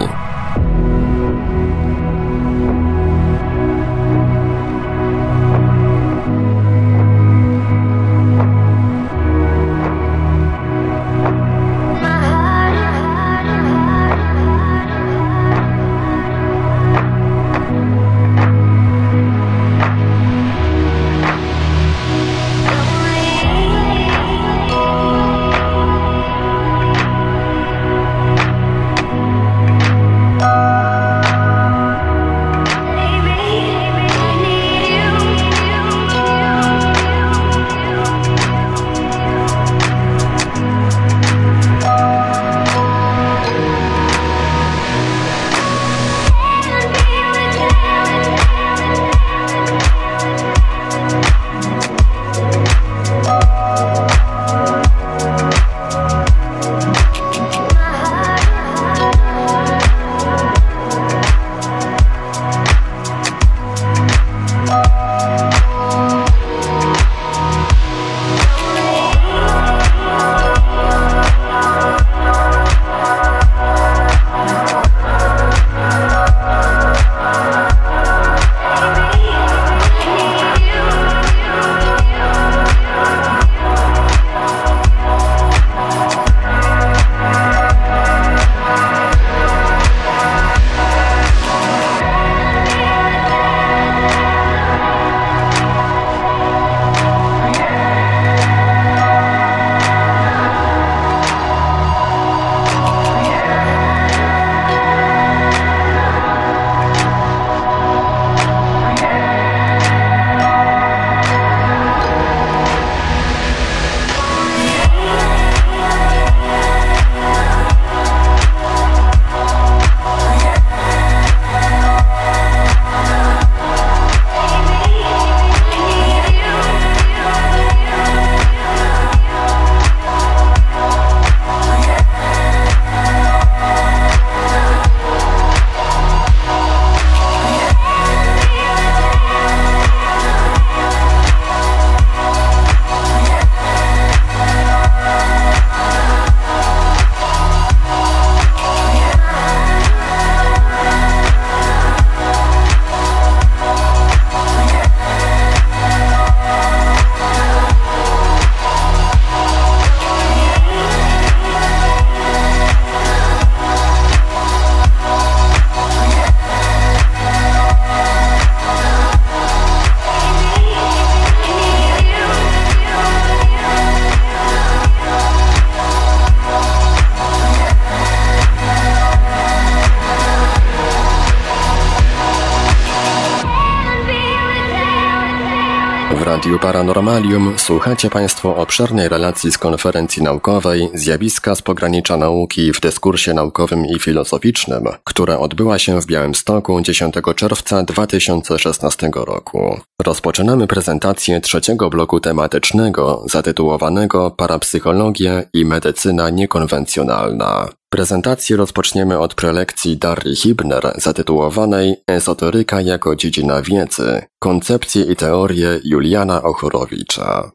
Radiu 186.53 186.63
Paranormalium 186.63 187.55
słuchacie 187.59 188.11
Państwo 188.11 188.57
obszernej 188.57 189.09
relacji 189.09 189.53
z 189.53 189.59
konferencji 189.59 190.23
naukowej 190.23 190.89
Zjawiska 190.95 191.55
z 191.55 191.63
pogranicza 191.63 192.17
nauki 192.17 192.73
w 192.73 192.81
dyskursie 192.81 193.35
naukowym 193.35 193.87
i 193.87 193.99
filozoficznym, 193.99 194.85
która 195.05 195.39
odbyła 195.39 195.79
się 195.79 196.01
w 196.01 196.07
Białymstoku 196.07 196.81
10 196.81 197.15
czerwca 197.37 197.83
2016 197.83 199.11
roku. 199.15 199.81
Rozpoczynamy 200.03 200.67
prezentację 200.67 201.41
trzeciego 201.41 201.91
bloku 201.91 202.21
tematycznego 202.21 203.25
zatytułowanego 203.27 204.31
Parapsychologia 204.31 205.43
i 205.55 205.65
medycyna 205.65 206.31
niekonwencjonalna. 206.31 207.69
Prezentację 207.93 208.57
rozpoczniemy 208.57 209.19
od 209.19 209.35
prelekcji 209.35 209.97
Darii 209.97 210.37
Hibner 210.37 210.93
zatytułowanej 210.97 211.97
Ezoteryka 212.07 212.81
jako 212.81 213.17
dziedzina 213.17 213.63
wiedzy. 213.63 214.23
Koncepcje 214.39 215.03
i 215.03 215.17
teorie 215.17 215.81
Juliana 215.85 216.43
Ochorowicza. 216.43 217.51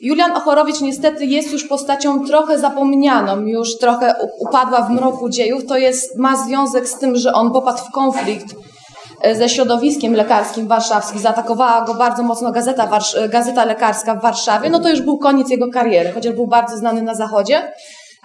Julian 0.00 0.32
Ochorowicz 0.32 0.80
niestety 0.80 1.26
jest 1.26 1.52
już 1.52 1.64
postacią 1.64 2.26
trochę 2.26 2.58
zapomnianą, 2.58 3.40
już 3.40 3.78
trochę 3.78 4.14
upadła 4.38 4.82
w 4.82 4.90
mroku 4.90 5.28
dziejów. 5.28 5.66
To 5.66 5.76
jest, 5.76 6.18
ma 6.18 6.44
związek 6.44 6.88
z 6.88 6.98
tym, 6.98 7.16
że 7.16 7.32
on 7.32 7.52
popadł 7.52 7.78
w 7.78 7.92
konflikt 7.92 8.54
e, 9.20 9.34
ze 9.34 9.48
środowiskiem 9.48 10.12
lekarskim 10.12 10.68
warszawskim. 10.68 11.20
Zaatakowała 11.20 11.84
go 11.84 11.94
bardzo 11.94 12.22
mocno 12.22 12.52
gazeta, 12.52 12.88
gazeta 13.28 13.64
lekarska 13.64 14.14
w 14.14 14.22
Warszawie. 14.22 14.70
No 14.70 14.80
to 14.80 14.88
już 14.88 15.00
był 15.00 15.18
koniec 15.18 15.50
jego 15.50 15.70
kariery, 15.70 16.12
chociaż 16.12 16.34
był 16.34 16.46
bardzo 16.46 16.76
znany 16.76 17.02
na 17.02 17.14
zachodzie 17.14 17.72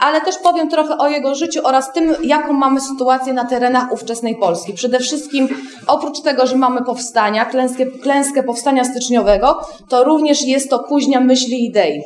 ale 0.02 0.22
też 0.22 0.38
powiem 0.38 0.70
trochę 0.70 0.98
o 0.98 1.10
jego 1.10 1.36
życiu 1.36 1.60
oraz 1.64 1.94
tym, 1.94 2.16
jaką 2.24 2.54
mamy 2.54 2.82
sytuację 2.82 3.34
na 3.34 3.46
terenach 3.46 3.92
ówczesnej 3.92 4.36
Polski. 4.36 4.74
Przede 4.74 5.00
wszystkim, 5.00 5.48
oprócz 5.88 6.22
tego, 6.22 6.48
że 6.48 6.56
mamy 6.56 6.84
powstania, 6.86 7.46
klęskę, 7.46 7.86
klęskę 7.86 8.44
powstania 8.44 8.84
styczniowego, 8.84 9.60
to 9.90 10.04
również 10.04 10.46
jest 10.46 10.70
to 10.70 10.80
kuźnia 10.80 11.20
myśli 11.20 11.66
idei. 11.66 12.04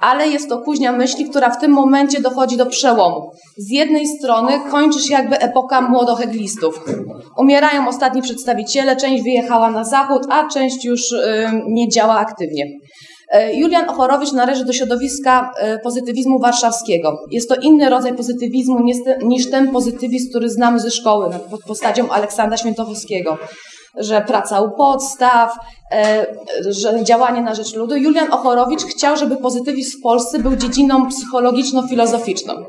Ale 0.00 0.28
jest 0.28 0.48
to 0.48 0.58
kuźnia 0.58 0.92
myśli, 0.92 1.30
która 1.30 1.50
w 1.50 1.60
tym 1.60 1.70
momencie 1.70 2.20
dochodzi 2.20 2.56
do 2.56 2.66
przełomu. 2.66 3.30
Z 3.56 3.70
jednej 3.70 4.06
strony 4.06 4.60
kończy 4.70 5.00
się 5.00 5.12
jakby 5.12 5.38
epoka 5.38 5.80
młodoheglistów. 5.80 6.84
Umierają 7.38 7.88
ostatni 7.88 8.22
przedstawiciele, 8.22 8.96
część 8.96 9.22
wyjechała 9.22 9.70
na 9.70 9.84
zachód, 9.84 10.22
a 10.30 10.48
część 10.48 10.84
już 10.84 11.12
y, 11.12 11.50
nie 11.66 11.88
działa 11.88 12.14
aktywnie. 12.14 12.64
E, 13.34 13.54
Julian 13.54 13.88
Ochorowicz 13.88 14.32
należy 14.32 14.64
do 14.64 14.72
środowiska 14.72 15.52
e, 15.58 15.78
pozytywizmu 15.78 16.38
warszawskiego. 16.38 17.18
Jest 17.30 17.48
to 17.48 17.54
inny 17.54 17.90
rodzaj 17.90 18.14
pozytywizmu 18.14 18.78
niż 19.22 19.50
ten 19.50 19.72
pozytywizm, 19.72 20.30
który 20.30 20.50
znamy 20.50 20.80
ze 20.80 20.90
szkoły 20.90 21.30
pod 21.50 21.62
postacią 21.64 22.10
Aleksandra 22.10 22.56
Świętochowskiego 22.56 23.38
że 23.96 24.20
praca 24.20 24.60
u 24.60 24.70
podstaw, 24.70 25.56
e, 25.92 26.26
że 26.68 27.04
działanie 27.04 27.42
na 27.42 27.54
rzecz 27.54 27.74
ludu. 27.74 27.96
Julian 27.96 28.32
Ochorowicz 28.32 28.82
chciał, 28.82 29.16
żeby 29.16 29.36
pozytywizm 29.36 29.98
w 29.98 30.02
Polsce 30.02 30.38
był 30.38 30.56
dziedziną 30.56 31.08
psychologiczno-filozoficzną. 31.08 32.64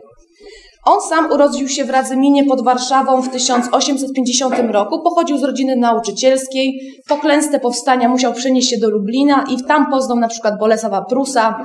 On 0.86 1.02
sam 1.02 1.32
urodził 1.32 1.68
się 1.68 1.86
w 1.86 1.90
Radzyminie 1.90 2.46
pod 2.46 2.64
Warszawą 2.64 3.22
w 3.22 3.30
1850 3.30 4.56
roku. 4.72 5.02
Pochodził 5.04 5.38
z 5.38 5.44
rodziny 5.44 5.76
nauczycielskiej. 5.76 6.80
Po 7.08 7.18
klęsce 7.18 7.60
powstania 7.60 8.10
musiał 8.10 8.34
przenieść 8.34 8.70
się 8.70 8.78
do 8.78 8.90
Lublina 8.90 9.44
i 9.50 9.64
tam 9.64 9.92
poznał 9.92 10.20
na 10.20 10.28
przykład 10.28 10.60
Bolesława 10.60 11.02
Prusa 11.02 11.60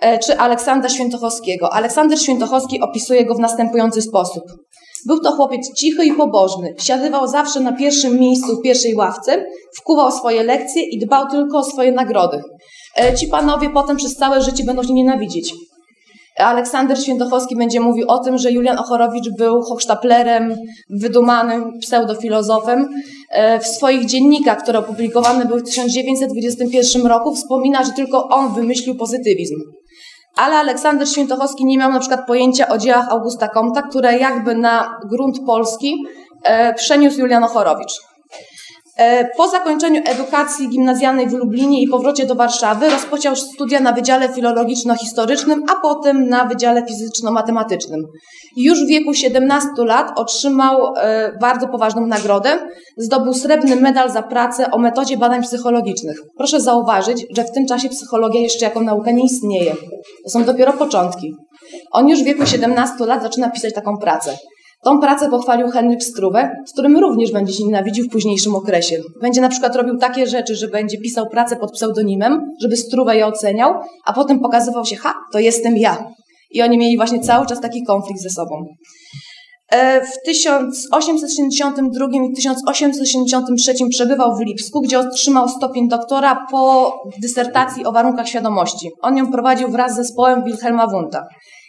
e, 0.00 0.18
czy 0.18 0.38
Aleksandra 0.38 0.88
Świętochowskiego. 0.88 1.72
Aleksander 1.72 2.20
Świętochowski 2.20 2.80
opisuje 2.80 3.24
go 3.24 3.34
w 3.34 3.38
następujący 3.38 4.02
sposób. 4.02 4.42
Był 5.06 5.20
to 5.20 5.32
chłopiec 5.32 5.74
cichy 5.74 6.04
i 6.04 6.12
pobożny. 6.12 6.74
Wsiadywał 6.78 7.28
zawsze 7.28 7.60
na 7.60 7.72
pierwszym 7.72 8.20
miejscu 8.20 8.56
w 8.56 8.62
pierwszej 8.62 8.94
ławce, 8.94 9.44
wkuwał 9.78 10.12
swoje 10.12 10.42
lekcje 10.42 10.82
i 10.82 10.98
dbał 10.98 11.28
tylko 11.30 11.58
o 11.58 11.64
swoje 11.64 11.92
nagrody. 11.92 12.42
E, 12.96 13.14
ci 13.14 13.28
panowie 13.28 13.70
potem 13.70 13.96
przez 13.96 14.16
całe 14.16 14.42
życie 14.42 14.64
będą 14.64 14.82
się 14.82 14.92
nienawidzić. 14.92 15.54
Aleksander 16.38 17.02
Świętochowski 17.02 17.56
będzie 17.56 17.80
mówił 17.80 18.08
o 18.08 18.18
tym, 18.18 18.38
że 18.38 18.52
Julian 18.52 18.78
Ochorowicz 18.78 19.30
był 19.38 19.62
hochsztaplerem, 19.62 20.56
wydumanym 20.90 21.78
pseudofilozofem. 21.78 22.88
E, 23.30 23.60
w 23.60 23.66
swoich 23.66 24.06
dziennikach, 24.06 24.62
które 24.62 24.78
opublikowane 24.78 25.44
były 25.44 25.60
w 25.60 25.64
1921 25.64 27.06
roku, 27.06 27.34
wspomina, 27.34 27.84
że 27.84 27.92
tylko 27.92 28.28
on 28.28 28.54
wymyślił 28.54 28.94
pozytywizm. 28.94 29.54
Ale 30.36 30.56
Aleksander 30.56 31.08
Świętochowski 31.08 31.64
nie 31.64 31.78
miał 31.78 31.92
na 31.92 32.00
przykład 32.00 32.26
pojęcia 32.26 32.68
o 32.68 32.78
dziełach 32.78 33.08
Augusta 33.08 33.48
Comta, 33.48 33.82
które 33.82 34.18
jakby 34.18 34.54
na 34.54 34.98
grunt 35.10 35.40
polski 35.46 35.96
e, 36.44 36.74
przeniósł 36.74 37.20
Julian 37.20 37.44
Ochorowicz. 37.44 37.92
E, 38.96 39.28
po 39.36 39.48
zakończeniu 39.48 40.02
edukacji 40.04 40.68
gimnazjalnej 40.68 41.28
w 41.28 41.32
Lublinie 41.32 41.82
i 41.82 41.88
powrocie 41.88 42.26
do 42.26 42.34
Warszawy 42.34 42.90
rozpoczął 42.90 43.36
studia 43.36 43.80
na 43.80 43.92
Wydziale 43.92 44.28
Filologiczno-Historycznym, 44.28 45.60
a 45.68 45.80
potem 45.82 46.28
na 46.28 46.44
Wydziale 46.44 46.82
Fizyczno-Matematycznym. 46.82 48.00
Już 48.56 48.84
w 48.84 48.88
wieku 48.88 49.14
17 49.14 49.68
lat 49.78 50.18
otrzymał 50.18 50.78
e, 50.96 51.32
bardzo 51.40 51.68
poważną 51.68 52.06
nagrodę. 52.06 52.68
Zdobył 52.96 53.34
srebrny 53.34 53.76
medal 53.76 54.10
za 54.10 54.22
pracę 54.22 54.70
o 54.70 54.78
metodzie 54.78 55.16
badań 55.16 55.42
psychologicznych. 55.42 56.16
Proszę 56.36 56.60
zauważyć, 56.60 57.26
że 57.36 57.44
w 57.44 57.52
tym 57.52 57.66
czasie 57.66 57.88
psychologia 57.88 58.40
jeszcze 58.40 58.64
jako 58.64 58.80
nauka 58.80 59.10
nie 59.10 59.24
istnieje. 59.24 59.74
To 60.24 60.30
są 60.30 60.44
dopiero 60.44 60.72
początki. 60.72 61.34
On 61.92 62.08
już 62.08 62.20
w 62.20 62.24
wieku 62.24 62.46
17 62.46 63.06
lat 63.06 63.22
zaczyna 63.22 63.50
pisać 63.50 63.74
taką 63.74 63.96
pracę. 63.96 64.36
Tą 64.86 65.00
pracę 65.00 65.30
pochwalił 65.30 65.68
Henryk 65.68 66.02
Struwe, 66.02 66.50
z 66.66 66.72
którym 66.72 66.96
również 66.96 67.32
będzie 67.32 67.52
się 67.52 67.64
nienawidził 67.64 68.04
w 68.04 68.08
późniejszym 68.08 68.54
okresie. 68.54 68.96
Będzie 69.22 69.40
na 69.40 69.48
przykład 69.48 69.76
robił 69.76 69.98
takie 69.98 70.26
rzeczy, 70.26 70.56
że 70.56 70.68
będzie 70.68 70.98
pisał 70.98 71.26
pracę 71.28 71.56
pod 71.56 71.72
pseudonimem, 71.72 72.40
żeby 72.62 72.76
Struwe 72.76 73.16
je 73.16 73.26
oceniał, 73.26 73.74
a 74.04 74.12
potem 74.12 74.40
pokazywał 74.40 74.84
się, 74.84 74.96
ha, 74.96 75.14
to 75.32 75.38
jestem 75.38 75.76
ja. 75.76 76.12
I 76.50 76.62
oni 76.62 76.78
mieli 76.78 76.96
właśnie 76.96 77.20
cały 77.20 77.46
czas 77.46 77.60
taki 77.60 77.84
konflikt 77.84 78.20
ze 78.20 78.30
sobą. 78.30 78.66
E, 79.70 80.00
w 80.00 80.22
1872 80.24 82.06
i 82.06 82.34
1873 82.34 83.74
przebywał 83.90 84.36
w 84.36 84.40
Lipsku, 84.40 84.80
gdzie 84.80 84.98
otrzymał 84.98 85.48
stopień 85.48 85.88
doktora 85.88 86.46
po 86.50 86.92
dysertacji 87.22 87.84
o 87.84 87.92
warunkach 87.92 88.28
świadomości. 88.28 88.90
On 89.02 89.16
ją 89.16 89.32
prowadził 89.32 89.68
wraz 89.68 89.92
z 89.92 89.96
zespołem 89.96 90.44
Wilhelma 90.44 90.86
Wundta. 90.86 91.26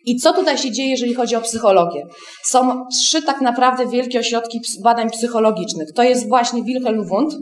I 0.07 0.15
co 0.15 0.33
tutaj 0.33 0.57
się 0.57 0.71
dzieje, 0.71 0.89
jeżeli 0.89 1.13
chodzi 1.13 1.35
o 1.35 1.41
psychologię? 1.41 2.07
Są 2.43 2.85
trzy 2.87 3.21
tak 3.21 3.41
naprawdę 3.41 3.87
wielkie 3.87 4.19
ośrodki 4.19 4.61
badań 4.83 5.09
psychologicznych. 5.09 5.93
To 5.93 6.03
jest 6.03 6.29
właśnie 6.29 6.63
Wilhelm 6.63 7.07
Wundt, 7.07 7.35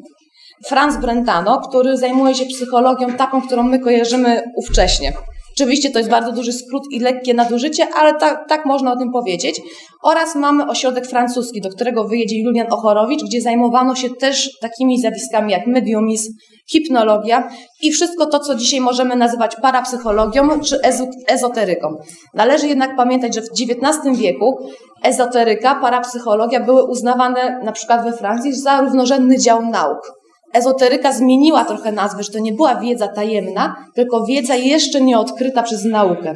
Franz 0.66 0.98
Brentano, 0.98 1.62
który 1.70 1.98
zajmuje 1.98 2.36
się 2.36 2.46
psychologią 2.46 3.14
taką, 3.14 3.42
którą 3.42 3.64
my 3.64 3.80
kojarzymy 3.80 4.44
ówcześnie. 4.56 5.14
Oczywiście 5.58 5.92
to 5.92 6.00
jest 6.00 6.12
bardzo 6.12 6.32
duży 6.32 6.54
skrót 6.54 6.84
i 6.92 7.00
lekkie 7.00 7.34
nadużycie, 7.34 7.88
ale 7.96 8.20
tak, 8.20 8.50
tak 8.50 8.66
można 8.66 8.94
o 8.94 8.98
tym 8.98 9.12
powiedzieć. 9.12 9.62
Oraz 10.04 10.36
mamy 10.36 10.68
ośrodek 10.68 11.08
francuski, 11.08 11.62
do 11.62 11.70
którego 11.70 12.08
wyjedzie 12.08 12.42
Julian 12.42 12.68
Ochorowicz, 12.74 13.24
gdzie 13.24 13.42
zajmowano 13.42 13.96
się 13.96 14.10
też 14.10 14.60
takimi 14.62 15.00
zjawiskami 15.00 15.52
jak 15.52 15.68
mediumizm, 15.68 16.34
hipnologia 16.72 17.50
i 17.82 17.92
wszystko 17.92 18.26
to, 18.26 18.40
co 18.40 18.56
dzisiaj 18.56 18.82
możemy 18.82 19.16
nazywać 19.16 19.56
parapsychologią 19.56 20.60
czy 20.60 20.80
ezoteryką. 21.28 21.98
Należy 22.34 22.68
jednak 22.68 22.96
pamiętać, 22.96 23.36
że 23.36 23.42
w 23.42 23.50
XIX 23.52 24.20
wieku 24.20 24.70
ezoteryka, 25.04 25.76
parapsychologia 25.76 26.60
były 26.60 26.84
uznawane 26.84 27.60
na 27.64 27.72
przykład 27.72 28.04
we 28.04 28.18
Francji 28.18 28.54
za 28.54 28.82
równorzędny 28.82 29.38
dział 29.38 29.66
nauk 29.66 30.25
ezoteryka 30.56 31.12
zmieniła 31.12 31.66
trochę 31.66 31.92
nazwę, 31.92 32.24
że 32.24 32.32
to 32.32 32.40
nie 32.40 32.54
była 32.54 32.76
wiedza 32.76 33.08
tajemna, 33.08 33.76
tylko 33.96 34.26
wiedza 34.26 34.56
jeszcze 34.56 35.02
nieodkryta 35.02 35.64
przez 35.64 35.86
naukę. 35.86 36.34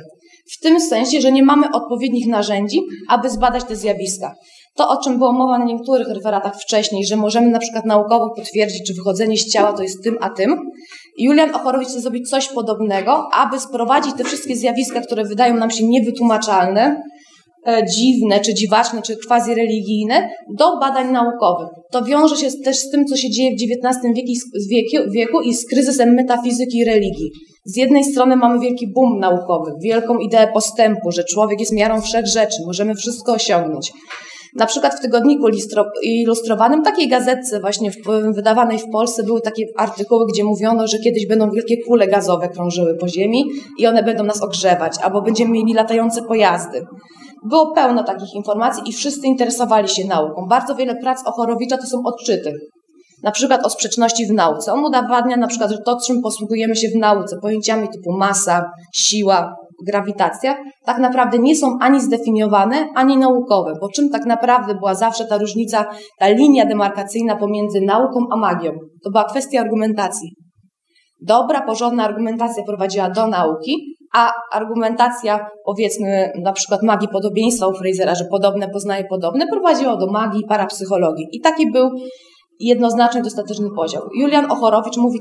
W 0.52 0.60
tym 0.60 0.82
sensie, 0.82 1.22
że 1.22 1.32
nie 1.32 1.44
mamy 1.44 1.72
odpowiednich 1.74 2.28
narzędzi, 2.28 2.82
aby 3.10 3.30
zbadać 3.30 3.64
te 3.64 3.76
zjawiska. 3.76 4.36
To, 4.76 4.90
o 4.90 5.04
czym 5.04 5.18
było 5.18 5.34
mowa 5.34 5.58
na 5.58 5.66
niektórych 5.66 6.08
referatach 6.08 6.62
wcześniej, 6.62 7.06
że 7.06 7.16
możemy 7.16 7.48
na 7.48 7.60
przykład 7.60 7.86
naukowo 7.86 8.30
potwierdzić, 8.36 8.88
czy 8.88 8.94
wychodzenie 8.94 9.38
z 9.38 9.52
ciała 9.52 9.74
to 9.74 9.84
jest 9.84 10.04
tym, 10.04 10.18
a 10.22 10.30
tym. 10.30 10.60
Julian 11.18 11.56
Ochorowicz 11.56 11.90
chce 11.90 12.02
zrobić 12.02 12.30
coś 12.30 12.48
podobnego, 12.48 13.30
aby 13.34 13.60
sprowadzić 13.60 14.14
te 14.18 14.24
wszystkie 14.24 14.56
zjawiska, 14.56 15.02
które 15.02 15.24
wydają 15.24 15.56
nam 15.56 15.72
się 15.72 15.88
niewytłumaczalne, 15.88 17.02
dziwne, 17.96 18.40
czy 18.40 18.54
dziwaczne, 18.54 19.02
czy 19.02 19.18
quasi-religijne 19.28 20.30
do 20.58 20.80
badań 20.80 21.12
naukowych. 21.12 21.68
To 21.92 22.04
wiąże 22.04 22.38
się 22.38 22.48
też 22.64 22.78
z 22.78 22.90
tym, 22.90 23.06
co 23.06 23.18
się 23.18 23.30
dzieje 23.30 23.52
w 23.52 23.86
XIX 23.86 23.98
wieku 25.14 25.42
i 25.42 25.54
z 25.54 25.68
kryzysem 25.68 26.14
metafizyki 26.14 26.78
i 26.78 26.86
religii. 26.86 27.32
Z 27.66 27.78
jednej 27.78 28.04
strony 28.04 28.36
mamy 28.36 28.60
wielki 28.60 28.94
boom 28.94 29.20
naukowy, 29.20 29.72
wielką 29.84 30.18
ideę 30.18 30.48
postępu, 30.54 31.12
że 31.12 31.24
człowiek 31.24 31.60
jest 31.60 31.74
miarą 31.74 32.02
wszech 32.02 32.26
rzeczy, 32.26 32.58
możemy 32.66 32.96
wszystko 32.96 33.34
osiągnąć. 33.34 33.92
Na 34.56 34.66
przykład 34.66 34.96
w 34.96 35.02
tygodniku 35.02 35.48
ilustrowanym, 36.04 36.84
takiej 36.84 37.08
gazetce 37.10 37.60
właśnie 37.60 37.92
wydawanej 38.36 38.80
w 38.80 38.90
Polsce, 38.92 39.24
były 39.24 39.42
takie 39.42 39.64
artykuły, 39.78 40.26
gdzie 40.34 40.44
mówiono, 40.44 40.88
że 40.88 41.00
kiedyś 41.00 41.28
będą 41.28 41.52
wielkie 41.52 41.76
kule 41.88 42.08
gazowe 42.08 42.50
krążyły 42.50 42.96
po 42.96 43.08
ziemi 43.08 43.44
i 43.78 43.88
one 43.88 44.04
będą 44.04 44.24
nas 44.24 44.42
ogrzewać, 44.42 44.94
albo 45.04 45.22
będziemy 45.22 45.52
mieli 45.52 45.74
latające 45.74 46.22
pojazdy. 46.22 46.86
Było 47.50 47.74
pełno 47.74 48.04
takich 48.04 48.34
informacji 48.34 48.84
i 48.86 48.94
wszyscy 48.94 49.28
interesowali 49.28 49.88
się 49.88 50.08
nauką. 50.08 50.46
Bardzo 50.50 50.76
wiele 50.76 50.96
prac 50.96 51.22
Ochorowicza 51.26 51.78
to 51.78 51.88
są 51.88 52.02
odczyty. 52.06 52.54
na 53.24 53.32
przykład 53.32 53.66
o 53.66 53.70
sprzeczności 53.70 54.26
w 54.26 54.32
nauce. 54.32 54.74
On 54.74 54.86
udowadnia 54.86 55.38
na 55.38 55.48
przykład, 55.48 55.72
że 55.72 55.78
to, 55.86 55.98
czym 56.08 56.22
posługujemy 56.22 56.76
się 56.76 56.88
w 56.90 56.96
nauce, 56.96 57.38
pojęciami 57.42 57.88
typu 57.90 58.18
masa, 58.18 58.72
siła, 58.94 59.56
grawitacja, 59.88 60.58
tak 60.86 60.98
naprawdę 60.98 61.40
nie 61.40 61.56
są 61.56 61.78
ani 61.82 62.02
zdefiniowane, 62.02 62.88
ani 62.96 63.18
naukowe, 63.18 63.74
bo 63.82 63.90
czym 63.90 64.10
tak 64.10 64.26
naprawdę 64.26 64.76
była 64.76 64.96
zawsze 64.96 65.26
ta 65.26 65.38
różnica, 65.38 65.86
ta 66.20 66.28
linia 66.28 66.66
demarkacyjna 66.66 67.36
pomiędzy 67.36 67.82
nauką 67.82 68.20
a 68.32 68.38
magią? 68.38 68.72
To 69.04 69.12
była 69.12 69.24
kwestia 69.24 69.62
argumentacji. 69.62 70.30
Dobra, 71.22 71.62
porządna 71.62 72.06
argumentacja 72.06 72.64
prowadziła 72.64 73.10
do 73.10 73.28
nauki, 73.28 73.96
a 74.16 74.32
argumentacja, 74.54 75.48
powiedzmy, 75.66 76.32
na 76.44 76.54
przykład 76.54 76.84
magii 76.84 77.08
podobieństwa 77.08 77.68
u 77.68 77.74
Frasera, 77.74 78.16
że 78.16 78.26
podobne 78.32 78.70
poznaje 78.70 79.04
podobne, 79.10 79.48
prowadziła 79.48 79.98
do 79.98 80.12
magii 80.12 80.42
i 80.42 80.48
parapsychologii. 80.48 81.28
I 81.32 81.42
taki 81.42 81.72
był 81.72 81.90
jednoznaczny, 82.60 83.22
dostateczny 83.22 83.68
podział. 83.76 84.04
Julian 84.20 84.52
Ochorowicz 84.52 84.98
mówi, 84.98 85.20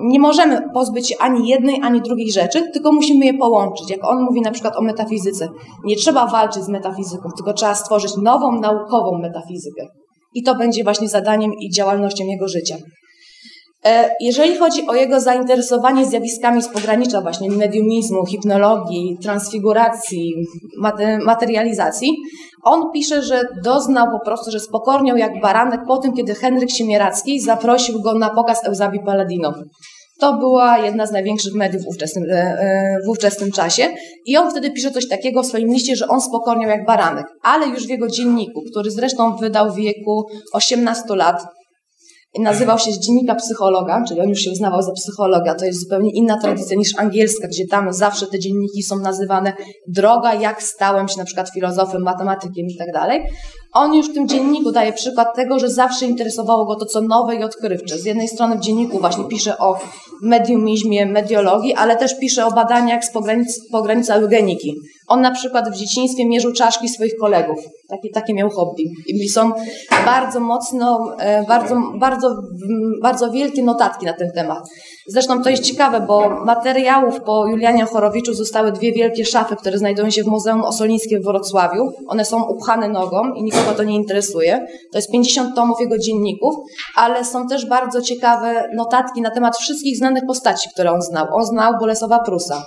nie 0.00 0.20
możemy 0.20 0.62
pozbyć 0.74 1.08
się 1.08 1.14
ani 1.18 1.48
jednej, 1.48 1.80
ani 1.82 2.02
drugiej 2.02 2.32
rzeczy, 2.32 2.70
tylko 2.72 2.92
musimy 2.92 3.26
je 3.26 3.34
połączyć. 3.34 3.90
Jak 3.90 4.04
on 4.04 4.22
mówi 4.22 4.40
na 4.40 4.50
przykład 4.50 4.76
o 4.76 4.82
metafizyce, 4.82 5.48
nie 5.84 5.96
trzeba 5.96 6.26
walczyć 6.26 6.62
z 6.62 6.68
metafizyką, 6.68 7.28
tylko 7.36 7.52
trzeba 7.52 7.74
stworzyć 7.74 8.16
nową, 8.16 8.60
naukową 8.60 9.18
metafizykę. 9.18 9.86
I 10.34 10.42
to 10.42 10.54
będzie 10.54 10.84
właśnie 10.84 11.08
zadaniem 11.08 11.52
i 11.60 11.70
działalnością 11.70 12.24
jego 12.24 12.48
życia. 12.48 12.76
E, 13.84 14.10
jeżeli 14.20 14.56
chodzi 14.56 14.86
o 14.86 14.94
jego 14.94 15.20
zainteresowanie 15.20 16.06
zjawiskami 16.06 16.62
z 16.62 16.68
pogranicza 16.68 17.20
właśnie 17.20 17.50
mediumizmu, 17.50 18.26
hipnologii, 18.26 19.18
transfiguracji, 19.22 20.34
materializacji, 21.24 22.16
on 22.64 22.92
pisze, 22.92 23.22
że 23.22 23.42
doznał 23.64 24.06
po 24.10 24.24
prostu, 24.24 24.50
że 24.50 24.60
spokorniał 24.60 25.16
jak 25.16 25.40
baranek 25.40 25.80
po 25.88 25.96
tym, 25.96 26.12
kiedy 26.12 26.34
Henryk 26.34 26.70
Siemieracki 26.70 27.40
zaprosił 27.40 28.02
go 28.02 28.14
na 28.14 28.30
pokaz 28.30 28.64
Euzabii 28.64 29.00
Paladino. 29.04 29.54
To 30.20 30.32
była 30.32 30.78
jedna 30.78 31.06
z 31.06 31.12
największych 31.12 31.54
mediów 31.54 31.82
w 31.84 31.88
ówczesnym, 31.88 32.24
e, 32.30 32.34
e, 32.34 32.96
w 33.06 33.08
ówczesnym 33.08 33.52
czasie. 33.52 33.88
I 34.26 34.36
on 34.36 34.50
wtedy 34.50 34.70
pisze 34.70 34.90
coś 34.90 35.08
takiego 35.08 35.42
w 35.42 35.46
swoim 35.46 35.68
liście, 35.68 35.96
że 35.96 36.08
on 36.08 36.20
spokorniał 36.20 36.70
jak 36.70 36.86
baranek. 36.86 37.26
Ale 37.42 37.66
już 37.66 37.86
w 37.86 37.90
jego 37.90 38.08
dzienniku, 38.08 38.62
który 38.70 38.90
zresztą 38.90 39.36
wydał 39.36 39.72
w 39.72 39.76
wieku 39.76 40.26
18 40.52 41.16
lat, 41.16 41.57
nazywał 42.38 42.78
się 42.78 42.92
z 42.92 42.98
dziennika 42.98 43.34
psychologa, 43.34 44.04
czyli 44.08 44.20
on 44.20 44.28
już 44.28 44.38
się 44.38 44.50
uznawał 44.50 44.82
za 44.82 44.92
psychologa. 44.92 45.54
To 45.54 45.64
jest 45.64 45.80
zupełnie 45.80 46.10
inna 46.14 46.40
tradycja 46.40 46.76
niż 46.76 46.98
angielska, 46.98 47.48
gdzie 47.48 47.66
tam 47.66 47.92
zawsze 47.92 48.26
te 48.26 48.38
dzienniki 48.38 48.82
są 48.82 48.98
nazywane 48.98 49.52
droga, 49.88 50.34
jak 50.34 50.62
stałem 50.62 51.08
się 51.08 51.18
na 51.18 51.24
przykład 51.24 51.50
filozofem, 51.54 52.02
matematykiem 52.02 52.66
i 52.66 52.76
tak 52.76 52.92
dalej. 52.92 53.20
On 53.72 53.94
już 53.94 54.10
w 54.10 54.14
tym 54.14 54.28
dzienniku 54.28 54.72
daje 54.72 54.92
przykład 54.92 55.36
tego, 55.36 55.58
że 55.58 55.70
zawsze 55.70 56.06
interesowało 56.06 56.64
go 56.64 56.76
to, 56.76 56.86
co 56.86 57.00
nowe 57.00 57.36
i 57.36 57.44
odkrywcze. 57.44 57.98
Z 57.98 58.04
jednej 58.04 58.28
strony 58.28 58.56
w 58.56 58.60
dzienniku 58.60 58.98
właśnie 58.98 59.24
pisze 59.24 59.58
o 59.58 59.78
mediumizmie, 60.22 61.06
mediologii, 61.06 61.74
ale 61.74 61.96
też 61.96 62.18
pisze 62.18 62.46
o 62.46 62.50
badaniach 62.50 63.04
z 63.04 63.12
pogranic, 63.12 63.70
pogranica 63.70 64.14
eugeniki. 64.14 64.74
On 65.08 65.20
na 65.20 65.30
przykład 65.30 65.70
w 65.70 65.76
dzieciństwie 65.76 66.26
mierzył 66.26 66.52
czaszki 66.52 66.88
swoich 66.88 67.16
kolegów. 67.20 67.58
Takie, 67.88 68.08
takie 68.14 68.34
miał 68.34 68.50
hobby. 68.50 68.84
I 69.06 69.28
są 69.28 69.52
bardzo 70.04 70.40
mocno, 70.40 71.14
e, 71.18 71.42
bardzo, 71.42 71.76
bardzo, 71.94 72.42
bardzo 73.02 73.30
wielkie 73.30 73.62
notatki 73.62 74.06
na 74.06 74.12
ten 74.12 74.32
temat. 74.32 74.58
Zresztą 75.10 75.42
to 75.42 75.50
jest 75.50 75.62
ciekawe, 75.62 76.00
bo 76.00 76.44
materiałów 76.44 77.20
po 77.20 77.46
Julianie 77.46 77.84
Chorowiczu 77.84 78.34
zostały 78.34 78.72
dwie 78.72 78.92
wielkie 78.92 79.24
szafy, 79.24 79.56
które 79.56 79.78
znajdują 79.78 80.10
się 80.10 80.22
w 80.22 80.26
Muzeum 80.26 80.62
Osolińskim 80.62 81.20
w 81.22 81.24
Wrocławiu. 81.24 81.92
One 82.08 82.24
są 82.24 82.44
upchane 82.44 82.88
nogą 82.88 83.34
i 83.34 83.42
nikogo 83.42 83.72
to 83.76 83.84
nie 83.84 83.94
interesuje. 83.94 84.66
To 84.92 84.98
jest 84.98 85.10
50 85.10 85.54
tomów 85.56 85.80
jego 85.80 85.98
dzienników, 85.98 86.54
ale 86.96 87.24
są 87.24 87.46
też 87.46 87.66
bardzo 87.66 88.02
ciekawe 88.02 88.70
notatki 88.74 89.20
na 89.20 89.30
temat 89.30 89.56
wszystkich 89.56 89.96
znanych 89.96 90.22
postaci, 90.26 90.68
które 90.74 90.92
on 90.92 91.02
znał. 91.02 91.26
On 91.32 91.44
znał 91.44 91.72
Bolesława 91.80 92.18
Prusa, 92.18 92.62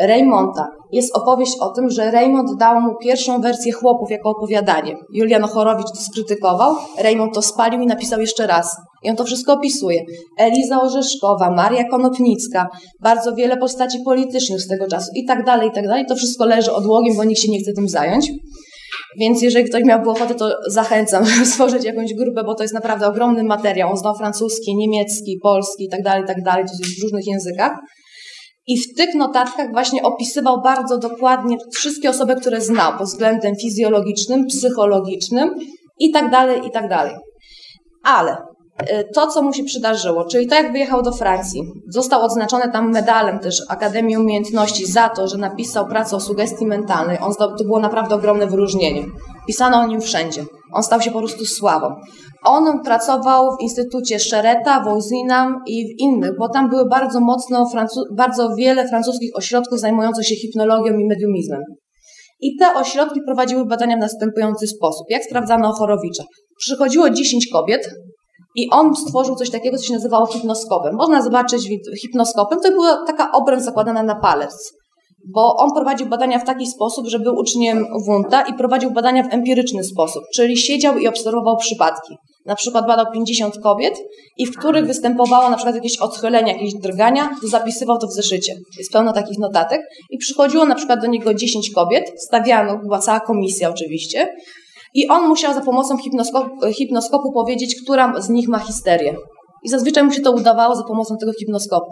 Raymonta. 0.00 0.68
Jest 0.92 1.16
opowieść 1.16 1.52
o 1.60 1.68
tym, 1.68 1.90
że 1.90 2.10
Raymond 2.10 2.58
dał 2.58 2.80
mu 2.80 2.96
pierwszą 3.02 3.40
wersję 3.40 3.72
chłopów 3.72 4.10
jako 4.10 4.30
opowiadanie. 4.30 4.96
Julian 5.12 5.42
Chorowicz 5.42 5.90
to 5.90 6.00
skrytykował, 6.00 6.74
Raymond 6.98 7.34
to 7.34 7.42
spalił 7.42 7.80
i 7.80 7.86
napisał 7.86 8.20
jeszcze 8.20 8.46
raz. 8.46 8.76
I 9.02 9.10
on 9.10 9.16
to 9.16 9.24
wszystko 9.24 9.52
opisuje. 9.52 10.04
Eliza 10.38 10.82
Orzeszkowa, 10.82 11.50
Maria 11.50 11.84
Konopnicka, 11.90 12.68
bardzo 13.00 13.34
wiele 13.34 13.56
postaci 13.56 13.98
politycznych 14.04 14.60
z 14.60 14.68
tego 14.68 14.88
czasu 14.88 15.10
i 15.14 15.24
tak 15.24 15.44
dalej, 15.44 15.68
i 15.68 15.72
tak 15.72 15.86
dalej. 15.86 16.06
To 16.06 16.16
wszystko 16.16 16.44
leży 16.44 16.72
odłogiem, 16.72 17.16
bo 17.16 17.24
nikt 17.24 17.40
się 17.40 17.50
nie 17.50 17.60
chce 17.60 17.72
tym 17.72 17.88
zająć. 17.88 18.32
Więc 19.18 19.42
jeżeli 19.42 19.64
ktoś 19.64 19.84
miałby 19.84 20.10
ochotę, 20.10 20.34
to 20.34 20.56
zachęcam, 20.68 21.26
stworzyć 21.52 21.84
jakąś 21.84 22.14
grupę, 22.14 22.44
bo 22.44 22.54
to 22.54 22.62
jest 22.64 22.74
naprawdę 22.74 23.06
ogromny 23.06 23.44
materiał. 23.44 23.90
On 23.90 23.96
znał 23.96 24.14
francuski, 24.14 24.76
niemiecki, 24.76 25.38
polski 25.42 25.84
i 25.84 25.88
tak 25.88 26.02
dalej, 26.02 26.24
tak 26.26 26.42
dalej. 26.42 26.64
To 26.64 26.70
jest 26.72 27.00
w 27.00 27.02
różnych 27.02 27.26
językach. 27.26 27.72
I 28.70 28.78
w 28.78 28.94
tych 28.94 29.14
notatkach 29.14 29.72
właśnie 29.72 30.02
opisywał 30.02 30.62
bardzo 30.62 30.98
dokładnie 30.98 31.56
wszystkie 31.74 32.10
osoby, 32.10 32.36
które 32.36 32.60
znał 32.60 32.98
pod 32.98 33.06
względem 33.06 33.56
fizjologicznym, 33.56 34.46
psychologicznym 34.46 35.54
i 35.98 36.10
tak 36.10 36.30
dalej, 36.30 36.60
i 36.66 36.70
tak 36.70 36.88
dalej. 36.88 37.14
Ale 38.02 38.36
to, 39.14 39.26
co 39.26 39.42
mu 39.42 39.52
się 39.52 39.64
przydarzyło, 39.64 40.24
czyli 40.24 40.46
tak 40.46 40.62
jak 40.62 40.72
wyjechał 40.72 41.02
do 41.02 41.12
Francji, 41.12 41.62
został 41.88 42.22
odznaczony 42.22 42.72
tam 42.72 42.92
medalem 42.92 43.38
też 43.38 43.62
Akademii 43.68 44.16
Umiejętności 44.16 44.86
za 44.86 45.08
to, 45.08 45.28
że 45.28 45.38
napisał 45.38 45.86
pracę 45.86 46.16
o 46.16 46.20
sugestii 46.20 46.66
mentalnej. 46.66 47.18
On 47.20 47.34
to 47.34 47.54
było 47.64 47.80
naprawdę 47.80 48.14
ogromne 48.14 48.46
wyróżnienie. 48.46 49.04
Pisano 49.46 49.80
o 49.80 49.86
nim 49.86 50.00
wszędzie. 50.00 50.44
On 50.74 50.82
stał 50.82 51.00
się 51.00 51.10
po 51.10 51.18
prostu 51.18 51.46
sławą. 51.46 51.94
On 52.44 52.82
pracował 52.84 53.56
w 53.56 53.62
Instytucie 53.62 54.18
Szereta, 54.18 54.84
Wozinam 54.84 55.62
i 55.66 55.84
w 55.84 56.00
innych, 56.00 56.30
bo 56.38 56.48
tam 56.48 56.70
były 56.70 56.88
bardzo 56.88 57.20
mocno, 57.20 57.70
bardzo 58.16 58.54
wiele 58.54 58.88
francuskich 58.88 59.30
ośrodków 59.36 59.80
zajmujących 59.80 60.26
się 60.26 60.34
hipnologią 60.34 60.98
i 60.98 61.06
mediumizmem. 61.06 61.60
I 62.40 62.56
te 62.56 62.74
ośrodki 62.74 63.20
prowadziły 63.26 63.66
badania 63.66 63.96
w 63.96 64.00
następujący 64.00 64.66
sposób. 64.66 65.06
Jak 65.10 65.24
sprawdzano 65.24 65.72
Chorowicza? 65.72 66.24
Przychodziło 66.58 67.10
10 67.10 67.48
kobiet 67.52 67.90
i 68.54 68.70
on 68.70 68.96
stworzył 68.96 69.36
coś 69.36 69.50
takiego, 69.50 69.78
co 69.78 69.84
się 69.84 69.94
nazywało 69.94 70.26
hipnoskopem. 70.26 70.94
Można 70.94 71.22
zobaczyć 71.22 71.68
hipnoskopem, 72.00 72.58
to 72.60 72.70
była 72.70 73.06
taka 73.06 73.32
obręcz 73.32 73.62
zakładana 73.62 74.02
na 74.02 74.14
palec 74.14 74.72
bo 75.24 75.56
on 75.56 75.72
prowadził 75.72 76.06
badania 76.06 76.38
w 76.38 76.44
taki 76.44 76.66
sposób, 76.66 77.06
że 77.06 77.18
był 77.18 77.34
uczniem 77.34 77.86
Wunta 78.06 78.42
i 78.42 78.54
prowadził 78.54 78.90
badania 78.90 79.22
w 79.22 79.34
empiryczny 79.34 79.84
sposób, 79.84 80.22
czyli 80.34 80.56
siedział 80.56 80.98
i 80.98 81.08
obserwował 81.08 81.56
przypadki. 81.56 82.14
Na 82.46 82.54
przykład 82.54 82.86
badał 82.86 83.06
50 83.12 83.58
kobiet 83.62 83.94
i 84.36 84.46
w 84.46 84.56
których 84.56 84.86
występowało 84.86 85.50
na 85.50 85.56
przykład 85.56 85.74
jakieś 85.74 85.98
odchylenia, 85.98 86.52
jakieś 86.52 86.74
drgania, 86.74 87.30
to 87.42 87.48
zapisywał 87.48 87.98
to 87.98 88.06
w 88.06 88.12
zeszycie. 88.12 88.54
Jest 88.78 88.92
pełno 88.92 89.12
takich 89.12 89.38
notatek 89.38 89.80
i 90.10 90.18
przychodziło 90.18 90.64
na 90.64 90.74
przykład 90.74 91.00
do 91.00 91.06
niego 91.06 91.34
10 91.34 91.70
kobiet, 91.70 92.12
stawiano, 92.18 92.78
była 92.78 92.98
cała 92.98 93.20
komisja 93.20 93.70
oczywiście, 93.70 94.36
i 94.94 95.08
on 95.08 95.28
musiał 95.28 95.54
za 95.54 95.60
pomocą 95.60 95.98
hipnoskopu, 95.98 96.66
hipnoskopu 96.72 97.32
powiedzieć, 97.32 97.82
która 97.82 98.20
z 98.20 98.28
nich 98.28 98.48
ma 98.48 98.58
histerię. 98.58 99.16
I 99.64 99.68
zazwyczaj 99.68 100.04
mu 100.04 100.12
się 100.12 100.22
to 100.22 100.32
udawało 100.32 100.76
za 100.76 100.82
pomocą 100.84 101.16
tego 101.16 101.32
hipnoskopu. 101.32 101.90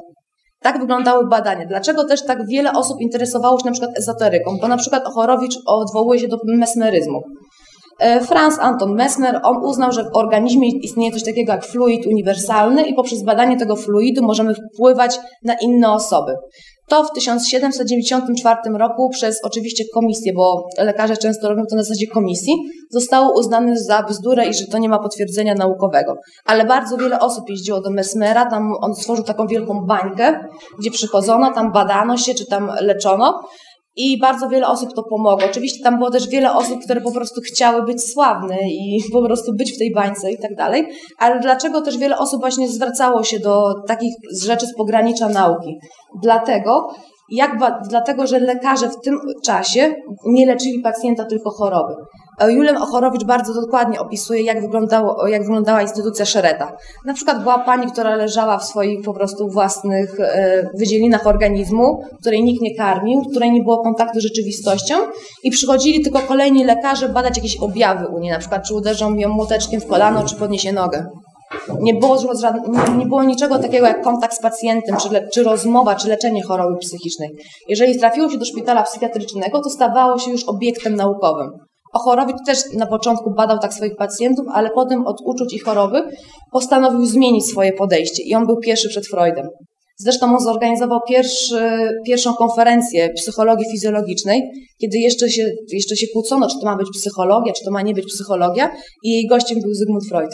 Tak 0.60 0.80
wyglądały 0.80 1.28
badania. 1.28 1.66
Dlaczego 1.66 2.04
też 2.04 2.26
tak 2.26 2.46
wiele 2.46 2.72
osób 2.72 3.00
interesowało 3.00 3.58
się 3.58 3.66
na 3.66 3.72
przykład 3.72 3.98
ezoteryką? 3.98 4.58
Bo 4.60 4.68
na 4.68 4.76
przykład 4.76 5.06
Ochorowicz 5.06 5.54
odwołuje 5.66 6.20
się 6.20 6.28
do 6.28 6.36
mesmeryzmu. 6.44 7.22
E, 7.98 8.20
Franz 8.20 8.58
Anton 8.58 8.94
Messner, 8.94 9.40
on 9.42 9.56
uznał, 9.64 9.92
że 9.92 10.04
w 10.04 10.16
organizmie 10.16 10.68
istnieje 10.68 11.12
coś 11.12 11.24
takiego 11.24 11.52
jak 11.52 11.66
fluid 11.66 12.06
uniwersalny 12.06 12.82
i 12.82 12.94
poprzez 12.94 13.22
badanie 13.22 13.56
tego 13.56 13.76
fluidu 13.76 14.22
możemy 14.22 14.54
wpływać 14.54 15.20
na 15.44 15.54
inne 15.54 15.92
osoby. 15.92 16.34
To 16.88 17.04
w 17.04 17.12
1794 17.12 18.78
roku 18.78 19.10
przez 19.10 19.40
oczywiście 19.44 19.84
komisję, 19.94 20.32
bo 20.32 20.68
lekarze 20.78 21.16
często 21.16 21.48
robią 21.48 21.62
to 21.70 21.76
na 21.76 21.82
zasadzie 21.82 22.06
komisji, 22.06 22.52
zostało 22.90 23.38
uznane 23.38 23.76
za 23.76 24.02
bzdurę 24.02 24.46
i 24.46 24.54
że 24.54 24.66
to 24.66 24.78
nie 24.78 24.88
ma 24.88 24.98
potwierdzenia 24.98 25.54
naukowego. 25.54 26.14
Ale 26.44 26.64
bardzo 26.64 26.96
wiele 26.96 27.20
osób 27.20 27.50
jeździło 27.50 27.80
do 27.80 27.90
Mesmera, 27.90 28.50
tam 28.50 28.72
on 28.80 28.94
stworzył 28.94 29.24
taką 29.24 29.46
wielką 29.46 29.86
bańkę, 29.86 30.40
gdzie 30.78 30.90
przychodzono, 30.90 31.52
tam 31.52 31.72
badano 31.72 32.16
się, 32.16 32.34
czy 32.34 32.46
tam 32.46 32.70
leczono 32.80 33.40
i 33.98 34.18
bardzo 34.18 34.48
wiele 34.48 34.68
osób 34.68 34.94
to 34.94 35.02
pomogło. 35.02 35.46
Oczywiście 35.46 35.84
tam 35.84 35.98
było 35.98 36.10
też 36.10 36.28
wiele 36.28 36.52
osób, 36.52 36.80
które 36.84 37.00
po 37.00 37.12
prostu 37.12 37.40
chciały 37.40 37.82
być 37.82 38.12
sławne 38.12 38.56
i 38.68 39.00
po 39.12 39.22
prostu 39.22 39.52
być 39.54 39.72
w 39.72 39.78
tej 39.78 39.92
bańce 39.92 40.32
i 40.32 40.38
tak 40.38 40.54
dalej. 40.54 40.88
Ale 41.18 41.40
dlaczego 41.40 41.80
też 41.80 41.98
wiele 41.98 42.18
osób 42.18 42.40
właśnie 42.40 42.68
zwracało 42.68 43.24
się 43.24 43.38
do 43.38 43.74
takich 43.86 44.14
rzeczy 44.42 44.66
z 44.66 44.74
pogranicza 44.74 45.28
nauki? 45.28 45.78
Dlatego, 46.22 46.94
jak, 47.30 47.58
dlatego, 47.88 48.26
że 48.26 48.38
lekarze 48.38 48.88
w 48.88 49.00
tym 49.00 49.18
czasie 49.44 49.94
nie 50.26 50.46
leczyli 50.46 50.80
pacjenta 50.80 51.24
tylko 51.24 51.50
choroby. 51.50 51.94
Julian 52.46 52.76
Ochorowicz 52.76 53.24
bardzo 53.24 53.60
dokładnie 53.60 54.00
opisuje, 54.00 54.42
jak, 54.42 54.58
jak 55.26 55.42
wyglądała 55.42 55.82
instytucja 55.82 56.24
Szereta. 56.24 56.76
Na 57.04 57.14
przykład 57.14 57.42
była 57.42 57.58
pani, 57.58 57.92
która 57.92 58.16
leżała 58.16 58.58
w 58.58 58.64
swoich 58.64 59.04
po 59.04 59.14
prostu 59.14 59.48
własnych 59.48 60.20
e, 60.20 60.70
wydzielinach 60.74 61.26
organizmu, 61.26 62.04
której 62.20 62.44
nikt 62.44 62.62
nie 62.62 62.76
karmił, 62.76 63.22
której 63.30 63.52
nie 63.52 63.62
było 63.62 63.82
kontaktu 63.82 64.20
z 64.20 64.22
rzeczywistością 64.22 64.94
i 65.42 65.50
przychodzili 65.50 66.04
tylko 66.04 66.18
kolejni 66.18 66.64
lekarze 66.64 67.08
badać 67.08 67.36
jakieś 67.36 67.56
objawy 67.56 68.06
u 68.06 68.18
niej, 68.18 68.32
na 68.32 68.38
przykład 68.38 68.64
czy 68.68 68.74
uderzą 68.74 69.14
ją 69.14 69.28
młoteczkiem 69.28 69.80
w 69.80 69.86
kolano, 69.86 70.24
czy 70.24 70.36
podniesie 70.36 70.72
nogę. 70.72 71.06
Nie 71.80 71.94
było, 71.94 72.16
nie 72.98 73.06
było 73.06 73.22
niczego 73.22 73.58
takiego 73.58 73.86
jak 73.86 74.02
kontakt 74.02 74.34
z 74.34 74.40
pacjentem, 74.40 74.96
czy, 74.96 75.10
le, 75.10 75.28
czy 75.28 75.42
rozmowa, 75.42 75.94
czy 75.94 76.08
leczenie 76.08 76.42
choroby 76.42 76.76
psychicznej. 76.76 77.30
Jeżeli 77.68 77.98
trafiło 77.98 78.30
się 78.30 78.38
do 78.38 78.44
szpitala 78.44 78.82
psychiatrycznego, 78.82 79.60
to 79.60 79.70
stawało 79.70 80.18
się 80.18 80.30
już 80.30 80.44
obiektem 80.44 80.96
naukowym. 80.96 81.67
Ochorowicz 81.92 82.36
też 82.46 82.58
na 82.72 82.86
początku 82.86 83.30
badał 83.30 83.58
tak 83.58 83.74
swoich 83.74 83.96
pacjentów, 83.96 84.46
ale 84.52 84.70
potem 84.70 85.06
od 85.06 85.16
uczuć 85.24 85.54
i 85.54 85.58
choroby 85.58 86.02
postanowił 86.52 87.06
zmienić 87.06 87.46
swoje 87.46 87.72
podejście 87.72 88.22
i 88.22 88.34
on 88.34 88.46
był 88.46 88.56
pierwszy 88.56 88.88
przed 88.88 89.06
Freudem. 89.06 89.48
Zresztą 90.00 90.36
on 90.36 90.40
zorganizował 90.40 91.00
pierwszy, 91.08 91.60
pierwszą 92.06 92.34
konferencję 92.34 93.08
psychologii 93.16 93.70
fizjologicznej, 93.70 94.42
kiedy 94.80 94.98
jeszcze 94.98 95.30
się, 95.30 95.52
jeszcze 95.72 95.96
się 95.96 96.06
kłócono, 96.12 96.48
czy 96.48 96.58
to 96.60 96.64
ma 96.64 96.76
być 96.76 96.88
psychologia, 96.92 97.52
czy 97.52 97.64
to 97.64 97.70
ma 97.70 97.82
nie 97.82 97.94
być 97.94 98.06
psychologia 98.06 98.70
i 99.04 99.12
jej 99.12 99.26
gościem 99.26 99.60
był 99.60 99.74
Zygmunt 99.74 100.04
Freud. 100.08 100.30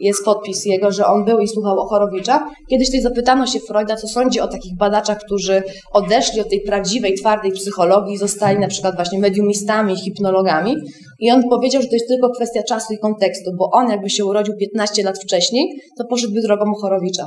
Jest 0.00 0.24
podpis 0.24 0.64
jego, 0.64 0.92
że 0.92 1.06
on 1.06 1.24
był 1.24 1.38
i 1.38 1.48
słuchał 1.48 1.78
Ochorowicza. 1.78 2.50
Kiedyś 2.70 2.90
też 2.90 3.02
zapytano 3.02 3.46
się 3.46 3.60
Freuda, 3.60 3.96
co 3.96 4.08
sądzi 4.08 4.40
o 4.40 4.48
takich 4.48 4.76
badaczach, 4.76 5.18
którzy 5.18 5.62
odeszli 5.92 6.40
od 6.40 6.48
tej 6.48 6.60
prawdziwej, 6.60 7.14
twardej 7.14 7.52
psychologii 7.52 8.14
i 8.14 8.18
zostali 8.18 8.58
na 8.58 8.68
przykład 8.68 8.94
właśnie 8.94 9.18
mediumistami, 9.18 9.96
hipnologami. 9.96 10.76
I 11.20 11.30
on 11.30 11.42
powiedział, 11.50 11.82
że 11.82 11.88
to 11.88 11.94
jest 11.94 12.08
tylko 12.08 12.30
kwestia 12.30 12.62
czasu 12.62 12.94
i 12.94 12.98
kontekstu, 12.98 13.50
bo 13.58 13.70
on 13.72 13.90
jakby 13.90 14.10
się 14.10 14.24
urodził 14.24 14.54
15 14.60 15.02
lat 15.02 15.18
wcześniej, 15.18 15.80
to 15.98 16.04
poszedłby 16.04 16.40
drogą 16.40 16.64
Ochorowicza. 16.76 17.26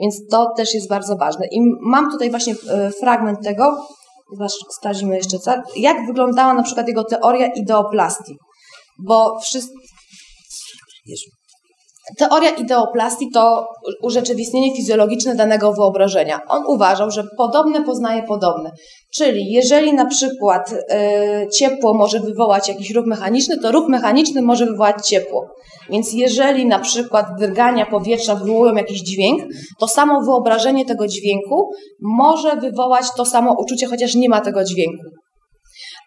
Więc 0.00 0.16
to 0.30 0.52
też 0.56 0.74
jest 0.74 0.88
bardzo 0.88 1.16
ważne. 1.16 1.46
I 1.50 1.60
mam 1.82 2.10
tutaj 2.10 2.30
właśnie 2.30 2.54
e, 2.70 2.90
fragment 2.90 3.38
tego, 3.44 3.76
sprawdzimy 4.78 5.16
jeszcze 5.16 5.38
co, 5.38 5.52
jak 5.76 6.06
wyglądała 6.06 6.54
na 6.54 6.62
przykład 6.62 6.88
jego 6.88 7.04
teoria 7.04 7.46
ideoplastii. 7.46 8.36
Bo 9.06 9.40
wszyscy... 9.40 9.72
Teoria 12.18 12.50
ideoplastii 12.50 13.30
to 13.30 13.68
urzeczywistnienie 14.02 14.76
fizjologiczne 14.76 15.34
danego 15.34 15.72
wyobrażenia. 15.72 16.40
On 16.48 16.62
uważał, 16.66 17.10
że 17.10 17.24
podobne 17.36 17.84
poznaje 17.84 18.22
podobne. 18.22 18.70
Czyli 19.14 19.52
jeżeli 19.52 19.94
na 19.94 20.06
przykład 20.06 20.72
y, 20.72 20.76
ciepło 21.48 21.94
może 21.94 22.20
wywołać 22.20 22.68
jakiś 22.68 22.90
ruch 22.90 23.06
mechaniczny, 23.06 23.58
to 23.58 23.72
ruch 23.72 23.88
mechaniczny 23.88 24.42
może 24.42 24.66
wywołać 24.66 25.08
ciepło. 25.08 25.46
Więc 25.90 26.12
jeżeli 26.12 26.66
na 26.66 26.78
przykład 26.78 27.26
drgania 27.38 27.86
powietrza 27.86 28.34
wywołują 28.34 28.74
jakiś 28.74 29.00
dźwięk, 29.00 29.42
to 29.80 29.88
samo 29.88 30.20
wyobrażenie 30.20 30.84
tego 30.84 31.06
dźwięku 31.06 31.70
może 32.00 32.56
wywołać 32.56 33.04
to 33.16 33.24
samo 33.24 33.56
uczucie, 33.58 33.86
chociaż 33.86 34.14
nie 34.14 34.28
ma 34.28 34.40
tego 34.40 34.64
dźwięku. 34.64 35.04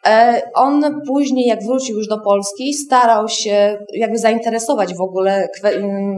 E, 0.07 0.41
on 0.55 1.01
później, 1.07 1.45
jak 1.45 1.63
wrócił 1.63 1.97
już 1.97 2.07
do 2.07 2.19
Polski, 2.19 2.73
starał 2.73 3.27
się 3.27 3.77
jakby 3.93 4.17
zainteresować 4.17 4.95
w 4.95 5.01
ogóle 5.01 5.47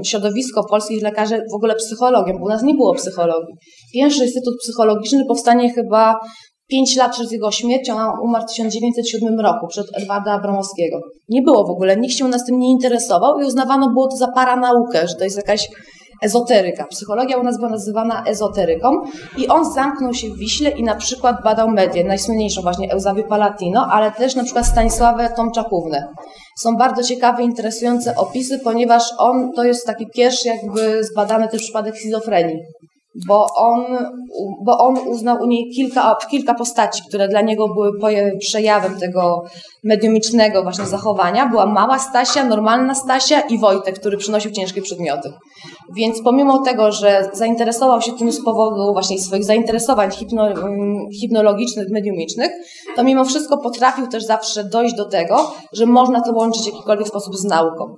środowisko 0.05 0.63
polskich 0.69 1.03
lekarzy 1.03 1.43
w 1.51 1.55
ogóle 1.55 1.75
psychologiem, 1.75 2.37
bo 2.39 2.45
u 2.45 2.49
nas 2.49 2.63
nie 2.63 2.73
było 2.73 2.93
psychologii. 2.93 3.55
Pierwszy 3.93 4.23
instytut 4.23 4.53
psychologiczny 4.63 5.25
powstanie 5.27 5.73
chyba 5.73 6.19
5 6.71 6.95
lat 6.95 7.11
przed 7.11 7.31
jego 7.31 7.51
śmiercią, 7.51 7.99
a 7.99 8.13
umarł 8.23 8.45
w 8.45 8.49
1907 8.49 9.39
roku, 9.39 9.67
przed 9.67 9.85
Edwarda 9.97 10.31
Abramowskiego. 10.31 10.99
Nie 11.29 11.41
było 11.41 11.67
w 11.67 11.69
ogóle, 11.69 11.97
nikt 11.97 12.15
się 12.15 12.25
u 12.25 12.27
nas 12.27 12.45
tym 12.45 12.59
nie 12.59 12.71
interesował 12.71 13.39
i 13.39 13.45
uznawano 13.45 13.89
było 13.89 14.07
to 14.07 14.17
za 14.17 14.27
paranaukę, 14.27 15.07
że 15.07 15.15
to 15.15 15.23
jest 15.23 15.37
jakaś 15.37 15.67
ezoteryka. 16.21 16.87
Psychologia 16.87 17.37
u 17.37 17.43
nas 17.43 17.57
była 17.57 17.69
nazywana 17.69 18.23
ezoteryką 18.25 19.01
i 19.37 19.47
on 19.47 19.73
zamknął 19.73 20.13
się 20.13 20.29
w 20.29 20.37
Wiśle 20.37 20.69
i 20.69 20.83
na 20.83 20.95
przykład 20.95 21.43
badał 21.43 21.69
medię, 21.69 22.03
najsłynniejszą 22.03 22.61
właśnie 22.61 22.91
Euzawię 22.91 23.23
Palatino, 23.23 23.87
ale 23.91 24.11
też 24.11 24.35
na 24.35 24.43
przykład 24.43 24.65
Stanisławę 24.65 25.29
Tomczakównę. 25.35 26.07
Są 26.59 26.75
bardzo 26.77 27.03
ciekawe, 27.03 27.43
interesujące 27.43 28.15
opisy, 28.15 28.59
ponieważ 28.63 29.03
on 29.17 29.51
to 29.55 29.63
jest 29.63 29.85
taki 29.85 30.07
pierwszy 30.15 30.47
jakby 30.47 31.03
zbadany 31.03 31.47
też 31.47 31.61
przypadek 31.61 31.97
schizofrenii 31.97 32.59
bo 33.27 33.45
on, 33.55 33.85
bo 34.65 34.77
on 34.77 34.97
uznał 35.07 35.37
u 35.41 35.47
niej 35.47 35.69
kilka, 35.75 36.15
kilka 36.31 36.53
postaci, 36.53 37.01
które 37.07 37.27
dla 37.27 37.41
niego 37.41 37.67
były 37.67 38.37
przejawem 38.39 38.99
tego 38.99 39.43
mediumicznego 39.83 40.63
właśnie 40.63 40.85
zachowania. 40.85 41.49
Była 41.49 41.65
mała 41.65 41.99
Stasia, 41.99 42.45
normalna 42.45 42.95
Stasia 42.95 43.41
i 43.41 43.57
Wojtek, 43.57 43.99
który 43.99 44.17
przynosił 44.17 44.51
ciężkie 44.51 44.81
przedmioty. 44.81 45.33
Więc 45.95 46.21
pomimo 46.23 46.59
tego, 46.59 46.91
że 46.91 47.29
zainteresował 47.33 48.01
się 48.01 48.11
tym 48.11 48.31
z 48.31 48.43
powodu 48.43 48.93
właśnie 48.93 49.19
swoich 49.19 49.43
zainteresowań 49.43 50.11
hipno, 50.11 50.47
hipnologicznych, 51.21 51.89
mediumicznych, 51.89 52.51
to 52.95 53.03
mimo 53.03 53.25
wszystko 53.25 53.57
potrafił 53.57 54.07
też 54.07 54.23
zawsze 54.23 54.63
dojść 54.63 54.95
do 54.95 55.05
tego, 55.05 55.51
że 55.73 55.85
można 55.85 56.21
to 56.21 56.31
łączyć 56.31 56.63
w 56.63 56.73
jakikolwiek 56.73 57.07
sposób 57.07 57.35
z 57.35 57.43
nauką. 57.43 57.95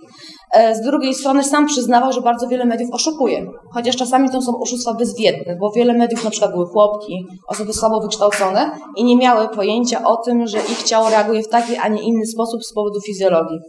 E, 0.54 0.76
z 0.76 0.82
drugiej 0.82 1.14
strony 1.14 1.44
sam 1.44 1.66
przyznawał, 1.66 2.14
że 2.14 2.22
bardzo 2.22 2.48
wiele 2.48 2.66
mediów 2.66 2.92
oszukuje, 2.94 3.46
chociaż 3.74 3.96
czasami 3.96 4.30
to 4.30 4.42
są 4.42 4.60
oszustwa 4.60 4.94
bezwiedne, 4.94 5.56
bo 5.56 5.72
wiele 5.72 5.94
mediów 5.94 6.24
na 6.24 6.30
przykład 6.30 6.52
były 6.52 6.66
chłopki, 6.66 7.26
osoby 7.48 7.74
słabo 7.74 8.02
wykształcone 8.02 8.72
i 8.98 9.04
nie 9.04 9.18
miały 9.18 9.50
pojęcia 9.50 10.04
o 10.04 10.18
tym, 10.18 10.48
że 10.48 10.58
ich 10.58 10.84
ciało 10.84 11.10
reaguje 11.10 11.44
w 11.44 11.50
taki, 11.50 11.78
a 11.78 11.88
nie 11.88 12.02
inny 12.02 12.26
sposób 12.26 12.64
z 12.64 12.74
powodu 12.74 13.02
fizjologii. 13.02 13.60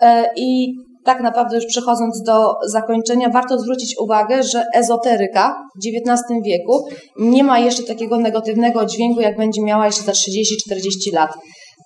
E, 0.00 0.30
I 0.36 0.74
tak 1.04 1.20
naprawdę 1.20 1.56
już 1.56 1.66
przechodząc 1.66 2.22
do 2.22 2.54
zakończenia, 2.66 3.28
warto 3.28 3.58
zwrócić 3.58 3.98
uwagę, 3.98 4.42
że 4.42 4.64
ezoteryka 4.74 5.62
w 5.74 5.78
XIX 5.78 6.22
wieku 6.44 6.88
nie 7.18 7.44
ma 7.44 7.58
jeszcze 7.58 7.82
takiego 7.82 8.18
negatywnego 8.18 8.86
dźwięku, 8.86 9.20
jak 9.20 9.36
będzie 9.36 9.62
miała 9.62 9.86
jeszcze 9.86 10.02
za 10.02 10.12
30-40 10.12 11.12
lat. 11.12 11.30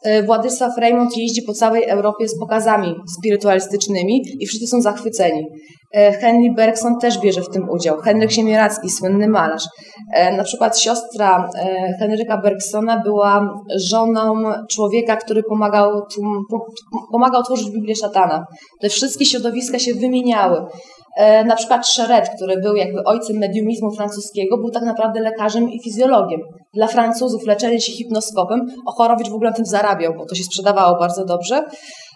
E, 0.02 0.22
Władysław 0.22 0.78
Raymond 0.78 1.16
jeździ 1.16 1.42
po 1.42 1.52
całej 1.52 1.88
Europie 1.88 2.28
z 2.28 2.38
pokazami 2.38 2.94
spirytualistycznymi 3.18 4.22
i 4.40 4.46
wszyscy 4.46 4.66
są 4.66 4.80
zachwyceni. 4.80 5.46
E, 5.94 6.12
Henry 6.12 6.54
Bergson 6.56 6.98
też 6.98 7.18
bierze 7.18 7.42
w 7.42 7.48
tym 7.48 7.68
udział. 7.70 7.98
Henryk 7.98 8.32
Siemieracki, 8.32 8.90
słynny 8.90 9.28
malarz. 9.28 9.64
E, 10.14 10.36
na 10.36 10.44
przykład 10.44 10.78
siostra 10.78 11.50
Henryka 11.98 12.38
Bergsona 12.38 13.02
była 13.02 13.54
żoną 13.76 14.42
człowieka, 14.70 15.16
który 15.16 15.42
pomagał, 15.42 16.02
pomagał 17.12 17.42
tworzyć 17.42 17.70
Biblię 17.70 17.96
szatana. 17.96 18.44
Te 18.80 18.88
wszystkie 18.88 19.24
środowiska 19.24 19.78
się 19.78 19.94
wymieniały. 19.94 20.66
E, 21.16 21.44
na 21.44 21.56
przykład 21.56 21.88
Szeret, 21.88 22.28
który 22.36 22.56
był 22.56 22.74
jakby 22.74 23.04
ojcem 23.04 23.36
mediumizmu 23.36 23.90
francuskiego, 23.90 24.58
był 24.58 24.70
tak 24.70 24.82
naprawdę 24.82 25.20
lekarzem 25.20 25.70
i 25.70 25.82
fizjologiem. 25.82 26.40
Dla 26.74 26.86
Francuzów 26.86 27.46
leczenie 27.46 27.80
się 27.80 27.92
hipnoskopem, 27.92 28.66
Ochorowicz 28.86 29.28
w 29.28 29.34
ogóle 29.34 29.50
na 29.50 29.56
tym 29.56 29.66
zarabiał, 29.66 30.14
bo 30.14 30.26
to 30.26 30.34
się 30.34 30.44
sprzedawało 30.44 30.98
bardzo 30.98 31.24
dobrze. 31.24 31.64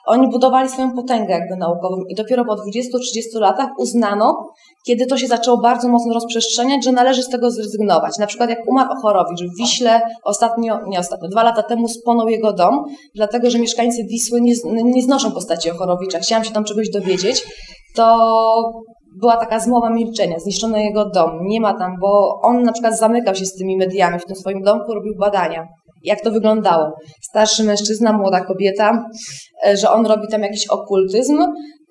Oni 0.07 0.29
budowali 0.29 0.69
swoją 0.69 0.95
potęgę 0.95 1.33
jakby 1.33 1.57
naukową 1.57 1.97
i 2.09 2.15
dopiero 2.15 2.45
po 2.45 2.55
20-30 2.55 3.41
latach 3.41 3.69
uznano, 3.79 4.47
kiedy 4.87 5.07
to 5.07 5.19
się 5.19 5.27
zaczęło 5.27 5.61
bardzo 5.61 5.89
mocno 5.89 6.15
rozprzestrzeniać, 6.15 6.85
że 6.85 6.93
należy 6.93 7.23
z 7.23 7.29
tego 7.29 7.51
zrezygnować. 7.51 8.19
Na 8.19 8.27
przykład 8.27 8.51
jak 8.51 8.69
umarł 8.69 8.91
Ochorowicz 8.93 9.41
w 9.43 9.59
Wiśle 9.59 10.01
ostatnio, 10.25 10.79
nie 10.87 10.99
ostatnio, 10.99 11.29
dwa 11.29 11.43
lata 11.43 11.63
temu 11.63 11.89
spłonął 11.89 12.29
jego 12.29 12.53
dom, 12.53 12.85
dlatego 13.15 13.51
że 13.51 13.59
mieszkańcy 13.59 14.05
Wisły 14.05 14.41
nie, 14.41 14.55
nie 14.85 15.03
znoszą 15.03 15.33
postaci 15.33 15.71
Ochorowicza. 15.71 16.19
Chciałam 16.19 16.45
się 16.45 16.53
tam 16.53 16.65
czegoś 16.65 16.91
dowiedzieć 16.91 17.45
to 17.95 18.73
była 19.21 19.37
taka 19.37 19.61
zmowa 19.61 19.91
milczenia, 19.91 20.39
zniszczono 20.39 20.77
jego 20.77 21.11
dom, 21.11 21.47
nie 21.47 21.61
ma 21.61 21.79
tam, 21.79 21.97
bo 22.01 22.41
on 22.43 22.63
na 22.63 22.73
przykład 22.73 22.99
zamykał 22.99 23.35
się 23.35 23.47
z 23.47 23.55
tymi 23.55 23.77
mediami 23.77 24.19
w 24.19 24.25
tym 24.25 24.37
swoim 24.37 24.63
domku, 24.63 24.95
robił 24.95 25.15
badania. 25.19 25.69
Jak 26.05 26.21
to 26.21 26.31
wyglądało? 26.31 26.93
Starszy 27.23 27.65
mężczyzna, 27.65 28.13
młoda 28.13 28.41
kobieta, 28.41 29.05
e, 29.67 29.77
że 29.77 29.91
on 29.91 30.07
robi 30.07 30.29
tam 30.29 30.43
jakiś 30.43 30.69
okultyzm, 30.69 31.39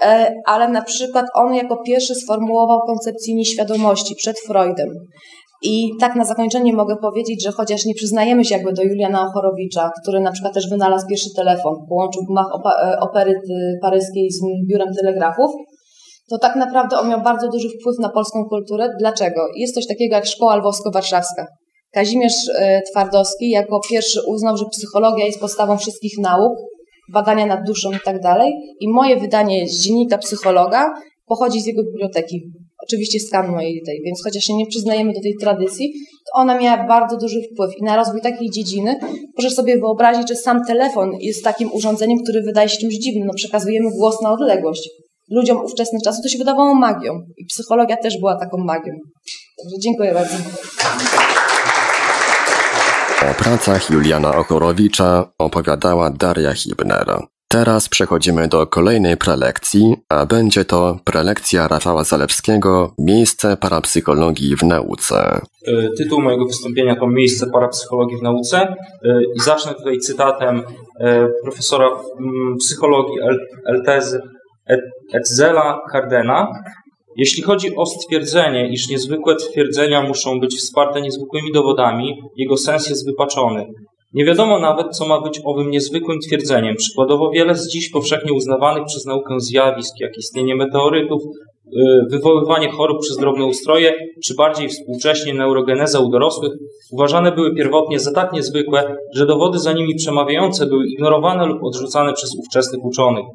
e, 0.01 0.33
ale 0.45 0.67
na 0.67 0.81
przykład 0.81 1.25
on 1.35 1.55
jako 1.55 1.77
pierwszy 1.77 2.15
sformułował 2.15 2.79
koncepcję 2.87 3.35
nieświadomości 3.35 4.15
przed 4.15 4.39
Freudem. 4.39 4.89
I 5.63 5.89
tak 5.99 6.15
na 6.15 6.25
zakończenie 6.25 6.73
mogę 6.73 6.95
powiedzieć, 7.01 7.43
że 7.43 7.51
chociaż 7.51 7.85
nie 7.85 7.93
przyznajemy 7.93 8.45
się 8.45 8.55
jakby 8.55 8.73
do 8.73 8.83
Juliana 8.83 9.27
Ochorowicza, 9.27 9.91
który 10.01 10.19
na 10.19 10.31
przykład 10.31 10.53
też 10.53 10.69
wynalazł 10.69 11.07
pierwszy 11.07 11.29
telefon, 11.35 11.73
połączył 11.89 12.23
gmach 12.29 12.47
e, 12.65 12.99
opery 12.99 13.41
paryskiej 13.81 14.31
z 14.31 14.39
biurem 14.69 14.93
telegrafów, 15.01 15.51
to 16.29 16.37
tak 16.37 16.55
naprawdę 16.55 16.99
on 16.99 17.09
miał 17.09 17.21
bardzo 17.21 17.49
duży 17.49 17.67
wpływ 17.69 17.95
na 17.99 18.09
polską 18.09 18.45
kulturę. 18.49 18.89
Dlaczego? 18.99 19.41
Jest 19.55 19.75
coś 19.75 19.87
takiego 19.87 20.15
jak 20.15 20.25
Szkoła 20.25 20.57
Lwowsko-Warszawska. 20.57 21.45
Kazimierz 21.93 22.49
e, 22.59 22.81
Twardowski 22.91 23.49
jako 23.49 23.79
pierwszy 23.89 24.19
uznał, 24.27 24.57
że 24.57 24.65
psychologia 24.71 25.25
jest 25.25 25.39
podstawą 25.39 25.77
wszystkich 25.77 26.17
nauk, 26.17 26.53
badania 27.13 27.45
nad 27.45 27.59
duszą 27.65 27.91
i 27.91 27.99
tak 28.05 28.19
dalej. 28.19 28.53
I 28.79 28.89
moje 28.89 29.19
wydanie 29.19 29.67
z 29.67 29.81
dziennika 29.83 30.17
psychologa 30.17 30.93
pochodzi 31.25 31.61
z 31.61 31.65
jego 31.65 31.83
biblioteki. 31.83 32.41
Oczywiście 32.83 33.19
skan 33.19 33.51
mojej 33.51 33.81
tej, 33.85 34.01
więc 34.05 34.23
chociaż 34.23 34.43
się 34.43 34.53
nie 34.53 34.65
przyznajemy 34.65 35.13
do 35.13 35.21
tej 35.21 35.35
tradycji, 35.41 35.93
to 36.25 36.39
ona 36.41 36.59
miała 36.59 36.87
bardzo 36.87 37.17
duży 37.17 37.41
wpływ 37.53 37.71
i 37.77 37.83
na 37.83 37.95
rozwój 37.95 38.21
takiej 38.21 38.49
dziedziny. 38.49 38.99
Proszę 39.35 39.51
sobie 39.55 39.77
wyobrazić, 39.77 40.29
że 40.29 40.35
sam 40.35 40.65
telefon 40.67 41.11
jest 41.19 41.43
takim 41.43 41.71
urządzeniem, 41.73 42.17
który 42.23 42.41
wydaje 42.41 42.69
się 42.69 42.77
czymś 42.77 42.95
dziwnym. 42.95 43.27
No, 43.27 43.33
przekazujemy 43.33 43.89
głos 43.91 44.21
na 44.21 44.31
odległość 44.31 44.89
ludziom 45.31 45.57
ówczesnych 45.65 46.01
czasów 46.03 46.23
to 46.23 46.29
się 46.29 46.37
wydawało 46.37 46.75
magią. 46.75 47.13
I 47.37 47.45
psychologia 47.45 47.97
też 47.97 48.19
była 48.19 48.39
taką 48.39 48.57
magią. 48.57 48.93
Także 49.57 49.79
dziękuję 49.79 50.13
bardzo. 50.13 50.35
O 53.31 53.33
pracach 53.43 53.89
Juliana 53.89 54.35
Okorowicza 54.35 55.25
opowiadała 55.37 56.09
Daria 56.09 56.53
Hibner. 56.53 57.05
Teraz 57.47 57.89
przechodzimy 57.89 58.47
do 58.47 58.67
kolejnej 58.67 59.17
prelekcji, 59.17 59.95
a 60.09 60.25
będzie 60.25 60.65
to 60.65 60.99
prelekcja 61.03 61.67
Rafała 61.67 62.03
Zalewskiego 62.03 62.93
Miejsce 62.99 63.57
parapsychologii 63.57 64.55
w 64.55 64.63
nauce. 64.63 65.41
E, 65.67 65.89
tytuł 65.97 66.21
mojego 66.21 66.45
wystąpienia 66.45 66.95
to 66.95 67.07
Miejsce 67.07 67.47
parapsychologii 67.47 68.17
w 68.17 68.21
nauce 68.21 68.57
e, 68.59 68.75
i 69.35 69.39
zacznę 69.39 69.73
tutaj 69.73 69.97
cytatem 69.97 70.63
e, 70.99 71.27
profesora 71.43 71.87
mm, 71.87 72.57
psychologii 72.57 73.15
Eltezy 73.65 74.21
Etzela 75.13 75.81
Cardena. 75.91 76.63
Jeśli 77.17 77.43
chodzi 77.43 77.75
o 77.75 77.85
stwierdzenie, 77.85 78.69
iż 78.69 78.89
niezwykłe 78.89 79.35
twierdzenia 79.35 80.01
muszą 80.01 80.39
być 80.39 80.55
wsparte 80.55 81.01
niezwykłymi 81.01 81.51
dowodami, 81.51 82.21
jego 82.37 82.57
sens 82.57 82.89
jest 82.89 83.05
wypaczony. 83.05 83.65
Nie 84.13 84.25
wiadomo 84.25 84.59
nawet, 84.59 84.97
co 84.97 85.07
ma 85.07 85.21
być 85.21 85.41
owym 85.45 85.71
niezwykłym 85.71 86.19
twierdzeniem. 86.19 86.75
Przykładowo 86.75 87.29
wiele 87.29 87.55
z 87.55 87.69
dziś 87.69 87.89
powszechnie 87.89 88.33
uznawanych 88.33 88.85
przez 88.85 89.05
naukę 89.05 89.39
zjawisk, 89.39 89.93
jak 89.99 90.17
istnienie 90.17 90.55
meteorytów, 90.55 91.21
y, 91.23 91.79
wywoływanie 92.09 92.69
chorób 92.71 93.01
przez 93.01 93.17
drobne 93.17 93.45
ustroje, 93.45 93.93
czy 94.23 94.35
bardziej 94.35 94.69
współcześnie 94.69 95.33
neurogeneza 95.33 95.99
u 95.99 96.09
dorosłych, 96.09 96.51
uważane 96.91 97.31
były 97.31 97.55
pierwotnie 97.55 97.99
za 97.99 98.11
tak 98.11 98.33
niezwykłe, 98.33 98.95
że 99.15 99.25
dowody 99.25 99.59
za 99.59 99.73
nimi 99.73 99.95
przemawiające 99.95 100.65
były 100.65 100.87
ignorowane 100.87 101.45
lub 101.45 101.63
odrzucane 101.63 102.13
przez 102.13 102.35
ówczesnych 102.39 102.85
uczonych. 102.85 103.25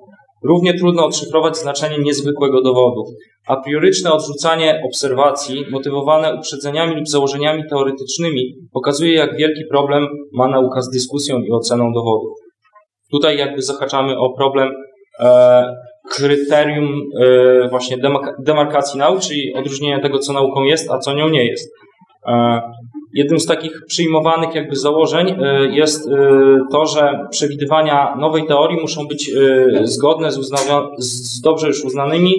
Równie 0.45 0.75
trudno 0.75 1.07
odszyfrować 1.07 1.57
znaczenie 1.57 1.99
niezwykłego 1.99 2.63
dowodu. 2.63 3.05
A 3.49 3.57
prioryczne 3.57 4.13
odrzucanie 4.13 4.83
obserwacji, 4.87 5.65
motywowane 5.71 6.35
uprzedzeniami 6.35 6.97
lub 6.97 7.09
założeniami 7.09 7.63
teoretycznymi, 7.71 8.55
pokazuje, 8.73 9.15
jak 9.15 9.37
wielki 9.37 9.63
problem 9.71 10.07
ma 10.33 10.49
nauka 10.49 10.83
z 10.83 10.91
dyskusją 10.91 11.39
i 11.39 11.51
oceną 11.53 11.93
dowodów. 11.93 12.33
Tutaj 13.11 13.39
jakby 13.39 13.63
zahaczamy 13.63 14.19
o 14.19 14.33
problem 14.37 14.73
e, 15.21 15.65
kryterium 16.11 17.03
e, 17.21 17.69
właśnie 17.69 17.97
demarkacji 18.39 18.99
nauk, 18.99 19.21
czyli 19.21 19.55
odróżnienia 19.55 20.01
tego, 20.01 20.19
co 20.19 20.33
nauką 20.33 20.63
jest, 20.63 20.91
a 20.91 20.99
co 20.99 21.15
nią 21.15 21.29
nie 21.29 21.47
jest. 21.47 21.71
E, 22.27 22.61
jednym 23.15 23.41
z 23.41 23.47
takich 23.47 23.73
przyjmowanych 23.87 24.55
jakby 24.55 24.77
założeń 24.77 25.29
e, 25.29 25.67
jest 25.67 26.09
e, 26.09 26.13
to, 26.73 26.87
że 26.87 27.27
przewidywania 27.31 28.17
nowej 28.21 28.47
teorii 28.47 28.81
muszą 28.81 29.07
być 29.07 29.31
zgodne 29.83 30.33
z, 30.33 30.39
z 30.99 31.41
dobrze 31.41 31.67
już 31.67 31.85
uznanymi, 31.85 32.35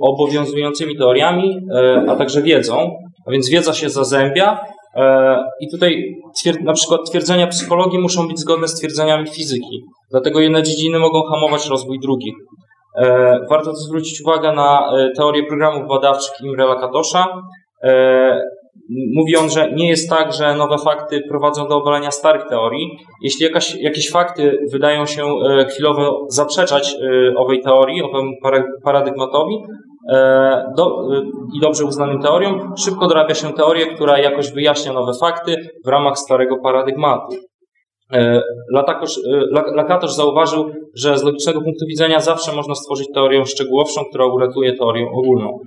obowiązującymi 0.00 0.96
teoriami, 0.96 1.60
a 2.08 2.16
także 2.16 2.42
wiedzą. 2.42 2.90
A 3.26 3.30
więc 3.30 3.48
wiedza 3.48 3.74
się 3.74 3.90
zazębia 3.90 4.58
i 5.60 5.70
tutaj 5.70 6.04
na 6.64 6.72
przykład 6.72 7.00
twierdzenia 7.10 7.46
psychologii 7.46 7.98
muszą 7.98 8.28
być 8.28 8.38
zgodne 8.38 8.68
z 8.68 8.74
twierdzeniami 8.74 9.28
fizyki. 9.28 9.82
Dlatego 10.10 10.40
jedne 10.40 10.62
dziedziny 10.62 10.98
mogą 10.98 11.22
hamować 11.22 11.68
rozwój 11.68 11.98
drugich. 12.00 12.34
Warto 13.50 13.74
zwrócić 13.74 14.20
uwagę 14.20 14.52
na 14.52 14.90
teorię 15.16 15.42
programów 15.42 15.88
badawczych 15.88 16.32
Imre 16.44 16.66
Lakatosza, 16.66 17.26
E, 17.82 18.42
mówi 19.14 19.36
on, 19.36 19.50
że 19.50 19.72
nie 19.72 19.88
jest 19.88 20.10
tak, 20.10 20.32
że 20.32 20.54
nowe 20.54 20.78
fakty 20.78 21.20
prowadzą 21.28 21.68
do 21.68 21.76
obalenia 21.76 22.10
starych 22.10 22.44
teorii. 22.48 22.98
Jeśli 23.22 23.44
jakaś, 23.44 23.74
jakieś 23.74 24.10
fakty 24.10 24.58
wydają 24.72 25.06
się 25.06 25.22
e, 25.24 25.64
chwilowo 25.64 26.26
zaprzeczać 26.28 26.94
e, 26.94 27.34
owej 27.36 27.62
teorii, 27.62 28.02
owemu 28.02 28.32
paradygmatowi 28.84 29.56
do, 30.76 31.08
i 31.56 31.60
dobrze 31.60 31.84
uznanym 31.84 32.22
teoriom, 32.22 32.72
szybko 32.78 33.06
dorabia 33.06 33.34
się 33.34 33.52
teorię, 33.52 33.86
która 33.86 34.18
jakoś 34.18 34.52
wyjaśnia 34.52 34.92
nowe 34.92 35.12
fakty 35.20 35.56
w 35.84 35.88
ramach 35.88 36.18
starego 36.18 36.56
paradygmatu. 36.62 37.36
Lakatosz 39.74 40.12
zauważył, 40.12 40.70
że 40.96 41.18
z 41.18 41.22
logicznego 41.24 41.60
punktu 41.60 41.86
widzenia 41.88 42.20
zawsze 42.20 42.52
można 42.52 42.74
stworzyć 42.74 43.08
teorię 43.14 43.46
szczegółowszą, 43.46 44.00
która 44.10 44.26
uratuje 44.26 44.76
teorię 44.76 45.06
ogólną. 45.14 45.58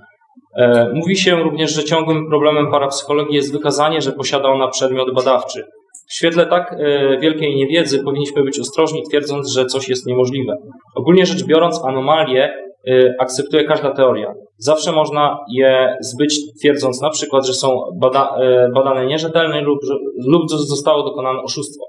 E, 0.56 0.90
mówi 0.94 1.16
się 1.16 1.36
również, 1.36 1.74
że 1.74 1.84
ciągłym 1.84 2.28
problemem 2.28 2.70
parapsychologii 2.70 3.34
jest 3.34 3.52
wykazanie, 3.52 4.00
że 4.00 4.12
posiada 4.12 4.48
ona 4.48 4.68
przedmiot 4.68 5.14
badawczy. 5.14 5.64
W 6.08 6.14
świetle 6.14 6.46
tak 6.46 6.72
e, 6.72 7.18
wielkiej 7.18 7.56
niewiedzy 7.56 8.04
powinniśmy 8.04 8.44
być 8.44 8.60
ostrożni, 8.60 9.02
twierdząc, 9.02 9.48
że 9.50 9.66
coś 9.66 9.88
jest 9.88 10.06
niemożliwe. 10.06 10.56
Ogólnie 10.96 11.26
rzecz 11.26 11.44
biorąc, 11.44 11.84
anomalie 11.84 12.50
e, 12.88 13.14
akceptuje 13.18 13.64
każda 13.64 13.90
teoria. 13.90 14.34
Zawsze 14.58 14.92
można 14.92 15.38
je 15.52 15.96
zbyć, 16.00 16.34
twierdząc 16.60 17.02
na 17.02 17.10
przykład, 17.10 17.46
że 17.46 17.54
są 17.54 17.80
bada, 18.00 18.34
badane 18.74 19.06
nierzetelnie 19.06 19.60
lub, 19.60 19.78
lub 20.26 20.50
zostało 20.50 21.02
dokonane 21.02 21.42
oszustwo. 21.42 21.84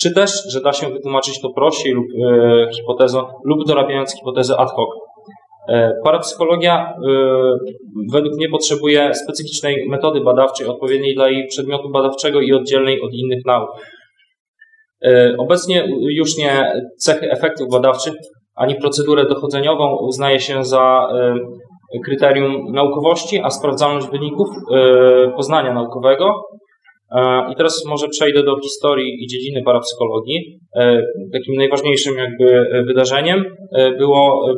Czy 0.00 0.14
też, 0.14 0.30
że 0.52 0.60
da 0.60 0.72
się 0.72 0.88
wytłumaczyć 0.88 1.40
to 1.40 1.50
prościej 1.50 1.92
lub 1.92 2.06
hipotezą, 2.76 3.22
lub 3.44 3.66
dorabiając 3.66 4.14
hipotezę 4.18 4.56
ad 4.56 4.70
hoc. 4.70 4.88
E, 5.68 5.92
parapsychologia 6.04 6.74
e, 6.78 6.94
według 8.12 8.36
mnie 8.36 8.48
potrzebuje 8.48 9.14
specyficznej 9.14 9.88
metody 9.88 10.20
badawczej, 10.20 10.66
odpowiedniej 10.66 11.14
dla 11.14 11.28
jej 11.28 11.46
przedmiotu 11.46 11.90
badawczego 11.90 12.40
i 12.40 12.52
oddzielnej 12.52 13.00
od 13.00 13.10
innych 13.12 13.44
nauk. 13.46 13.70
E, 15.04 15.34
obecnie 15.38 15.88
już 16.10 16.36
nie 16.36 16.82
cechy 16.98 17.30
efektów 17.30 17.68
badawczych, 17.70 18.14
ani 18.56 18.74
procedurę 18.74 19.24
dochodzeniową 19.24 19.96
uznaje 19.96 20.40
się 20.40 20.64
za 20.64 21.08
kryterium 22.04 22.72
naukowości, 22.72 23.40
a 23.44 23.50
sprawdzalność 23.50 24.08
wyników 24.10 24.48
poznania 25.36 25.74
naukowego 25.74 26.34
i 27.52 27.56
teraz 27.56 27.84
może 27.86 28.08
przejdę 28.08 28.42
do 28.42 28.60
historii 28.60 29.24
i 29.24 29.26
dziedziny 29.26 29.62
parapsychologii. 29.62 30.60
E, 30.76 31.02
takim 31.32 31.54
najważniejszym 31.54 32.14
jakby 32.16 32.66
wydarzeniem 32.86 33.44
e, 33.72 33.92
było, 33.92 34.48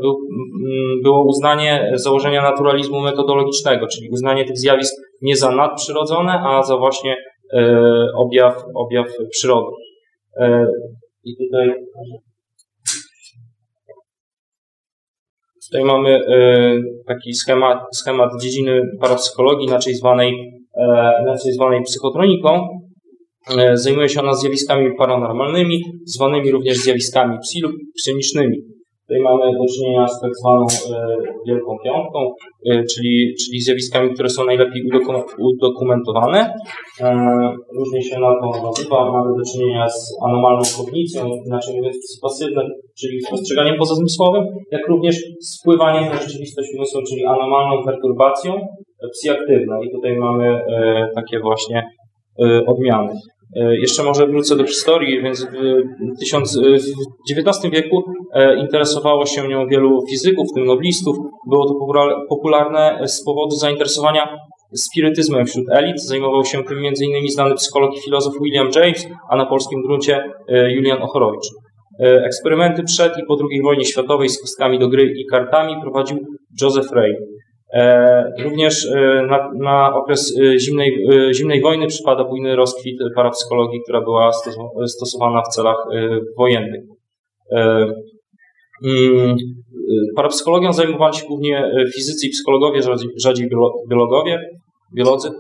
było 1.03 1.25
uznanie 1.27 1.93
założenia 1.95 2.43
naturalizmu 2.43 3.01
metodologicznego, 3.01 3.87
czyli 3.87 4.11
uznanie 4.11 4.45
tych 4.45 4.59
zjawisk 4.59 4.95
nie 5.23 5.37
za 5.37 5.51
nadprzyrodzone, 5.51 6.33
a 6.47 6.63
za 6.63 6.77
właśnie 6.77 7.17
e, 7.53 7.83
objaw, 8.17 8.65
objaw 8.75 9.07
przyrody. 9.31 9.73
I 11.25 11.37
tutaj 11.37 11.75
Tutaj 15.71 15.85
mamy 15.85 16.21
taki 17.07 17.35
schemat, 17.35 17.79
schemat 17.93 18.31
dziedziny 18.43 18.83
parapsychologii, 19.01 19.67
inaczej 19.67 19.95
zwanej 19.95 20.58
inaczej 21.23 21.53
zwanej 21.53 21.83
psychotroniką. 21.83 22.69
E, 23.57 23.77
zajmuje 23.77 24.09
się 24.09 24.21
ona 24.21 24.35
zjawiskami 24.35 24.97
paranormalnymi, 24.99 25.83
zwanymi 26.07 26.51
również 26.51 26.77
zjawiskami 26.77 27.39
psi 27.43 27.61
lub 27.63 27.73
psionicznymi. 27.97 28.57
Tutaj 29.09 29.23
mamy 29.23 29.53
do 29.53 29.65
czynienia 29.75 30.09
z 30.09 30.21
tak 30.21 30.31
zwaną 30.41 30.67
e, 30.67 31.17
Wielką 31.47 31.77
Piątką, 31.85 32.19
e, 32.71 32.85
czyli, 32.85 33.35
czyli 33.41 33.61
zjawiskami, 33.61 34.15
które 34.15 34.29
są 34.29 34.45
najlepiej 34.45 34.83
udokumentowane. 35.39 36.55
Różnie 37.79 38.03
się 38.03 38.19
na 38.21 38.33
to 38.41 38.63
nazywa. 38.67 39.13
Mamy 39.13 39.31
do 39.39 39.45
czynienia 39.53 39.89
z 39.89 40.17
anomalną 40.27 40.63
kognicją, 40.79 41.31
inaczej 41.47 41.77
mówiąc 41.77 41.97
psy 41.97 42.19
pasywne, 42.23 42.63
czyli 43.01 43.21
spostrzeganiem 43.21 43.79
pozazmysłowym, 43.79 44.45
jak 44.73 44.89
również 44.89 45.17
z 45.41 45.61
wpływaniem 45.61 46.05
na 46.05 46.21
rzeczywistość 46.21 46.69
umysłu, 46.77 47.01
czyli 47.09 47.25
anomalną 47.25 47.85
perturbacją 47.85 48.53
psi. 49.13 49.29
I 49.87 49.91
tutaj 49.95 50.17
mamy 50.17 50.61
takie 51.15 51.41
właśnie 51.41 51.83
odmiany. 52.67 53.13
E, 53.57 53.77
jeszcze 53.77 54.03
może 54.03 54.27
wrócę 54.27 54.57
do 54.57 54.67
historii, 54.67 55.23
więc 55.23 55.45
w 55.45 55.51
XIX 57.31 57.73
wieku 57.73 58.03
e, 58.35 58.59
interesowało 58.59 59.27
się 59.27 59.49
nią 59.49 59.67
wielu 59.67 60.07
fizyków, 60.11 60.47
w 60.51 60.55
tym 60.55 60.65
noblistów. 60.65 61.17
Było 61.49 61.69
to 61.69 61.75
popularne 62.29 62.99
z 63.07 63.25
powodu 63.25 63.51
zainteresowania 63.51 64.37
spirytyzmem 64.75 65.47
wśród 65.47 65.65
elit. 65.73 66.01
Zajmował 66.01 66.45
się 66.45 66.65
tym 66.65 66.79
m.in. 66.79 67.29
znany 67.29 67.55
psycholog 67.55 67.97
i 67.97 68.01
filozof 68.01 68.35
William 68.43 68.69
James, 68.77 69.09
a 69.31 69.37
na 69.37 69.47
polskim 69.47 69.83
gruncie 69.83 70.25
e, 70.49 70.73
Julian 70.73 71.03
Ochorowicz. 71.03 71.49
Eksperymenty 72.01 72.83
przed 72.83 73.19
i 73.19 73.23
po 73.29 73.37
II 73.51 73.63
wojnie 73.63 73.85
światowej 73.85 74.29
z 74.29 74.41
kostkami 74.41 74.79
do 74.79 74.89
gry 74.89 75.13
i 75.17 75.27
kartami 75.27 75.75
prowadził 75.83 76.19
Joseph 76.63 76.93
Ray. 76.93 77.13
E, 77.75 78.25
również 78.45 78.87
e, 78.87 79.27
na, 79.31 79.51
na 79.55 79.95
okres 79.95 80.39
e, 80.41 80.59
zimnej, 80.59 81.07
zimnej 81.35 81.63
wojny 81.63 81.87
przypada 81.87 82.25
bujny 82.25 82.57
rozkwit 82.57 82.99
parapsychologii, 83.15 83.81
która 83.83 84.01
była 84.01 84.31
stosowana 84.87 85.43
w 85.43 85.49
celach 85.49 85.77
wojennych. 86.39 86.83
Mm, 88.85 89.37
parapsychologią 90.17 90.73
zajmowali 90.73 91.17
się 91.17 91.27
głównie 91.27 91.73
fizycy 91.95 92.27
i 92.27 92.31
psychologowie, 92.31 92.81
rzadziej 93.17 93.49
biologowie, 93.91 94.41
biolodzy. 94.97 95.31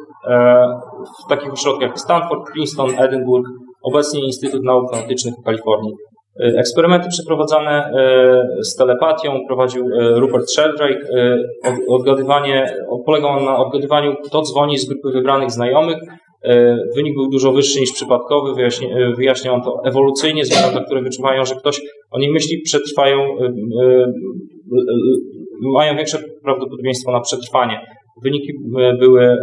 W 1.24 1.28
takich 1.28 1.52
ośrodkach 1.52 1.88
jak 1.88 2.00
Stanford, 2.00 2.52
Princeton, 2.52 2.90
Edinburgh, 2.98 3.46
obecnie 3.82 4.20
Instytut 4.26 4.62
Nauk 4.62 4.94
Antycznych 4.94 5.34
w 5.34 5.44
Kalifornii. 5.44 5.92
Eksperymenty 6.40 7.08
przeprowadzane 7.08 7.70
e, 7.70 8.64
z 8.64 8.76
telepatią 8.76 9.40
prowadził 9.46 9.84
e, 9.84 10.20
Rupert 10.20 10.50
Sheldrake. 10.50 11.00
E, 11.14 11.38
odgadywanie, 11.88 12.76
polegał 13.06 13.30
on 13.30 13.44
na 13.44 13.58
odgadywaniu, 13.58 14.14
kto 14.24 14.42
dzwoni 14.42 14.78
z 14.78 14.88
grupy 14.88 15.10
wybranych 15.12 15.50
znajomych 15.50 15.98
Wynik 16.96 17.14
był 17.14 17.28
dużo 17.30 17.52
wyższy 17.52 17.80
niż 17.80 17.92
przypadkowy, 17.92 18.68
wyjaśnia 19.16 19.52
on 19.52 19.62
to 19.62 19.80
ewolucyjnie, 19.84 20.44
zwierzęta, 20.44 20.84
które 20.84 21.02
wyczuwają, 21.02 21.44
że 21.44 21.54
ktoś 21.54 21.80
o 22.10 22.18
nich 22.18 22.32
myśli, 22.32 22.62
przetrwają, 22.64 23.18
mają 25.74 25.96
większe 25.96 26.18
prawdopodobieństwo 26.44 27.12
na 27.12 27.20
przetrwanie. 27.20 27.80
Wyniki 28.24 28.52
były 29.00 29.36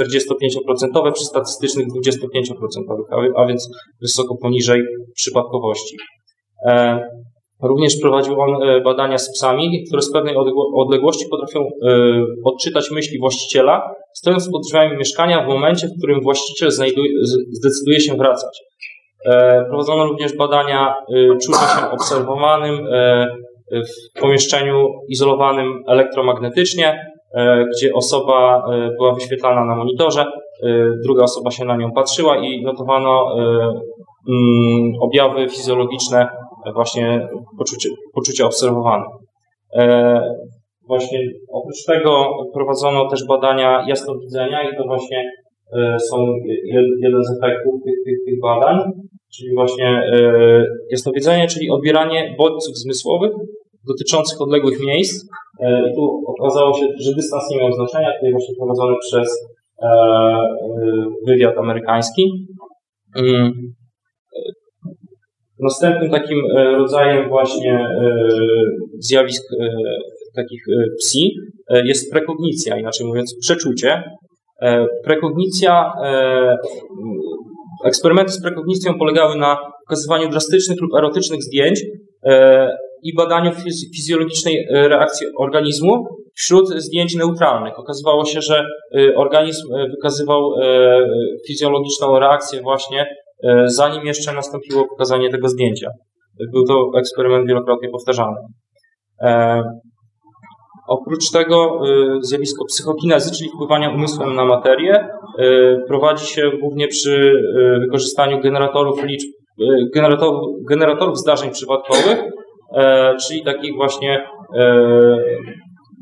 45% 0.00 1.12
przy 1.12 1.24
statystycznych 1.24 1.86
25%, 1.86 3.34
a 3.36 3.46
więc 3.46 3.70
wysoko 4.00 4.36
poniżej 4.36 4.82
przypadkowości. 5.14 5.96
Również 7.64 8.00
prowadził 8.00 8.40
on 8.40 8.62
e, 8.62 8.80
badania 8.80 9.18
z 9.18 9.32
psami, 9.32 9.84
które 9.86 10.02
z 10.02 10.12
pewnej 10.12 10.34
odległości 10.74 11.24
potrafią 11.30 11.60
e, 11.60 11.66
odczytać 12.44 12.90
myśli 12.90 13.18
właściciela, 13.18 13.94
stojąc 14.14 14.50
pod 14.50 14.62
drzwiami 14.62 14.96
mieszkania 14.96 15.44
w 15.44 15.48
momencie, 15.48 15.86
w 15.86 15.98
którym 15.98 16.20
właściciel 16.20 16.70
zdecyduje 17.52 18.00
się 18.00 18.14
wracać. 18.14 18.60
E, 19.26 19.64
prowadzono 19.68 20.06
również 20.06 20.36
badania 20.36 20.94
czucia 21.42 21.58
się 21.58 21.90
obserwowanym 21.90 22.86
w 23.70 24.20
pomieszczeniu 24.20 24.88
izolowanym 25.08 25.82
elektromagnetycznie, 25.86 27.06
gdzie 27.76 27.94
osoba 27.94 28.66
była 28.98 29.14
wyświetlana 29.14 29.64
na 29.64 29.76
monitorze, 29.76 30.24
druga 31.04 31.24
osoba 31.24 31.50
się 31.50 31.64
na 31.64 31.76
nią 31.76 31.92
patrzyła 31.92 32.38
i 32.38 32.62
notowano 32.62 33.36
mm, 34.28 34.92
objawy 35.00 35.48
fizjologiczne 35.48 36.28
właśnie 36.72 37.28
poczucie, 38.14 38.46
obserwowane. 38.46 39.04
E, 39.78 40.20
właśnie 40.86 41.18
oprócz 41.52 41.84
tego 41.86 42.30
prowadzono 42.54 43.08
też 43.10 43.26
badania 43.28 43.84
jasnowidzenia 43.88 44.70
i 44.70 44.76
to 44.76 44.84
właśnie 44.84 45.30
e, 45.76 45.96
są 46.10 46.16
jeden 47.02 47.22
z 47.24 47.38
efektów 47.38 47.74
tych, 47.84 47.94
tych, 48.04 48.18
tych 48.26 48.40
badań, 48.42 48.78
czyli 49.36 49.54
właśnie 49.54 49.86
e, 49.86 50.64
jasnowidzenie, 50.90 51.48
czyli 51.48 51.70
odbieranie 51.70 52.34
bodźców 52.38 52.76
zmysłowych 52.76 53.32
dotyczących 53.88 54.40
odległych 54.40 54.80
miejsc. 54.86 55.24
I 55.60 55.94
tu 55.96 56.22
okazało 56.26 56.72
się, 56.72 56.86
że 57.00 57.14
dystans 57.14 57.50
nie 57.50 57.58
miał 57.58 57.72
znaczenia, 57.72 58.12
tutaj 58.14 58.30
właśnie 58.30 58.54
prowadzony 58.58 58.96
przez 59.00 59.28
wywiad 61.26 61.58
amerykański. 61.58 62.46
Następnym 65.58 66.10
takim 66.10 66.38
e, 66.56 66.64
rodzajem 66.64 67.28
właśnie 67.28 67.72
e, 67.72 68.18
zjawisk 68.98 69.42
e, 69.52 69.68
takich 70.36 70.62
psi 70.98 71.36
jest 71.84 72.12
prekognicja, 72.12 72.78
inaczej 72.78 73.06
mówiąc 73.06 73.36
przeczucie. 73.40 74.02
Prekognicja, 75.04 75.92
eksperymenty 77.84 78.32
z 78.32 78.42
prekognicją 78.42 78.98
polegały 78.98 79.36
na 79.36 79.56
pokazywaniu 79.86 80.28
drastycznych 80.28 80.80
lub 80.80 80.94
erotycznych 80.98 81.42
zdjęć 81.42 81.80
i 83.02 83.14
badaniu 83.14 83.52
fizjologicznej 83.96 84.66
reakcji 84.70 85.26
organizmu 85.38 86.06
wśród 86.34 86.68
zdjęć 86.68 87.14
neutralnych. 87.14 87.78
Okazywało 87.78 88.24
się, 88.24 88.40
że 88.40 88.64
organizm 89.16 89.68
wykazywał 89.90 90.50
fizjologiczną 91.46 92.18
reakcję 92.18 92.62
właśnie 92.62 93.06
zanim 93.66 94.06
jeszcze 94.06 94.32
nastąpiło 94.32 94.88
pokazanie 94.88 95.30
tego 95.30 95.48
zdjęcia. 95.48 95.90
Był 96.52 96.64
to 96.64 96.90
eksperyment 96.98 97.48
wielokrotnie 97.48 97.88
powtarzany. 97.88 98.36
E, 99.20 99.62
oprócz 100.88 101.30
tego 101.30 101.66
e, 101.66 102.16
zjawisko 102.20 102.64
psychokinezy, 102.64 103.30
czyli 103.38 103.50
wpływania 103.50 103.90
umysłem 103.90 104.34
na 104.34 104.44
materię, 104.44 105.08
prowadzi 105.88 106.26
się 106.26 106.50
głównie 106.60 106.88
przy 106.88 107.32
wykorzystaniu 107.80 108.40
generatorów 108.40 109.04
liczb, 109.04 109.28
generatorów, 109.94 110.40
generatorów 110.68 111.18
zdarzeń 111.18 111.50
przypadkowych, 111.50 112.22
czyli 113.26 113.44
takich 113.44 113.74
właśnie 113.76 114.26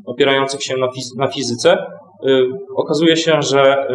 opierających 0.05 0.63
się 0.63 0.77
na, 0.77 0.87
na 1.17 1.27
fizyce. 1.27 1.77
Okazuje 2.75 3.15
się, 3.15 3.41
że 3.41 3.87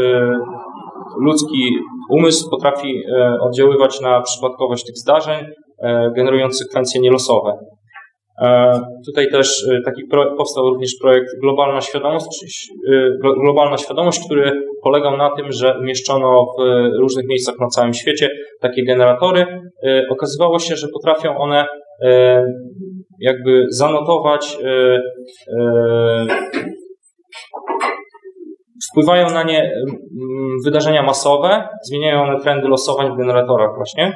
ludzki 1.21 1.79
umysł 2.11 2.51
potrafi 2.51 3.03
e, 3.17 3.39
oddziaływać 3.41 4.01
na 4.01 4.21
przypadkowość 4.21 4.85
tych 4.85 4.97
zdarzeń, 4.97 5.47
e, 5.83 6.11
generując 6.17 6.59
sekwencje 6.59 7.01
nielosowe. 7.01 7.53
E, 8.43 8.81
tutaj 9.07 9.27
też 9.33 9.67
taki 9.85 10.03
powstał 10.37 10.71
również 10.71 10.91
projekt 11.03 11.29
Globalna 11.41 11.81
Świadomość, 11.81 12.71
Globalna 13.43 13.79
Świadomość, 13.79 14.21
który 14.27 14.53
polegał 14.83 15.17
na 15.17 15.31
tym, 15.37 15.53
że 15.53 15.79
umieszczono 15.79 16.47
w 16.59 16.63
różnych 17.01 17.27
miejscach 17.29 17.55
na 17.61 17.67
całym 17.67 17.95
świecie 17.95 18.29
takie 18.61 18.85
generatory. 18.85 19.47
Okazywało 20.11 20.59
się, 20.59 20.77
że 20.77 20.87
potrafią 20.95 21.39
one 21.39 21.67
jakby 23.21 23.67
zanotować 23.71 24.59
Wpływają 28.91 29.31
na 29.31 29.43
nie 29.43 29.71
wydarzenia 30.65 31.03
masowe, 31.03 31.69
zmieniają 31.83 32.23
one 32.23 32.41
trendy 32.41 32.69
losowań 32.69 33.13
w 33.13 33.17
generatorach 33.17 33.71
właśnie. 33.77 34.13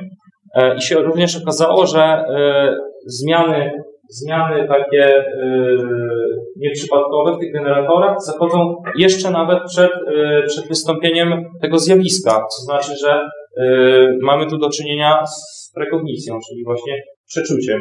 E, 0.55 0.77
I 0.77 0.83
się 0.83 0.95
również 0.95 1.43
okazało, 1.43 1.87
że 1.87 2.01
e, 2.01 2.77
zmiany, 3.07 3.71
zmiany 4.09 4.69
takie 4.69 5.17
e, 5.17 5.25
nieprzypadkowe 6.57 7.37
w 7.37 7.39
tych 7.39 7.53
generatorach 7.53 8.17
zachodzą 8.23 8.77
jeszcze 8.97 9.31
nawet 9.31 9.59
przed, 9.69 9.91
przed 10.47 10.69
wystąpieniem 10.69 11.45
tego 11.61 11.79
zjawiska. 11.79 12.33
To 12.33 12.65
znaczy, 12.65 12.93
że 13.05 13.21
mamy 14.23 14.47
tu 14.47 14.59
do 14.59 14.71
czynienia 14.71 15.27
z 15.27 15.71
prekognicją, 15.75 16.39
czyli 16.49 16.65
właśnie 16.65 17.03
przeczuciem. 17.27 17.81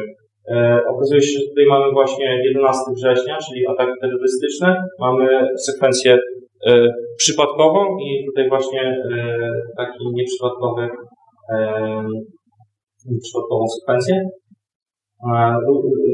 Okazuje 0.96 1.22
się, 1.22 1.40
że 1.40 1.48
tutaj 1.50 1.66
mamy 1.70 1.92
właśnie 1.92 2.44
11 2.48 2.82
września, 2.96 3.38
czyli 3.50 3.68
ataki 3.68 3.92
terrorystyczne, 4.02 4.84
mamy 5.00 5.48
sekwencję 5.58 6.18
przypadkową 7.18 7.98
i 8.00 8.26
tutaj 8.26 8.50
właśnie 8.50 8.82
e, 8.82 9.50
taki 9.78 10.00
nieprzypadkowy, 10.14 10.90
e, 11.54 12.04
nieprzypadkową 13.06 13.66
sekwencję. 13.68 14.30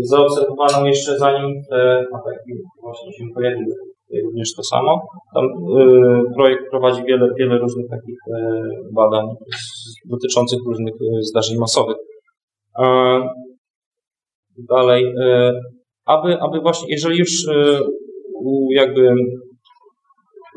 Zaobserwowano 0.01 0.87
jeszcze 0.87 1.17
zanim 1.17 1.61
te 1.69 2.05
ataki 2.15 2.53
właśnie 2.81 3.13
się 3.13 3.23
pojawiły. 3.35 3.75
Również 4.25 4.55
to 4.55 4.63
samo. 4.63 5.01
Tam 5.35 5.45
projekt 6.35 6.69
prowadzi 6.69 7.03
wiele, 7.03 7.29
wiele 7.39 7.57
różnych 7.57 7.89
takich 7.89 8.17
badań 8.95 9.25
dotyczących 10.05 10.59
różnych 10.67 10.93
zdarzeń 11.21 11.57
masowych. 11.57 11.97
Dalej, 14.69 15.13
aby, 16.05 16.39
aby 16.39 16.59
właśnie, 16.59 16.87
jeżeli 16.89 17.17
już 17.17 17.45
jakby 18.69 19.09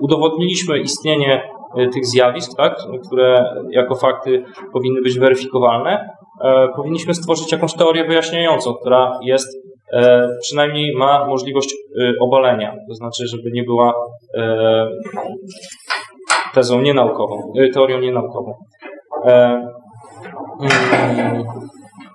udowodniliśmy 0.01 0.79
istnienie 0.79 1.43
e, 1.77 1.89
tych 1.89 2.07
zjawisk, 2.07 2.57
tak, 2.57 2.77
które 3.07 3.45
jako 3.71 3.95
fakty 3.95 4.45
powinny 4.73 5.03
być 5.03 5.19
weryfikowalne, 5.19 6.11
e, 6.45 6.69
powinniśmy 6.77 7.15
stworzyć 7.15 7.53
jakąś 7.53 7.75
teorię 7.75 8.05
wyjaśniającą, 8.05 8.75
która 8.75 9.19
jest 9.23 9.49
e, 9.93 10.29
przynajmniej 10.41 10.97
ma 10.97 11.27
możliwość 11.27 11.75
obalenia, 12.21 12.77
to 12.89 12.95
znaczy, 12.95 13.27
żeby 13.27 13.51
nie 13.53 13.63
była 13.63 13.95
tezą 16.55 16.81
nienaukową, 16.81 17.53
teorią 17.75 18.01
nienaukową. 18.01 18.55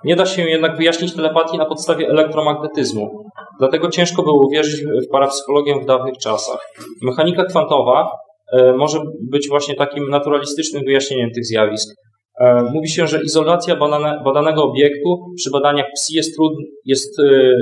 Nie 0.05 0.15
da 0.15 0.25
się 0.25 0.41
jednak 0.41 0.77
wyjaśnić 0.77 1.15
telepatii 1.15 1.57
na 1.57 1.65
podstawie 1.65 2.07
elektromagnetyzmu. 2.07 3.29
Dlatego 3.59 3.89
ciężko 3.89 4.23
było 4.23 4.47
uwierzyć 4.47 4.85
w 4.85 5.11
parapsychologię 5.11 5.75
w 5.83 5.85
dawnych 5.85 6.17
czasach. 6.17 6.59
Mechanika 7.01 7.43
kwantowa 7.45 8.11
e, 8.51 8.73
może 8.73 8.99
być 9.31 9.49
właśnie 9.49 9.75
takim 9.75 10.09
naturalistycznym 10.09 10.83
wyjaśnieniem 10.83 11.31
tych 11.31 11.45
zjawisk. 11.45 11.95
E, 12.39 12.63
mówi 12.73 12.89
się, 12.89 13.07
że 13.07 13.23
izolacja 13.23 13.75
badane, 13.75 14.21
badanego 14.25 14.63
obiektu 14.63 15.25
przy 15.37 15.51
badaniach 15.51 15.87
psi 15.95 16.15
jest, 16.15 16.35
trud, 16.35 16.53
jest 16.85 17.19
yy, 17.19 17.55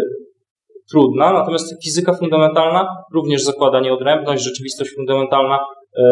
trudna, 0.91 1.33
natomiast 1.33 1.83
fizyka 1.83 2.13
fundamentalna 2.13 2.87
również 3.13 3.43
zakłada 3.43 3.79
nieodrębność, 3.79 4.43
rzeczywistość 4.43 4.91
fundamentalna 4.95 5.59
yy, 5.97 6.03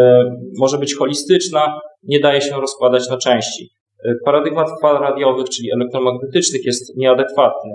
może 0.60 0.78
być 0.78 0.96
holistyczna, 0.96 1.80
nie 2.04 2.20
daje 2.20 2.42
się 2.42 2.56
rozkładać 2.62 3.10
na 3.10 3.18
części. 3.18 3.81
Paradygmat 4.26 4.70
fal 4.82 5.00
radiowych, 5.00 5.50
czyli 5.50 5.72
elektromagnetycznych 5.72 6.66
jest 6.66 6.98
nieadekwatny. 6.98 7.72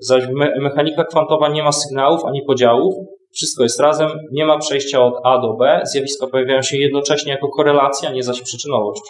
Zaś 0.00 0.28
me 0.28 0.60
mechanika 0.60 1.04
kwantowa 1.04 1.48
nie 1.48 1.62
ma 1.62 1.72
sygnałów 1.72 2.24
ani 2.24 2.42
podziałów, 2.46 2.94
wszystko 3.34 3.62
jest 3.62 3.80
razem, 3.80 4.08
nie 4.32 4.46
ma 4.46 4.58
przejścia 4.58 5.02
od 5.02 5.14
A 5.24 5.38
do 5.38 5.54
B, 5.54 5.80
zjawiska 5.84 6.26
pojawiają 6.26 6.62
się 6.62 6.76
jednocześnie 6.76 7.32
jako 7.32 7.48
korelacja, 7.48 8.12
nie 8.12 8.22
zaś 8.22 8.42
przyczynowość. 8.42 9.02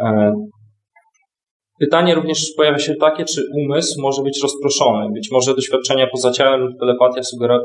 E, 0.00 0.32
pytanie 1.80 2.14
również 2.14 2.52
pojawia 2.56 2.78
się 2.78 2.94
takie, 2.94 3.24
czy 3.24 3.42
umysł 3.54 4.02
może 4.02 4.22
być 4.22 4.42
rozproszony. 4.42 5.06
Być 5.14 5.30
może 5.32 5.54
doświadczenia 5.54 6.06
poza 6.06 6.30
ciałem 6.30 6.60
lub 6.60 6.78
telepatia 6.80 7.20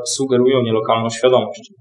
sugerują 0.06 0.62
nielokalną 0.62 1.10
świadomość. 1.10 1.72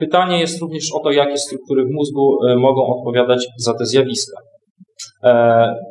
E, 0.00 0.06
Pytanie 0.06 0.40
jest 0.40 0.60
również 0.60 0.92
o 0.92 1.00
to, 1.00 1.10
jakie 1.10 1.38
struktury 1.38 1.84
w 1.84 1.90
mózgu 1.90 2.38
mogą 2.56 2.86
odpowiadać 2.86 3.46
za 3.56 3.74
te 3.74 3.86
zjawiska. 3.86 4.40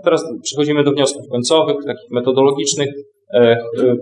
Teraz 0.04 0.24
przechodzimy 0.44 0.84
do 0.84 0.92
wniosków 0.92 1.28
końcowych, 1.32 1.76
takich 1.86 2.12
metodologicznych. 2.12 2.90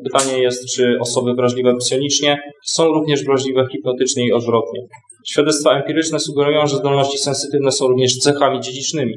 Pytanie 0.03 0.41
jest, 0.41 0.75
czy 0.75 0.97
osoby 1.01 1.33
wrażliwe 1.33 1.75
psionicznie 1.75 2.37
są 2.65 2.85
również 2.85 3.25
wrażliwe 3.25 3.65
hipnotycznie 3.71 4.27
i 4.27 4.31
odwrotnie. 4.31 4.79
Świadectwa 5.25 5.71
empiryczne 5.71 6.19
sugerują, 6.19 6.67
że 6.67 6.77
zdolności 6.77 7.17
sensytywne 7.17 7.71
są 7.71 7.87
również 7.87 8.17
cechami 8.17 8.59
dziedzicznymi. 8.59 9.13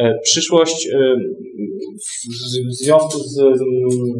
E, 0.00 0.14
przyszłość 0.22 0.88
e, 0.88 1.14
w 2.70 2.74
związku 2.74 3.18
z 3.18 3.40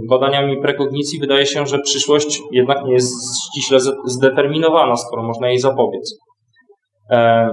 badaniami 0.09 0.61
prekognicji 0.63 1.19
wydaje 1.21 1.47
się, 1.47 1.67
że 1.67 1.79
przyszłość 1.79 2.43
jednak 2.53 2.85
nie 2.85 2.93
jest 2.93 3.15
ściśle 3.45 3.79
zdeterminowana, 4.07 4.97
skoro 4.97 5.23
można 5.23 5.49
jej 5.49 5.59
zapobiec. 5.59 6.19
E, 7.11 7.49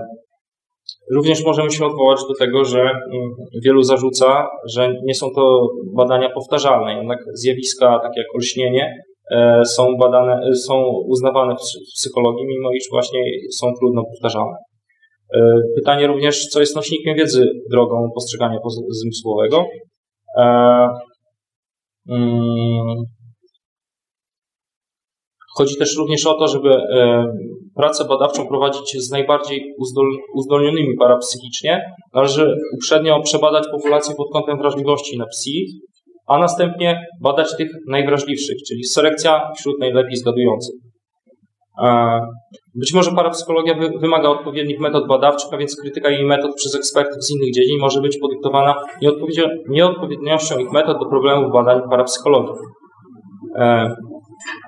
również 1.16 1.46
możemy 1.46 1.72
się 1.72 1.86
odwołać 1.86 2.20
do 2.28 2.46
tego, 2.46 2.66
że 2.66 2.80
mm, 2.80 3.32
wielu 3.66 3.84
zarzuca, 3.84 4.48
że 4.74 4.94
nie 5.04 5.16
są 5.16 5.28
to 5.36 5.68
badania 5.96 6.30
powtarzalne, 6.30 6.94
jednak 6.94 7.20
zjawiska 7.34 8.00
takie 8.04 8.20
jak 8.20 8.36
olśnienie 8.36 8.94
są 9.66 9.98
badane, 10.00 10.56
są 10.56 10.84
uznawane 11.08 11.56
w 11.56 11.96
psychologii, 11.96 12.46
mimo 12.46 12.72
iż 12.72 12.84
właśnie 12.92 13.22
są 13.52 13.68
trudno 13.80 14.04
powtarzalne. 14.04 14.58
E, 15.34 15.60
pytanie 15.76 16.08
również, 16.08 16.48
co 16.48 16.60
jest 16.60 16.76
nośnikiem 16.76 17.16
wiedzy 17.16 17.46
drogą 17.72 18.10
postrzegania 18.16 18.60
zmysłowego. 18.90 19.66
E, 20.38 20.88
mm, 22.10 23.04
chodzi 25.58 25.78
też 25.78 25.98
również 25.98 26.26
o 26.26 26.34
to, 26.34 26.48
żeby 26.48 26.70
e, 26.70 27.26
pracę 27.76 28.06
badawczą 28.06 28.48
prowadzić 28.48 28.98
z 28.98 29.12
najbardziej 29.12 29.74
uzdolnionymi 30.36 30.98
parapsychicznie. 31.00 31.92
Należy 32.14 32.56
uprzednio 32.76 33.22
przebadać 33.22 33.64
populację 33.72 34.16
pod 34.16 34.28
kątem 34.34 34.58
wrażliwości 34.58 35.18
na 35.18 35.26
psi, 35.26 35.66
a 36.28 36.40
następnie 36.40 37.06
badać 37.22 37.58
tych 37.58 37.72
najwrażliwszych, 37.88 38.58
czyli 38.68 38.84
selekcja 38.84 39.52
wśród 39.58 39.80
najlepiej 39.80 40.16
zgadujących. 40.16 40.87
Być 42.76 42.94
może 42.94 43.12
parapsychologia 43.12 43.76
wymaga 44.02 44.30
odpowiednich 44.30 44.80
metod 44.80 45.08
badawczych, 45.08 45.54
a 45.54 45.58
więc 45.58 45.82
krytyka 45.82 46.10
jej 46.10 46.26
metod 46.26 46.56
przez 46.56 46.76
ekspertów 46.76 47.24
z 47.24 47.32
innych 47.32 47.54
dziedzin 47.54 47.80
może 47.80 48.02
być 48.02 48.18
podyktowana 48.18 48.76
nieodpowiedniością 49.70 50.58
ich 50.60 50.72
metod 50.72 51.00
do 51.00 51.06
problemów 51.06 51.54
badań 51.54 51.82
parapsychologii. 51.90 52.54
E, 53.56 53.96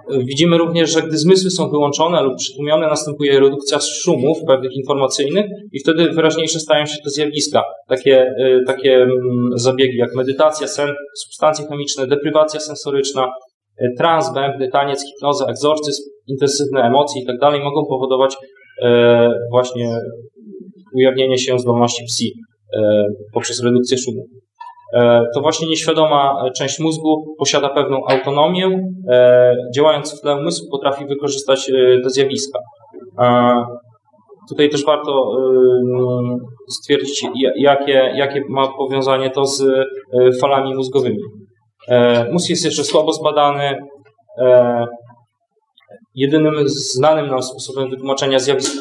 widzimy 0.10 0.58
również, 0.58 0.92
że 0.92 1.02
gdy 1.02 1.18
zmysły 1.18 1.50
są 1.50 1.70
wyłączone 1.70 2.24
lub 2.24 2.38
przytłumione, 2.38 2.88
następuje 2.88 3.40
redukcja 3.40 3.80
szumów 3.80 4.38
pewnych 4.48 4.72
informacyjnych 4.76 5.46
i 5.74 5.80
wtedy 5.80 6.10
wyraźniejsze 6.10 6.60
stają 6.60 6.86
się 6.86 6.98
te 7.04 7.10
zjawiska. 7.10 7.64
Takie, 7.88 8.22
e, 8.22 8.60
takie 8.68 8.96
mm, 8.96 9.50
zabiegi 9.56 9.98
jak 9.98 10.16
medytacja, 10.16 10.68
sen, 10.68 10.90
substancje 11.18 11.66
chemiczne, 11.66 12.08
deprywacja 12.08 12.60
sensoryczna, 12.60 13.32
trans, 13.98 14.34
bębny, 14.34 14.70
taniec, 14.70 15.06
hipnoza, 15.06 15.46
egzorcyzm 15.46 16.04
intensywne 16.30 16.82
emocje 16.82 17.22
i 17.22 17.26
tak 17.26 17.38
dalej 17.40 17.64
mogą 17.64 17.86
powodować 17.86 18.38
e, 18.84 19.32
właśnie 19.52 19.98
ujawnienie 20.96 21.38
się 21.38 21.60
zdolności 21.60 22.04
psi 22.06 22.34
e, 22.78 23.06
poprzez 23.34 23.64
redukcję 23.64 23.98
szumu. 23.98 24.26
E, 24.94 25.24
to 25.34 25.42
właśnie 25.42 25.68
nieświadoma 25.68 26.50
część 26.58 26.80
mózgu 26.80 27.36
posiada 27.40 27.70
pewną 27.70 28.02
autonomię, 28.08 28.70
działając 29.76 30.20
w 30.20 30.22
tle 30.22 30.36
umysłu 30.36 30.68
potrafi 30.72 31.06
wykorzystać 31.06 31.72
te 32.04 32.10
zjawiska. 32.10 32.60
Tutaj 34.50 34.70
też 34.70 34.86
warto 34.86 35.32
stwierdzić, 36.70 37.26
jakie, 37.56 38.12
jakie 38.16 38.42
ma 38.50 38.68
powiązanie 38.68 39.30
to 39.30 39.46
z 39.46 39.64
falami 40.42 40.76
mózgowymi. 40.76 41.18
Mózg 42.32 42.50
jest 42.50 42.66
jeszcze 42.66 42.84
słabo 42.84 43.14
zbadany, 43.14 43.78
Jedynym 46.16 46.54
znanym 46.66 47.28
nam 47.28 47.44
sposobem 47.44 47.90
wytłumaczenia 47.90 48.40
zjawisk 48.40 48.80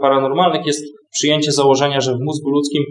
paranormalnych 0.00 0.66
jest 0.66 0.84
przyjęcie 1.12 1.52
założenia, 1.52 2.00
że 2.00 2.14
w 2.14 2.20
mózgu 2.20 2.50
ludzkim 2.50 2.82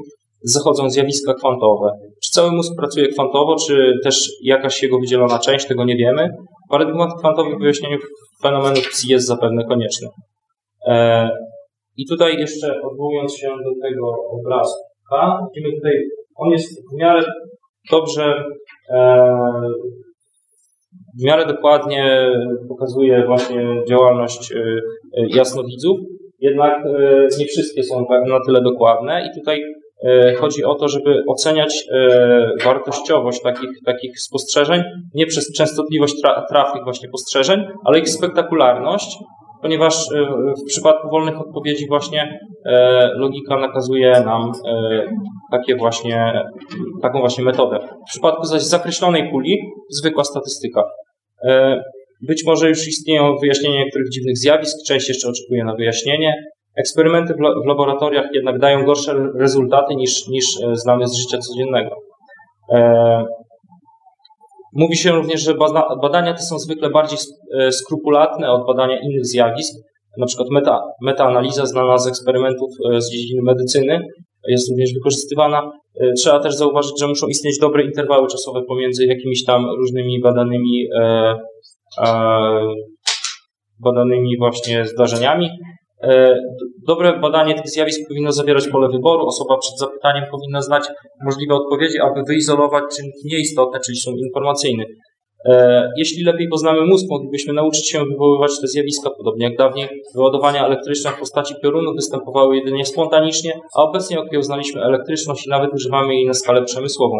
zachodzą 0.41 0.89
zjawiska 0.89 1.33
kwantowe. 1.33 1.91
Czy 2.23 2.31
cały 2.31 2.51
mózg 2.51 2.73
pracuje 2.77 3.07
kwantowo, 3.07 3.55
czy 3.55 3.93
też 4.03 4.29
jakaś 4.43 4.83
jego 4.83 4.99
wydzielona 4.99 5.39
część, 5.39 5.67
tego 5.67 5.85
nie 5.85 5.95
wiemy. 5.95 6.29
Paradygmat 6.69 7.09
kwantowy 7.19 7.55
w 7.55 7.59
wyjaśnieniu 7.59 7.97
fenomenów 8.41 8.89
psi 8.89 9.11
jest 9.11 9.27
zapewne 9.27 9.65
konieczny. 9.65 10.07
E, 10.87 11.29
I 11.97 12.05
tutaj 12.07 12.37
jeszcze 12.37 12.81
odwołując 12.81 13.37
się 13.37 13.47
do 13.47 13.87
tego 13.87 14.11
obrazka, 14.29 15.47
widzimy 15.47 15.75
tutaj, 15.75 15.93
on 16.35 16.49
jest 16.49 16.81
w 16.91 16.97
miarę 16.97 17.23
dobrze 17.91 18.43
e, 18.89 19.23
w 21.19 21.23
miarę 21.23 21.45
dokładnie 21.45 22.31
pokazuje 22.69 23.25
właśnie 23.25 23.83
działalność 23.89 24.51
y, 24.51 24.55
y, 24.57 24.81
jasnowidzów, 25.29 25.99
jednak 26.39 26.83
nie 27.39 27.45
wszystkie 27.45 27.83
są 27.83 28.05
na 28.27 28.39
tyle 28.45 28.61
dokładne 28.61 29.25
i 29.25 29.39
tutaj 29.39 29.61
chodzi 30.39 30.63
o 30.63 30.75
to, 30.75 30.87
żeby 30.87 31.23
oceniać 31.27 31.85
wartościowość 32.65 33.41
takich, 33.41 33.69
takich 33.85 34.19
spostrzeżeń 34.19 34.83
nie 35.13 35.25
przez 35.25 35.53
częstotliwość 35.53 36.15
trafnych 36.49 36.83
właśnie 36.83 37.09
postrzeżeń, 37.09 37.65
ale 37.85 37.99
ich 37.99 38.09
spektakularność, 38.09 39.17
ponieważ 39.63 40.07
w 40.63 40.67
przypadku 40.67 41.09
wolnych 41.09 41.41
odpowiedzi 41.41 41.87
właśnie 41.87 42.39
logika 43.15 43.57
nakazuje 43.57 44.11
nam 44.25 44.51
takie 45.53 45.75
właśnie, 45.75 46.43
taką 47.01 47.19
właśnie 47.19 47.43
metodę. 47.43 47.79
W 48.07 48.09
przypadku 48.09 48.45
zaś 48.45 48.61
zakreślonej 48.61 49.31
puli 49.31 49.57
zwykła 49.89 50.23
statystyka. 50.23 50.83
E, 51.47 51.81
być 52.21 52.45
może 52.45 52.69
już 52.69 52.87
istnieją 52.87 53.35
wyjaśnienia 53.41 53.79
niektórych 53.79 54.09
dziwnych 54.09 54.37
zjawisk, 54.37 54.77
część 54.87 55.09
jeszcze 55.09 55.29
oczekuje 55.29 55.63
na 55.63 55.75
wyjaśnienie. 55.75 56.33
Eksperymenty 56.77 57.33
w 57.63 57.67
laboratoriach 57.67 58.25
jednak 58.33 58.59
dają 58.59 58.85
gorsze 58.85 59.15
rezultaty 59.35 59.95
niż, 59.95 60.27
niż 60.27 60.45
e, 60.63 60.75
znane 60.75 61.07
z 61.07 61.13
życia 61.13 61.37
codziennego. 61.37 61.95
E, 64.75 64.79
mówi 64.79 64.95
się 64.97 65.11
również, 65.11 65.41
że 65.41 65.53
badania 66.01 66.33
te 66.33 66.41
są 66.41 66.59
zwykle 66.59 66.89
bardziej 66.89 67.17
skrupulatne 67.71 68.51
od 68.51 68.67
badania 68.67 68.99
innych 69.01 69.25
zjawisk. 69.25 69.73
Na 70.17 70.25
przykład 70.25 70.49
meta, 70.49 70.81
metaanaliza 71.01 71.65
znana 71.65 71.97
z 71.97 72.07
eksperymentów 72.07 72.69
z 72.97 73.11
dziedziny 73.11 73.41
medycyny 73.43 73.99
jest 74.47 74.69
również 74.69 74.93
wykorzystywana. 74.93 75.71
E, 75.99 76.13
trzeba 76.13 76.39
też 76.39 76.55
zauważyć, 76.55 76.99
że 76.99 77.07
muszą 77.07 77.27
istnieć 77.27 77.59
dobre 77.59 77.83
interwały 77.83 78.27
czasowe 78.27 78.61
pomiędzy 78.67 79.05
jakimiś 79.05 79.45
tam 79.45 79.65
różnymi 79.77 80.21
badanymi, 80.21 80.87
e, 80.99 81.35
e, 82.01 82.59
badanymi 83.79 84.37
właśnie 84.37 84.85
zdarzeniami. 84.85 85.49
E, 86.03 86.35
dobre 86.87 87.19
badanie 87.19 87.55
tych 87.55 87.69
zjawisk 87.69 88.07
powinno 88.07 88.31
zawierać 88.31 88.67
pole 88.67 88.89
wyboru. 88.89 89.25
Osoba 89.25 89.57
przed 89.57 89.77
zapytaniem 89.77 90.23
powinna 90.31 90.61
znać 90.61 90.83
możliwe 91.25 91.55
odpowiedzi, 91.55 91.99
aby 91.99 92.21
wyizolować 92.27 92.83
czynniki 92.95 93.27
nieistotne, 93.31 93.79
czyli 93.85 93.97
są 93.97 94.11
informacyjny. 94.11 94.85
E, 95.49 95.89
jeśli 95.97 96.23
lepiej 96.23 96.47
poznamy 96.47 96.85
mózg, 96.85 97.05
moglibyśmy 97.09 97.53
nauczyć 97.53 97.89
się 97.89 97.99
wywoływać 98.11 98.51
te 98.61 98.67
zjawiska, 98.67 99.09
podobnie 99.17 99.45
jak 99.45 99.57
dawniej 99.57 99.87
wyładowania 100.15 100.65
elektryczne 100.65 101.11
w 101.11 101.19
postaci 101.19 101.53
piorunu 101.63 101.93
występowały 101.95 102.55
jedynie 102.55 102.85
spontanicznie, 102.85 103.53
a 103.77 103.83
obecnie 103.83 104.19
okiełznaliśmy 104.19 104.81
elektryczność 104.81 105.47
i 105.47 105.49
nawet 105.49 105.73
używamy 105.73 106.15
jej 106.15 106.25
na 106.25 106.33
skalę 106.33 106.63
przemysłową. 106.63 107.15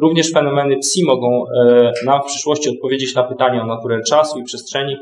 Również 0.00 0.32
fenomeny 0.32 0.76
psi 0.78 1.04
mogą 1.04 1.44
e, 1.58 1.92
nam 2.06 2.22
w 2.22 2.26
przyszłości 2.26 2.70
odpowiedzieć 2.70 3.14
na 3.14 3.22
pytania 3.22 3.62
o 3.62 3.66
naturę 3.66 4.00
czasu 4.08 4.38
i 4.38 4.44
przestrzeni, 4.44 4.96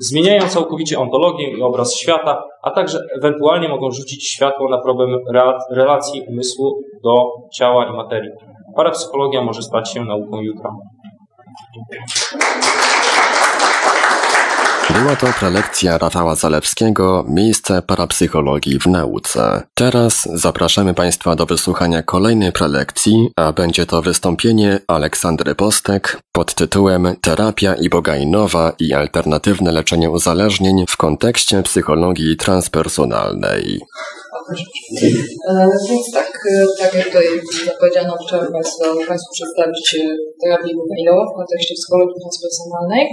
zmieniają 0.00 0.48
całkowicie 0.48 0.98
ontologię 0.98 1.50
i 1.50 1.62
obraz 1.62 1.94
świata, 1.96 2.44
a 2.62 2.70
także 2.70 2.98
ewentualnie 3.18 3.68
mogą 3.68 3.90
rzucić 3.90 4.28
światło 4.28 4.68
na 4.68 4.78
problem 4.78 5.10
relacji 5.70 6.22
umysłu 6.28 6.82
do 7.04 7.24
ciała 7.52 7.86
i 7.86 7.96
materii. 7.96 8.30
Parapsychologia 8.76 9.42
może 9.42 9.62
stać 9.62 9.92
się 9.92 10.04
nauką 10.04 10.40
jutra. 10.40 10.70
Była 15.00 15.16
to 15.16 15.26
prelekcja 15.38 15.98
Rafała 15.98 16.34
Zalewskiego 16.34 17.24
Miejsce 17.28 17.82
parapsychologii 17.82 18.78
w 18.78 18.86
nauce. 18.86 19.62
Teraz 19.74 20.28
zapraszamy 20.34 20.94
Państwa 20.94 21.36
do 21.36 21.46
wysłuchania 21.46 22.02
kolejnej 22.02 22.52
prelekcji, 22.52 23.28
a 23.36 23.52
będzie 23.52 23.86
to 23.86 24.02
wystąpienie 24.02 24.78
Aleksandry 24.86 25.54
Postek 25.54 26.18
pod 26.32 26.54
tytułem 26.54 27.16
Terapia 27.20 27.74
ibogainowa 27.74 28.72
i 28.78 28.92
alternatywne 28.92 29.72
leczenie 29.72 30.10
uzależnień 30.10 30.84
w 30.88 30.96
kontekście 30.96 31.62
psychologii 31.62 32.36
transpersonalnej. 32.36 33.80
E, 35.48 35.66
więc 35.88 36.12
tak, 36.14 36.32
e, 36.50 36.66
tak 36.78 36.94
jak 36.94 37.06
tutaj 37.06 37.24
zapowiedziano, 37.66 38.16
chciałbym 38.26 38.52
Państwu, 39.08 39.32
przedstawić 39.32 39.94
e, 39.94 40.16
terapię 40.42 40.70
ibogainową 40.70 41.32
w 41.32 41.36
kontekście 41.36 41.74
psychologii 41.74 42.14
transpersonalnej. 42.22 43.06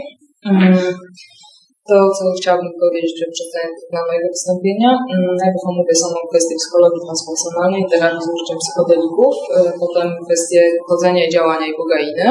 To, 1.90 1.98
co 2.18 2.24
chciałabym 2.38 2.74
powiedzieć 2.84 3.12
przed 3.18 3.30
przedstawieniem 3.36 3.76
dla 3.94 4.02
mojego 4.08 4.28
wystąpienia. 4.36 4.92
Mm, 5.14 5.36
najpierw 5.42 5.70
omówię 5.72 5.96
samą 6.04 6.18
kwestię 6.32 6.56
psychologii 6.62 7.02
transpersonalnej, 7.06 7.84
terapii 7.92 8.26
z 8.26 8.30
użyciem 8.34 8.58
psychodelików, 8.64 9.34
e, 9.48 9.50
potem 9.84 10.08
kwestię 10.26 10.60
chodzenia 10.90 11.22
i 11.26 11.34
działania 11.36 11.68
ibogainy, 11.74 12.26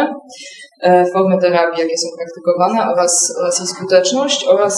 e, 0.87 0.89
formy 1.13 1.37
terapii, 1.45 1.83
jakie 1.83 1.99
są 2.03 2.09
praktykowane 2.19 2.79
oraz, 2.93 3.13
oraz 3.41 3.55
jej 3.61 3.69
skuteczność 3.75 4.41
oraz 4.55 4.75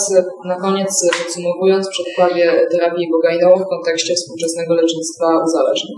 na 0.51 0.57
koniec 0.65 0.93
podsumowując 1.20 1.85
przedstawię 1.94 2.47
terapię 2.73 3.02
ibogainową 3.09 3.57
w 3.65 3.73
kontekście 3.74 4.12
współczesnego 4.15 4.73
lecznictwa 4.81 5.27
uzależnień. 5.47 5.97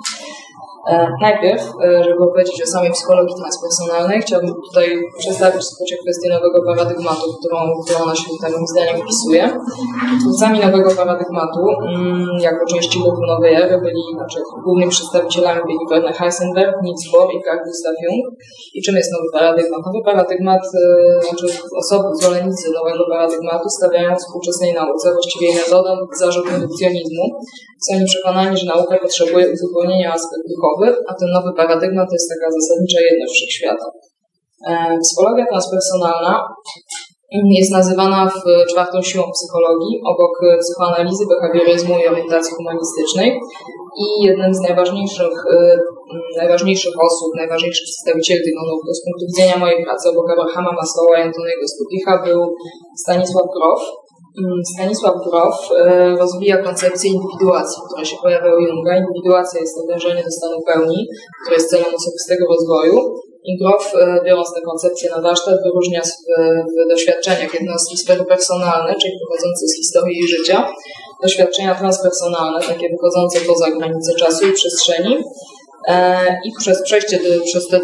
E, 0.86 1.08
najpierw, 1.20 1.62
e, 1.84 2.04
żeby 2.04 2.20
opowiedzieć 2.24 2.62
o 2.62 2.66
samej 2.66 2.90
psychologii 2.90 3.34
transpersonalnej, 3.40 4.20
chciałabym 4.20 4.54
tutaj 4.68 4.86
przedstawić 5.18 5.62
w 5.62 5.64
skrócie 5.64 5.96
kwestię 6.02 6.28
nowego 6.36 6.58
paradygmatu, 6.70 7.24
którą, 7.38 7.58
którą 7.84 7.98
ona 8.06 8.16
się 8.16 8.28
moim 8.42 8.66
zdaniem 8.66 8.96
wpisuje. 9.02 9.42
Twórcami 10.20 10.58
nowego 10.66 10.90
paradygmatu, 11.00 11.60
mm, 11.70 12.28
jako 12.48 12.66
części 12.66 12.98
ruchu 12.98 13.22
nowej 13.26 13.54
ery, 13.54 13.78
byli 13.86 14.02
znaczy, 14.18 14.38
głównymi 14.64 14.90
przedstawicielami 14.90 15.60
byli 15.68 15.82
Werner 15.90 16.14
Heisenberg, 16.14 16.74
Niels 16.82 17.04
Bohr 17.12 17.28
i 17.36 17.42
Carl 17.44 17.60
Gustav 17.66 17.94
Jung. 18.04 18.24
I 18.74 18.82
czym 18.84 18.96
jest 18.96 19.12
nowy 19.12 19.28
paradygmat? 19.32 19.80
Nowy 19.86 20.00
paradygmat, 20.04 20.62
e, 20.82 21.22
znaczy 21.26 21.46
osoby, 21.82 22.08
zwolennicy 22.20 22.66
nowego 22.78 23.02
paradygmatu 23.12 23.66
stawiają 23.78 24.16
współczesnej 24.16 24.74
nauce, 24.74 25.12
właściwie 25.12 25.48
metodą 25.60 25.90
zarzut 26.20 26.46
redukcjonizmu. 26.52 27.24
Są 27.84 27.96
oni 27.96 28.04
przekonani, 28.04 28.56
że 28.56 28.66
nauka 28.66 28.98
potrzebuje 28.98 29.52
uzupełnienia 29.52 30.12
aspekt 30.12 30.44
a 31.08 31.14
ten 31.14 31.28
nowy 31.36 31.50
paradygmat 31.56 32.08
to 32.08 32.14
jest 32.14 32.30
taka 32.34 32.46
zasadnicza 32.58 33.00
jedność 33.08 33.32
wszechświata. 33.34 33.86
E, 34.68 34.98
psychologia 35.02 35.46
transpersonalna 35.52 36.34
jest 37.60 37.72
nazywana 37.72 38.30
w 38.30 38.70
czwartą 38.70 39.02
siłą 39.02 39.24
psychologii, 39.36 40.00
obok 40.12 40.34
psychoanalizy, 40.60 41.24
behawioryzmu 41.26 41.94
i 41.98 42.08
orientacji 42.08 42.54
humanistycznej. 42.56 43.40
I 44.04 44.06
jednym 44.26 44.54
z 44.54 44.60
najważniejszych, 44.60 45.34
e, 45.56 45.78
najważniejszych 46.36 46.94
osób, 47.08 47.28
najważniejszych 47.36 47.84
przedstawicieli 47.84 48.40
tych 48.44 48.54
nurtu 48.54 48.92
z 48.94 49.04
punktu 49.04 49.24
widzenia 49.30 49.56
mojej 49.58 49.84
pracy 49.84 50.08
obok 50.08 50.30
Abrahama 50.30 50.72
Maslowa 50.80 51.18
i 51.18 51.22
Antoniego 51.28 51.64
Studicha 51.74 52.22
był 52.26 52.40
Stanisław 53.02 53.46
Grof, 53.56 53.80
Stanisław 54.74 55.14
Grof 55.26 55.56
e, 55.78 56.10
rozwija 56.22 56.56
koncepcję 56.62 57.10
indywiduacji, 57.10 57.82
która 57.86 58.04
się 58.04 58.16
pojawia 58.22 58.54
u 58.54 58.60
Junga. 58.60 58.96
Indywiduacja 58.96 59.60
jest 59.60 59.74
to 59.76 59.82
dążenie 59.92 60.22
do 60.24 60.30
stanu 60.30 60.56
pełni, 60.72 61.06
które 61.42 61.56
jest 61.56 61.70
celem 61.70 61.94
osobistego 61.94 62.46
rozwoju. 62.54 63.14
I 63.44 63.58
Grof, 63.58 63.92
e, 63.94 64.20
biorąc 64.26 64.48
tę 64.54 64.60
koncepcję 64.60 65.10
na 65.10 65.20
warsztat, 65.22 65.56
wyróżnia 65.64 66.02
w, 66.02 66.12
w 66.72 66.90
doświadczeniach 66.90 67.54
jednostki 67.54 67.96
sfery 67.96 68.24
personalne, 68.24 68.94
czyli 69.02 69.12
pochodzące 69.22 69.66
z 69.66 69.76
historii 69.76 70.18
i 70.18 70.28
życia, 70.28 70.68
doświadczenia 71.22 71.74
transpersonalne, 71.74 72.60
takie 72.60 72.88
wychodzące 72.94 73.40
poza 73.48 73.70
granice 73.70 74.14
czasu 74.14 74.46
i 74.46 74.52
przestrzeni, 74.52 75.16
E, 75.16 75.61
I 76.46 76.48
przez 76.60 76.82
przejście 76.82 77.16
do, 77.24 77.44
przez 77.44 77.68
te 77.68 77.78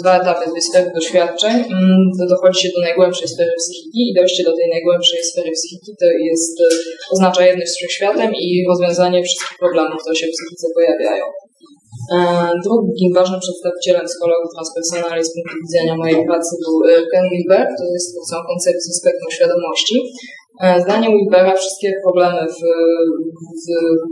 dwa 0.00 0.20
etapy, 0.20 0.44
sfery 0.68 0.90
doświadczeń, 0.94 1.56
mm, 1.56 2.28
dochodzi 2.28 2.60
się 2.62 2.68
do 2.76 2.80
najgłębszej 2.80 3.28
sfery 3.28 3.52
psychiki 3.60 4.00
i 4.10 4.14
dojście 4.18 4.42
do 4.44 4.56
tej 4.56 4.68
najgłębszej 4.70 5.20
sfery 5.30 5.50
psychiki 5.58 5.90
to 6.00 6.06
jest, 6.28 6.54
e, 6.60 6.66
oznacza 7.14 7.46
jedność 7.46 7.70
z 7.72 7.76
wszechświatem 7.76 8.30
i 8.34 8.48
rozwiązanie 8.68 9.22
wszystkich 9.22 9.58
problemów, 9.58 10.00
które 10.00 10.16
się 10.16 10.26
w 10.26 10.34
psychice 10.36 10.66
pojawiają. 10.76 11.24
E, 12.14 12.16
drugim 12.64 13.10
ważnym 13.18 13.40
przedstawicielem 13.46 14.04
psychologii 14.08 14.50
transpersonalnej 14.54 15.24
z 15.24 15.32
punktu 15.34 15.54
widzenia 15.64 15.94
mojej 16.02 16.20
pracy 16.28 16.50
był 16.62 16.74
Ken 17.12 17.26
Wilber, 17.32 17.64
to 17.78 17.84
jest 17.94 18.06
twórcą 18.10 18.34
koncepcji 18.50 18.90
spektrum 19.00 19.30
świadomości, 19.36 19.96
E, 20.04 20.39
zdaniem 20.84 21.12
Wilbera 21.12 21.54
wszystkie 21.54 21.88
problemy 22.04 22.40
w, 22.54 22.60
w, 23.62 23.66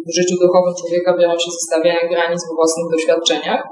w, 0.07 0.11
życiu 0.17 0.35
duchowym 0.43 0.75
człowieka 0.81 1.17
biorą 1.19 1.33
się 1.33 1.51
ze 1.57 1.61
stawiania 1.69 2.09
granic 2.13 2.41
w 2.45 2.57
własnych 2.59 2.87
doświadczeniach, 2.95 3.63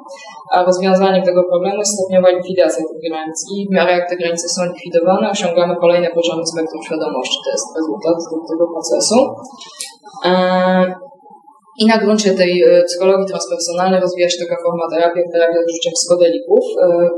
a 0.55 0.65
rozwiązaniem 0.65 1.23
tego 1.25 1.43
problemu 1.53 1.79
jest 1.79 1.95
stopniowa 1.97 2.29
likwidacja 2.31 2.83
tych 2.89 3.01
granic 3.11 3.37
i 3.53 3.55
w 3.69 3.75
miarę 3.77 3.93
jak 3.99 4.09
te 4.11 4.17
granice 4.17 4.47
są 4.49 4.61
likwidowane, 4.71 5.31
osiągamy 5.31 5.75
kolejne 5.85 6.09
poziomy 6.19 6.47
spektrum 6.47 6.83
świadomości. 6.83 7.39
To 7.45 7.51
jest 7.57 7.69
rezultat 7.79 8.17
tego 8.51 8.65
procesu. 8.75 9.19
E, 10.29 10.31
I 11.81 11.87
na 11.93 11.99
gruncie 12.03 12.31
tej 12.41 12.53
e, 12.63 12.85
psychologii 12.89 13.27
transpersonalnej 13.33 14.01
rozwija 14.01 14.29
się 14.31 14.39
taka 14.45 14.57
forma 14.65 14.85
terapii, 14.93 15.23
terapia 15.33 15.59
z 15.63 15.71
użyciem 15.71 15.93
psychodelików. 15.99 16.63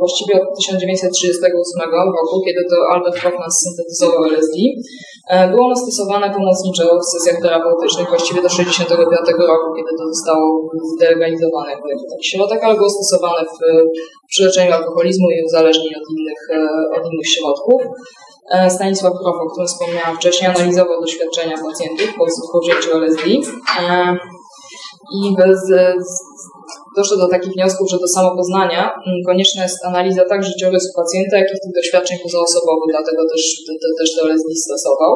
Właściwie 0.03 0.35
od 0.43 0.49
1938 0.59 1.91
roku, 2.19 2.35
kiedy 2.47 2.63
to 2.71 2.77
Albert 2.93 3.19
Hoffman 3.23 3.53
syntetyzował 3.63 4.25
LSD, 4.25 4.57
E, 5.18 5.18
było 5.51 5.63
ono 5.67 5.77
stosowane 5.77 6.27
pomocniczo 6.39 6.85
w 7.03 7.05
sesjach 7.15 7.43
terapeutycznych 7.43 8.09
właściwie 8.09 8.43
do 8.43 8.49
1965 8.49 9.49
roku, 9.53 9.67
kiedy 9.77 9.91
to 9.99 10.05
zostało 10.15 10.45
zdelegalizowane 10.95 11.71
jako 11.71 11.85
taki 12.13 12.27
środek, 12.33 12.65
ale 12.65 12.75
było 12.75 12.91
stosowane 12.91 13.45
w, 13.45 13.57
przy 14.29 14.45
leczeniu 14.45 14.73
alkoholizmu 14.73 15.27
i 15.31 15.45
uzależnień 15.49 15.93
od 16.01 16.07
innych, 16.15 16.41
e, 16.57 16.61
od 16.97 17.13
innych 17.13 17.29
środków. 17.35 17.81
E, 18.51 18.71
Stanisław 18.71 19.13
Grof, 19.13 19.37
o 19.43 19.51
którym 19.51 19.69
wspomniałam 19.69 20.17
wcześniej, 20.17 20.51
analizował 20.51 21.01
doświadczenia 21.01 21.57
pacjentów 21.67 22.09
po, 22.19 22.25
po 22.53 22.59
wzięciu 22.61 22.91
LSD 22.97 23.23
i 25.19 25.35
bez, 25.37 25.61
doszło 26.99 27.17
do 27.23 27.29
takich 27.35 27.53
wniosków, 27.57 27.87
że 27.93 27.99
do 28.05 28.09
samopoznania 28.17 28.83
mm, 29.07 29.19
konieczna 29.29 29.61
jest 29.67 29.81
analiza 29.91 30.23
tak 30.33 30.41
życiorysu 30.51 30.89
pacjenta, 31.01 31.35
jak 31.41 31.49
i 31.55 31.61
tych 31.63 31.75
doświadczeń 31.79 32.17
pozoosobowych, 32.25 32.91
dlatego 32.97 33.21
też, 33.33 33.43
te, 33.67 33.73
te, 33.83 33.89
też 33.99 34.09
LSD 34.29 34.51
stosował. 34.67 35.13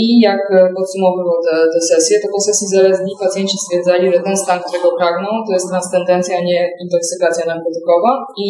I 0.00 0.02
jak 0.28 0.42
e, 0.58 0.58
podsumowywał 0.76 1.36
te, 1.46 1.54
te 1.74 1.80
sesje, 1.92 2.14
to 2.22 2.28
po 2.36 2.40
sesji 2.48 2.66
z 2.68 2.74
LSD 2.74 3.06
pacjenci 3.24 3.56
stwierdzali, 3.64 4.04
że 4.14 4.20
ten 4.28 4.36
stan, 4.44 4.58
którego 4.64 4.88
pragną, 5.00 5.28
to 5.46 5.52
jest 5.56 5.68
transcendencja, 5.72 6.34
nie 6.50 6.60
intoksykacja 6.84 7.42
narkotykowa 7.52 8.12
i 8.44 8.46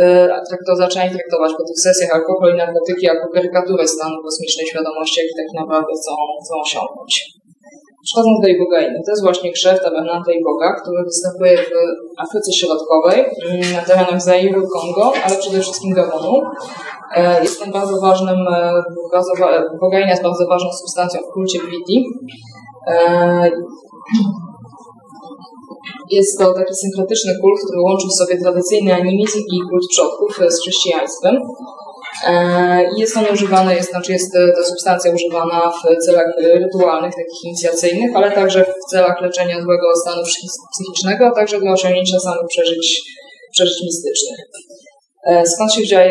yy, 0.00 0.66
to 0.66 0.72
zaczęli 0.84 1.10
traktować 1.16 1.52
po 1.58 1.64
tych 1.68 1.78
sesjach 1.86 2.10
alkohol 2.18 2.54
i 2.54 2.60
narkotyki 2.64 3.04
jako 3.12 3.24
karykaturę 3.34 3.84
stanu 3.88 4.16
kosmicznej 4.24 4.66
świadomości, 4.66 5.20
jaki 5.20 5.34
tak 5.42 5.50
naprawdę 5.60 5.92
chcą, 5.98 6.12
chcą 6.42 6.52
osiągnąć. 6.66 7.12
Przechodząc 8.08 8.40
do 8.42 8.48
ibogainy, 8.48 9.02
to 9.04 9.10
jest 9.12 9.22
właśnie 9.22 9.52
krzew 9.52 9.82
tabernata 9.82 10.32
Boga, 10.44 10.68
który 10.80 11.04
występuje 11.04 11.56
w 11.58 11.70
Afryce 12.22 12.52
Środkowej, 12.52 13.24
na 13.76 13.82
terenach 13.82 14.22
Zairu, 14.22 14.62
Kongo, 14.68 15.12
ale 15.24 15.36
przede 15.36 15.60
wszystkim 15.60 15.94
Gabonu. 15.94 16.42
E, 17.16 17.42
jest 17.42 17.70
bardzo 17.70 18.00
ważnym, 18.00 18.38
e, 18.54 18.82
bardzo, 19.12 19.32
ibogaina 19.76 20.10
jest 20.10 20.22
bardzo 20.22 20.46
ważną 20.46 20.70
substancją 20.72 21.20
w 21.20 21.32
kulcie 21.32 21.58
Gwiti. 21.58 22.04
E, 22.86 23.50
jest 26.10 26.38
to 26.38 26.54
taki 26.54 26.74
synkretyczny 26.74 27.32
kult, 27.40 27.60
który 27.66 27.80
łączy 27.80 28.06
w 28.08 28.18
sobie 28.20 28.40
tradycyjny 28.40 28.94
animizm 28.94 29.38
i 29.38 29.56
kult 29.70 29.86
przodków 29.90 30.36
z 30.48 30.60
chrześcijaństwem. 30.60 31.36
E, 32.26 32.84
jest 32.96 33.16
on 33.16 33.24
używany, 33.32 33.74
jest, 33.74 33.90
znaczy 33.90 34.12
jest 34.12 34.36
e, 34.36 34.52
ta 34.52 34.64
substancja 34.64 35.12
używana 35.12 35.70
w 35.70 36.04
celach 36.04 36.26
rytualnych, 36.38 37.14
takich 37.14 37.44
inicjacyjnych, 37.44 38.16
ale 38.16 38.32
także 38.32 38.64
w 38.64 38.90
celach 38.90 39.20
leczenia 39.20 39.62
złego 39.62 39.86
stanu 40.02 40.22
psychicznego, 40.72 41.26
a 41.26 41.30
także 41.30 41.60
dla 41.60 41.72
osiągnięcia 41.72 42.18
samych 42.18 42.46
przeżyć, 42.48 43.02
przeżyć 43.52 43.82
mistycznych. 43.82 44.38
E, 45.26 45.46
skąd 45.46 45.72
się 45.72 45.82
wzięła, 45.82 46.04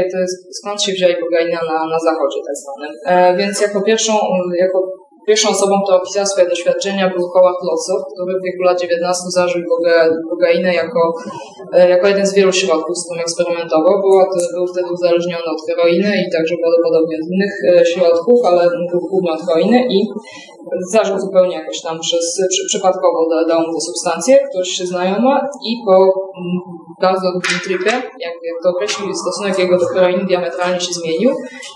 skąd 0.52 0.84
się 0.84 0.92
wzięła 0.92 1.14
bogaina 1.22 1.60
na, 1.62 1.88
na 1.90 2.00
zachodzie 2.00 2.40
tak 2.48 2.56
zwanym? 2.56 3.38
Więc 3.38 3.62
jako 3.62 3.82
pierwszą, 3.82 4.14
jako 4.60 4.92
Pierwszą 5.30 5.50
osobą, 5.50 5.74
która 5.84 5.98
opisała 5.98 6.26
swoje 6.26 6.48
doświadczenia 6.50 7.06
był 7.14 7.24
Howard 7.34 7.62
Lotsow, 7.70 8.00
który 8.12 8.32
w 8.40 8.44
wieku 8.46 8.62
lat 8.68 8.82
19 8.82 9.24
zażył 9.40 9.62
kokainę 10.32 10.72
jako, 10.84 11.02
e, 11.74 11.90
jako 11.90 12.08
jeden 12.08 12.26
z 12.28 12.34
wielu 12.38 12.52
środków, 12.62 12.98
z 12.98 13.04
którym 13.06 13.22
eksperymentował. 13.22 13.94
Był, 14.02 14.12
był 14.56 14.66
wtedy 14.74 14.88
uzależniony 14.98 15.48
od 15.56 15.62
heroiny 15.68 16.12
i 16.24 16.26
także 16.36 16.56
prawdopodobnie 16.62 17.16
od 17.20 17.26
innych 17.32 17.54
e, 17.70 17.86
środków, 17.92 18.38
ale 18.50 18.62
głównie 19.12 19.32
od 19.32 19.42
heroiny 19.48 19.80
i 19.96 19.98
zażył 20.94 21.20
zupełnie 21.20 21.56
jakoś 21.56 21.82
tam 21.82 22.00
przez, 22.00 22.26
przy, 22.52 22.62
przypadkowo 22.68 23.20
dał 23.50 23.60
mu 23.62 23.74
tę 23.74 23.82
substancję, 23.82 24.38
ktoś 24.50 24.68
się 24.70 24.86
znajoma 24.86 25.36
i 25.70 25.72
po 25.86 25.96
mm, 25.96 26.58
bardzo 27.02 27.32
długim 27.32 27.60
tripie, 27.64 27.94
jak, 28.26 28.36
jak 28.50 28.58
to 28.64 28.70
określił, 28.70 29.16
stosunek 29.16 29.60
jego 29.60 29.78
do 29.78 29.86
heroiny 29.86 30.26
diametralnie 30.26 30.80
się 30.80 30.94
zmienił 30.94 31.32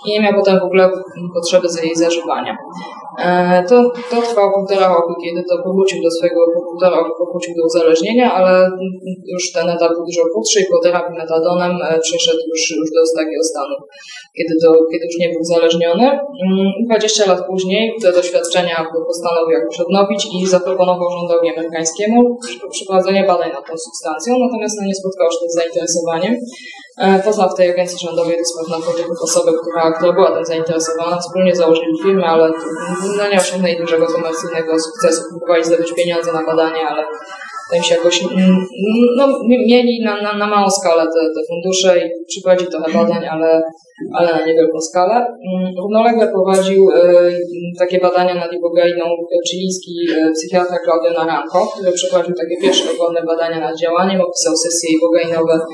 i 0.05 0.11
nie 0.11 0.21
miał 0.21 0.33
potem 0.33 0.59
w 0.59 0.63
ogóle 0.63 0.91
potrzeby 1.35 1.69
za 1.69 1.81
jej 1.81 1.95
zażywania. 1.95 2.57
E, 3.25 3.63
to, 3.69 3.75
to 4.11 4.15
trwało 4.21 4.49
półtora 4.55 4.87
roku, 4.95 5.13
kiedy 5.23 5.41
to 5.49 5.55
powrócił 5.65 5.99
do 6.03 6.11
swojego, 6.11 6.39
półtora 6.69 6.97
roku 6.97 7.25
powrócił 7.25 7.53
do 7.57 7.63
uzależnienia, 7.69 8.27
ale 8.37 8.51
już 9.33 9.43
ten 9.55 9.69
etap 9.69 9.91
był 9.95 10.05
dużo 10.09 10.23
krótszy 10.33 10.59
i 10.61 10.69
po 10.71 10.79
terapii 10.83 11.17
metadonem 11.21 11.71
e, 11.71 11.99
przeszedł 11.99 12.41
już, 12.51 12.61
już 12.79 12.89
do 12.95 13.01
takiego 13.21 13.43
stanu, 13.51 13.75
kiedy, 14.37 14.53
kiedy 14.91 15.05
już 15.09 15.17
nie 15.19 15.29
był 15.29 15.41
uzależniony. 15.41 16.05
20 16.85 17.23
mm, 17.23 17.27
lat 17.29 17.47
później 17.47 17.83
te 18.01 18.11
doświadczenia 18.11 18.75
postanowił 19.07 19.53
jakoś 19.59 19.79
odnowić 19.79 20.21
i 20.35 20.47
zaproponował 20.47 21.09
rządowi 21.17 21.49
amerykańskiemu 21.53 22.19
przeprowadzenie 22.71 23.23
badań 23.31 23.49
nad 23.57 23.65
tą 23.67 23.73
substancją, 23.87 24.29
natomiast 24.45 24.75
no, 24.79 24.87
nie 24.87 24.95
spotkało 24.95 25.29
się 25.31 25.45
z 25.49 25.55
zainteresowaniem. 25.59 26.33
Poznał 27.25 27.49
w 27.49 27.57
tej 27.57 27.69
agencji 27.69 27.97
rządowej 28.07 28.37
do 28.37 28.45
spraw 28.45 28.79
narkotyków 28.79 29.17
osobę, 29.23 29.51
która, 29.61 29.91
która 29.91 30.13
była 30.13 30.31
tym 30.35 30.45
zainteresowana. 30.45 31.17
Wspólnie 31.17 31.55
założyli 31.55 32.01
firmę, 32.03 32.25
ale 32.25 32.51
no, 33.17 33.29
nie 33.31 33.37
osiągnęli 33.37 33.77
dużego 33.77 34.07
komercyjnego 34.07 34.79
sukcesu. 34.79 35.21
Próbowali 35.29 35.65
zdobyć 35.65 35.93
pieniądze 35.93 36.33
na 36.33 36.43
badania, 36.43 36.89
ale 36.89 37.03
im 37.75 37.83
się 37.83 37.95
jakoś 37.95 38.23
no, 39.17 39.27
mieli 39.47 40.03
na, 40.05 40.21
na, 40.21 40.37
na 40.37 40.47
małą 40.47 40.69
skalę 40.69 41.03
te, 41.03 41.21
te 41.35 41.41
fundusze 41.49 41.99
i 41.99 42.09
przeprowadził 42.27 42.67
trochę 42.67 42.93
badań, 42.93 43.25
ale 43.25 43.61
ale 44.17 44.27
na 44.37 44.45
niewielką 44.45 44.77
skalę. 44.89 45.15
Mm, 45.47 45.73
równolegle 45.81 46.25
prowadził 46.35 46.89
e, 46.91 47.01
takie 47.79 47.97
badania 47.99 48.35
nad 48.35 48.53
ibogainą 48.53 49.05
chilijski 49.47 49.93
e, 50.09 50.31
psychiatra 50.31 50.77
Claudio 50.85 51.11
Naranjo, 51.19 51.61
który 51.73 51.91
przeprowadził 51.91 52.35
takie 52.35 52.55
pierwsze 52.61 52.85
dowolne 52.91 53.21
badania 53.31 53.59
nad 53.59 53.79
działaniem, 53.81 54.21
opisał 54.21 54.53
sesje 54.65 54.89
ibogainowe 54.97 55.53
z 55.59 55.65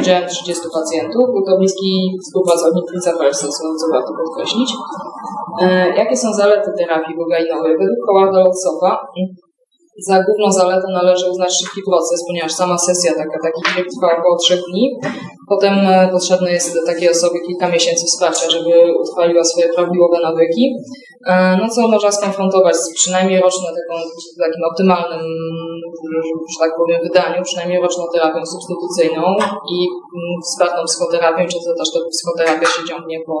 udziałem 0.00 0.28
30 0.28 0.64
pacjentów. 0.78 1.24
Był 1.32 1.42
to 1.46 1.58
bliski 1.58 1.90
współpracownik 2.24 2.84
Prince'a 2.90 3.12
Persa, 3.18 3.46
co 3.80 3.86
warto 3.92 4.12
podkreślić. 4.20 4.70
E, 5.62 5.88
jakie 5.98 6.16
są 6.16 6.28
zalety 6.32 6.70
terapii 6.78 7.14
ibogainowej? 7.14 7.72
Według 7.80 8.00
Howarda 8.06 8.38
Lotsowa 8.44 8.92
za 9.98 10.22
główną 10.22 10.52
zaletę 10.52 10.88
należy 10.92 11.30
uznać 11.30 11.50
szybki 11.58 11.80
proces, 11.90 12.24
ponieważ 12.28 12.52
sama 12.52 12.78
sesja 12.78 13.12
taka, 13.14 13.38
taki 13.42 13.60
tryb 13.74 13.86
trwa 13.94 14.18
około 14.18 14.36
3 14.38 14.62
dni. 14.68 14.98
Potem 15.48 15.74
e, 15.74 16.08
potrzebne 16.12 16.50
jest 16.52 16.78
takiej 16.86 17.10
osobie 17.10 17.40
kilka 17.46 17.68
miesięcy 17.68 18.06
wsparcia, 18.06 18.50
żeby 18.50 18.72
utrwaliła 19.00 19.44
swoje 19.44 19.68
prawidłowe 19.68 20.18
nawyki. 20.22 20.64
E, 21.28 21.56
no 21.60 21.68
co 21.68 21.88
można 21.88 22.12
skonfrontować 22.12 22.76
z 22.76 22.94
przynajmniej 22.94 23.40
roczną 23.40 23.66
taką, 23.66 23.94
takim 24.44 24.62
optymalnym, 24.70 25.20
że 26.52 26.58
tak 26.60 26.72
powiem, 26.76 26.98
wydaniu, 27.02 27.42
przynajmniej 27.42 27.82
roczną 27.82 28.04
terapią 28.14 28.40
substytucyjną 28.46 29.22
i 29.74 29.76
mm, 30.16 30.36
wspartą 30.46 30.84
psychoterapią, 30.84 31.46
czy 31.48 31.58
to 31.64 31.74
też 31.78 31.88
ta 31.92 31.98
psychoterapia 32.14 32.66
się 32.66 32.82
ciągnie 32.88 33.18
po, 33.26 33.36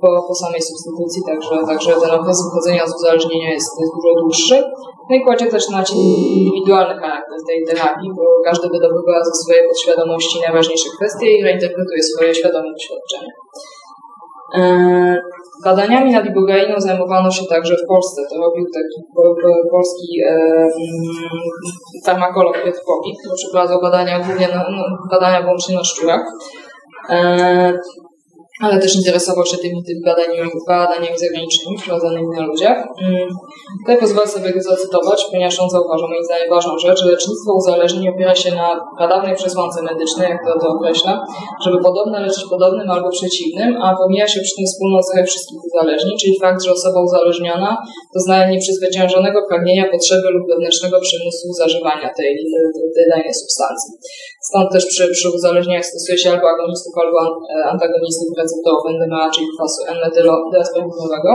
po, 0.00 0.08
po 0.28 0.34
samej 0.34 0.62
substytucji, 0.62 1.20
także, 1.28 1.66
także 1.66 1.90
ten 2.02 2.10
okres 2.20 2.38
wychodzenia 2.44 2.86
z 2.86 2.94
uzależnienia 2.96 3.50
jest 3.52 3.70
dużo 3.94 4.10
dłuższy. 4.20 4.58
No 5.10 5.16
i 5.16 5.24
kładzie 5.24 5.46
też 5.46 5.68
nacisk 5.68 5.98
indywidualny 6.36 7.00
charakter 7.00 7.38
tej 7.48 7.64
terapii, 7.64 8.10
bo 8.16 8.24
każdy 8.44 8.68
wydobywa 8.68 9.24
ze 9.24 9.34
swojej 9.34 9.68
podświadomości 9.68 10.40
najważniejsze 10.40 10.88
kwestie 10.96 11.38
i 11.38 11.42
reinterpretuje 11.42 12.02
swoje 12.02 12.34
świadome 12.34 12.68
doświadczenia. 12.72 13.32
E, 14.54 15.22
badaniami 15.64 16.12
nad 16.12 16.26
ibugainą 16.26 16.80
zajmowano 16.80 17.30
się 17.30 17.44
także 17.46 17.74
w 17.84 17.88
Polsce. 17.88 18.22
To 18.30 18.36
robił 18.40 18.64
taki 18.74 18.98
polski 19.70 20.08
e, 20.26 20.30
mm, 20.30 20.70
farmakolog 22.06 22.54
Piotr 22.64 22.80
Popik, 22.86 23.18
który 23.20 23.34
przeprowadzał 23.36 23.80
badania 23.80 24.20
głównie 24.20 24.48
na, 24.48 24.66
no, 24.70 24.84
badania 25.10 25.42
wyłącznie 25.42 25.76
na 25.76 25.84
szczurach. 25.84 26.24
E, 28.62 28.66
ale 28.66 28.80
też 28.82 28.96
interesował 28.96 29.46
się 29.46 29.56
tymi, 29.56 29.84
tymi 29.86 30.00
badaniami, 30.04 30.50
badaniami 30.66 31.18
zagranicznymi 31.18 31.78
prowadzonymi 31.84 32.28
na 32.36 32.42
ludziach. 32.46 32.78
Mm. 33.02 33.28
Tutaj 33.80 33.96
pozwolę 34.00 34.28
sobie 34.28 34.52
go 34.52 34.60
zacytować, 34.60 35.26
ponieważ 35.30 35.60
on 35.60 35.70
zauważył 35.70 36.08
moim 36.08 36.24
zdaniem 36.24 36.50
ważną 36.50 36.78
rzecz, 36.78 36.98
że 37.00 37.10
lecznictwo 37.10 37.50
uzależnień 37.60 38.08
opiera 38.08 38.34
się 38.34 38.50
na 38.54 38.68
pradawnej 38.98 39.34
przesłance 39.36 39.82
medycznej, 39.82 40.30
jak 40.30 40.40
to, 40.46 40.60
to 40.60 40.66
określa, 40.68 41.12
żeby 41.64 41.78
podobne 41.82 42.20
leczyć 42.20 42.44
podobnym 42.50 42.90
albo 42.90 43.08
przeciwnym, 43.10 43.70
a 43.82 43.96
pomija 44.00 44.26
się 44.28 44.40
przy 44.40 44.54
tym 44.56 44.66
wspólną 44.66 44.98
cechę 45.08 45.24
wszystkich 45.24 45.58
uzależnień, 45.68 46.14
czyli 46.20 46.34
fakt, 46.42 46.64
że 46.64 46.72
osoba 46.72 46.98
uzależniona 47.08 47.76
doznaje 48.14 48.44
nieprzezwyciężonego 48.52 49.38
pragnienia, 49.48 49.84
potrzeby 49.92 50.28
lub 50.34 50.44
wewnętrznego 50.50 50.96
przymusu 51.00 51.52
zażywania 51.62 52.08
tej, 52.18 52.30
tej, 52.94 53.06
danej 53.10 53.34
substancji. 53.34 53.90
Stąd 54.48 54.72
też 54.72 54.86
przy, 54.86 55.08
przy 55.08 55.28
uzależnieniach 55.30 55.86
stosuje 55.86 56.18
się 56.18 56.30
albo 56.30 56.46
agonistów, 56.54 56.92
albo 57.02 57.18
antagonistów 57.72 58.28
receptorów 58.46 58.82
NDMA, 58.94 59.30
czyli 59.34 59.46
kwasu 59.56 59.78
N-metylodestroglinowego. 59.92 61.32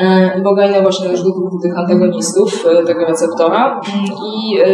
E, 0.00 0.40
Bogajna 0.42 0.80
właśnie 0.80 1.04
należy 1.04 1.24
do 1.24 1.30
grupu 1.30 1.58
tych 1.62 1.78
antagonistów 1.78 2.66
e, 2.66 2.84
tego 2.84 3.00
receptora 3.04 3.80
i 4.26 4.60
e, 4.60 4.66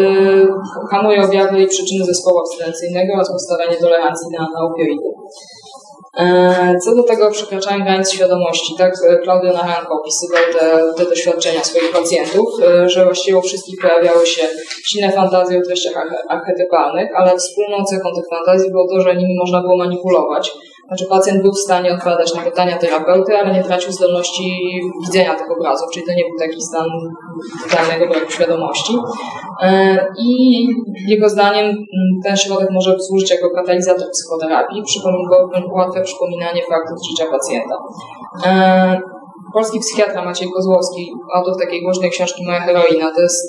hamuje 0.91 1.25
objawy 1.25 1.63
i 1.63 1.67
przyczyny 1.67 2.05
zespołu 2.05 2.39
abstynencyjnego 2.39 3.15
oraz 3.15 3.33
postawienie 3.33 3.77
tolerancji 3.77 4.27
na, 4.39 4.47
na 4.55 4.61
opioidy. 4.67 5.11
Co 6.85 6.95
do 6.95 7.03
tego 7.03 7.31
przekraczania 7.31 7.85
granic 7.85 8.11
świadomości, 8.11 8.75
tak 8.79 8.93
Claudio 9.25 9.53
Naranko 9.53 10.01
opisywał 10.01 10.43
te, 10.53 10.95
te 10.97 11.11
doświadczenia 11.11 11.65
swoich 11.65 11.93
pacjentów, 11.93 12.49
że 12.87 13.05
właściwie 13.05 13.39
u 13.39 13.43
wszystkich 13.43 13.81
pojawiały 13.83 14.27
się 14.27 14.43
silne 14.89 15.13
fantazje 15.13 15.59
o 15.59 15.63
treściach 15.63 15.93
archetypalnych, 16.29 17.09
ale 17.17 17.37
wspólną 17.37 17.85
cechą 17.85 18.09
tych 18.17 18.25
fantazji 18.39 18.71
było 18.71 18.89
to, 18.89 19.01
że 19.01 19.17
nimi 19.17 19.37
można 19.39 19.61
było 19.61 19.77
manipulować 19.77 20.53
znaczy 20.89 21.07
pacjent 21.11 21.43
był 21.43 21.53
w 21.53 21.59
stanie 21.59 21.93
odpowiadać 21.93 22.35
na 22.35 22.43
pytania 22.43 22.79
terapeuty, 22.79 23.37
ale 23.37 23.55
nie 23.55 23.65
tracił 23.65 23.93
zdolności 23.93 24.81
widzenia 25.07 25.35
tych 25.35 25.51
obrazów, 25.51 25.91
czyli 25.95 26.07
to 26.07 26.13
nie 26.13 26.25
był 26.25 26.39
taki 26.39 26.63
stan 26.63 26.87
totalnego 27.63 28.09
braku 28.09 28.31
świadomości. 28.31 28.99
E, 29.63 29.99
I 30.19 30.67
jego 31.09 31.29
zdaniem 31.29 31.77
ten 32.25 32.37
środek 32.37 32.71
może 32.71 33.01
służyć 33.01 33.31
jako 33.31 33.51
katalizator 33.51 34.07
psychoterapii, 34.11 34.83
ułatwia 35.73 36.03
przypominanie 36.03 36.63
faktów 36.63 36.99
życia 37.11 37.31
pacjenta. 37.31 37.77
Polski 39.57 39.81
psychiatra 39.81 40.25
Maciej 40.25 40.49
Kozłowski, 40.55 41.13
autor 41.35 41.55
takiej 41.59 41.83
głośnej 41.83 42.11
książki 42.11 42.47
Moja 42.47 42.61
heroina, 42.61 43.11
to 43.15 43.21
jest 43.21 43.49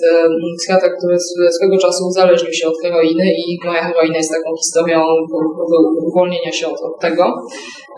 psychiatra, 0.57 0.89
który 0.97 1.17
swego 1.57 1.77
czasu 1.77 2.07
uzależnił 2.07 2.53
się 2.53 2.67
od 2.67 2.73
heroiny 2.81 3.25
i 3.47 3.59
Moja 3.65 3.83
heroina 3.83 4.17
jest 4.17 4.31
taką 4.31 4.55
historią 4.57 5.03
uwolnienia 6.09 6.51
się 6.51 6.67
od, 6.67 6.81
od 6.81 6.99
tego. 6.99 7.23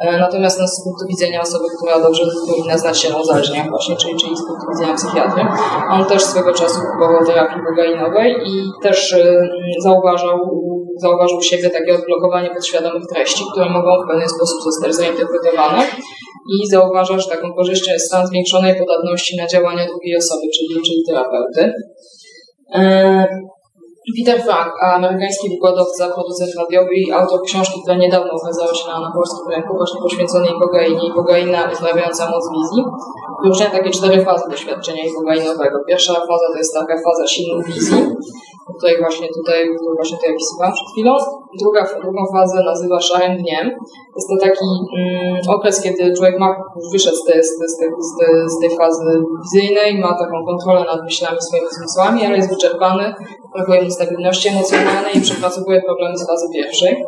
E, 0.01 0.17
natomiast 0.19 0.59
no, 0.59 0.67
z 0.67 0.83
punktu 0.83 1.05
widzenia 1.07 1.41
osoby, 1.41 1.65
która 1.77 1.99
dobrze 1.99 2.23
powinna 2.49 2.77
znać 2.77 2.97
się 3.01 3.09
na 3.09 3.21
uzależnieniach 3.21 3.69
właśnie, 3.69 3.95
czyli, 3.95 4.15
czyli 4.15 4.38
z 4.38 4.47
punktu 4.47 4.65
widzenia 4.69 4.95
psychiatry, 4.95 5.43
on 5.89 6.05
też 6.05 6.23
swego 6.23 6.53
czasu 6.53 6.79
próbował 6.89 7.25
terapii 7.25 7.61
bogainowej 7.69 8.35
i 8.45 8.71
też 8.83 9.15
zauważał, 9.83 10.38
zauważył 11.02 11.42
siebie 11.42 11.69
takie 11.69 11.94
odblokowanie 11.95 12.50
podświadomych 12.50 13.03
treści, 13.14 13.44
które 13.52 13.69
mogą 13.69 14.03
w 14.03 14.08
pewien 14.11 14.30
sposób 14.30 14.58
zostać 14.64 14.95
zainterpretowane 14.95 15.84
i 16.53 16.68
zauważa, 16.68 17.19
że 17.19 17.30
taką 17.30 17.53
korzyścią 17.53 17.92
jest 17.92 18.06
stan 18.06 18.28
zwiększonej 18.28 18.76
podatności 18.80 19.38
na 19.38 19.48
działania 19.48 19.88
drugiej 19.88 20.18
osoby, 20.18 20.42
czyli, 20.56 20.82
czyli 20.86 21.03
terapeuty. 21.08 21.74
E, 22.74 23.28
Peter 24.16 24.42
Frank, 24.44 24.74
amerykański 24.84 25.50
wykładowca, 25.50 26.10
producent 26.16 26.52
radiowy 26.61 26.94
i 26.95 27.11
autor 27.11 27.40
książki, 27.45 27.82
która 27.82 27.98
niedawno 27.98 28.32
ukazała 28.42 28.74
się 28.76 28.88
na, 28.88 29.00
na 29.00 29.11
polskim 29.16 29.48
rynku, 29.56 29.78
właśnie 29.78 30.02
poświęconej 30.02 30.52
ibogainie, 30.52 31.08
ibogaina 31.08 31.69
uzdrawiająca 31.74 32.32
moc 32.32 32.44
wizji. 32.56 32.84
Wyróżnia 33.44 33.69
takie 33.69 33.90
cztery 33.90 34.26
fazy 34.26 34.50
doświadczenia 34.50 35.03
ibogainowego. 35.11 35.78
Pierwsza 35.88 36.14
faza 36.14 36.48
to 36.53 36.58
jest 36.58 36.74
taka 36.74 36.95
faza 37.06 37.28
silnej 37.28 37.64
wizji, 37.68 37.98
której 38.77 38.98
właśnie 38.99 39.27
tutaj, 39.38 39.59
właśnie 39.95 40.17
tutaj 40.17 40.31
opisywałam 40.35 40.73
przed 40.73 40.88
chwilą. 40.91 41.14
Druga, 41.61 41.81
drugą 42.01 42.22
fazę 42.33 42.64
nazywa 42.64 42.99
szarym 42.99 43.38
dniem. 43.38 43.65
Jest 44.15 44.27
to 44.30 44.35
taki 44.48 44.69
mm, 44.98 45.41
okres, 45.48 45.81
kiedy 45.81 46.14
człowiek 46.17 46.39
ma 46.39 46.49
wyszedł 46.93 47.15
z 47.15 47.23
tej, 47.23 47.43
z, 47.43 47.57
tej, 47.57 47.89
z, 48.53 48.59
tej, 48.61 48.77
fazy 48.77 49.23
wizyjnej, 49.43 49.99
ma 49.99 50.17
taką 50.17 50.45
kontrolę 50.45 50.85
nad 50.85 51.03
myślami, 51.03 51.38
swoimi 51.41 51.67
zmysłami, 51.72 52.25
ale 52.25 52.38
jest 52.38 52.49
wyczerpany, 52.49 53.14
brakuje 53.56 53.81
mu 53.83 53.91
stabilności 53.91 54.49
emocjonalnej 54.49 55.17
i 55.17 55.22
przepracowuje 55.22 55.81
problemy 55.81 56.17
z 56.17 56.27
fazy 56.27 56.45
pierwszej. 56.53 57.06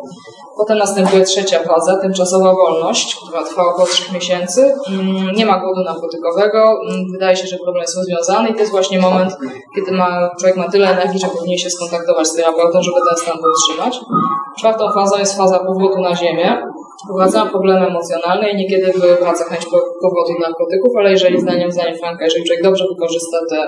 Potem 0.56 0.78
następuje 0.78 1.24
trzecia 1.24 1.58
faza, 1.62 1.96
tymczasowa 1.96 2.54
wolność, 2.54 3.16
która 3.16 3.44
trwa 3.44 3.62
około 3.62 3.86
3 3.86 4.14
miesięcy. 4.14 4.74
Mm, 4.88 5.32
nie 5.34 5.46
ma 5.46 5.60
głodu 5.60 5.80
narkotykowego, 5.84 6.80
mm, 6.88 7.04
wydaje 7.12 7.36
się, 7.36 7.46
że 7.46 7.56
problem 7.56 7.82
jest 7.82 7.96
rozwiązany 7.96 8.48
i 8.48 8.54
to 8.54 8.60
jest 8.60 8.72
właśnie 8.72 9.00
moment, 9.00 9.36
kiedy 9.74 9.92
ma, 9.92 10.30
człowiek 10.40 10.56
ma 10.56 10.70
tyle 10.70 10.90
energii, 10.90 11.20
że 11.20 11.26
powinien 11.26 11.51
się 11.58 11.70
skontaktować 11.70 12.28
z 12.28 12.36
terapeutą, 12.36 12.82
żeby 12.82 12.96
ten 13.08 13.18
stan 13.18 13.38
utrzymać. 13.50 14.00
Czwartą 14.58 14.84
fazą 14.94 15.18
jest 15.18 15.36
faza 15.36 15.58
powrotu 15.58 16.00
na 16.00 16.16
ziemię. 16.16 16.62
Wracają 17.16 17.48
problemy 17.48 17.86
emocjonalne 17.86 18.50
i 18.50 18.56
niekiedy 18.56 18.92
wraca 19.20 19.44
chęć 19.44 19.64
powrotu 20.02 20.32
narkotyków, 20.40 20.92
ale 20.98 21.10
jeżeli 21.10 21.40
zdaniem, 21.40 21.72
zdaniem 21.72 21.96
Franka, 21.98 22.24
jeżeli 22.24 22.44
człowiek 22.44 22.64
dobrze 22.64 22.84
wykorzysta 22.88 23.38
te 23.50 23.66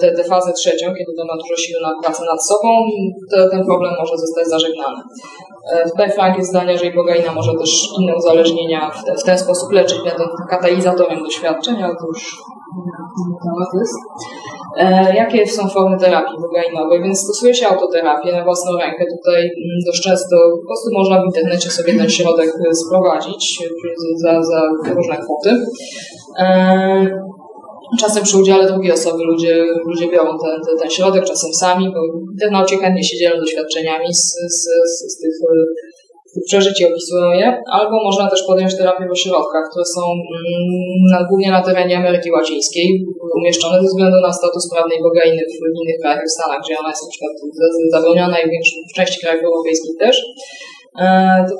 tę, 0.00 0.12
tę 0.16 0.24
fazę 0.24 0.52
trzecią, 0.52 0.86
kiedy 0.86 1.12
to 1.16 1.24
ma 1.24 1.34
dużo 1.42 1.56
siły 1.56 1.80
na 1.82 2.02
pracę 2.02 2.22
nad 2.32 2.46
sobą, 2.46 2.68
to, 3.30 3.48
ten 3.48 3.64
problem 3.64 3.92
może 3.98 4.16
zostać 4.16 4.46
zażegnany. 4.48 5.00
Tutaj 5.90 6.10
Frank 6.10 6.38
jest 6.38 6.50
zdania, 6.50 6.76
że 6.76 6.86
ibogaina 6.86 7.32
może 7.32 7.52
też 7.58 7.70
inne 8.00 8.16
uzależnienia 8.16 8.90
w, 8.90 9.04
te, 9.04 9.14
w 9.14 9.22
ten 9.22 9.38
sposób 9.38 9.72
leczyć, 9.72 9.98
będąc 9.98 10.30
katalizatorem 10.50 11.22
doświadczeń, 11.22 11.82
ale 11.82 11.94
to 11.96 12.06
już 12.06 12.36
temat 13.44 13.68
jest. 13.80 13.98
E, 14.78 15.14
jakie 15.16 15.46
są 15.46 15.68
formy 15.68 15.98
terapii 15.98 16.36
ibogainowej? 16.38 17.02
Więc 17.02 17.20
stosuje 17.20 17.54
się 17.54 17.68
autoterapię 17.68 18.32
na 18.32 18.44
własną 18.44 18.72
rękę. 18.78 19.04
Tutaj 19.16 19.42
mm, 19.42 19.78
dość 19.86 20.02
często 20.02 20.36
po 20.60 20.66
prostu 20.66 20.88
można 20.92 21.22
w 21.22 21.24
internecie 21.24 21.70
sobie 21.70 21.94
ten 21.98 22.10
środek 22.10 22.52
sprowadzić 22.86 23.62
za, 24.16 24.42
za 24.42 24.62
różne 24.94 25.16
kwoty. 25.16 25.56
E, 26.38 27.39
Czasem 27.98 28.22
przy 28.24 28.38
udziale 28.38 28.72
drugiej 28.72 28.92
osoby 28.92 29.24
ludzie, 29.24 29.64
ludzie 29.86 30.08
biorą 30.08 30.38
ten, 30.38 30.60
ten, 30.66 30.78
ten 30.78 30.90
środek, 30.90 31.24
czasem 31.24 31.52
sami, 31.54 31.84
bo 31.94 32.00
w 32.28 32.32
internaucie 32.32 32.76
chętnie 32.78 33.04
się 33.04 33.16
dzielą 33.16 33.40
doświadczeniami 33.40 34.14
z, 34.14 34.24
z, 34.56 34.62
z, 34.94 35.12
z 35.12 35.20
tych, 35.20 35.34
tych 36.34 36.44
przeżyć 36.48 36.80
i 36.80 36.84
opisują 36.90 37.30
je, 37.40 37.48
albo 37.78 37.94
można 38.08 38.30
też 38.30 38.42
podjąć 38.46 38.76
terapię 38.76 39.04
w 39.08 39.16
ośrodkach, 39.18 39.64
które 39.70 39.84
są 39.96 40.02
mm, 40.02 41.26
głównie 41.28 41.50
na 41.50 41.62
terenie 41.62 41.96
Ameryki 41.98 42.30
Łacińskiej 42.32 42.88
umieszczone 43.38 43.76
ze 43.80 43.86
względu 43.86 44.18
na 44.26 44.32
status 44.32 44.70
prawnej 44.72 44.98
bogainy 45.06 45.42
w 45.52 45.80
innych 45.80 45.98
krajach, 46.02 46.24
w 46.26 46.34
Stanach, 46.36 46.60
gdzie 46.62 46.78
ona 46.80 46.90
jest 46.92 47.04
na 47.04 47.10
przykład 47.12 47.32
zabroniona 47.94 48.36
i 48.40 48.44
w, 48.46 48.52
w 48.90 48.96
części 48.96 49.20
krajów 49.22 49.44
europejskich 49.44 49.94
też. 50.02 50.16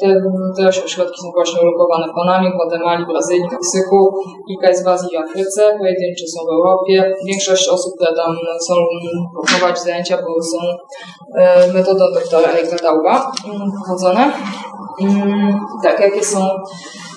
Te, 0.00 0.22
te 0.56 0.68
ośrodki 0.68 1.20
są 1.22 1.30
właśnie 1.34 1.60
ulokowane 1.60 2.12
w 2.12 2.14
Panamie, 2.14 2.50
Gwatemali, 2.50 3.06
Brazylii, 3.06 3.48
Meksyku, 3.52 4.14
kilka 4.48 4.68
jest 4.68 4.84
w 4.84 4.88
Azji 4.88 5.08
i 5.12 5.16
Afryce, 5.16 5.76
pojedyncze 5.78 6.26
są 6.26 6.44
w 6.44 6.52
Europie. 6.52 7.14
Większość 7.26 7.68
osób, 7.68 7.94
które 7.96 8.16
tam 8.16 8.36
są, 8.66 8.74
prowadzić 9.46 9.84
zajęcia, 9.84 10.16
bo 10.16 10.42
są 10.42 10.58
e, 11.38 11.72
metodą 11.72 12.04
doktora 12.14 12.52
Erika 12.52 12.76
Dauba 12.76 13.32
prowadzone. 13.84 14.32
Mm, 15.00 15.60
tak, 15.82 16.00
jakie 16.00 16.24
są, 16.24 16.48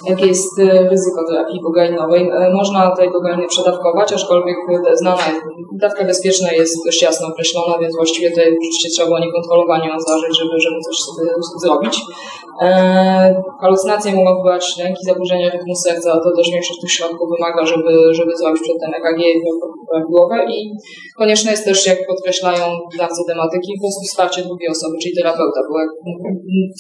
jakie 0.10 0.28
jest 0.28 0.60
e, 0.60 0.90
ryzyko 0.90 1.20
terapii 1.30 1.60
kogainowej? 1.62 2.30
Można 2.54 2.96
tej 2.96 3.12
kogainy 3.12 3.48
przedawkować, 3.48 4.14
aczkolwiek 4.14 4.58
znana 4.94 5.28
jest, 5.28 5.42
dawka 5.82 6.06
bezpieczna 6.06 6.52
jest 6.52 6.76
dość 6.86 7.02
jasno 7.02 7.28
określona, 7.28 7.78
więc 7.80 7.96
właściwie 7.96 8.30
tutaj 8.30 8.58
trzeba 8.96 9.20
niekontrolowanie 9.20 9.90
zażyć, 10.08 10.38
żeby, 10.40 10.60
żeby 10.60 10.80
coś 10.80 10.98
sobie 10.98 11.30
zrobić. 11.62 12.02
E, 12.62 13.44
halucynacje 13.62 14.16
mogą 14.16 14.40
wpływać 14.40 14.78
lęki, 14.78 15.06
zaburzenia 15.06 15.50
rytmu 15.50 15.76
serca, 15.76 16.20
to 16.24 16.36
też 16.38 16.52
większość 16.52 16.80
tych 16.82 16.92
środków 16.92 17.30
wymaga, 17.38 17.66
żeby, 17.66 18.14
żeby 18.14 18.38
zrobić 18.38 18.62
przedtem 18.62 18.92
EKG 18.94 19.22
głowę 20.10 20.46
i 20.50 20.72
konieczne 21.18 21.52
jest 21.52 21.66
też, 21.66 21.88
jak 21.88 22.08
podkreślają 22.08 22.66
dawcy 22.98 23.22
tematyki, 23.28 23.74
po 23.78 23.82
prostu 23.82 24.02
wsparcie 24.06 24.42
drugiej 24.42 24.70
osoby, 24.70 24.96
czyli 25.02 25.16
terapeuta, 25.16 25.60
bo 25.70 25.80
jak 25.80 25.90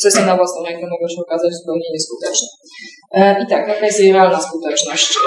sesje 0.04 0.26
na 0.26 0.36
własną 0.38 0.64
rękę 0.64 0.88
mogą 0.94 1.08
się 1.08 1.22
okazać 1.22 1.54
zupełnie 1.54 1.88
nieskuteczne. 1.94 2.48
E, 3.14 3.44
I 3.44 3.48
tak, 3.48 3.68
jaka 3.68 3.86
jest 3.86 4.00
jej 4.00 4.14
realna 4.14 4.42
skuteczność? 4.42 5.18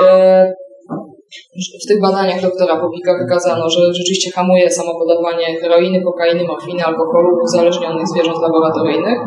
W 1.84 1.88
tych 1.88 2.00
badaniach 2.00 2.42
doktora 2.42 2.80
Bobika 2.80 3.18
wykazano, 3.18 3.70
że 3.70 3.94
rzeczywiście 3.94 4.30
hamuje 4.30 4.70
samopodawanie 4.70 5.60
heroiny, 5.60 6.02
kokainy, 6.02 6.44
morfiny, 6.44 6.84
alkoholu 6.84 7.38
uzależnionych 7.44 8.08
zwierząt 8.08 8.42
laboratoryjnych. 8.42 9.18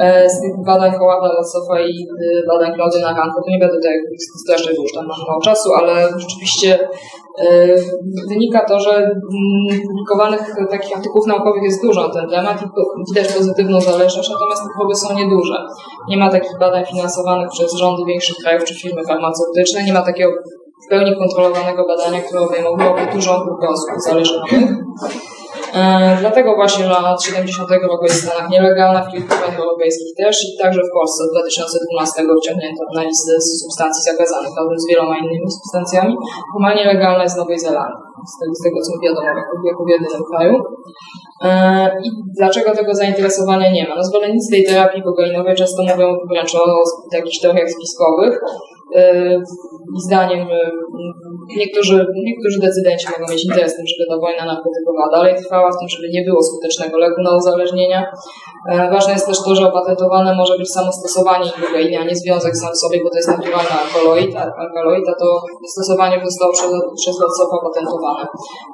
E, 0.00 0.30
z 0.30 0.40
tych 0.40 0.54
badań 0.66 0.92
Howarda 0.98 1.28
Lassowa 1.38 1.80
i 1.80 1.92
y, 1.92 2.42
badań 2.48 2.74
Claudia 2.74 3.00
Naranko, 3.00 3.40
to 3.42 3.50
nie 3.50 3.58
będę 3.58 3.74
tutaj 3.74 3.94
strasznie 4.44 4.72
już 4.72 4.92
tam 4.92 5.06
mało 5.06 5.40
czasu, 5.44 5.68
ale 5.80 6.08
rzeczywiście 6.18 6.88
e, 7.40 7.74
wynika 8.28 8.64
to, 8.68 8.80
że 8.80 8.94
mm, 8.96 9.80
publikowanych 9.88 10.54
takich 10.70 10.96
artykułów 10.96 11.26
naukowych 11.26 11.62
jest 11.62 11.82
dużo 11.82 12.02
na 12.02 12.14
ten 12.14 12.30
temat 12.30 12.62
i 12.62 12.66
widać 13.14 13.32
pozytywną 13.32 13.80
zależność, 13.80 14.30
natomiast 14.30 14.62
te 14.62 14.68
próby 14.78 14.94
są 14.94 15.14
nieduże. 15.14 15.56
Nie 16.08 16.16
ma 16.16 16.30
takich 16.30 16.58
badań 16.60 16.84
finansowanych 16.86 17.48
przez 17.50 17.74
rządy 17.74 18.02
większych 18.04 18.36
krajów 18.36 18.64
czy 18.64 18.74
firmy 18.74 19.02
farmaceutyczne, 19.04 19.84
nie 19.84 19.92
ma 19.92 20.02
takiego 20.02 20.30
w 20.84 20.88
pełni 20.90 21.16
kontrolowanego 21.16 21.86
badania, 21.86 22.20
które 22.20 22.40
obejmowałoby 22.40 23.02
dużą 23.14 23.32
grupę 23.44 23.66
osób 23.68 23.90
uzależnionych. 23.98 24.64
E, 25.74 26.16
dlatego 26.20 26.48
właśnie 26.60 26.84
lat 26.86 27.22
70 27.24 27.70
roku 27.92 28.04
jest 28.04 28.18
w 28.20 28.24
Stanach 28.26 28.50
nielegalna, 28.50 29.00
w 29.02 29.10
kilku 29.12 29.28
krajach 29.28 29.58
europejskich 29.58 30.10
też 30.22 30.36
i 30.48 30.48
także 30.62 30.80
w 30.88 30.92
Polsce 30.98 31.18
od 31.24 31.30
2012 31.30 32.22
wciągnięto 32.42 32.82
na 32.96 33.02
listę 33.08 33.32
substancji 33.64 34.02
zakazanych 34.10 34.52
razem 34.58 34.78
z 34.82 34.88
wieloma 34.90 35.14
innymi 35.22 35.48
substancjami. 35.58 36.14
Formalnie 36.52 36.84
legalna 36.92 37.22
jest 37.22 37.36
w 37.36 37.42
Nowej 37.42 37.58
Zelandii, 37.66 38.04
z 38.32 38.34
tego, 38.40 38.52
z 38.58 38.60
tego 38.64 38.76
co 38.84 38.90
mi 38.94 39.00
wiadomo, 39.06 39.28
jako 39.70 39.82
w 39.84 39.90
jedynym 39.94 40.22
kraju. 40.30 40.54
E, 41.44 41.90
I 42.04 42.10
dlaczego 42.38 42.76
tego 42.76 42.94
zainteresowania 42.94 43.72
nie 43.72 43.88
ma? 43.88 43.94
No 43.96 44.04
zwolennicy 44.04 44.50
tej 44.50 44.64
terapii 44.64 45.02
kokainowej 45.02 45.54
często 45.54 45.82
mówią 45.82 46.16
wręcz 46.30 46.54
o 46.54 46.66
jakichś 47.12 47.38
teoriach 47.38 47.70
spiskowych, 47.70 48.40
e, 48.96 49.36
i 49.96 50.00
zdaniem 50.06 50.48
niektórzy, 51.60 52.06
niektórzy 52.28 52.58
decydenci 52.60 53.06
mogą 53.12 53.32
mieć 53.32 53.44
interes 53.44 53.72
w 53.72 53.76
tym, 53.76 53.86
żeby 53.86 54.04
ta 54.10 54.16
wojna 54.26 54.44
narkotykowa 54.52 55.04
dalej 55.16 55.34
trwała, 55.42 55.68
w 55.72 55.78
tym, 55.78 55.88
żeby 55.88 56.06
nie 56.16 56.22
było 56.28 56.40
skutecznego 56.42 56.98
leku 56.98 57.20
na 57.22 57.36
uzależnienia. 57.36 58.00
E, 58.70 58.90
ważne 58.90 59.12
jest 59.12 59.26
też 59.26 59.38
to, 59.44 59.54
że 59.54 59.68
opatentowane 59.68 60.34
może 60.34 60.58
być 60.58 60.68
samo 60.70 60.92
stosowanie 60.92 61.48
ibogainy, 61.58 61.96
a 61.98 62.04
nie 62.04 62.16
związek 62.16 62.56
sam 62.56 62.72
w 62.72 62.78
sobie, 62.84 62.98
bo 63.04 63.10
to 63.10 63.16
jest 63.16 63.28
naturalny 63.28 63.74
alkaloid, 63.82 64.36
alkaloid 64.62 65.06
a 65.12 65.14
to 65.22 65.26
stosowanie 65.74 66.16
zostało 66.24 66.52
przez, 66.52 66.70
przez 67.02 67.14
Lotsofa 67.22 67.56
opatentowane. 67.60 68.26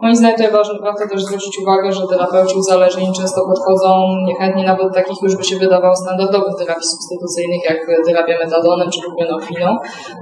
Moim 0.02 0.16
zdaniem 0.16 0.36
tutaj 0.36 0.52
warto 0.82 1.08
też 1.10 1.24
zwrócić 1.24 1.58
uwagę, 1.62 1.92
że 1.92 2.08
terapeuci 2.10 2.57
uzależnień 2.58 3.14
często 3.14 3.40
podchodzą 3.46 3.90
niechętnie 4.26 4.64
nawet 4.64 4.86
do 4.88 4.94
takich 4.94 5.22
już 5.22 5.36
by 5.36 5.44
się 5.44 5.56
wydawało 5.56 5.96
standardowych 5.96 6.54
terapii 6.58 6.88
substytucyjnych, 6.92 7.62
jak 7.70 7.78
terapia 8.06 8.38
metadonem 8.44 8.90
czy 8.90 9.00
buprenorfiną, 9.10 9.76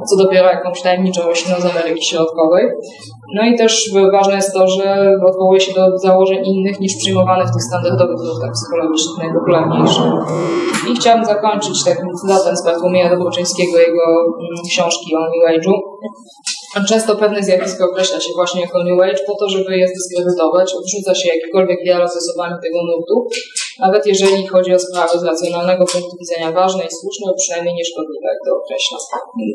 co 0.08 0.16
dopiero 0.16 0.48
jakąś 0.48 0.82
tajemniczą 0.82 1.23
rośliną 1.23 1.60
z 1.60 1.65
Ameryki 1.65 2.05
Środkowej. 2.05 2.66
No 3.34 3.42
i 3.47 3.58
też 3.58 3.90
ważne 4.12 4.34
jest 4.36 4.55
to, 4.55 4.68
że 4.68 5.10
odwołuje 5.26 5.60
się 5.60 5.74
do 5.74 5.98
założeń 5.98 6.39
innych 6.44 6.81
niż 6.81 6.97
przyjmowanych 6.97 7.48
w 7.48 7.52
tych 7.52 7.62
standardowych 7.62 8.16
środkach 8.24 8.52
psychologicznych 8.52 9.18
najpopularniejszych. 9.18 10.12
I 10.90 10.97
chciałabym 10.97 11.24
zakończyć 11.24 11.84
takim 11.84 12.08
cytatem 12.20 12.56
z 12.56 12.65
Bartłomieja 12.65 13.10
Dobroczyńskiego, 13.10 13.78
jego 13.78 14.05
mm, 14.40 14.65
książki 14.70 15.16
o 15.16 15.20
New 15.20 15.44
Age'u. 15.52 15.74
Często 16.88 17.16
pewne 17.16 17.42
zjawisko 17.42 17.84
określa 17.84 18.20
się 18.20 18.32
właśnie 18.34 18.60
jako 18.60 18.84
New 18.84 19.00
Age 19.00 19.22
po 19.26 19.34
to, 19.40 19.48
żeby 19.48 19.76
je 19.76 19.88
zdyskredytować, 19.88 20.74
odrzuca 20.74 21.14
się 21.14 21.28
jakikolwiek 21.34 21.78
dialog 21.84 22.10
z 22.10 22.16
osobami 22.16 22.54
tego 22.64 22.78
nurtu, 22.88 23.16
nawet 23.80 24.06
jeżeli 24.06 24.46
chodzi 24.46 24.74
o 24.74 24.78
sprawy 24.78 25.18
z 25.18 25.22
racjonalnego 25.22 25.84
punktu 25.92 26.16
widzenia 26.20 26.52
ważne 26.52 26.82
i 26.84 26.92
słuszne, 27.00 27.24
lub 27.26 27.36
przynajmniej 27.36 27.74
nieszkodliwe, 27.74 28.26
jak 28.32 28.40
to 28.46 28.50
określa. 28.60 28.98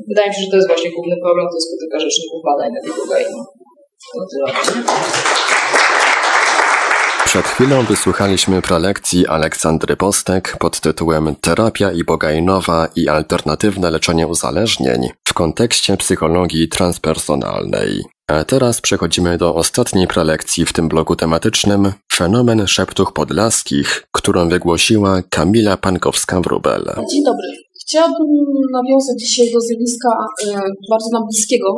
Wydaje 0.09 0.27
mi 0.29 0.35
się, 0.35 0.41
że 0.41 0.51
to 0.51 0.55
jest 0.55 0.67
właśnie 0.67 0.91
główny 0.91 1.15
problem, 1.23 1.45
który 1.47 1.61
spotyka 1.61 1.97
rzeczników 2.05 2.39
badań 2.49 2.69
na 2.73 2.81
Bigogainie. 2.85 3.41
To 4.13 4.19
tyle. 4.31 4.47
Przed 7.31 7.45
chwilą 7.45 7.83
wysłuchaliśmy 7.83 8.61
prelekcji 8.61 9.27
Aleksandry 9.27 9.97
Postek 9.97 10.57
pod 10.59 10.79
tytułem 10.79 11.35
Terapia 11.41 11.91
ibogainowa 11.91 12.87
i 12.95 13.07
alternatywne 13.07 13.91
leczenie 13.91 14.27
uzależnień 14.27 15.09
w 15.27 15.33
kontekście 15.33 15.97
psychologii 15.97 16.69
transpersonalnej. 16.69 18.03
A 18.27 18.43
teraz 18.43 18.81
przechodzimy 18.81 19.37
do 19.37 19.55
ostatniej 19.55 20.07
prelekcji 20.07 20.65
w 20.65 20.73
tym 20.73 20.87
bloku 20.87 21.15
tematycznym 21.15 21.91
Fenomen 22.13 22.67
szeptów 22.67 23.13
podlaskich, 23.13 24.03
którą 24.11 24.49
wygłosiła 24.49 25.21
Kamila 25.29 25.75
Pankowska-Wrubel. 25.77 26.83
Dzień 27.11 27.23
dobry. 27.23 27.47
Chciałabym 27.81 28.27
nawiązać 28.71 29.19
dzisiaj 29.19 29.51
do 29.53 29.61
zjawiska 29.61 30.09
e, 30.43 30.61
bardzo 30.89 31.09
nam 31.13 31.23
bliskiego, 31.31 31.75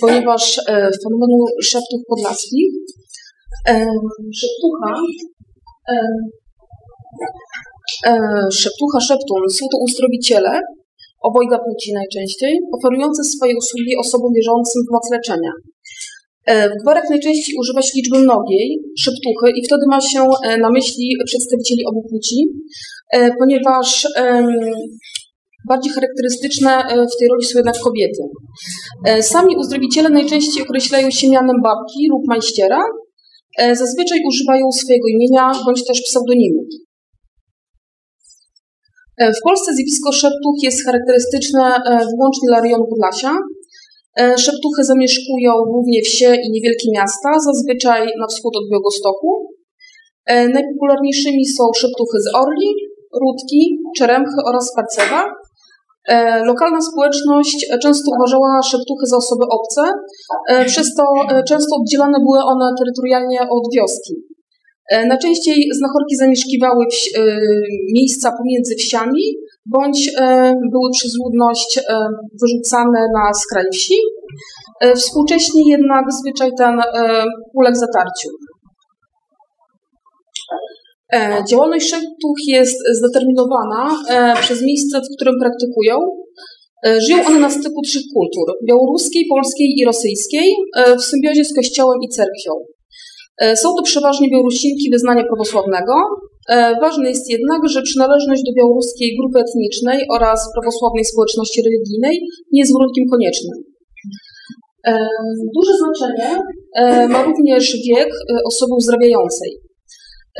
ponieważ 0.00 0.58
e, 0.58 0.90
fenomenu 1.04 1.44
szeptów 1.62 2.00
podlaskich 2.08 2.72
szeptucha 4.40 4.92
e, 5.92 5.94
e, 8.06 8.12
szeptucha 8.52 9.00
szeptun 9.00 9.42
są 9.50 9.66
to 9.72 9.78
uzdrowiciele 9.78 10.60
obojga 11.20 11.58
płci 11.58 11.92
najczęściej, 11.92 12.58
oferujące 12.72 13.24
swoje 13.24 13.54
usługi 13.56 13.96
osobom 13.96 14.32
wierzącym 14.34 14.82
w 14.88 14.92
moc 14.92 15.10
leczenia. 15.12 15.52
E, 16.46 16.70
w 16.70 16.82
gwarach 16.82 17.10
najczęściej 17.10 17.54
używa 17.60 17.82
się 17.82 17.92
liczby 17.96 18.18
mnogiej, 18.18 18.78
szeptuchy 18.98 19.50
i 19.56 19.66
wtedy 19.66 19.82
ma 19.88 20.00
się 20.00 20.20
e, 20.44 20.56
na 20.56 20.70
myśli 20.70 21.16
przedstawicieli 21.24 21.86
obu 21.86 22.02
płci, 22.10 22.36
e, 23.12 23.30
ponieważ 23.38 24.08
bardziej 25.68 25.92
charakterystyczne 25.92 26.70
w 26.88 27.18
tej 27.18 27.28
roli 27.28 27.44
są 27.44 27.58
jednak 27.58 27.78
kobiety. 27.78 28.22
Sami 29.22 29.56
uzdrowiciele 29.56 30.10
najczęściej 30.10 30.62
określają 30.62 31.10
się 31.10 31.30
mianem 31.30 31.56
babki 31.62 32.08
lub 32.10 32.22
majściera, 32.28 32.82
zazwyczaj 33.58 34.18
używają 34.28 34.64
swojego 34.72 35.06
imienia 35.08 35.52
bądź 35.66 35.86
też 35.86 36.02
pseudonimu. 36.02 36.60
W 39.38 39.40
Polsce 39.44 39.74
zjawisko 39.74 40.12
szeptuch 40.12 40.56
jest 40.62 40.84
charakterystyczne 40.84 41.62
wyłącznie 42.12 42.46
dla 42.48 42.60
rejonu 42.60 42.86
Podlasia, 42.90 43.32
E, 44.20 44.38
szeptuchy 44.38 44.84
zamieszkują 44.84 45.52
głównie 45.72 46.02
wsie 46.02 46.36
i 46.44 46.50
niewielkie 46.50 46.88
miasta, 46.96 47.30
zazwyczaj 47.46 48.02
na 48.20 48.26
wschód 48.26 48.56
od 48.56 48.70
Białegostoku. 48.70 49.30
E, 50.26 50.48
najpopularniejszymi 50.48 51.46
są 51.46 51.64
szeptuchy 51.80 52.18
z 52.20 52.34
Orli, 52.34 52.70
Rudki, 53.22 53.78
Czeremchy 53.96 54.38
oraz 54.48 54.74
Parcewa. 54.76 55.24
E, 56.08 56.44
lokalna 56.44 56.80
społeczność 56.80 57.66
często 57.82 58.10
uważała 58.16 58.62
szeptuchy 58.62 59.06
za 59.06 59.16
osoby 59.16 59.44
obce, 59.58 59.82
przez 60.66 60.94
to 60.94 61.04
często 61.48 61.76
oddzielane 61.80 62.18
były 62.18 62.38
one 62.44 62.70
terytorialnie 62.78 63.40
od 63.40 63.64
wioski. 63.76 64.14
Najczęściej 65.08 65.68
znachorki 65.78 66.16
zamieszkiwały 66.16 66.84
miejsca 67.94 68.32
pomiędzy 68.38 68.74
wsiami, 68.74 69.22
bądź 69.66 70.12
były 70.72 70.90
przez 70.92 71.12
ludność 71.24 71.80
wyrzucane 72.40 73.00
na 73.14 73.34
skraj 73.34 73.64
wsi. 73.72 73.94
Współcześnie 74.96 75.70
jednak 75.70 76.04
zwyczaj 76.20 76.50
ten 76.58 76.80
uległ 77.54 77.76
zatarciu. 77.76 78.28
E, 81.12 81.44
działalność 81.50 81.90
szeptuch 81.90 82.38
jest 82.46 82.78
zdeterminowana 82.98 83.82
e, 84.10 84.34
przez 84.40 84.62
miejsce, 84.62 85.00
w 85.00 85.16
którym 85.16 85.34
praktykują. 85.40 85.96
E, 86.86 87.00
żyją 87.00 87.26
one 87.26 87.38
na 87.38 87.50
styku 87.50 87.82
trzech 87.82 88.02
kultur: 88.14 88.46
białoruskiej, 88.68 89.24
polskiej 89.30 89.68
i 89.78 89.84
rosyjskiej, 89.84 90.54
w 90.98 91.02
symbiozie 91.02 91.44
z 91.44 91.54
kościołem 91.54 91.98
i 92.02 92.08
cerkwią. 92.08 92.52
Są 93.54 93.68
to 93.76 93.82
przeważnie 93.82 94.30
Białorusinki 94.30 94.90
wyznania 94.90 95.24
prawosławnego. 95.24 95.94
Ważne 96.82 97.08
jest 97.08 97.30
jednak, 97.30 97.68
że 97.68 97.82
przynależność 97.82 98.42
do 98.46 98.52
białoruskiej 98.58 99.16
grupy 99.20 99.38
etnicznej 99.40 99.98
oraz 100.10 100.50
prawosławnej 100.54 101.04
społeczności 101.04 101.62
religijnej 101.62 102.20
nie 102.52 102.60
jest 102.60 102.72
warunkiem 102.72 103.04
koniecznym. 103.10 103.56
Duże 105.56 105.72
znaczenie 105.80 106.40
ma 107.08 107.22
również 107.22 107.76
wiek 107.88 108.10
osoby 108.46 108.74
uzdrawiającej. 108.74 109.67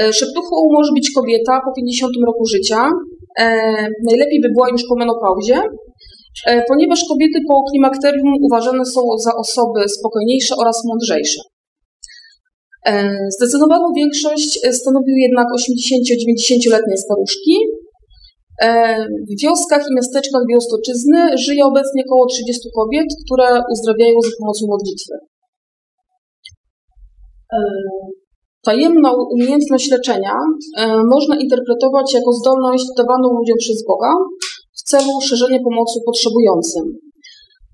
E, 0.01 0.12
szeptuchą 0.12 0.57
może 0.73 0.93
być 0.93 1.10
kobieta 1.17 1.60
po 1.65 1.73
50 1.77 2.12
roku 2.27 2.47
życia. 2.47 2.91
E, 3.41 3.44
najlepiej 4.09 4.41
by 4.43 4.49
była 4.49 4.68
już 4.68 4.83
po 4.89 4.94
menopauzie, 4.97 5.59
e, 6.47 6.62
ponieważ 6.68 7.01
kobiety 7.09 7.39
po 7.49 7.55
klimakterium 7.70 8.33
uważane 8.43 8.85
są 8.85 9.01
za 9.25 9.33
osoby 9.44 9.89
spokojniejsze 9.89 10.55
oraz 10.57 10.85
mądrzejsze. 10.85 11.41
Zdecydowaną 13.39 13.85
większość 13.97 14.60
stanowiły 14.73 15.18
jednak 15.18 15.47
80-90-letnie 15.59 16.97
staruszki. 16.97 17.55
W 19.31 19.43
wioskach 19.43 19.83
i 19.91 19.94
miasteczkach 19.94 20.43
Białostoczyzny 20.51 21.39
żyje 21.39 21.65
obecnie 21.65 22.02
około 22.07 22.27
30 22.27 22.68
kobiet, 22.75 23.07
które 23.25 23.62
uzdrawiają 23.73 24.15
za 24.25 24.31
pomocą 24.39 24.67
modlitwy. 24.67 25.15
Tajemną 28.68 29.10
umiejętność 29.34 29.90
leczenia 29.90 30.36
e, 30.78 31.02
można 31.14 31.34
interpretować 31.44 32.14
jako 32.14 32.32
zdolność 32.32 32.84
dawaną 32.97 33.28
ludziom 33.38 33.58
przez 33.58 33.84
Boga 33.88 34.12
w 34.78 34.82
celu 34.90 35.12
szerzenia 35.28 35.58
pomocy 35.64 35.97
potrzebującym. 36.06 36.84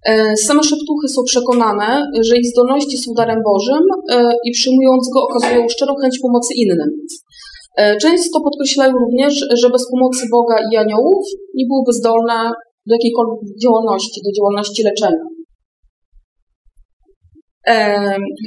E, 0.07 0.37
same 0.37 0.63
szeptuchy 0.63 1.07
są 1.09 1.23
przekonane, 1.33 2.07
że 2.21 2.37
ich 2.37 2.47
zdolności 2.47 2.99
są 2.99 3.13
darem 3.17 3.41
Bożym 3.45 3.85
e, 4.13 4.33
i 4.47 4.51
przyjmując 4.53 5.09
go 5.15 5.23
okazują 5.23 5.69
szczerą 5.69 5.93
chęć 6.03 6.19
pomocy 6.23 6.55
innym. 6.63 6.91
Często 8.01 8.41
podkreślają 8.41 8.93
również, 8.93 9.35
że 9.53 9.71
bez 9.71 9.91
pomocy 9.91 10.23
Boga 10.31 10.57
i 10.73 10.77
aniołów 10.77 11.25
nie 11.55 11.65
byłyby 11.69 11.93
zdolne 11.93 12.51
do 12.87 12.95
jakiejkolwiek 12.95 13.41
działalności, 13.65 14.21
do 14.25 14.31
działalności 14.39 14.83
leczenia. 14.83 15.34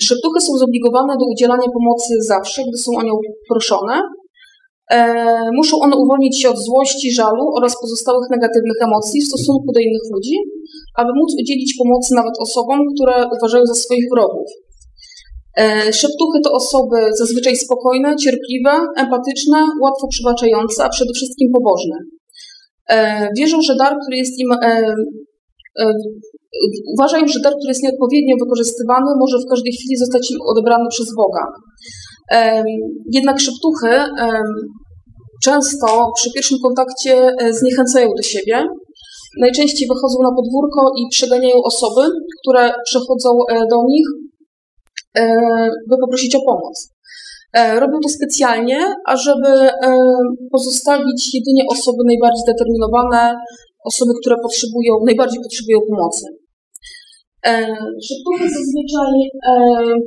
Szeptuchy 0.01 0.41
są 0.41 0.51
zobligowane 0.63 1.13
do 1.19 1.25
udzielania 1.33 1.69
pomocy 1.73 2.13
zawsze, 2.27 2.61
gdy 2.67 2.77
są 2.77 2.91
o 2.97 3.03
nią 3.03 3.13
proszone. 3.49 4.01
Muszą 5.59 5.79
one 5.79 5.95
uwolnić 5.95 6.41
się 6.41 6.49
od 6.49 6.59
złości, 6.59 7.11
żalu 7.11 7.45
oraz 7.57 7.81
pozostałych 7.81 8.29
negatywnych 8.31 8.79
emocji 8.87 9.21
w 9.21 9.27
stosunku 9.27 9.67
do 9.73 9.79
innych 9.79 10.05
ludzi, 10.13 10.35
aby 10.95 11.09
móc 11.19 11.31
udzielić 11.41 11.73
pomocy 11.77 12.15
nawet 12.15 12.33
osobom, 12.39 12.79
które 12.93 13.15
uważają 13.37 13.65
za 13.65 13.73
swoich 13.73 14.05
wrogów. 14.13 14.47
Szeptuchy 15.91 16.39
to 16.43 16.51
osoby 16.51 16.97
zazwyczaj 17.13 17.55
spokojne, 17.55 18.15
cierpliwe, 18.15 18.71
empatyczne, 18.97 19.57
łatwo 19.81 20.07
przybaczające, 20.07 20.83
a 20.85 20.89
przede 20.89 21.13
wszystkim 21.13 21.47
pobożne. 21.53 21.97
Wierzą, 23.37 23.61
że 23.61 23.75
dar, 23.75 23.97
który 24.01 24.17
jest 24.17 24.39
im 24.39 24.49
uważają, 26.95 27.27
że 27.27 27.39
dar, 27.43 27.53
który 27.53 27.71
jest 27.73 27.83
nieodpowiednio 27.83 28.35
wykorzystywany, 28.43 29.09
może 29.19 29.37
w 29.37 29.49
każdej 29.49 29.73
chwili 29.77 29.95
zostać 29.97 30.33
odebrany 30.51 30.85
przez 30.89 31.07
Boga. 31.19 31.43
Jednak 33.17 33.39
szeptuchy 33.39 33.91
często 35.43 36.11
przy 36.15 36.31
pierwszym 36.33 36.57
kontakcie 36.63 37.31
e, 37.39 37.53
zniechęcają 37.53 38.07
do 38.17 38.23
siebie. 38.23 38.63
Najczęściej 39.39 39.87
wychodzą 39.87 40.17
na 40.23 40.35
podwórko 40.35 40.91
i 40.99 41.01
przeganiają 41.11 41.55
osoby, 41.63 42.01
które 42.41 42.73
przechodzą 42.85 43.29
e, 43.49 43.59
do 43.59 43.77
nich, 43.87 44.07
e, 45.17 45.23
by 45.89 45.95
poprosić 46.01 46.35
o 46.35 46.39
pomoc. 46.45 46.89
Robią 47.79 47.99
to 48.03 48.09
specjalnie, 48.09 48.79
ażeby 49.05 49.69
pozostawić 50.51 51.33
jedynie 51.33 51.63
osoby 51.71 51.97
najbardziej 52.05 52.41
zdeterminowane, 52.41 53.35
osoby, 53.91 54.11
które 54.21 54.35
potrzebują, 54.45 54.91
najbardziej 55.05 55.39
potrzebują 55.45 55.79
pomocy. 55.89 56.25
Szeptuchy 58.07 58.45
zazwyczaj 58.57 59.15
e, 59.49 59.53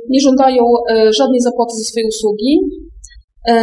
nie 0.09 0.19
żądają 0.19 0.63
e, 0.91 1.13
żadnej 1.13 1.41
zapłaty 1.41 1.73
za 1.77 1.83
swoje 1.83 2.05
usługi. 2.07 2.53
E, 3.49 3.53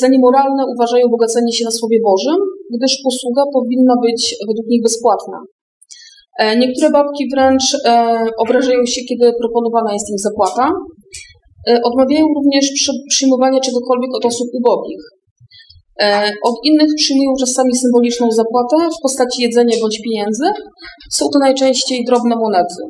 za 0.00 0.08
niemoralne 0.08 0.62
uważają 0.74 1.04
bogacenie 1.08 1.52
się 1.52 1.64
na 1.64 1.70
Słowie 1.70 1.98
Bożym, 2.08 2.40
gdyż 2.76 2.92
posługa 3.04 3.42
powinna 3.52 3.94
być 4.06 4.36
według 4.48 4.66
nich 4.68 4.82
bezpłatna. 4.82 5.38
Niektóre 6.60 6.90
babki 6.90 7.24
wręcz 7.34 7.66
obrażają 8.38 8.86
się, 8.86 9.00
kiedy 9.08 9.32
proponowana 9.40 9.92
jest 9.92 10.10
im 10.10 10.18
zapłata. 10.18 10.72
Odmawiają 11.84 12.26
również 12.36 12.64
przyjmowania 13.08 13.60
czegokolwiek 13.60 14.10
od 14.16 14.24
osób 14.24 14.48
ubogich. 14.52 15.02
E, 16.00 16.30
od 16.42 16.54
innych 16.64 16.88
przyjmują 16.96 17.30
czasami 17.40 17.76
symboliczną 17.76 18.30
zapłatę 18.30 18.76
w 18.98 19.02
postaci 19.02 19.42
jedzenia 19.42 19.76
bądź 19.80 20.00
pieniędzy. 20.00 20.44
Są 21.10 21.28
to 21.32 21.38
najczęściej 21.38 22.04
drobne 22.04 22.36
monety. 22.36 22.82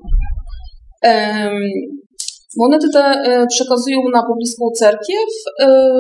Monety 2.57 2.86
te 2.92 3.05
e, 3.05 3.47
przekazują 3.47 3.99
na 4.12 4.23
pobliską 4.28 4.65
cerkiew. 4.78 5.31
E, 5.60 5.92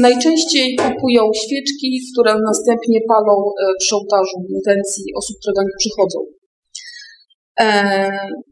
najczęściej 0.00 0.76
kupują 0.76 1.22
świeczki, 1.34 2.00
które 2.12 2.34
następnie 2.46 3.00
palą 3.08 3.50
przy 3.78 3.94
ołtarzu 3.96 4.36
w 4.48 4.54
intencji 4.56 5.04
osób, 5.16 5.36
które 5.40 5.54
do 5.56 5.62
nich 5.62 5.76
przychodzą. 5.78 6.18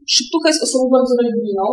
Szybtucha 0.07 0.49
jest 0.49 0.63
osobą 0.63 0.89
bardzo 0.89 1.15
religijną. 1.23 1.65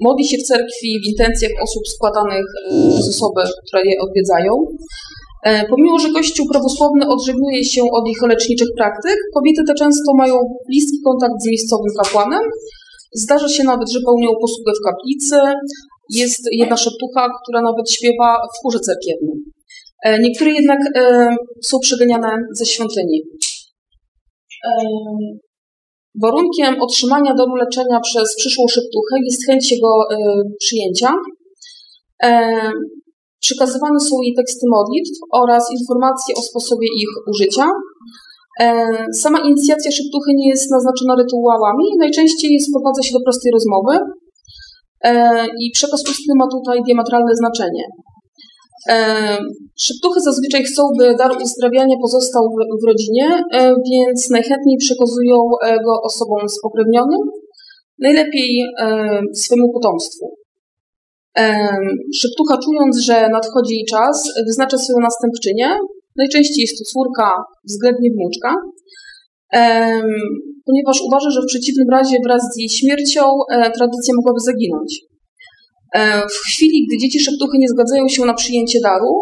Modli 0.00 0.24
się 0.24 0.36
w 0.38 0.42
cerkwi 0.42 1.00
w 1.04 1.08
intencjach 1.12 1.52
osób 1.62 1.88
składanych 1.94 2.46
e, 2.70 2.90
przez 2.94 3.08
osoby, 3.08 3.42
które 3.66 3.82
je 3.90 3.94
odwiedzają. 4.00 4.52
E, 5.44 5.66
pomimo, 5.66 5.98
że 5.98 6.08
Kościół 6.12 6.46
prawosławny 6.52 7.08
odżegnuje 7.08 7.64
się 7.64 7.82
od 7.92 8.08
ich 8.08 8.22
leczniczych 8.22 8.68
praktyk, 8.76 9.16
kobiety 9.34 9.62
te 9.66 9.74
często 9.74 10.14
mają 10.14 10.34
bliski 10.68 10.96
kontakt 11.04 11.34
z 11.42 11.48
miejscowym 11.48 11.92
kapłanem. 12.02 12.42
Zdarza 13.12 13.48
się 13.48 13.64
nawet, 13.64 13.90
że 13.92 13.98
pełnią 14.06 14.30
posługę 14.40 14.72
w 14.80 14.84
kaplicy. 14.88 15.38
Jest 16.14 16.40
jedna 16.52 16.76
szeptucha, 16.76 17.28
która 17.42 17.62
nawet 17.62 17.90
śpiewa 17.90 18.36
w 18.54 18.62
chórze 18.62 18.80
cerkiewnym. 18.80 19.44
E, 20.04 20.18
niektóre 20.18 20.50
jednak 20.50 20.78
są 21.64 21.78
przeganiane 21.80 22.30
ze 22.58 22.66
świątyni. 22.66 23.22
Warunkiem 26.22 26.82
otrzymania 26.82 27.34
domu 27.34 27.54
leczenia 27.56 28.00
przez 28.00 28.36
przyszłą 28.36 28.64
szeptuchę 28.68 29.14
jest 29.24 29.46
chęć 29.46 29.72
jego 29.72 29.92
e, 30.10 30.16
przyjęcia. 30.58 31.10
E, 32.22 32.30
przekazywane 33.40 34.00
są 34.00 34.14
jej 34.22 34.34
teksty 34.34 34.66
modlitw 34.70 35.12
oraz 35.32 35.72
informacje 35.80 36.34
o 36.34 36.42
sposobie 36.42 36.88
ich 37.02 37.08
użycia. 37.30 37.66
E, 38.60 38.86
sama 39.14 39.38
inicjacja 39.40 39.90
szeptuchy 39.90 40.30
nie 40.34 40.48
jest 40.48 40.70
naznaczona 40.70 41.14
rytuałami, 41.18 41.84
najczęściej 41.98 42.60
sprowadza 42.60 43.02
się 43.02 43.12
do 43.12 43.24
prostej 43.24 43.52
rozmowy 43.52 43.98
i 45.60 45.70
przekaz 45.70 46.02
ustny 46.10 46.34
ma 46.36 46.46
tutaj 46.50 46.82
diametralne 46.82 47.34
znaczenie. 47.34 47.84
Szeptuchy 49.76 50.20
zazwyczaj 50.20 50.64
chcą, 50.64 50.82
by 50.98 51.14
dar 51.18 51.30
uzdrawiania 51.42 51.96
pozostał 52.02 52.42
w, 52.82 52.86
rodzinie, 52.86 53.26
e, 53.52 53.74
więc 53.90 54.30
najchętniej 54.30 54.76
przekazują 54.76 55.36
e, 55.64 55.76
go 55.84 55.92
osobom 56.02 56.48
spokrewnionym, 56.48 57.20
najlepiej 57.98 58.50
e, 58.80 59.20
swojemu 59.34 59.72
potomstwu. 59.72 60.38
Szeptucha, 62.14 62.58
czując, 62.64 62.98
że 62.98 63.28
nadchodzi 63.28 63.74
jej 63.74 63.84
czas, 63.84 64.32
wyznacza 64.46 64.78
swoją 64.78 64.98
następczynię. 65.02 65.68
Najczęściej 66.16 66.62
jest 66.62 66.78
to 66.78 66.84
córka, 66.84 67.30
względnie 67.64 68.10
wnuczka. 68.10 68.54
ponieważ 70.66 71.00
uważa, 71.08 71.30
że 71.30 71.40
w 71.42 71.46
przeciwnym 71.46 71.88
razie 71.90 72.16
wraz 72.24 72.42
z 72.42 72.58
jej 72.58 72.68
śmiercią 72.68 73.22
e, 73.52 73.70
tradycja 73.70 74.14
mogłaby 74.16 74.40
zaginąć. 74.40 75.00
E, 75.94 76.22
w 76.22 76.36
chwili, 76.46 76.86
gdy 76.86 76.98
dzieci 76.98 77.20
szeptuchy 77.20 77.58
nie 77.58 77.68
zgadzają 77.68 78.08
się 78.08 78.24
na 78.24 78.34
przyjęcie 78.34 78.78
daru, 78.82 79.12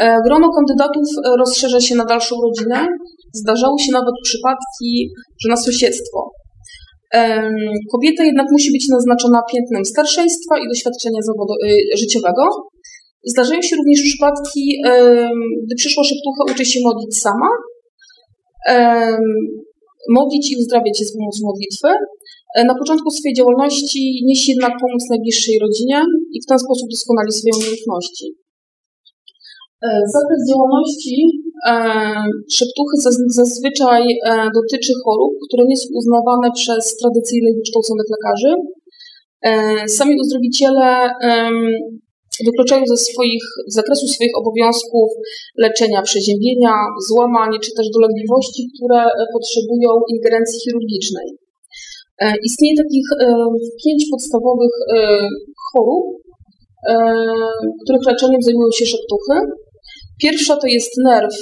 e, 0.00 0.16
grono 0.26 0.48
kandydatów 0.56 1.08
rozszerza 1.38 1.80
się 1.80 1.94
na 1.94 2.04
dalszą 2.04 2.36
rodzinę. 2.42 2.86
Zdarzały 3.34 3.78
się 3.78 3.92
nawet 3.92 4.14
przypadki, 4.22 5.10
że 5.40 5.48
na 5.48 5.56
sąsiedztwo. 5.56 6.30
Kobieta 7.92 8.24
jednak 8.24 8.46
musi 8.52 8.72
być 8.72 8.88
naznaczona 8.88 9.42
piętnem 9.52 9.84
starszeństwa 9.84 10.58
i 10.58 10.68
doświadczenia 10.68 11.20
życiowego. 11.96 12.42
Zdarzają 13.24 13.62
się 13.62 13.76
również 13.76 14.02
przypadki, 14.02 14.82
gdy 15.64 15.74
przyszła 15.76 16.04
szeptucha 16.04 16.52
uczy 16.52 16.64
się 16.64 16.80
modlić 16.84 17.18
sama, 17.18 17.48
modlić 20.10 20.52
i 20.52 20.56
uzdrawiać 20.56 20.98
się 20.98 21.04
z 21.04 21.16
pomocą 21.16 21.38
modlitwy. 21.42 21.88
E, 22.56 22.64
na 22.70 22.74
początku 22.80 23.08
swojej 23.10 23.36
działalności 23.40 24.00
niesie 24.28 24.48
jednak 24.52 24.72
pomoc 24.82 25.02
najbliższej 25.10 25.56
rodzinie 25.64 25.98
i 26.34 26.38
w 26.44 26.46
ten 26.50 26.58
sposób 26.64 26.86
doskonali 26.90 27.32
swoje 27.32 27.54
umiejętności. 27.58 28.26
E, 29.84 29.88
zakres 30.16 30.40
działalności 30.50 31.16
e, 31.68 31.72
szeptuchy 32.58 32.94
zazwyczaj 33.40 34.02
dotyczy 34.58 34.92
chorób, 35.04 35.32
które 35.46 35.62
nie 35.70 35.76
są 35.76 35.86
uznawane 36.00 36.48
przez 36.60 36.82
tradycyjnych 37.00 37.54
wykształconych 37.58 38.08
lekarzy. 38.16 38.52
Sami 39.96 40.14
uzdrowiciele 40.22 40.88
wykluczają 42.46 42.82
ze 42.86 42.96
swoich, 42.96 43.44
z 43.68 43.74
zakresu 43.74 44.06
swoich 44.08 44.34
obowiązków 44.40 45.08
leczenia 45.64 46.02
przeziębienia, 46.02 46.74
złamań 47.08 47.50
czy 47.62 47.70
też 47.76 47.86
dolegliwości, 47.96 48.62
które 48.74 49.00
potrzebują 49.34 49.90
ingerencji 50.14 50.60
chirurgicznej. 50.64 51.28
E, 52.22 52.32
istnieje 52.48 52.74
takich 52.76 53.08
e, 53.20 53.26
pięć 53.84 54.02
podstawowych 54.10 54.74
e, 54.96 55.18
chorób, 55.72 56.04
których 57.82 58.06
leczeniem 58.06 58.42
zajmują 58.42 58.68
się 58.78 58.86
szeptuchy. 58.86 59.36
Pierwsza 60.22 60.56
to 60.56 60.66
jest 60.66 60.90
nerw, 61.04 61.34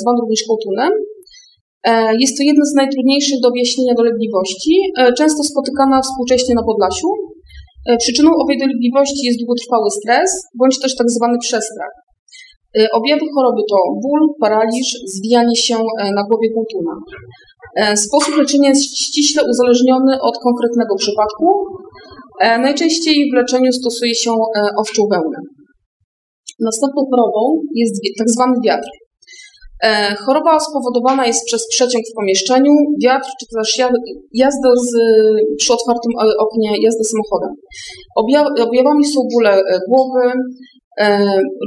zwany 0.00 0.18
również 0.20 0.42
kołtunem. 0.48 0.92
Jest 2.22 2.36
to 2.36 2.42
jedna 2.50 2.64
z 2.64 2.74
najtrudniejszych 2.74 3.40
do 3.42 3.48
objaśnienia 3.48 3.94
dolegliwości, 3.94 4.74
często 5.18 5.42
spotykana 5.42 6.00
współcześnie 6.02 6.54
na 6.54 6.62
Podlasiu. 6.62 7.08
Przyczyną 7.98 8.30
owej 8.42 8.58
dolegliwości 8.58 9.26
jest 9.26 9.38
długotrwały 9.38 9.90
stres, 9.90 10.30
bądź 10.58 10.80
też 10.80 10.96
tak 10.96 11.10
zwany 11.10 11.38
przestrach. 11.38 11.94
Objawy 12.92 13.26
choroby 13.34 13.62
to 13.70 13.76
ból, 14.02 14.20
paraliż, 14.40 14.88
zwijanie 15.14 15.56
się 15.56 15.76
na 16.16 16.22
głowie 16.28 16.48
kołtuna. 16.54 16.94
E, 17.76 17.96
sposób 17.96 18.36
leczenia 18.36 18.68
jest 18.68 18.84
ściśle 18.84 19.42
uzależniony 19.50 20.20
od 20.20 20.38
konkretnego 20.38 20.94
przypadku. 20.96 21.46
E, 22.40 22.58
najczęściej 22.58 23.30
w 23.30 23.34
leczeniu 23.34 23.72
stosuje 23.72 24.14
się 24.14 24.30
e, 24.30 24.60
owczą 24.78 25.02
wełnę. 25.10 25.38
Następną 26.60 27.02
chorobą 27.10 27.60
jest 27.74 27.94
tak 28.18 28.30
zwany 28.30 28.54
wiatr. 28.66 28.88
Choroba 30.26 30.60
spowodowana 30.60 31.26
jest 31.26 31.46
przez 31.46 31.68
przeciąg 31.68 32.04
w 32.10 32.16
pomieszczeniu, 32.16 32.72
wiatr 33.04 33.28
czy 33.40 33.46
też 33.56 33.78
jazda 34.32 34.70
z, 34.76 34.90
przy 35.58 35.72
otwartym 35.72 36.12
oknie, 36.38 36.70
jazda 36.82 37.04
samochodem. 37.04 37.52
Objawami 38.68 39.04
są 39.04 39.20
bóle 39.32 39.62
głowy, 39.88 40.32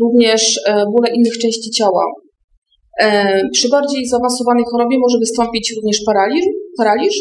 również 0.02 0.60
bóle 0.92 1.10
innych 1.16 1.38
części 1.38 1.72
ciała, 1.72 2.04
E, 3.02 3.42
przy 3.54 3.70
bardziej 3.70 4.08
zaawansowanej 4.08 4.66
chorobie 4.72 4.98
może 5.00 5.18
wystąpić 5.20 5.74
również 5.76 5.98
paraliż. 6.06 6.46
paraliż. 6.78 7.16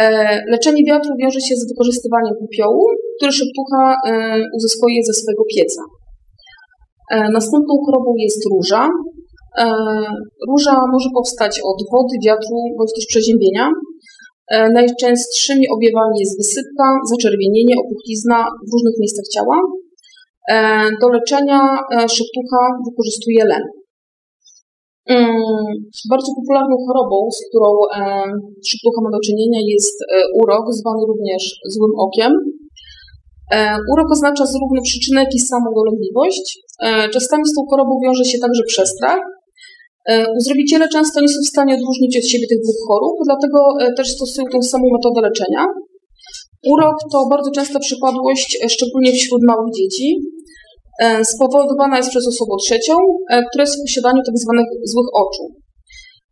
E, 0.00 0.06
leczenie 0.50 0.82
wiatru 0.88 1.10
wiąże 1.20 1.40
się 1.40 1.54
z 1.56 1.68
wykorzystywaniem 1.68 2.34
popiołu, 2.40 2.84
który 3.16 3.32
szeptucha 3.32 3.82
e, 3.94 4.10
uzyskuje 4.56 4.98
ze 5.06 5.12
swojego 5.12 5.44
pieca. 5.54 5.82
Następną 7.38 7.74
chorobą 7.86 8.10
jest 8.18 8.42
róża. 8.52 8.88
Róża 10.50 10.74
może 10.92 11.08
powstać 11.14 11.60
od 11.70 11.78
wody, 11.92 12.14
wiatru 12.26 12.56
bądź 12.78 12.92
też 12.96 13.06
przeziębienia. 13.06 13.66
Najczęstszymi 14.50 15.64
objawami 15.76 16.16
jest 16.20 16.38
wysypka, 16.42 16.86
zaczerwienienie, 17.10 17.74
opuchlizna 17.84 18.38
w 18.68 18.72
różnych 18.74 18.96
miejscach 19.00 19.26
ciała. 19.34 19.56
Do 21.00 21.08
leczenia 21.08 21.60
szeptucha 22.16 22.62
wykorzystuje 22.86 23.44
len. 23.44 23.62
Bardzo 26.10 26.30
popularną 26.38 26.76
chorobą, 26.86 27.16
z 27.38 27.40
którą 27.48 27.68
szybko 28.68 28.98
ma 29.04 29.10
do 29.10 29.20
czynienia, 29.26 29.60
jest 29.74 29.96
e, 30.02 30.06
urok, 30.42 30.64
zwany 30.80 31.02
również 31.10 31.42
złym 31.74 31.92
okiem. 32.06 32.32
E, 33.52 33.76
urok 33.92 34.08
oznacza 34.12 34.46
zarówno 34.46 34.82
przyczynę, 34.82 35.20
jak 35.20 35.34
i. 35.34 35.40
E, 36.82 37.08
czasami 37.08 37.44
z 37.46 37.54
tą 37.54 37.60
chorobą 37.70 37.92
wiąże 38.04 38.24
się 38.24 38.38
także 38.38 38.62
przestrach. 38.66 39.20
Uzdrowiciele 40.38 40.88
często 40.88 41.20
nie 41.20 41.28
są 41.28 41.40
w 41.44 41.52
stanie 41.54 41.74
odróżnić 41.74 42.16
od 42.16 42.24
siebie 42.24 42.46
tych 42.48 42.58
dwóch 42.64 42.80
chorób, 42.88 43.14
dlatego 43.24 43.58
też 43.96 44.08
stosują 44.10 44.46
tą 44.52 44.62
samą 44.62 44.84
metodę 44.92 45.20
leczenia. 45.28 45.66
Urok 46.72 46.96
to 47.12 47.26
bardzo 47.30 47.50
częsta 47.50 47.78
przypadłość, 47.78 48.58
szczególnie 48.68 49.12
wśród 49.12 49.42
małych 49.42 49.72
dzieci. 49.78 50.20
E, 51.02 51.24
spowodowana 51.24 51.96
jest 51.96 52.10
przez 52.10 52.28
osobę 52.28 52.54
trzecią, 52.64 52.94
e, 53.30 53.42
która 53.48 53.62
jest 53.62 53.76
w 53.78 53.84
posiadaniu 53.86 54.22
tzw. 54.26 54.50
Tak 54.56 54.88
złych 54.92 55.10
oczu. 55.14 55.44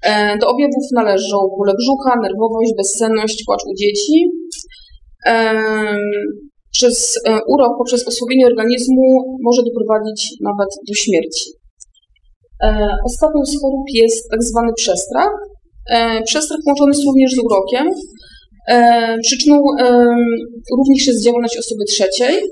E, 0.03 0.39
do 0.39 0.47
objawów 0.49 0.85
należą 0.93 1.39
bóle 1.59 1.73
brzucha, 1.81 2.21
nerwowość, 2.23 2.71
bezsenność, 2.77 3.45
płacz 3.47 3.65
u 3.71 3.75
dzieci. 3.75 4.17
Przez 6.73 7.21
urok, 7.49 7.73
poprzez 7.79 8.09
osłabienie 8.09 8.47
organizmu 8.47 9.37
może 9.43 9.63
doprowadzić 9.63 10.31
nawet 10.41 10.69
do 10.89 10.95
śmierci. 10.95 11.51
Ostatnią 13.07 13.45
z 13.45 13.61
chorób 13.61 13.85
jest. 13.95 14.31
Tak 14.31 14.41
przestrach. 14.77 15.31
Przestrach 16.27 16.61
połączony 16.65 16.91
jest 16.91 17.05
również 17.07 17.33
z 17.35 17.39
urokiem. 17.39 17.91
Przyczyną 19.23 19.63
również 20.79 21.07
jest 21.07 21.25
działalność 21.25 21.59
osoby 21.59 21.85
trzeciej, 21.85 22.43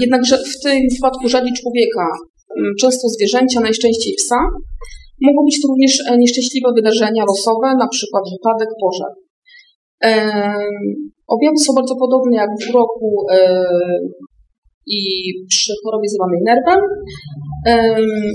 jednakże 0.00 0.38
w 0.38 0.62
tym 0.62 0.82
wypadku 0.94 1.28
rzadziej 1.28 1.52
człowieka, 1.52 2.06
często 2.80 3.08
zwierzęcia, 3.08 3.60
najczęściej 3.60 4.14
psa, 4.14 4.36
mogą 5.22 5.44
być 5.44 5.62
to 5.62 5.68
również 5.68 6.00
e, 6.00 6.18
nieszczęśliwe 6.18 6.68
wydarzenia 6.76 7.24
losowe, 7.28 7.68
na 7.78 7.88
przykład 7.88 8.24
wypadek, 8.32 8.68
pożar. 8.82 9.12
E, 10.04 10.12
objawy 11.26 11.58
są 11.58 11.72
bardzo 11.72 11.94
podobne 11.96 12.36
jak 12.36 12.50
w 12.50 12.70
uroku 12.70 13.26
i 14.86 15.00
przy 15.48 15.72
chorobie 15.84 16.08
zwanej 16.08 16.40
nerwem. 16.44 16.80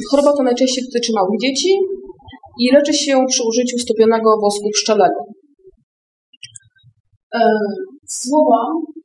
Choroba 0.10 0.34
ta 0.38 0.44
najczęściej 0.44 0.84
dotyczy 0.84 1.12
małych 1.16 1.40
dzieci 1.42 1.70
i 2.60 2.74
leczy 2.74 2.94
się 2.94 3.26
przy 3.28 3.44
użyciu 3.48 3.78
stopionego 3.78 4.38
wosku 4.42 4.70
pszczelego. 4.74 5.20
Słowa 8.08 8.58
E, 8.58 9.03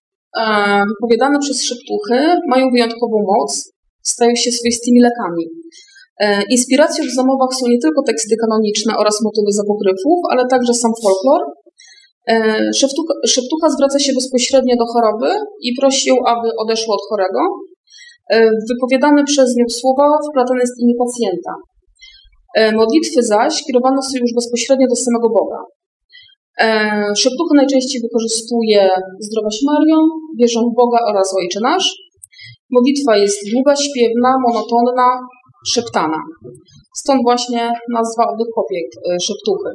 wypowiadane 0.89 1.39
przez 1.39 1.63
szeptuchy 1.63 2.19
mają 2.49 2.71
wyjątkową 2.71 3.17
moc, 3.33 3.73
stają 4.03 4.37
się 4.37 4.51
swoistymi 4.53 5.01
lekami. 5.01 5.45
E, 6.21 6.43
inspiracją 6.51 7.05
w 7.05 7.15
zamowach 7.21 7.53
są 7.59 7.67
nie 7.69 7.81
tylko 7.85 8.03
teksty 8.07 8.35
kanoniczne 8.43 8.93
oraz 8.97 9.23
motywy 9.25 9.53
z 9.53 9.61
ale 10.31 10.43
także 10.51 10.75
sam 10.75 10.93
folklor. 11.03 11.43
E, 12.31 12.35
szeptucha, 12.81 13.15
szeptucha 13.27 13.69
zwraca 13.77 13.99
się 13.99 14.13
bezpośrednio 14.13 14.77
do 14.77 14.87
choroby 14.93 15.31
i 15.67 15.69
prosi 15.81 16.09
ją, 16.09 16.15
aby 16.27 16.49
odeszła 16.59 16.95
od 16.95 17.05
chorego. 17.09 17.41
Wypowiadane 18.71 19.25
przez 19.25 19.57
nią 19.57 19.65
słowa 19.69 20.19
wplatane 20.31 20.61
jest 20.61 20.79
imię 20.83 20.95
pacjenta. 21.05 21.55
Modlitwy 22.81 23.23
zaś 23.23 23.63
kierowane 23.65 24.03
są 24.03 24.19
już 24.21 24.35
bezpośrednio 24.35 24.87
do 24.89 24.97
samego 24.97 25.29
Boga. 25.29 25.61
E, 26.61 26.67
szeptucha 27.23 27.55
najczęściej 27.55 28.01
wykorzystuje 28.03 28.91
Zdrowaś 29.21 29.57
Marią, 29.67 29.99
wierzą 30.41 30.61
w 30.61 30.77
Boga 30.77 30.99
oraz 31.11 31.35
Ojcze 31.39 31.61
Nasz. 31.63 31.89
Modlitwa 32.71 33.17
jest 33.17 33.39
długa, 33.53 33.77
śpiewna, 33.77 34.31
monotonna, 34.47 35.09
szeptana. 35.67 36.21
Stąd 36.97 37.23
właśnie 37.23 37.73
nazwa 37.93 38.23
owych 38.33 38.51
kopiek 38.55 38.87
e, 38.97 39.21
szeptuchy. 39.21 39.71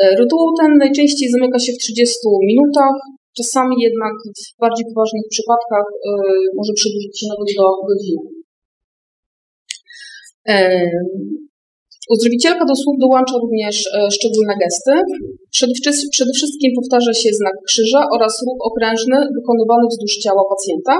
E, 0.00 0.16
rytuał 0.16 0.48
ten 0.60 0.70
najczęściej 0.78 1.28
zamyka 1.30 1.58
się 1.58 1.72
w 1.72 1.78
30 1.78 2.16
minutach, 2.50 2.96
czasami 3.36 3.76
jednak 3.82 4.12
w 4.38 4.60
bardziej 4.60 4.86
poważnych 4.94 5.26
przypadkach 5.30 5.86
może 6.56 6.72
przedłużyć 6.74 7.20
się 7.20 7.26
nawet 7.28 7.48
do 7.58 7.66
godziny. 7.88 8.22
Uzdrowicielka 12.12 12.64
do 12.70 12.76
słów 12.82 12.96
dołącza 13.00 13.34
również 13.42 13.76
e, 13.86 14.10
szczególne 14.16 14.54
gesty. 14.62 14.92
Przede 16.16 16.32
wszystkim 16.38 16.70
powtarza 16.78 17.14
się 17.22 17.30
znak 17.40 17.54
krzyża 17.66 18.02
oraz 18.14 18.42
ruch 18.46 18.60
okrężny 18.70 19.16
wykonywany 19.36 19.84
wzdłuż 19.90 20.14
ciała 20.24 20.42
pacjenta. 20.52 20.94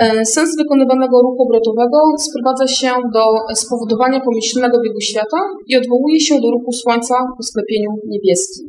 E, 0.00 0.24
Sens 0.34 0.50
wykonywanego 0.56 1.16
ruchu 1.22 1.42
obrotowego 1.42 1.98
sprowadza 2.26 2.66
się 2.66 2.90
do 3.14 3.24
spowodowania 3.62 4.20
pomyślnego 4.20 4.76
biegu 4.84 5.00
świata 5.00 5.40
i 5.68 5.76
odwołuje 5.76 6.20
się 6.20 6.34
do 6.40 6.50
ruchu 6.50 6.72
Słońca 6.72 7.14
po 7.36 7.42
sklepieniu 7.42 7.90
niebieskim. 8.12 8.66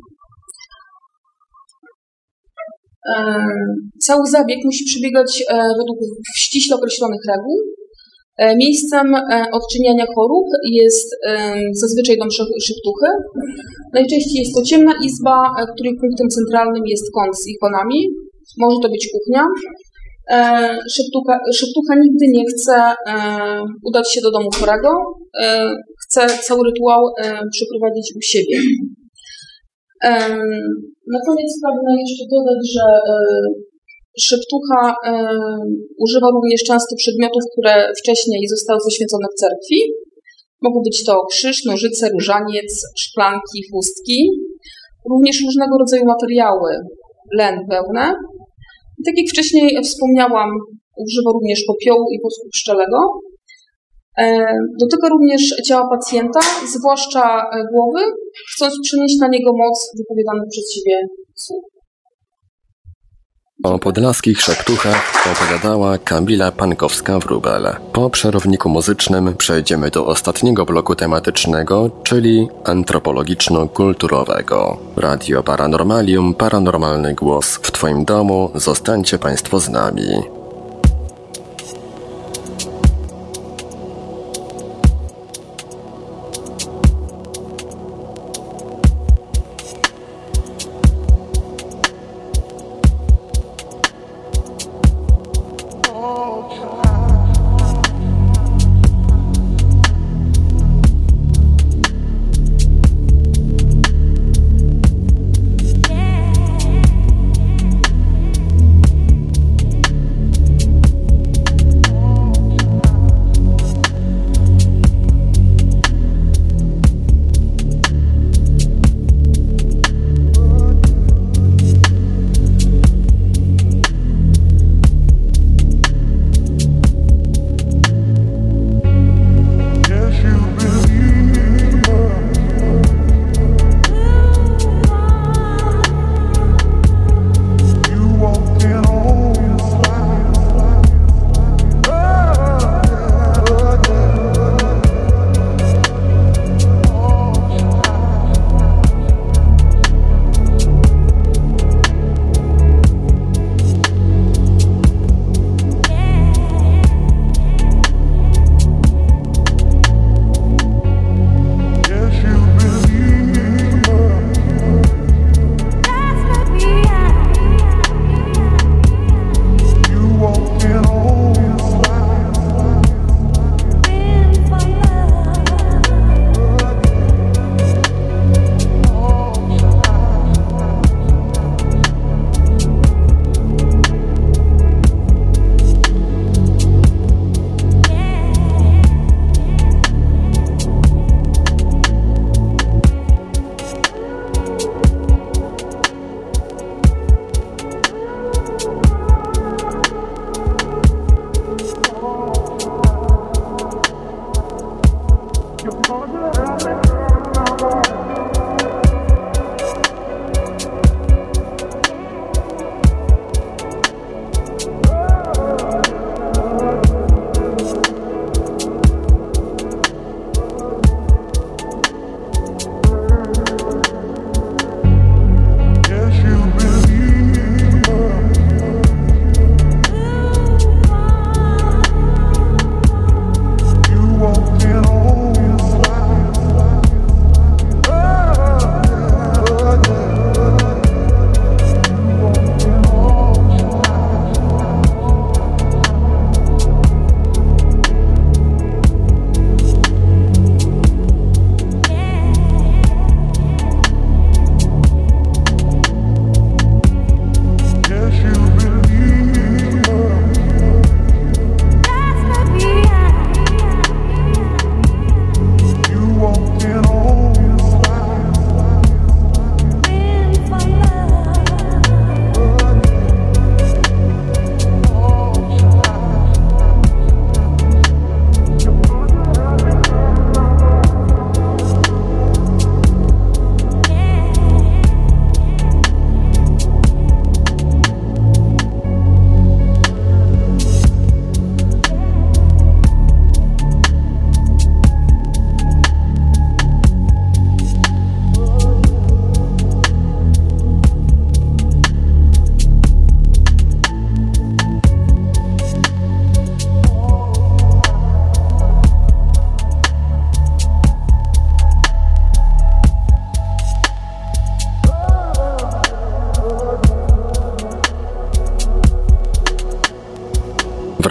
E, 3.14 3.16
Cały 4.00 4.26
zabieg 4.28 4.60
musi 4.66 4.84
przebiegać 4.86 5.44
według 5.80 6.00
ściśle 6.36 6.76
określonych 6.76 7.22
reguł. 7.32 7.79
E, 8.40 8.56
Miejscem 8.56 9.08
e, 9.16 9.46
odczyniania 9.58 10.06
chorób 10.16 10.48
jest 10.82 11.10
zazwyczaj 11.74 12.18
dom 12.18 12.32
szeptuchy. 12.68 13.10
Najczęściej 13.94 14.40
jest 14.44 14.56
to 14.56 14.62
ciemna 14.62 14.94
izba, 15.08 15.38
e, 15.44 15.66
której 15.74 15.94
punktem 16.02 16.28
centralnym 16.38 16.84
jest 16.86 17.06
kąt 17.16 17.34
z 17.42 17.48
ikonami. 17.56 18.00
Może 18.58 18.78
to 18.84 18.90
być 18.90 19.10
kuchnia. 19.14 19.44
Szeptucha, 20.96 21.40
szeptucha 21.54 21.94
nigdy 22.04 22.26
nie 22.38 22.46
chce 22.52 22.76
udać 23.88 24.14
się 24.14 24.22
do 24.22 24.32
domu 24.32 24.50
chorego. 24.60 24.90
Chce 26.04 26.22
cały 26.48 26.62
rytuał 26.70 27.02
przeprowadzić 27.54 28.14
u 28.18 28.22
siebie. 28.22 28.58
Na 31.14 31.20
koniec 31.28 31.52
pragnę 31.64 31.92
jeszcze 32.02 32.24
dodać, 32.36 32.62
że 32.76 32.86
Szeptucha 34.20 34.96
e, 35.06 35.28
używa 35.98 36.28
również 36.34 36.64
często 36.64 36.96
przedmiotów, 36.98 37.44
które 37.52 37.94
wcześniej 38.00 38.48
zostały 38.48 38.80
poświęcone 38.86 39.26
w 39.32 39.40
cerkwi. 39.40 39.80
Mogą 40.62 40.82
być 40.82 41.06
to 41.06 41.26
krzyż, 41.32 41.66
nożyce, 41.66 42.10
różaniec, 42.10 42.84
szklanki, 42.98 43.60
chustki. 43.72 44.30
Również 45.10 45.42
różnego 45.46 45.78
rodzaju 45.78 46.06
materiały, 46.06 46.72
len, 47.38 47.60
wełnę. 47.70 48.14
I 49.00 49.04
tak 49.06 49.14
jak 49.18 49.28
wcześniej 49.30 49.78
wspomniałam, 49.84 50.50
używa 50.98 51.32
również 51.34 51.64
popiołu 51.68 52.06
i 52.12 52.22
wosku 52.24 52.50
pszczelego. 52.52 52.98
Dotyka 54.80 55.10
również 55.10 55.42
ciała 55.68 55.90
pacjenta, 55.90 56.40
zwłaszcza 56.78 57.24
e, 57.42 57.64
głowy, 57.74 58.02
chcąc 58.54 58.74
przenieść 58.84 59.18
na 59.20 59.28
niego 59.28 59.52
moc 59.58 59.92
wypowiadanych 59.98 60.50
przez 60.52 60.74
siebie 60.74 60.98
słów. 61.36 61.79
O 63.64 63.80
podlaskich 63.80 64.42
szeptuchach 64.42 65.28
opowiadała 65.32 65.98
Kamila 65.98 66.52
Pankowska-Wróbel. 66.52 67.76
Po 67.94 68.10
przerowniku 68.10 68.70
muzycznym 68.70 69.36
przejdziemy 69.38 69.90
do 69.90 70.06
ostatniego 70.06 70.66
bloku 70.66 70.96
tematycznego, 70.96 71.92
czyli 72.04 72.48
antropologiczno-kulturowego. 72.64 74.78
Radio 74.96 75.44
Paranormalium, 75.44 76.34
paranormalny 76.34 77.14
głos 77.14 77.60
w 77.64 77.72
Twoim 77.72 78.06
domu. 78.06 78.52
Zostańcie 78.56 79.20
Państwo 79.20 79.60
z 79.60 79.70
nami. 79.70 80.39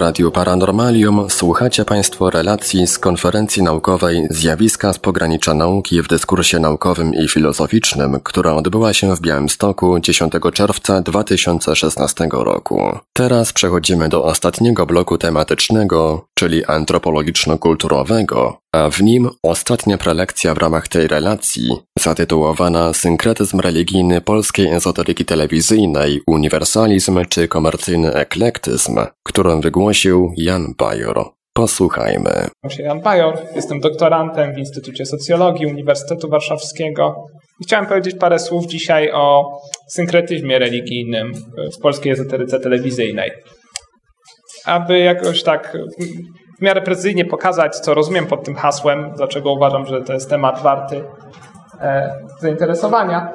Radiu 0.09 0.31
Paranormalium 0.31 1.29
słuchacie 1.29 1.85
Państwo 1.85 2.29
relacji 2.29 2.87
z 2.87 2.99
konferencji 2.99 3.63
naukowej 3.63 4.27
Zjawiska 4.29 4.93
z 4.93 4.99
pogranicza 4.99 5.53
nauki 5.53 6.01
w 6.01 6.07
dyskursie 6.07 6.59
naukowym 6.59 7.13
i 7.13 7.27
filozoficznym, 7.27 8.19
która 8.23 8.53
odbyła 8.53 8.93
się 8.93 9.15
w 9.15 9.21
Białymstoku 9.21 9.99
10 9.99 10.33
czerwca 10.53 11.01
2016 11.01 12.27
roku. 12.31 12.97
Teraz 13.13 13.53
przechodzimy 13.53 14.09
do 14.09 14.23
ostatniego 14.23 14.85
bloku 14.85 15.17
tematycznego, 15.17 16.25
czyli 16.35 16.65
antropologiczno-kulturowego, 16.65 18.53
a 18.71 18.89
w 18.89 19.01
nim 19.01 19.29
ostatnia 19.43 19.97
prelekcja 19.97 20.53
w 20.53 20.57
ramach 20.57 20.87
tej 20.87 21.07
relacji, 21.07 21.69
zatytułowana 21.99 22.93
Synkretyzm 22.93 23.59
religijny 23.59 24.21
polskiej 24.21 24.67
ezoteryki 24.67 25.25
telewizyjnej, 25.25 26.21
uniwersalizm 26.27 27.25
czy 27.29 27.47
komercyjny 27.47 28.13
eklektyzm, 28.13 28.99
którą 29.23 29.61
wygłosił 29.61 30.33
Jan 30.37 30.73
Bajor. 30.77 31.25
Posłuchajmy. 31.53 32.29
Nazywam 32.29 32.77
się 32.77 32.83
Jan 32.83 33.01
Bajor, 33.01 33.37
jestem 33.55 33.79
doktorantem 33.79 34.53
w 34.53 34.57
Instytucie 34.57 35.05
Socjologii 35.05 35.65
Uniwersytetu 35.65 36.29
Warszawskiego 36.29 37.15
chciałem 37.63 37.85
powiedzieć 37.85 38.15
parę 38.19 38.39
słów 38.39 38.65
dzisiaj 38.65 39.11
o 39.11 39.57
synkretyzmie 39.87 40.59
religijnym 40.59 41.31
w 41.77 41.81
polskiej 41.81 42.11
ezoteryce 42.11 42.59
telewizyjnej. 42.59 43.31
Aby 44.65 44.99
jakoś 44.99 45.43
tak 45.43 45.77
w 46.59 46.61
miarę 46.61 46.81
precyzyjnie 46.81 47.25
pokazać, 47.25 47.75
co 47.75 47.93
rozumiem 47.93 48.27
pod 48.27 48.43
tym 48.43 48.55
hasłem, 48.55 49.11
dlaczego 49.17 49.53
uważam, 49.53 49.85
że 49.85 50.01
to 50.01 50.13
jest 50.13 50.29
temat 50.29 50.61
warty 50.61 51.03
zainteresowania. 52.39 53.33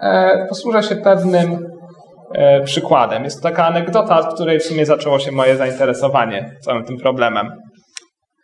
E, 0.00 0.46
posłużę 0.48 0.82
się 0.82 0.96
pewnym 0.96 1.66
e, 2.34 2.60
przykładem. 2.60 3.24
Jest 3.24 3.36
to 3.36 3.48
taka 3.48 3.66
anegdota, 3.66 4.22
z 4.22 4.34
której 4.34 4.60
w 4.60 4.64
sumie 4.64 4.86
zaczęło 4.86 5.18
się 5.18 5.32
moje 5.32 5.56
zainteresowanie 5.56 6.56
całym 6.60 6.84
tym 6.84 6.96
problemem. 6.96 7.50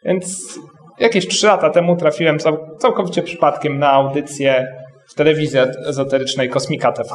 Więc 0.05 0.59
jakieś 0.99 1.29
trzy 1.29 1.47
lata 1.47 1.71
temu 1.71 1.97
trafiłem 1.97 2.39
cał 2.39 2.59
całkowicie 2.79 3.23
przypadkiem 3.23 3.79
na 3.79 3.91
audycję 3.91 4.67
w 5.11 5.15
telewizji 5.15 5.59
ezoterycznej 5.89 6.51
Kosmika 6.51 6.93
TV, 6.93 7.11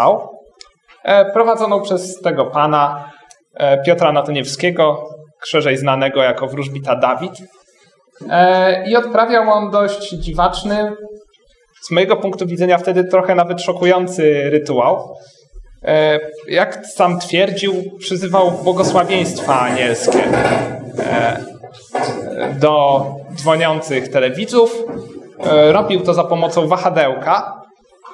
e, 1.03 1.31
prowadzoną 1.31 1.81
przez 1.81 2.21
tego 2.21 2.45
pana 2.45 3.11
e, 3.57 3.83
Piotra 3.83 4.11
Natoniewskiego, 4.11 5.09
szerzej 5.45 5.77
znanego 5.77 6.23
jako 6.23 6.47
wróżbita 6.47 6.95
Dawid. 6.95 7.31
E, 8.29 8.89
I 8.89 8.95
odprawiał 8.95 9.49
on 9.49 9.71
dość 9.71 10.09
dziwaczny, 10.09 10.91
z 11.81 11.91
mojego 11.91 12.15
punktu 12.15 12.47
widzenia 12.47 12.77
wtedy 12.77 13.03
trochę 13.03 13.35
nawet 13.35 13.61
szokujący 13.61 14.49
rytuał. 14.49 15.15
E, 15.83 16.19
jak 16.47 16.85
sam 16.85 17.19
twierdził, 17.19 17.73
przyzywał 17.99 18.51
błogosławieństwa 18.51 19.59
anielskie 19.59 20.23
e, 20.99 21.39
do 22.59 23.05
dzwoniących 23.35 24.07
telewidzów. 24.07 24.83
Robił 25.71 26.01
to 26.01 26.13
za 26.13 26.23
pomocą 26.23 26.67
wahadełka, 26.67 27.61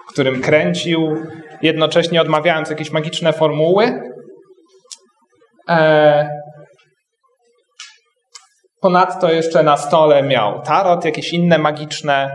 którym 0.10 0.42
kręcił, 0.42 1.18
jednocześnie 1.62 2.22
odmawiając 2.22 2.70
jakieś 2.70 2.92
magiczne 2.92 3.34
formuły. 3.34 4.02
Ponadto 8.82 9.32
jeszcze 9.32 9.64
na 9.64 9.78
stole 9.78 10.24
miał 10.24 10.62
tarot, 10.62 11.06
jakieś 11.06 11.34
inne 11.34 11.58
magiczne 11.58 12.30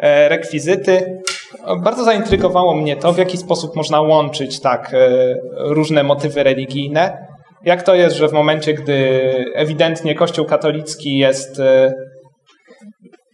E, 0.00 0.28
rekwizyty. 0.28 1.20
Bardzo 1.84 2.04
zaintrygowało 2.04 2.74
mnie 2.74 2.96
to, 2.96 3.12
w 3.12 3.18
jaki 3.18 3.36
sposób 3.36 3.76
można 3.76 4.00
łączyć 4.00 4.60
tak 4.60 4.94
e, 4.94 5.08
różne 5.56 6.02
motywy 6.02 6.42
religijne. 6.42 7.26
Jak 7.64 7.82
to 7.82 7.94
jest, 7.94 8.16
że 8.16 8.28
w 8.28 8.32
momencie, 8.32 8.74
gdy 8.74 9.20
ewidentnie 9.54 10.14
Kościół 10.14 10.44
katolicki 10.44 11.18
jest 11.18 11.60
e, 11.60 11.92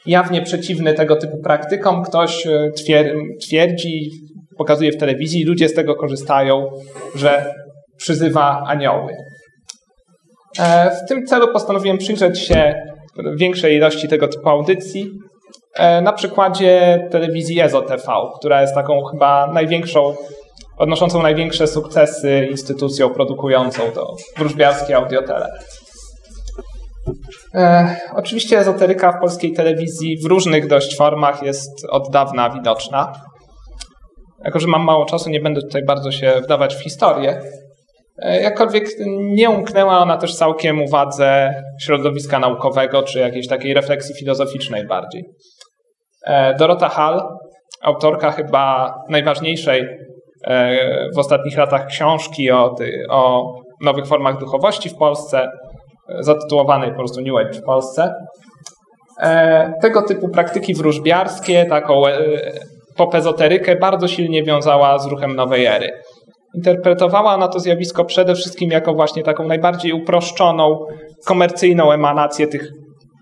jawnie 0.06 0.42
przeciwny 0.42 0.94
tego 0.94 1.16
typu 1.16 1.38
praktykom, 1.42 2.04
ktoś 2.04 2.46
twierdzi, 3.42 4.10
pokazuje 4.58 4.92
w 4.92 4.96
telewizji, 4.96 5.44
ludzie 5.44 5.68
z 5.68 5.74
tego 5.74 5.94
korzystają, 5.94 6.70
że 7.14 7.54
przyzywa 7.96 8.62
anioły. 8.66 9.12
W 11.04 11.08
tym 11.08 11.26
celu 11.26 11.52
postanowiłem 11.52 11.98
przyjrzeć 11.98 12.38
się 12.40 12.74
większej 13.36 13.76
ilości 13.76 14.08
tego 14.08 14.28
typu 14.28 14.48
audycji 14.48 15.10
E, 15.76 16.00
na 16.00 16.12
przykładzie 16.12 16.98
telewizji 17.10 17.60
EZO 17.60 17.82
TV, 17.82 18.12
która 18.38 18.60
jest 18.60 18.74
taką 18.74 19.04
chyba 19.04 19.46
największą, 19.46 20.14
odnoszącą 20.78 21.22
największe 21.22 21.66
sukcesy 21.66 22.46
instytucją 22.50 23.10
produkującą 23.10 23.82
to 23.94 24.16
wróżbiarskie 24.36 24.96
audiotele. 24.96 25.48
E, 27.54 27.96
oczywiście 28.14 28.58
ezoteryka 28.58 29.12
w 29.12 29.20
polskiej 29.20 29.52
telewizji 29.52 30.18
w 30.22 30.26
różnych 30.26 30.68
dość 30.68 30.96
formach 30.96 31.42
jest 31.42 31.86
od 31.90 32.10
dawna 32.10 32.50
widoczna. 32.50 33.12
Jako, 34.44 34.58
że 34.60 34.66
mam 34.66 34.84
mało 34.84 35.04
czasu, 35.04 35.30
nie 35.30 35.40
będę 35.40 35.60
tutaj 35.60 35.84
bardzo 35.84 36.12
się 36.12 36.40
wdawać 36.44 36.74
w 36.76 36.82
historię. 36.82 37.40
E, 38.18 38.40
jakkolwiek 38.40 38.84
nie 39.06 39.50
umknęła 39.50 39.98
ona 39.98 40.16
też 40.16 40.36
całkiem 40.36 40.82
uwadze 40.82 41.54
środowiska 41.80 42.38
naukowego, 42.38 43.02
czy 43.02 43.18
jakiejś 43.18 43.48
takiej 43.48 43.74
refleksji 43.74 44.14
filozoficznej 44.14 44.86
bardziej. 44.86 45.24
E, 46.26 46.54
Dorota 46.54 46.88
Hall, 46.88 47.22
autorka 47.82 48.30
chyba 48.30 48.94
najważniejszej 49.08 49.86
e, 50.46 50.76
w 51.14 51.18
ostatnich 51.18 51.56
latach 51.56 51.86
książki 51.86 52.50
o, 52.50 52.74
o 53.10 53.52
nowych 53.82 54.06
formach 54.06 54.38
duchowości 54.38 54.88
w 54.88 54.96
Polsce, 54.96 55.50
zatytułowanej 56.20 56.90
po 56.90 56.96
prostu 56.96 57.20
New 57.20 57.36
Age 57.36 57.52
w 57.52 57.62
Polsce. 57.62 58.14
Tego 59.82 60.02
typu 60.02 60.28
praktyki 60.28 60.74
wróżbiarskie, 60.74 61.64
taką 61.64 62.02
popezoterykę 62.96 63.76
bardzo 63.76 64.08
silnie 64.08 64.42
wiązała 64.42 64.98
z 64.98 65.06
ruchem 65.06 65.36
nowej 65.36 65.66
ery. 65.66 65.88
Interpretowała 66.56 67.34
ona 67.34 67.48
to 67.48 67.60
zjawisko 67.60 68.04
przede 68.04 68.34
wszystkim 68.34 68.70
jako 68.70 68.94
właśnie 68.94 69.22
taką 69.22 69.46
najbardziej 69.46 69.92
uproszczoną, 69.92 70.78
komercyjną 71.26 71.92
emanację 71.92 72.46
tych 72.48 72.70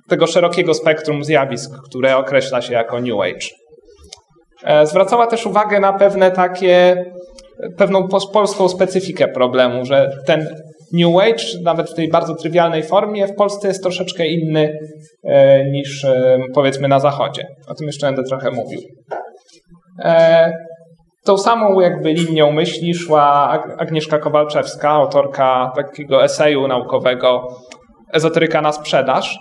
tego 0.09 0.27
szerokiego 0.27 0.75
spektrum 0.75 1.25
zjawisk, 1.25 1.71
które 1.89 2.17
określa 2.17 2.63
się 2.63 2.73
jako 2.73 3.01
New 3.01 3.21
Age. 3.21 3.47
E, 4.65 4.87
zwracała 4.87 5.27
też 5.27 5.47
uwagę 5.47 5.81
na 5.81 5.93
pewne 5.93 6.31
takie, 6.31 7.05
pewną 7.77 8.09
polską 8.33 8.69
specyfikę 8.69 9.29
problemu, 9.29 9.85
że 9.85 10.11
ten 10.27 10.49
New 10.93 11.17
Age, 11.17 11.45
nawet 11.63 11.91
w 11.91 11.95
tej 11.95 12.09
bardzo 12.09 12.35
trywialnej 12.35 12.83
formie, 12.83 13.27
w 13.27 13.35
Polsce 13.35 13.69
jest 13.69 13.83
troszeczkę 13.83 14.27
inny 14.27 14.79
e, 15.25 15.65
niż 15.71 16.05
e, 16.05 16.39
powiedzmy 16.55 16.89
na 16.89 17.01
Zachodzie. 17.01 17.47
O 17.69 17.75
tym 17.75 17.87
jeszcze 17.87 18.07
będę 18.07 18.23
trochę 18.23 18.51
mówił. 18.51 18.81
Tą 21.25 21.39
samą 21.39 21.81
jakby 21.81 22.13
linią 22.13 22.53
myśli 22.53 22.95
szła 22.95 23.51
Agnieszka 23.79 24.19
Kowalczewska, 24.19 24.91
autorka 24.91 25.73
takiego 25.77 26.25
eseju 26.25 26.69
naukowego 26.69 27.49
Ezoteryka 28.13 28.61
na 28.61 28.73
sprzedaż, 28.73 29.39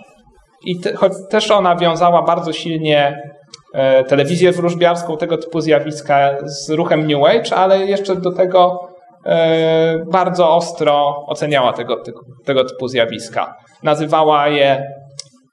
i 0.64 0.80
te, 0.80 0.94
choć 0.94 1.12
też 1.30 1.50
ona 1.50 1.76
wiązała 1.76 2.22
bardzo 2.22 2.52
silnie 2.52 3.22
e, 3.74 4.04
telewizję 4.04 4.52
wróżbiarską, 4.52 5.16
tego 5.16 5.38
typu 5.38 5.60
zjawiska 5.60 6.36
z 6.44 6.70
ruchem 6.70 7.06
New 7.06 7.24
Age, 7.24 7.56
ale 7.56 7.78
jeszcze 7.78 8.16
do 8.16 8.32
tego 8.32 8.88
e, 9.26 9.98
bardzo 10.12 10.56
ostro 10.56 11.24
oceniała 11.26 11.72
tego, 11.72 12.02
tego 12.44 12.64
typu 12.64 12.88
zjawiska. 12.88 13.54
Nazywała 13.82 14.48
je 14.48 14.86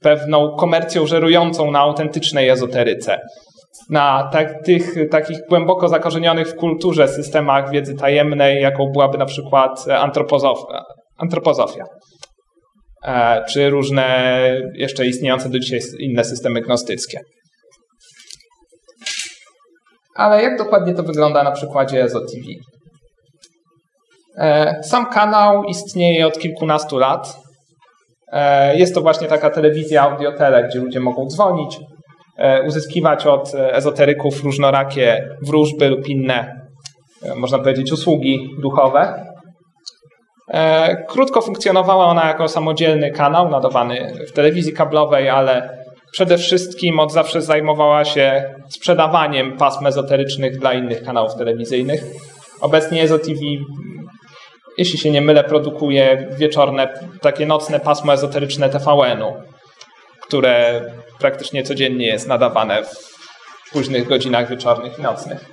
pewną 0.01 0.55
komercją 0.55 1.05
żerującą 1.05 1.71
na 1.71 1.79
autentycznej 1.79 2.49
ezoteryce. 2.49 3.19
Na 3.91 4.29
tak, 4.31 4.63
tych 4.65 5.09
takich 5.09 5.37
głęboko 5.49 5.87
zakorzenionych 5.87 6.47
w 6.47 6.55
kulturze 6.55 7.07
systemach 7.07 7.71
wiedzy 7.71 7.95
tajemnej, 7.95 8.61
jaką 8.61 8.91
byłaby 8.93 9.17
na 9.17 9.25
przykład 9.25 9.85
antropozofia. 11.17 11.85
E, 13.05 13.45
czy 13.49 13.69
różne 13.69 14.39
jeszcze 14.73 15.05
istniejące 15.05 15.49
do 15.49 15.59
dzisiaj 15.59 15.79
inne 15.99 16.23
systemy 16.23 16.61
gnostyckie. 16.61 17.19
Ale 20.15 20.43
jak 20.43 20.57
dokładnie 20.57 20.93
to 20.93 21.03
wygląda 21.03 21.43
na 21.43 21.51
przykładzie 21.51 22.03
EZO 22.03 22.19
TV? 22.19 22.43
E, 24.37 24.83
sam 24.83 25.05
kanał 25.05 25.63
istnieje 25.63 26.27
od 26.27 26.39
kilkunastu 26.39 26.97
lat. 26.97 27.37
E, 28.31 28.77
jest 28.77 28.95
to 28.95 29.01
właśnie 29.01 29.27
taka 29.27 29.49
telewizja 29.49 30.01
audiotele, 30.01 30.67
gdzie 30.67 30.79
ludzie 30.79 30.99
mogą 30.99 31.27
dzwonić, 31.27 31.79
uzyskiwać 32.67 33.25
od 33.25 33.51
ezoteryków 33.55 34.43
różnorakie 34.43 35.29
wróżby 35.41 35.89
lub 35.89 36.07
inne, 36.07 36.67
można 37.35 37.59
powiedzieć, 37.59 37.91
usługi 37.91 38.49
duchowe. 38.61 39.25
E, 40.47 40.95
krótko 41.07 41.41
funkcjonowała 41.41 42.05
ona 42.05 42.27
jako 42.27 42.47
samodzielny 42.47 43.11
kanał 43.11 43.49
nadawany 43.49 44.13
w 44.27 44.31
telewizji 44.31 44.73
kablowej, 44.73 45.29
ale 45.29 45.77
przede 46.11 46.37
wszystkim 46.37 46.99
od 46.99 47.11
zawsze 47.11 47.41
zajmowała 47.41 48.05
się 48.05 48.53
sprzedawaniem 48.69 49.57
pasm 49.57 49.87
ezoterycznych 49.87 50.59
dla 50.59 50.73
innych 50.73 51.03
kanałów 51.03 51.35
telewizyjnych. 51.35 52.03
Obecnie 52.61 53.01
EZO 53.01 53.19
TV 53.19 53.39
jeśli 54.77 54.99
się 54.99 55.11
nie 55.11 55.21
mylę, 55.21 55.43
produkuje 55.43 56.27
wieczorne, 56.37 56.99
takie 57.21 57.45
nocne 57.45 57.79
pasmo 57.79 58.13
ezoteryczne 58.13 58.69
TVN-u, 58.69 59.33
które 60.31 60.81
praktycznie 61.19 61.63
codziennie 61.63 62.07
jest 62.07 62.27
nadawane 62.27 62.83
w 62.83 63.71
późnych 63.71 64.07
godzinach 64.07 64.49
wieczornych 64.49 64.99
i 64.99 65.01
nocnych. 65.01 65.45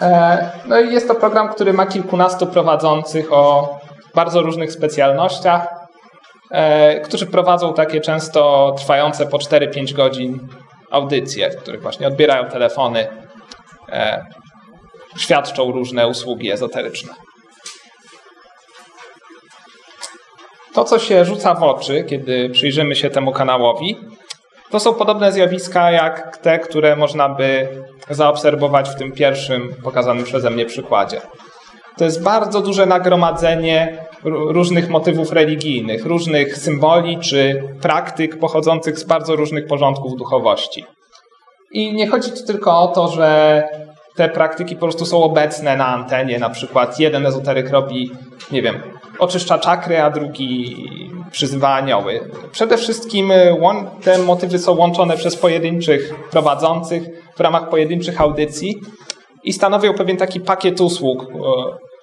E, 0.00 0.50
no 0.66 0.80
i 0.80 0.92
jest 0.92 1.08
to 1.08 1.14
program, 1.14 1.48
który 1.48 1.72
ma 1.72 1.86
kilkunastu 1.86 2.46
prowadzących 2.46 3.32
o 3.32 3.78
bardzo 4.14 4.42
różnych 4.42 4.72
specjalnościach, 4.72 5.68
e, 6.50 7.00
którzy 7.00 7.26
prowadzą 7.26 7.74
takie 7.74 8.00
często 8.00 8.74
trwające 8.78 9.26
po 9.26 9.38
4-5 9.38 9.92
godzin 9.92 10.48
audycje, 10.90 11.50
w 11.50 11.56
których 11.56 11.82
właśnie 11.82 12.06
odbierają 12.06 12.48
telefony, 12.48 13.08
e, 13.88 14.24
świadczą 15.16 15.72
różne 15.72 16.08
usługi 16.08 16.50
ezoteryczne. 16.50 17.12
To, 20.74 20.84
co 20.84 20.98
się 20.98 21.24
rzuca 21.24 21.54
w 21.54 21.62
oczy, 21.62 22.04
kiedy 22.04 22.50
przyjrzymy 22.50 22.96
się 22.96 23.10
temu 23.10 23.32
kanałowi, 23.32 23.96
to 24.70 24.80
są 24.80 24.94
podobne 24.94 25.32
zjawiska 25.32 25.90
jak 25.90 26.36
te, 26.36 26.58
które 26.58 26.96
można 26.96 27.28
by 27.28 27.68
zaobserwować 28.10 28.90
w 28.90 28.94
tym 28.94 29.12
pierwszym 29.12 29.74
pokazanym 29.84 30.24
przeze 30.24 30.50
mnie 30.50 30.66
przykładzie. 30.66 31.20
To 31.96 32.04
jest 32.04 32.22
bardzo 32.22 32.60
duże 32.60 32.86
nagromadzenie 32.86 33.98
różnych 34.24 34.88
motywów 34.88 35.32
religijnych, 35.32 36.06
różnych 36.06 36.56
symboli 36.56 37.18
czy 37.18 37.62
praktyk 37.80 38.38
pochodzących 38.38 38.98
z 38.98 39.04
bardzo 39.04 39.36
różnych 39.36 39.66
porządków 39.66 40.16
duchowości. 40.16 40.84
I 41.72 41.92
nie 41.94 42.06
chodzi 42.06 42.30
tu 42.30 42.46
tylko 42.46 42.80
o 42.80 42.88
to, 42.88 43.08
że 43.08 43.62
te 44.20 44.28
praktyki 44.28 44.74
po 44.74 44.80
prostu 44.80 45.06
są 45.06 45.22
obecne 45.22 45.76
na 45.76 45.86
antenie. 45.86 46.38
Na 46.38 46.50
przykład 46.50 47.00
jeden 47.00 47.26
ezoteryk 47.26 47.70
robi, 47.70 48.10
nie 48.52 48.62
wiem, 48.62 48.82
oczyszcza 49.18 49.58
czakry, 49.58 50.02
a 50.02 50.10
drugi 50.10 50.76
przyzywa 51.30 51.74
anioły. 51.74 52.30
Przede 52.52 52.76
wszystkim 52.76 53.30
y, 53.30 53.56
te 54.02 54.18
motywy 54.18 54.58
są 54.58 54.76
łączone 54.76 55.16
przez 55.16 55.36
pojedynczych 55.36 56.14
prowadzących 56.30 57.02
w 57.36 57.40
ramach 57.40 57.68
pojedynczych 57.68 58.20
audycji 58.20 58.80
i 59.44 59.52
stanowią 59.52 59.94
pewien 59.94 60.16
taki 60.16 60.40
pakiet 60.40 60.80
usług 60.80 61.22
y, 61.22 61.26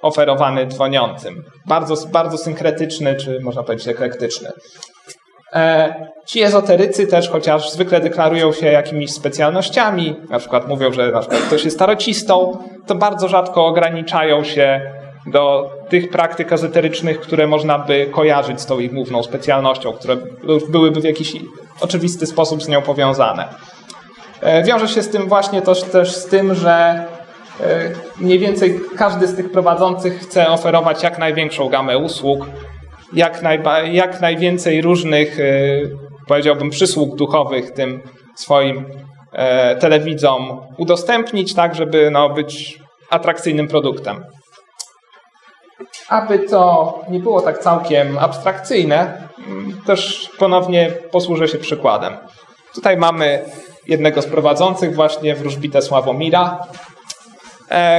oferowany 0.02 0.68
dzwoniącym. 0.68 1.44
Bardzo, 1.66 2.08
bardzo 2.08 2.38
synkretyczny, 2.38 3.16
czy 3.16 3.40
można 3.42 3.64
powiedzieć 3.64 3.88
eklektyczny. 3.88 4.52
E, 5.54 5.94
ci 6.26 6.44
ezoterycy 6.44 7.08
też, 7.08 7.30
chociaż 7.30 7.72
zwykle 7.72 8.00
deklarują 8.00 8.54
się 8.54 8.66
jakimiś 8.66 9.12
specjalnościami, 9.12 10.16
na 10.30 10.40
przykład 10.40 10.68
mówią, 10.68 10.94
że 10.94 11.12
na 11.12 11.20
przykład 11.20 11.42
ktoś 11.42 11.66
jest 11.66 11.80
tarocistą, 11.80 12.58
to 12.86 12.96
bardzo 12.96 13.28
rzadko 13.28 13.66
ograniczają 13.66 14.44
się 14.44 14.82
do 15.26 15.70
tych 15.90 16.10
praktyk 16.10 16.54
ezoterycznych, 16.54 17.20
które 17.20 17.48
można 17.48 17.80
by 17.80 18.06
kojarzyć 18.06 18.62
z 18.62 18.66
tą 18.66 18.80
ich 18.80 18.94
główną 18.94 19.24
specjalnością, 19.24 19.94
które 19.94 20.18
byłyby 20.70 21.02
w 21.02 21.04
jakiś 21.04 21.34
oczywisty 21.82 22.26
sposób 22.26 22.64
z 22.64 22.68
nią 22.68 22.82
powiązane. 22.82 23.48
E, 24.42 24.64
wiąże 24.64 24.88
się 24.88 25.02
z 25.02 25.10
tym 25.10 25.28
właśnie 25.28 25.62
też, 25.62 25.84
też 25.84 26.16
z 26.16 26.26
tym, 26.26 26.56
że 26.56 27.06
e, 27.62 27.90
mniej 28.18 28.40
więcej 28.40 28.80
każdy 28.98 29.28
z 29.28 29.36
tych 29.36 29.52
prowadzących 29.52 30.20
chce 30.20 30.48
oferować 30.48 31.04
jak 31.04 31.20
największą 31.20 31.70
gamę 31.70 31.98
usług, 31.98 32.46
jak, 33.14 33.42
najba, 33.42 33.82
jak 33.82 34.22
najwięcej 34.22 34.82
różnych, 34.82 35.40
e, 35.40 35.44
powiedziałbym, 36.28 36.70
przysług 36.70 37.16
duchowych 37.16 37.72
tym 37.72 38.02
swoim 38.36 38.86
telewidzom 39.80 40.62
udostępnić, 40.78 41.54
tak 41.54 41.76
żeby 41.76 42.12
no, 42.12 42.30
być 42.30 42.80
atrakcyjnym 43.10 43.68
produktem. 43.68 44.24
Aby 46.10 46.40
to 46.40 46.94
nie 47.10 47.20
było 47.20 47.42
tak 47.42 47.58
całkiem 47.58 48.18
abstrakcyjne, 48.18 49.28
też 49.86 50.30
ponownie 50.40 50.92
posłużę 51.12 51.48
się 51.48 51.58
przykładem. 51.58 52.18
Tutaj 52.74 52.98
mamy 52.98 53.46
jednego 53.88 54.22
z 54.22 54.26
prowadzących, 54.26 54.96
właśnie 54.96 55.36
wróżbitę 55.36 55.82
Sławomira, 55.82 56.60
e, 56.60 56.97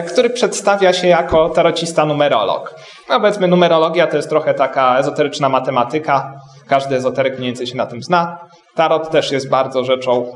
który 0.08 0.30
przedstawia 0.30 0.92
się 0.92 1.08
jako 1.08 1.48
tarocista 1.48 2.06
numerolog. 2.06 2.74
No 3.08 3.20
powiedzmy, 3.20 3.48
numerologia 3.48 4.06
to 4.06 4.16
jest 4.16 4.28
trochę 4.28 4.54
taka 4.54 4.98
ezoteryczna 4.98 5.48
matematyka. 5.48 6.32
Każdy 6.66 6.96
ezoteryk 6.96 7.38
mniej 7.38 7.46
więcej 7.46 7.66
się 7.66 7.76
na 7.76 7.86
tym 7.86 8.02
zna. 8.02 8.38
Tarot 8.74 9.10
też 9.10 9.32
jest 9.32 9.48
bardzo 9.48 9.84
rzeczą 9.84 10.32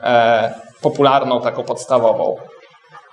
e, 0.00 0.54
popularną, 0.82 1.40
taką 1.40 1.62
podstawową. 1.62 2.36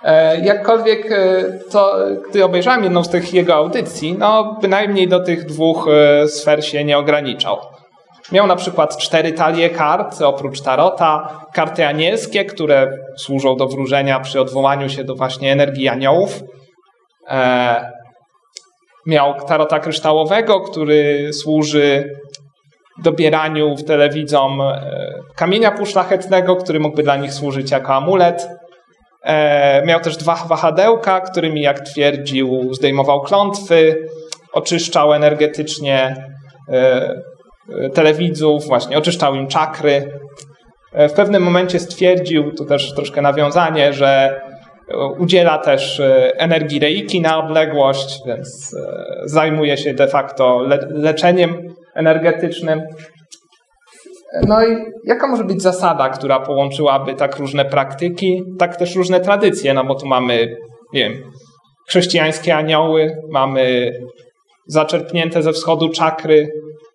E, 0.04 0.40
jakkolwiek 0.40 1.12
e, 1.12 1.44
to, 1.70 1.96
gdy 2.30 2.44
obejrzałem 2.44 2.84
jedną 2.84 3.04
z 3.04 3.08
tych 3.08 3.34
jego 3.34 3.54
audycji, 3.54 4.16
no 4.18 4.58
bynajmniej 4.62 5.08
do 5.08 5.20
tych 5.20 5.46
dwóch 5.46 5.88
e, 5.88 6.28
sfer 6.28 6.66
się 6.66 6.84
nie 6.84 6.98
ograniczał. 6.98 7.58
Miał 8.32 8.46
na 8.46 8.56
przykład 8.56 8.96
cztery 8.96 9.32
talie 9.32 9.70
kart, 9.70 10.22
oprócz 10.22 10.60
tarota, 10.60 11.40
karty 11.52 11.86
anielskie, 11.86 12.44
które 12.44 12.98
służą 13.16 13.56
do 13.56 13.66
wróżenia 13.68 14.20
przy 14.20 14.40
odwołaniu 14.40 14.88
się 14.88 15.04
do 15.04 15.14
właśnie 15.14 15.52
energii 15.52 15.88
aniołów. 15.88 16.40
Miał 19.06 19.34
tarota 19.34 19.78
kryształowego, 19.78 20.60
który 20.60 21.32
służy 21.32 22.04
dobieraniu 23.02 23.76
w 23.76 23.84
telewidzom 23.84 24.62
kamienia 25.36 25.70
półszlachetnego, 25.70 26.56
który 26.56 26.80
mógłby 26.80 27.02
dla 27.02 27.16
nich 27.16 27.32
służyć 27.32 27.70
jako 27.70 27.94
amulet. 27.94 28.48
E, 29.22 29.86
miał 29.86 30.00
też 30.00 30.16
dwa 30.16 30.34
wahadełka, 30.34 31.20
którymi, 31.20 31.60
jak 31.60 31.80
twierdził, 31.80 32.74
zdejmował 32.74 33.20
klątwy, 33.20 34.08
oczyszczał 34.52 35.12
energetycznie 35.12 36.26
e, 36.68 37.14
telewidzów, 37.94 38.66
właśnie 38.66 38.98
oczyszczał 38.98 39.34
im 39.34 39.46
czakry. 39.46 40.12
E, 40.92 41.08
w 41.08 41.12
pewnym 41.12 41.42
momencie 41.42 41.78
stwierdził, 41.78 42.52
to 42.52 42.64
też 42.64 42.94
troszkę 42.94 43.22
nawiązanie, 43.22 43.92
że 43.92 44.40
udziela 45.18 45.58
też 45.58 46.02
energii 46.36 46.80
reiki 46.80 47.20
na 47.20 47.44
odległość, 47.44 48.20
więc 48.26 48.76
zajmuje 49.24 49.76
się 49.76 49.94
de 49.94 50.08
facto 50.08 50.62
le 50.62 50.78
leczeniem 50.90 51.74
energetycznym. 51.94 52.82
No 54.46 54.66
i 54.66 54.76
jaka 55.04 55.26
może 55.26 55.44
być 55.44 55.62
zasada, 55.62 56.08
która 56.08 56.40
połączyłaby 56.40 57.14
tak 57.14 57.36
różne 57.36 57.64
praktyki, 57.64 58.42
tak 58.58 58.76
też 58.76 58.96
różne 58.96 59.20
tradycje? 59.20 59.74
No 59.74 59.84
bo 59.84 59.94
tu 59.94 60.06
mamy, 60.06 60.56
nie 60.92 61.00
wiem, 61.08 61.22
chrześcijańskie 61.88 62.56
anioły, 62.56 63.22
mamy 63.30 63.92
zaczerpnięte 64.66 65.42
ze 65.42 65.52
wschodu 65.52 65.88
czakry, 65.88 66.48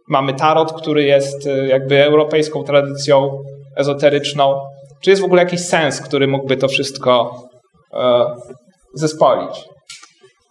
mamy 0.08 0.34
tarot, 0.34 0.74
który 0.74 1.04
jest 1.04 1.48
y, 1.48 1.68
jakby 1.68 2.04
europejską 2.04 2.64
tradycją 2.64 3.40
ezoteryczną. 3.76 4.62
Czy 5.02 5.10
jest 5.10 5.22
w 5.22 5.26
ogóle 5.26 5.44
jakiś 5.44 5.60
sens, 5.60 6.02
który 6.02 6.28
mógłby 6.28 6.58
to 6.58 6.68
wszystko 6.68 7.44
e, 7.94 8.26
zespolić? 8.94 9.66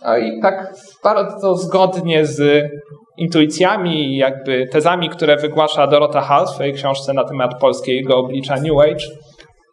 No 0.05 0.17
i 0.17 0.41
tak 0.41 0.75
bardzo 1.05 1.55
zgodnie 1.55 2.27
z 2.27 2.65
intuicjami 3.17 4.07
i 4.07 4.17
jakby 4.17 4.67
tezami, 4.67 5.09
które 5.09 5.37
wygłasza 5.37 5.87
Dorota 5.87 6.21
Hall 6.21 6.47
w 6.47 6.51
swojej 6.51 6.73
książce 6.73 7.13
na 7.13 7.25
temat 7.25 7.61
polskiego 7.61 8.17
oblicza 8.17 8.57
New 8.57 8.79
Age, 8.81 9.07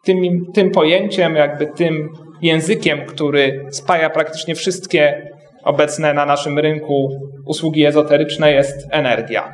tym, 0.04 0.18
tym 0.54 0.70
pojęciem, 0.70 1.34
jakby 1.34 1.66
tym 1.66 2.08
językiem, 2.42 3.06
który 3.06 3.66
spaja 3.70 4.10
praktycznie 4.10 4.54
wszystkie 4.54 5.30
obecne 5.64 6.14
na 6.14 6.26
naszym 6.26 6.58
rynku 6.58 7.08
usługi 7.46 7.84
ezoteryczne 7.84 8.52
jest 8.52 8.86
energia. 8.90 9.52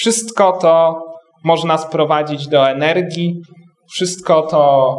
Wszystko 0.00 0.52
to 0.52 1.02
można 1.44 1.78
sprowadzić 1.78 2.48
do 2.48 2.70
energii, 2.70 3.40
wszystko 3.92 4.42
to 4.42 4.94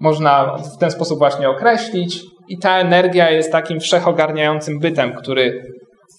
można 0.00 0.56
w 0.56 0.78
ten 0.78 0.90
sposób 0.90 1.18
właśnie 1.18 1.50
określić 1.50 2.20
i 2.48 2.58
ta 2.58 2.78
energia 2.78 3.30
jest 3.30 3.52
takim 3.52 3.80
wszechogarniającym 3.80 4.78
bytem, 4.78 5.14
który 5.14 5.62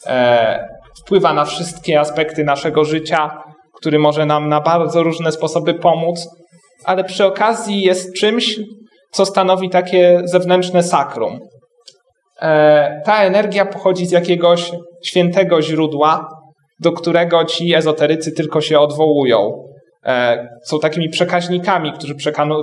e, 0.08 0.70
wpływa 1.04 1.34
na 1.34 1.46
wszystkie 1.46 2.00
aspekty 2.00 2.44
naszego 2.44 2.86
życia, 2.86 3.44
który 3.76 4.00
może 4.00 4.26
nam 4.26 4.50
na 4.50 4.62
bardzo 4.62 5.04
różne 5.04 5.32
sposoby 5.32 5.74
pomóc, 5.74 6.30
ale 6.86 7.04
przy 7.04 7.26
okazji 7.26 7.82
jest 7.82 8.16
czymś, 8.16 8.60
co 9.12 9.26
stanowi 9.26 9.70
takie 9.70 10.22
zewnętrzne 10.24 10.84
sakrum. 10.84 11.40
E, 12.42 13.02
ta 13.06 13.24
energia 13.24 13.66
pochodzi 13.66 14.06
z 14.06 14.12
jakiegoś 14.12 14.72
świętego 15.06 15.62
źródła, 15.62 16.39
do 16.80 16.92
którego 16.92 17.46
ci 17.46 17.74
ezoterycy 17.74 18.32
tylko 18.32 18.62
się 18.62 18.80
odwołują. 18.80 19.70
E, 20.06 20.48
są 20.64 20.80
takimi 20.80 21.10
przekaźnikami, 21.10 21.94
którzy 21.94 22.16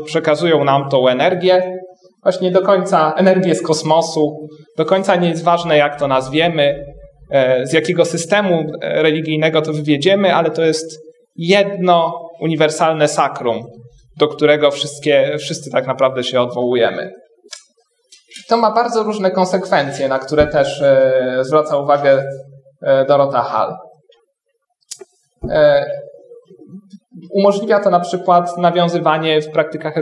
przekazują 0.07 0.65
nam 0.65 0.89
tą 0.89 1.09
energię. 1.09 1.78
Właśnie 2.23 2.51
do 2.51 2.62
końca 2.62 3.15
energię 3.17 3.55
z 3.55 3.62
kosmosu. 3.62 4.49
Do 4.77 4.85
końca 4.85 5.17
nie 5.17 5.28
jest 5.28 5.45
ważne, 5.45 5.77
jak 5.77 5.99
to 5.99 6.09
nazwiemy. 6.09 6.85
E, 7.31 7.67
z 7.67 7.73
jakiego 7.73 8.05
systemu 8.05 8.65
e, 8.83 9.03
religijnego 9.03 9.62
to 9.62 9.73
wywiedziemy, 9.73 10.35
ale 10.35 10.51
to 10.51 10.62
jest 10.62 10.99
jedno 11.36 12.28
uniwersalne 12.41 13.09
sakrum, 13.09 13.67
do 14.19 14.28
którego 14.28 14.70
wszystkie, 14.70 15.36
wszyscy 15.39 15.70
tak 15.70 15.86
naprawdę 15.86 16.25
się 16.25 16.41
odwołujemy. 16.41 17.12
To 18.49 18.57
ma 18.57 18.70
bardzo 18.70 19.03
różne 19.03 19.31
konsekwencje, 19.31 20.09
na 20.09 20.19
które 20.19 20.47
też 20.47 20.83
zwraca 21.43 21.77
uwagę 21.77 22.25
Dorota 23.09 23.43
Hall. 23.43 23.77
E, 25.50 25.84
umożliwia 27.34 27.81
to 27.81 27.91
na 27.91 28.00
przykład 28.00 28.58
nawiązywanie 28.58 29.41
w 29.41 29.50
praktykach 29.50 29.94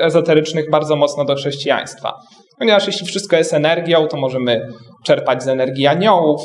ezoterycznych 0.00 0.70
bardzo 0.70 0.96
mocno 0.96 1.24
do 1.24 1.34
chrześcijaństwa. 1.34 2.12
Ponieważ 2.58 2.86
jeśli 2.86 3.06
wszystko 3.06 3.36
jest 3.36 3.54
energią, 3.54 4.06
to 4.06 4.16
możemy 4.16 4.66
czerpać 5.04 5.42
z 5.42 5.48
energii 5.48 5.86
aniołów, 5.86 6.42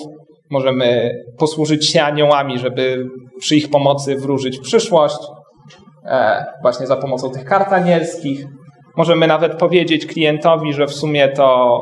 możemy 0.51 1.11
posłużyć 1.37 1.89
się 1.89 2.03
aniołami, 2.03 2.59
żeby 2.59 3.05
przy 3.39 3.55
ich 3.55 3.69
pomocy 3.69 4.15
wróżyć 4.15 4.59
przyszłość, 4.59 5.17
e, 6.05 6.45
właśnie 6.61 6.87
za 6.87 6.97
pomocą 6.97 7.31
tych 7.31 7.45
kart 7.45 7.73
anielskich. 7.73 8.45
Możemy 8.97 9.27
nawet 9.27 9.55
powiedzieć 9.55 10.05
klientowi, 10.05 10.73
że 10.73 10.87
w 10.87 10.93
sumie 10.93 11.27
to 11.27 11.81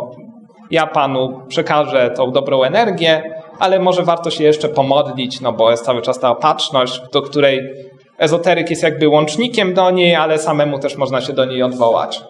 ja 0.71 0.87
panu 0.87 1.41
przekażę 1.47 2.11
tą 2.15 2.31
dobrą 2.31 2.63
energię, 2.63 3.23
ale 3.59 3.79
może 3.79 4.03
warto 4.03 4.29
się 4.29 4.43
jeszcze 4.43 4.69
pomodlić, 4.69 5.41
no 5.41 5.53
bo 5.53 5.71
jest 5.71 5.85
cały 5.85 6.01
czas 6.01 6.19
ta 6.19 6.29
opatrzność, 6.29 7.01
do 7.13 7.21
której 7.21 7.87
ezoteryk 8.17 8.69
jest 8.69 8.83
jakby 8.83 9.09
łącznikiem 9.09 9.73
do 9.73 9.91
niej, 9.91 10.15
ale 10.15 10.39
samemu 10.39 10.79
też 10.79 10.95
można 10.95 11.21
się 11.21 11.33
do 11.33 11.45
niej 11.45 11.63
odwołać. 11.63 12.21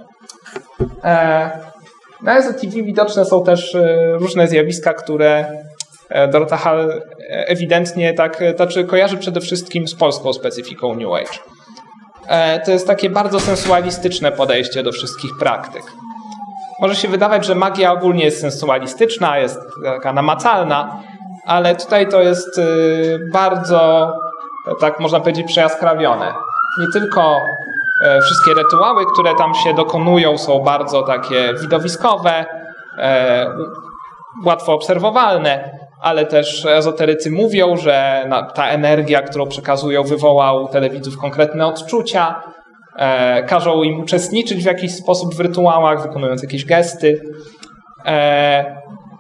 E, 1.04 1.50
na 2.24 2.38
EZO-TV 2.38 2.84
widoczne 2.84 3.26
są 3.26 3.44
też 3.44 3.76
e, 3.76 4.12
różne 4.12 4.48
zjawiska, 4.48 4.94
które 4.94 5.46
e, 6.10 6.28
Dorota 6.28 6.58
Hall 6.58 7.02
ewidentnie 7.30 8.14
tak, 8.14 8.44
znaczy 8.56 8.86
kojarzy 8.86 9.18
przede 9.18 9.42
wszystkim 9.42 9.88
z 9.88 9.96
polską 9.96 10.34
specyfiką 10.34 10.96
New 10.96 11.14
Age. 11.14 11.40
To 12.66 12.72
jest 12.72 12.88
takie 12.88 13.10
bardzo 13.10 13.40
sensualistyczne 13.40 14.32
podejście 14.32 14.84
do 14.84 14.92
wszystkich 14.92 15.32
praktyk. 15.40 15.84
Może 16.80 16.96
się 16.96 17.08
wydawać, 17.08 17.46
że 17.46 17.56
magia 17.56 17.92
ogólnie 17.92 18.26
jest 18.26 18.42
sensualistyczna, 18.42 19.40
jest 19.40 19.60
taka 19.84 20.14
namacalna, 20.14 21.04
ale 21.48 21.76
tutaj 21.76 22.08
to 22.10 22.22
jest 22.22 22.62
bardzo 23.32 24.14
tak 24.80 25.00
można 25.00 25.20
powiedzieć, 25.20 25.48
przejaskrawione. 25.48 26.34
Nie 26.80 26.88
tylko 26.94 27.42
e, 28.04 28.22
wszystkie 28.22 28.54
rytuały, 28.54 29.06
które 29.14 29.36
tam 29.36 29.54
się 29.54 29.74
dokonują, 29.74 30.38
są 30.38 30.60
bardzo 30.60 31.04
takie 31.04 31.54
widowiskowe, 31.62 32.46
e, 32.98 33.48
łatwo 34.46 34.74
obserwowalne, 34.74 35.80
ale 36.02 36.26
też 36.26 36.66
ezoterycy 36.66 37.32
mówią, 37.32 37.78
że 37.78 38.30
ta 38.54 38.68
energia, 38.68 39.22
którą 39.22 39.48
przekazują, 39.48 40.04
wywoła 40.04 40.54
u 40.54 40.68
telewidzów 40.68 41.18
konkretne 41.18 41.68
odczucia, 41.68 42.42
e, 42.98 43.44
każą 43.44 43.84
im 43.84 44.00
uczestniczyć 44.00 44.64
w 44.64 44.66
jakiś 44.66 44.96
sposób 44.96 45.36
w 45.36 45.40
rytuałach, 45.40 46.02
wykonując 46.02 46.44
jakieś 46.44 46.66
gesty 46.66 47.22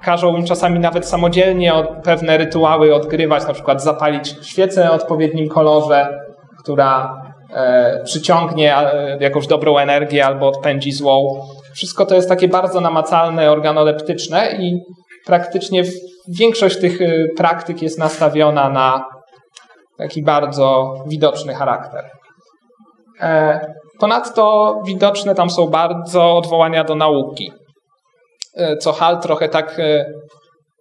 każą 0.07 0.37
im 0.37 0.45
czasami 0.45 0.79
nawet 0.79 1.07
samodzielnie 1.07 1.73
pewne 2.03 2.37
rytuały 2.37 2.95
odgrywać, 2.95 3.47
na 3.47 3.53
przykład 3.53 3.83
zapalić 3.83 4.35
świecę 4.41 4.91
o 4.91 4.93
odpowiednim 4.93 5.49
kolorze, 5.49 6.19
która 6.59 7.21
e, 7.53 8.01
przyciągnie 8.03 8.77
e, 8.77 9.17
jakąś 9.19 9.47
dobrą 9.47 9.77
energię 9.77 10.25
albo 10.25 10.47
odpędzi 10.47 10.91
złą. 10.91 11.45
Wszystko 11.73 12.05
to 12.05 12.15
jest 12.15 12.29
takie 12.29 12.47
bardzo 12.47 12.81
namacalne, 12.81 13.51
organoleptyczne 13.51 14.51
i 14.59 14.79
praktycznie 15.25 15.83
większość 16.39 16.79
tych 16.79 17.01
e, 17.01 17.05
praktyk 17.37 17.81
jest 17.81 17.99
nastawiona 17.99 18.69
na 18.69 19.05
taki 19.97 20.23
bardzo 20.23 20.93
widoczny 21.07 21.53
charakter. 21.53 22.09
Ponadto 23.99 24.75
widoczne 24.85 25.35
tam 25.35 25.49
są 25.49 25.67
bardzo 25.67 26.37
odwołania 26.37 26.83
do 26.83 26.95
nauki. 26.95 27.51
E, 28.57 28.77
co 28.77 28.93
Hal 28.93 29.21
trochę 29.21 29.49
tak 29.49 29.79
e, 29.79 30.13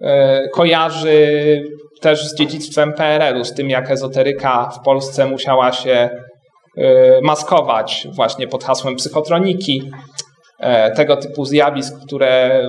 e, 0.00 0.48
kojarzy 0.48 1.62
też 2.00 2.28
z 2.28 2.34
dziedzictwem 2.34 2.92
PRL-u, 2.92 3.44
z 3.44 3.54
tym 3.54 3.70
jak 3.70 3.90
ezoteryka 3.90 4.70
w 4.70 4.80
Polsce 4.84 5.26
musiała 5.26 5.72
się 5.72 6.10
maskować 7.22 8.08
właśnie 8.12 8.48
pod 8.48 8.64
hasłem 8.64 8.96
psychotroniki, 8.96 9.90
tego 10.96 11.16
typu 11.16 11.44
zjawisk, 11.44 11.94
które 12.06 12.60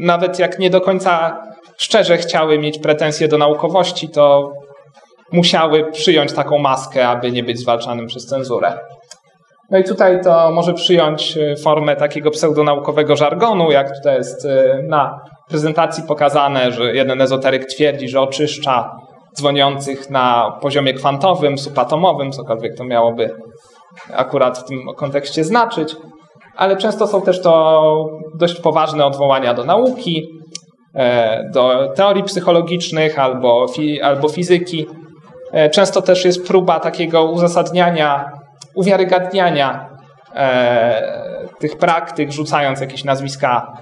nawet 0.00 0.38
jak 0.38 0.58
nie 0.58 0.70
do 0.70 0.80
końca 0.80 1.42
szczerze 1.78 2.16
chciały 2.16 2.58
mieć 2.58 2.78
pretensje 2.78 3.28
do 3.28 3.38
naukowości, 3.38 4.08
to 4.08 4.52
musiały 5.32 5.90
przyjąć 5.92 6.32
taką 6.32 6.58
maskę, 6.58 7.08
aby 7.08 7.32
nie 7.32 7.42
być 7.42 7.58
zwalczanym 7.58 8.06
przez 8.06 8.26
cenzurę. 8.26 8.78
No 9.70 9.78
i 9.78 9.84
tutaj 9.84 10.20
to 10.22 10.50
może 10.50 10.74
przyjąć 10.74 11.36
e, 11.36 11.56
formę 11.56 11.96
takiego 11.96 12.30
pseudonaukowego 12.30 13.16
żargonu, 13.16 13.70
jak 13.70 13.96
tutaj 13.96 14.16
jest 14.16 14.44
e, 14.44 14.82
na 14.82 15.20
prezentacji 15.48 16.02
pokazane, 16.08 16.72
że 16.72 16.94
jeden 16.94 17.20
ezoteryk 17.20 17.64
twierdzi, 17.64 18.08
że 18.08 18.20
oczyszcza 18.20 18.96
dzwoniących 19.36 20.10
na 20.10 20.58
poziomie 20.62 20.94
kwantowym, 20.94 21.58
subatomowym, 21.58 22.32
cokolwiek 22.32 22.76
to 22.76 22.84
miałoby 22.84 23.30
akurat 24.12 24.58
w 24.58 24.64
tym 24.64 24.78
kontekście 24.96 25.44
znaczyć, 25.44 25.96
ale 26.56 26.76
często 26.76 27.06
są 27.06 27.22
też 27.22 27.42
to 27.42 28.04
dość 28.34 28.60
poważne 28.60 29.06
odwołania 29.06 29.54
do 29.54 29.64
nauki, 29.64 30.28
e, 30.94 31.50
do 31.50 31.92
teorii 31.94 32.22
psychologicznych 32.22 33.18
albo, 33.18 33.68
fi, 33.68 34.02
albo 34.02 34.28
fizyki. 34.28 34.86
Często 35.72 36.02
też 36.02 36.24
jest 36.24 36.46
próba 36.46 36.80
takiego 36.80 37.24
uzasadniania 37.24 38.35
uwiarygadniania 38.76 39.88
e, 40.34 41.48
tych 41.58 41.78
praktyk, 41.78 42.32
rzucając 42.32 42.80
jakieś 42.80 43.04
nazwiska 43.04 43.76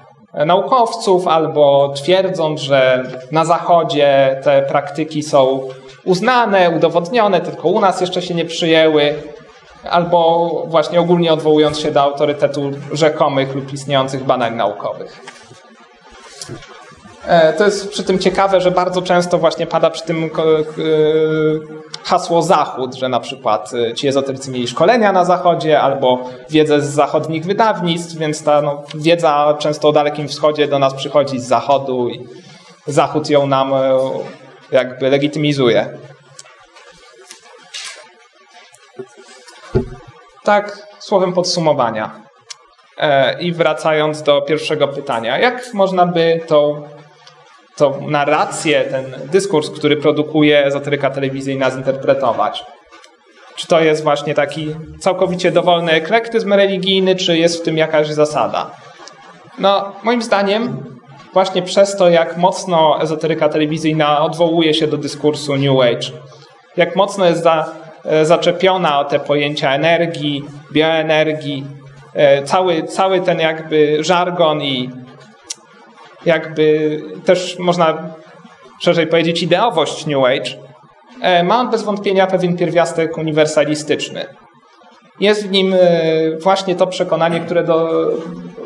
naukowców 0.47 1.29
albo 1.29 1.93
twierdząc, 1.97 2.61
że 2.61 3.03
na 3.33 3.45
Zachodzie 3.45 4.41
te 4.45 4.63
praktyki 4.63 5.23
są 5.23 5.61
uznane, 6.05 6.71
udowodnione, 6.71 7.41
tylko 7.41 7.69
u 7.69 7.81
nas 7.81 8.01
jeszcze 8.01 8.23
się 8.23 8.35
nie 8.35 8.45
przyjęły, 8.45 9.15
albo 9.91 10.51
właśnie 10.67 11.01
ogólnie 11.01 11.33
odwołując 11.33 11.79
się 11.79 11.91
do 11.91 12.03
autorytetu 12.03 12.71
rzekomych 12.93 13.55
lub 13.55 13.73
istniejących 13.73 14.25
badań 14.25 14.55
naukowych. 14.55 15.21
E, 17.27 17.53
to 17.53 17.65
jest 17.65 17.91
przy 17.91 18.05
tym 18.05 18.19
ciekawe, 18.19 18.61
że 18.61 18.71
bardzo 18.71 19.03
często 19.03 19.39
właśnie 19.39 19.67
pada 19.67 19.91
przy 19.91 20.05
tym 20.05 20.31
hasło 22.05 22.43
Zachód, 22.43 22.95
że 22.95 23.09
na 23.09 23.21
przykład 23.21 23.71
e, 23.75 23.95
ci 23.95 24.09
ezoterycy 24.09 24.51
mieli 24.51 24.69
szkolenia 24.69 25.13
na 25.13 25.25
Zachodzie 25.25 25.81
albo 25.81 26.31
wiedzę 26.51 26.81
z 26.81 26.85
zachodnich 26.85 27.45
wydawnictw, 27.45 28.17
więc 28.17 28.45
ta 28.45 28.63
no, 28.63 28.83
wiedza 28.95 29.57
często 29.59 29.89
o 29.89 29.93
Dalekim 29.93 30.29
Wschodzie 30.29 30.69
do 30.69 30.79
nas 30.79 30.95
przychodzi 30.95 31.41
z 31.41 31.47
Zachodu 31.47 32.09
i 32.09 32.29
Zachód 32.87 33.31
ją 33.31 33.47
nam 33.47 33.75
e, 33.75 33.99
jakby 34.73 35.11
legitymizuje. 35.11 35.99
Tak, 40.43 40.87
słowem 40.99 41.33
podsumowania. 41.33 42.25
I 43.41 43.53
wracając 43.53 44.23
do 44.23 44.43
pierwszego 44.43 44.89
pytania, 44.89 45.39
jak 45.39 45.75
można 45.75 46.07
by 46.07 46.41
tą 46.47 46.83
tą 47.77 48.11
narrację, 48.11 48.85
ten 48.85 49.29
dyskurs, 49.33 49.71
który 49.71 49.97
produkuje 49.97 50.65
ezoteryka 50.65 51.11
telewizyjna 51.11 51.71
zinterpretować. 51.71 52.65
Czy 53.57 53.67
to 53.67 53.81
jest 53.81 54.03
właśnie 54.03 54.35
taki 54.35 54.75
całkowicie 55.01 55.51
dowolny 55.51 55.93
eklektyzm 55.93 56.53
religijny, 56.53 57.17
czy 57.17 57.39
jest 57.39 57.61
w 57.61 57.65
tym 57.65 57.77
jakaś 57.77 58.09
zasada? 58.09 58.71
No, 59.59 59.93
moim 60.03 60.23
zdaniem, 60.23 60.85
właśnie 61.33 61.63
przez 61.63 61.97
to, 61.97 62.09
jak 62.09 62.37
mocno 62.37 63.03
ezoteryka 63.03 63.49
telewizyjna 63.49 64.21
odwołuje 64.21 64.75
się 64.75 64.87
do 64.87 64.97
dyskursu 64.97 65.57
New 65.57 65.81
Age, 65.81 66.09
jak 66.77 66.97
mocno 66.97 67.27
jest 67.27 67.43
za, 67.43 67.73
e, 68.05 68.25
zaczepiona 68.25 69.01
o 69.01 69.05
te 69.05 69.21
pojęcia 69.21 69.75
energii, 69.75 70.45
bioenergii, 70.73 71.67
e, 72.15 72.43
cały, 72.43 72.83
cały 72.83 73.21
ten 73.21 73.41
jakby 73.41 74.05
żargon 74.05 74.63
i 74.63 74.91
jakby 76.27 77.01
też 77.25 77.59
można 77.59 78.15
szerzej 78.81 79.07
powiedzieć 79.07 79.43
ideowość 79.43 80.07
New 80.07 80.25
Age, 80.25 80.51
e, 81.21 81.45
ma 81.45 81.61
on 81.61 81.71
bez 81.71 81.83
wątpienia 81.83 82.27
pewien 82.27 82.57
pierwiastek 82.57 83.19
uniwersalistyczny. 83.19 84.27
Jest 85.21 85.47
w 85.47 85.51
nim 85.51 85.75
e, 85.75 85.79
właśnie 86.43 86.75
to 86.75 86.87
przekonanie, 86.87 87.41
które 87.41 87.65
do, 87.65 88.09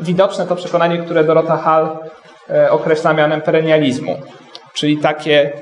widoczne 0.00 0.46
to 0.46 0.56
przekonanie, 0.56 0.98
które 0.98 1.24
Dorota 1.24 1.56
Hall 1.56 1.96
e, 2.50 2.70
określa 2.70 3.12
mianem 3.12 3.40
perennializmu, 3.40 4.16
czyli 4.74 4.98
takie 4.98 5.52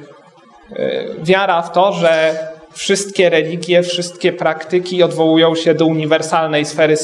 wiara 1.22 1.62
w 1.62 1.72
to, 1.72 1.92
że 1.92 2.38
wszystkie 2.72 3.30
religie, 3.30 3.82
wszystkie 3.82 4.32
praktyki 4.32 5.02
odwołują 5.02 5.54
się 5.54 5.74
do 5.74 5.86
uniwersalnej 5.86 6.64
sfery 6.64 6.96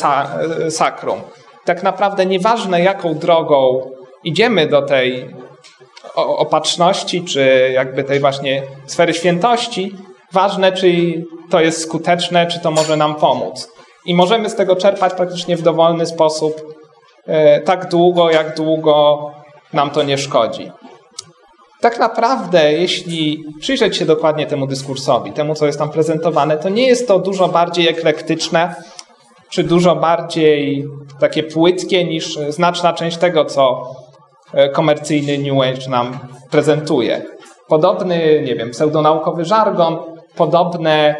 sakrum. 0.70 1.20
Tak 1.64 1.82
naprawdę 1.82 2.26
nieważne 2.26 2.82
jaką 2.82 3.14
drogą 3.14 3.90
idziemy 4.24 4.66
do 4.66 4.82
tej 4.82 5.34
opatrzności, 6.14 7.24
czy 7.24 7.70
jakby 7.74 8.04
tej 8.04 8.20
właśnie 8.20 8.62
sfery 8.86 9.14
świętości, 9.14 9.94
ważne, 10.32 10.72
czy 10.72 10.88
to 11.50 11.60
jest 11.60 11.82
skuteczne, 11.82 12.46
czy 12.46 12.60
to 12.60 12.70
może 12.70 12.96
nam 12.96 13.14
pomóc. 13.14 13.68
I 14.06 14.14
możemy 14.14 14.50
z 14.50 14.54
tego 14.54 14.76
czerpać 14.76 15.14
praktycznie 15.14 15.56
w 15.56 15.62
dowolny 15.62 16.06
sposób 16.06 16.62
e, 17.26 17.60
tak 17.60 17.88
długo, 17.88 18.30
jak 18.30 18.56
długo 18.56 19.30
nam 19.72 19.90
to 19.90 20.02
nie 20.02 20.18
szkodzi. 20.18 20.70
Tak 21.80 21.98
naprawdę, 21.98 22.72
jeśli 22.72 23.44
przyjrzeć 23.60 23.96
się 23.96 24.04
dokładnie 24.04 24.46
temu 24.46 24.66
dyskursowi, 24.66 25.32
temu, 25.32 25.54
co 25.54 25.66
jest 25.66 25.78
tam 25.78 25.90
prezentowane, 25.90 26.58
to 26.58 26.68
nie 26.68 26.86
jest 26.86 27.08
to 27.08 27.18
dużo 27.18 27.48
bardziej 27.48 27.88
eklektyczne, 27.88 28.74
czy 29.50 29.64
dużo 29.64 29.96
bardziej 29.96 30.84
takie 31.20 31.42
płytkie 31.42 32.04
niż 32.04 32.38
znaczna 32.48 32.92
część 32.92 33.16
tego, 33.16 33.44
co 33.44 33.94
komercyjny 34.72 35.38
New 35.38 35.62
Age 35.62 35.90
nam 35.90 36.18
prezentuje. 36.50 37.22
Podobny, 37.68 38.42
nie 38.46 38.54
wiem, 38.54 38.70
pseudonaukowy 38.70 39.44
żargon, 39.44 39.98
podobne, 40.36 41.14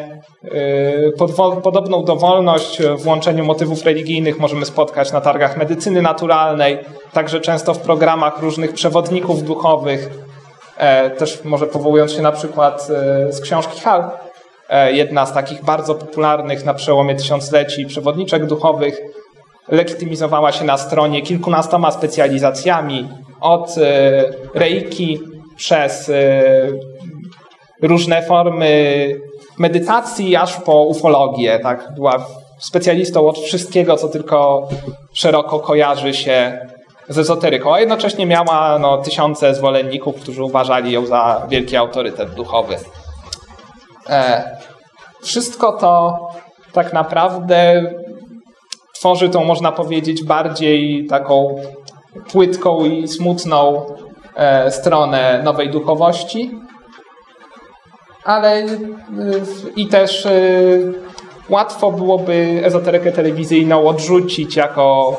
yy, 0.45 1.13
podobną 1.63 2.05
dowolność 2.05 2.83
w 2.99 3.07
łączeniu 3.07 3.45
motywów 3.45 3.85
religijnych 3.85 4.39
możemy 4.39 4.67
spotkać 4.67 5.13
na 5.13 5.21
targach 5.21 5.57
medycyny 5.57 6.03
naturalnej, 6.03 6.79
także 7.13 7.41
często 7.41 7.75
w 7.75 7.79
programach 7.79 8.43
różnych 8.43 8.73
przewodników 8.73 9.43
duchowych, 9.43 10.11
e, 10.77 11.11
też 11.11 11.45
może 11.45 11.67
powołując 11.67 12.13
się 12.13 12.23
na 12.23 12.33
przykład 12.33 12.89
e, 12.91 13.33
z 13.33 13.41
książki 13.41 13.81
Hal, 13.81 14.11
e, 14.69 14.93
jedna 14.93 15.27
z 15.27 15.33
takich 15.33 15.65
bardzo 15.65 15.95
popularnych 15.95 16.65
na 16.65 16.75
przełomie 16.75 17.15
tysiącleci 17.15 17.87
przewodniczek 17.87 18.47
duchowych, 18.47 19.01
legitymizowała 19.69 20.53
się 20.53 20.65
na 20.65 20.79
stronie 20.79 21.23
kilkunastoma 21.23 21.91
specjalizacjami, 21.91 23.09
od 23.43 23.75
reiki 24.55 25.21
przez 25.57 26.11
różne 27.83 28.23
formy 28.23 29.07
medytacji, 29.59 30.37
aż 30.37 30.61
po 30.61 30.83
ufologię. 30.83 31.59
Tak? 31.59 31.93
Była 31.95 32.27
specjalistą 32.59 33.29
od 33.29 33.39
wszystkiego, 33.39 33.97
co 33.97 34.09
tylko 34.09 34.69
szeroko 35.13 35.61
kojarzy 35.61 36.15
się 36.15 36.59
z 37.09 37.19
ezoteryką, 37.19 37.75
a 37.75 37.81
jednocześnie 37.81 38.27
miała 38.27 38.79
no, 38.79 38.99
tysiące 38.99 39.55
zwolenników, 39.55 40.21
którzy 40.21 40.45
uważali 40.45 40.93
ją 40.93 41.07
za 41.07 41.47
wielki 41.49 41.77
autorytet 41.77 42.35
duchowy. 42.35 42.77
E, 44.09 44.43
wszystko 45.23 45.73
to 45.73 46.19
tak 46.73 46.93
naprawdę 46.93 47.91
tworzy 48.95 49.29
tą, 49.29 49.45
można 49.45 49.73
powiedzieć, 49.73 50.25
bardziej 50.25 51.07
taką 51.07 51.57
płytką 52.33 52.85
i 52.85 53.09
smutną 53.09 53.87
e, 54.37 54.71
stronę 54.71 55.43
nowej 55.45 55.71
duchowości 55.71 56.51
ale 58.25 58.63
y, 58.63 58.69
i 59.77 59.87
też 59.87 60.27
y, 60.27 60.93
łatwo 61.49 61.93
byłoby 61.93 62.61
ezoterykę 62.65 63.13
telewizyjną 63.13 63.87
odrzucić 63.89 64.57
jako 64.57 65.17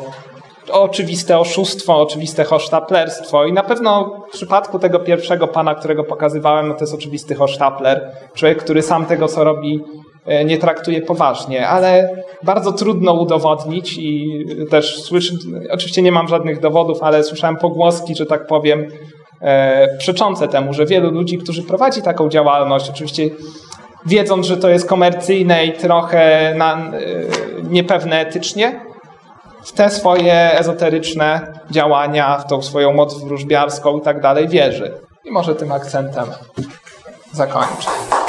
oczywiste 0.71 1.39
oszustwo, 1.39 2.01
oczywiste 2.01 2.43
hosztaplerstwo. 2.43 3.45
I 3.45 3.53
na 3.53 3.63
pewno 3.63 4.21
w 4.29 4.33
przypadku 4.33 4.79
tego 4.79 4.99
pierwszego 4.99 5.47
pana, 5.47 5.75
którego 5.75 6.03
pokazywałem, 6.03 6.67
no 6.67 6.73
to 6.73 6.79
jest 6.79 6.93
oczywisty 6.93 7.35
hosztapler. 7.35 8.11
Człowiek, 8.33 8.63
który 8.63 8.81
sam 8.81 9.05
tego, 9.05 9.27
co 9.27 9.43
robi, 9.43 9.83
nie 10.45 10.57
traktuje 10.57 11.01
poważnie, 11.01 11.67
ale 11.67 12.09
bardzo 12.43 12.71
trudno 12.71 13.13
udowodnić 13.13 13.97
i 13.97 14.45
też 14.69 15.03
słyszę, 15.03 15.33
oczywiście 15.71 16.01
nie 16.01 16.11
mam 16.11 16.27
żadnych 16.27 16.59
dowodów, 16.59 17.03
ale 17.03 17.23
słyszałem 17.23 17.57
pogłoski, 17.57 18.15
że 18.15 18.25
tak 18.25 18.47
powiem, 18.47 18.87
e, 19.41 19.97
przeczące 19.97 20.47
temu, 20.47 20.73
że 20.73 20.85
wielu 20.85 21.11
ludzi, 21.11 21.37
którzy 21.37 21.63
prowadzi 21.63 22.01
taką 22.01 22.29
działalność, 22.29 22.89
oczywiście 22.89 23.29
wiedząc, 24.05 24.45
że 24.45 24.57
to 24.57 24.69
jest 24.69 24.89
komercyjne 24.89 25.65
i 25.65 25.73
trochę 25.73 26.53
na, 26.57 26.73
e, 26.75 26.89
niepewne 27.69 28.19
etycznie, 28.19 28.79
w 29.63 29.71
te 29.71 29.89
swoje 29.89 30.59
ezoteryczne 30.59 31.53
działania, 31.71 32.37
w 32.37 32.47
tą 32.47 32.61
swoją 32.61 32.93
moc 32.93 33.23
wróżbiarską 33.23 33.97
i 33.97 34.01
tak 34.01 34.21
dalej 34.21 34.47
wierzy. 34.47 34.91
I 35.25 35.31
może 35.31 35.55
tym 35.55 35.71
akcentem 35.71 36.25
zakończę. 37.31 38.22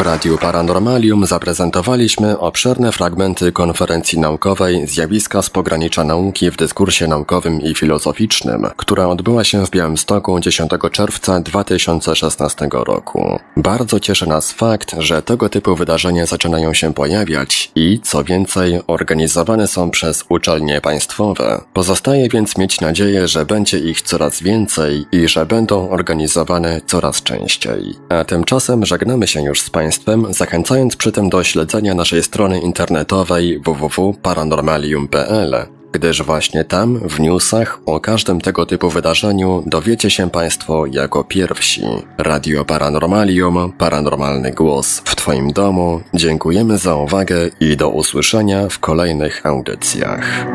W 0.00 0.02
Radiu 0.02 0.38
Paranormalium 0.38 1.26
zaprezentowaliśmy 1.26 2.38
obszerne 2.38 2.92
fragmenty 2.92 3.52
konferencji 3.52 4.18
naukowej 4.18 4.86
Zjawiska 4.86 5.42
z 5.42 5.50
pogranicza 5.50 6.04
nauki 6.04 6.50
w 6.50 6.56
dyskursie 6.56 7.06
naukowym 7.06 7.60
i 7.60 7.74
filozoficznym, 7.74 8.66
która 8.76 9.06
odbyła 9.06 9.44
się 9.44 9.66
w 9.66 9.70
Białymstoku 9.70 10.40
10 10.40 10.70
czerwca 10.92 11.40
2016 11.40 12.68
roku. 12.72 13.38
Bardzo 13.56 14.00
cieszy 14.00 14.26
nas 14.26 14.52
fakt, 14.52 14.94
że 14.98 15.22
tego 15.22 15.48
typu 15.48 15.76
wydarzenia 15.76 16.26
zaczynają 16.26 16.74
się 16.74 16.94
pojawiać 16.94 17.72
i, 17.74 18.00
co 18.02 18.24
więcej, 18.24 18.80
organizowane 18.86 19.66
są 19.66 19.90
przez 19.90 20.24
uczelnie 20.28 20.80
państwowe. 20.80 21.60
Pozostaje 21.72 22.28
więc 22.28 22.58
mieć 22.58 22.80
nadzieję, 22.80 23.28
że 23.28 23.46
będzie 23.46 23.78
ich 23.78 24.02
coraz 24.02 24.42
więcej 24.42 25.06
i 25.12 25.28
że 25.28 25.46
będą 25.46 25.90
organizowane 25.90 26.80
coraz 26.86 27.22
częściej. 27.22 27.94
A 28.08 28.24
tymczasem 28.24 28.86
żegnamy 28.86 29.26
się 29.26 29.42
już 29.42 29.60
z 29.60 29.70
Państwem, 29.90 30.34
zachęcając 30.34 30.96
przy 30.96 31.12
tym 31.12 31.30
do 31.30 31.44
śledzenia 31.44 31.94
naszej 31.94 32.22
strony 32.22 32.60
internetowej 32.60 33.60
www.paranormalium.pl, 33.64 35.56
gdyż 35.92 36.22
właśnie 36.22 36.64
tam, 36.64 37.08
w 37.08 37.20
newsach, 37.20 37.80
o 37.86 38.00
każdym 38.00 38.40
tego 38.40 38.66
typu 38.66 38.90
wydarzeniu 38.90 39.62
dowiecie 39.66 40.10
się 40.10 40.30
Państwo 40.30 40.86
jako 40.86 41.24
pierwsi. 41.24 41.82
Radio 42.18 42.64
Paranormalium, 42.64 43.72
paranormalny 43.78 44.52
głos 44.52 45.02
w 45.04 45.16
Twoim 45.16 45.52
domu. 45.52 46.00
Dziękujemy 46.14 46.78
za 46.78 46.94
uwagę 46.96 47.36
i 47.60 47.76
do 47.76 47.88
usłyszenia 47.88 48.68
w 48.68 48.78
kolejnych 48.78 49.46
audycjach. 49.46 50.46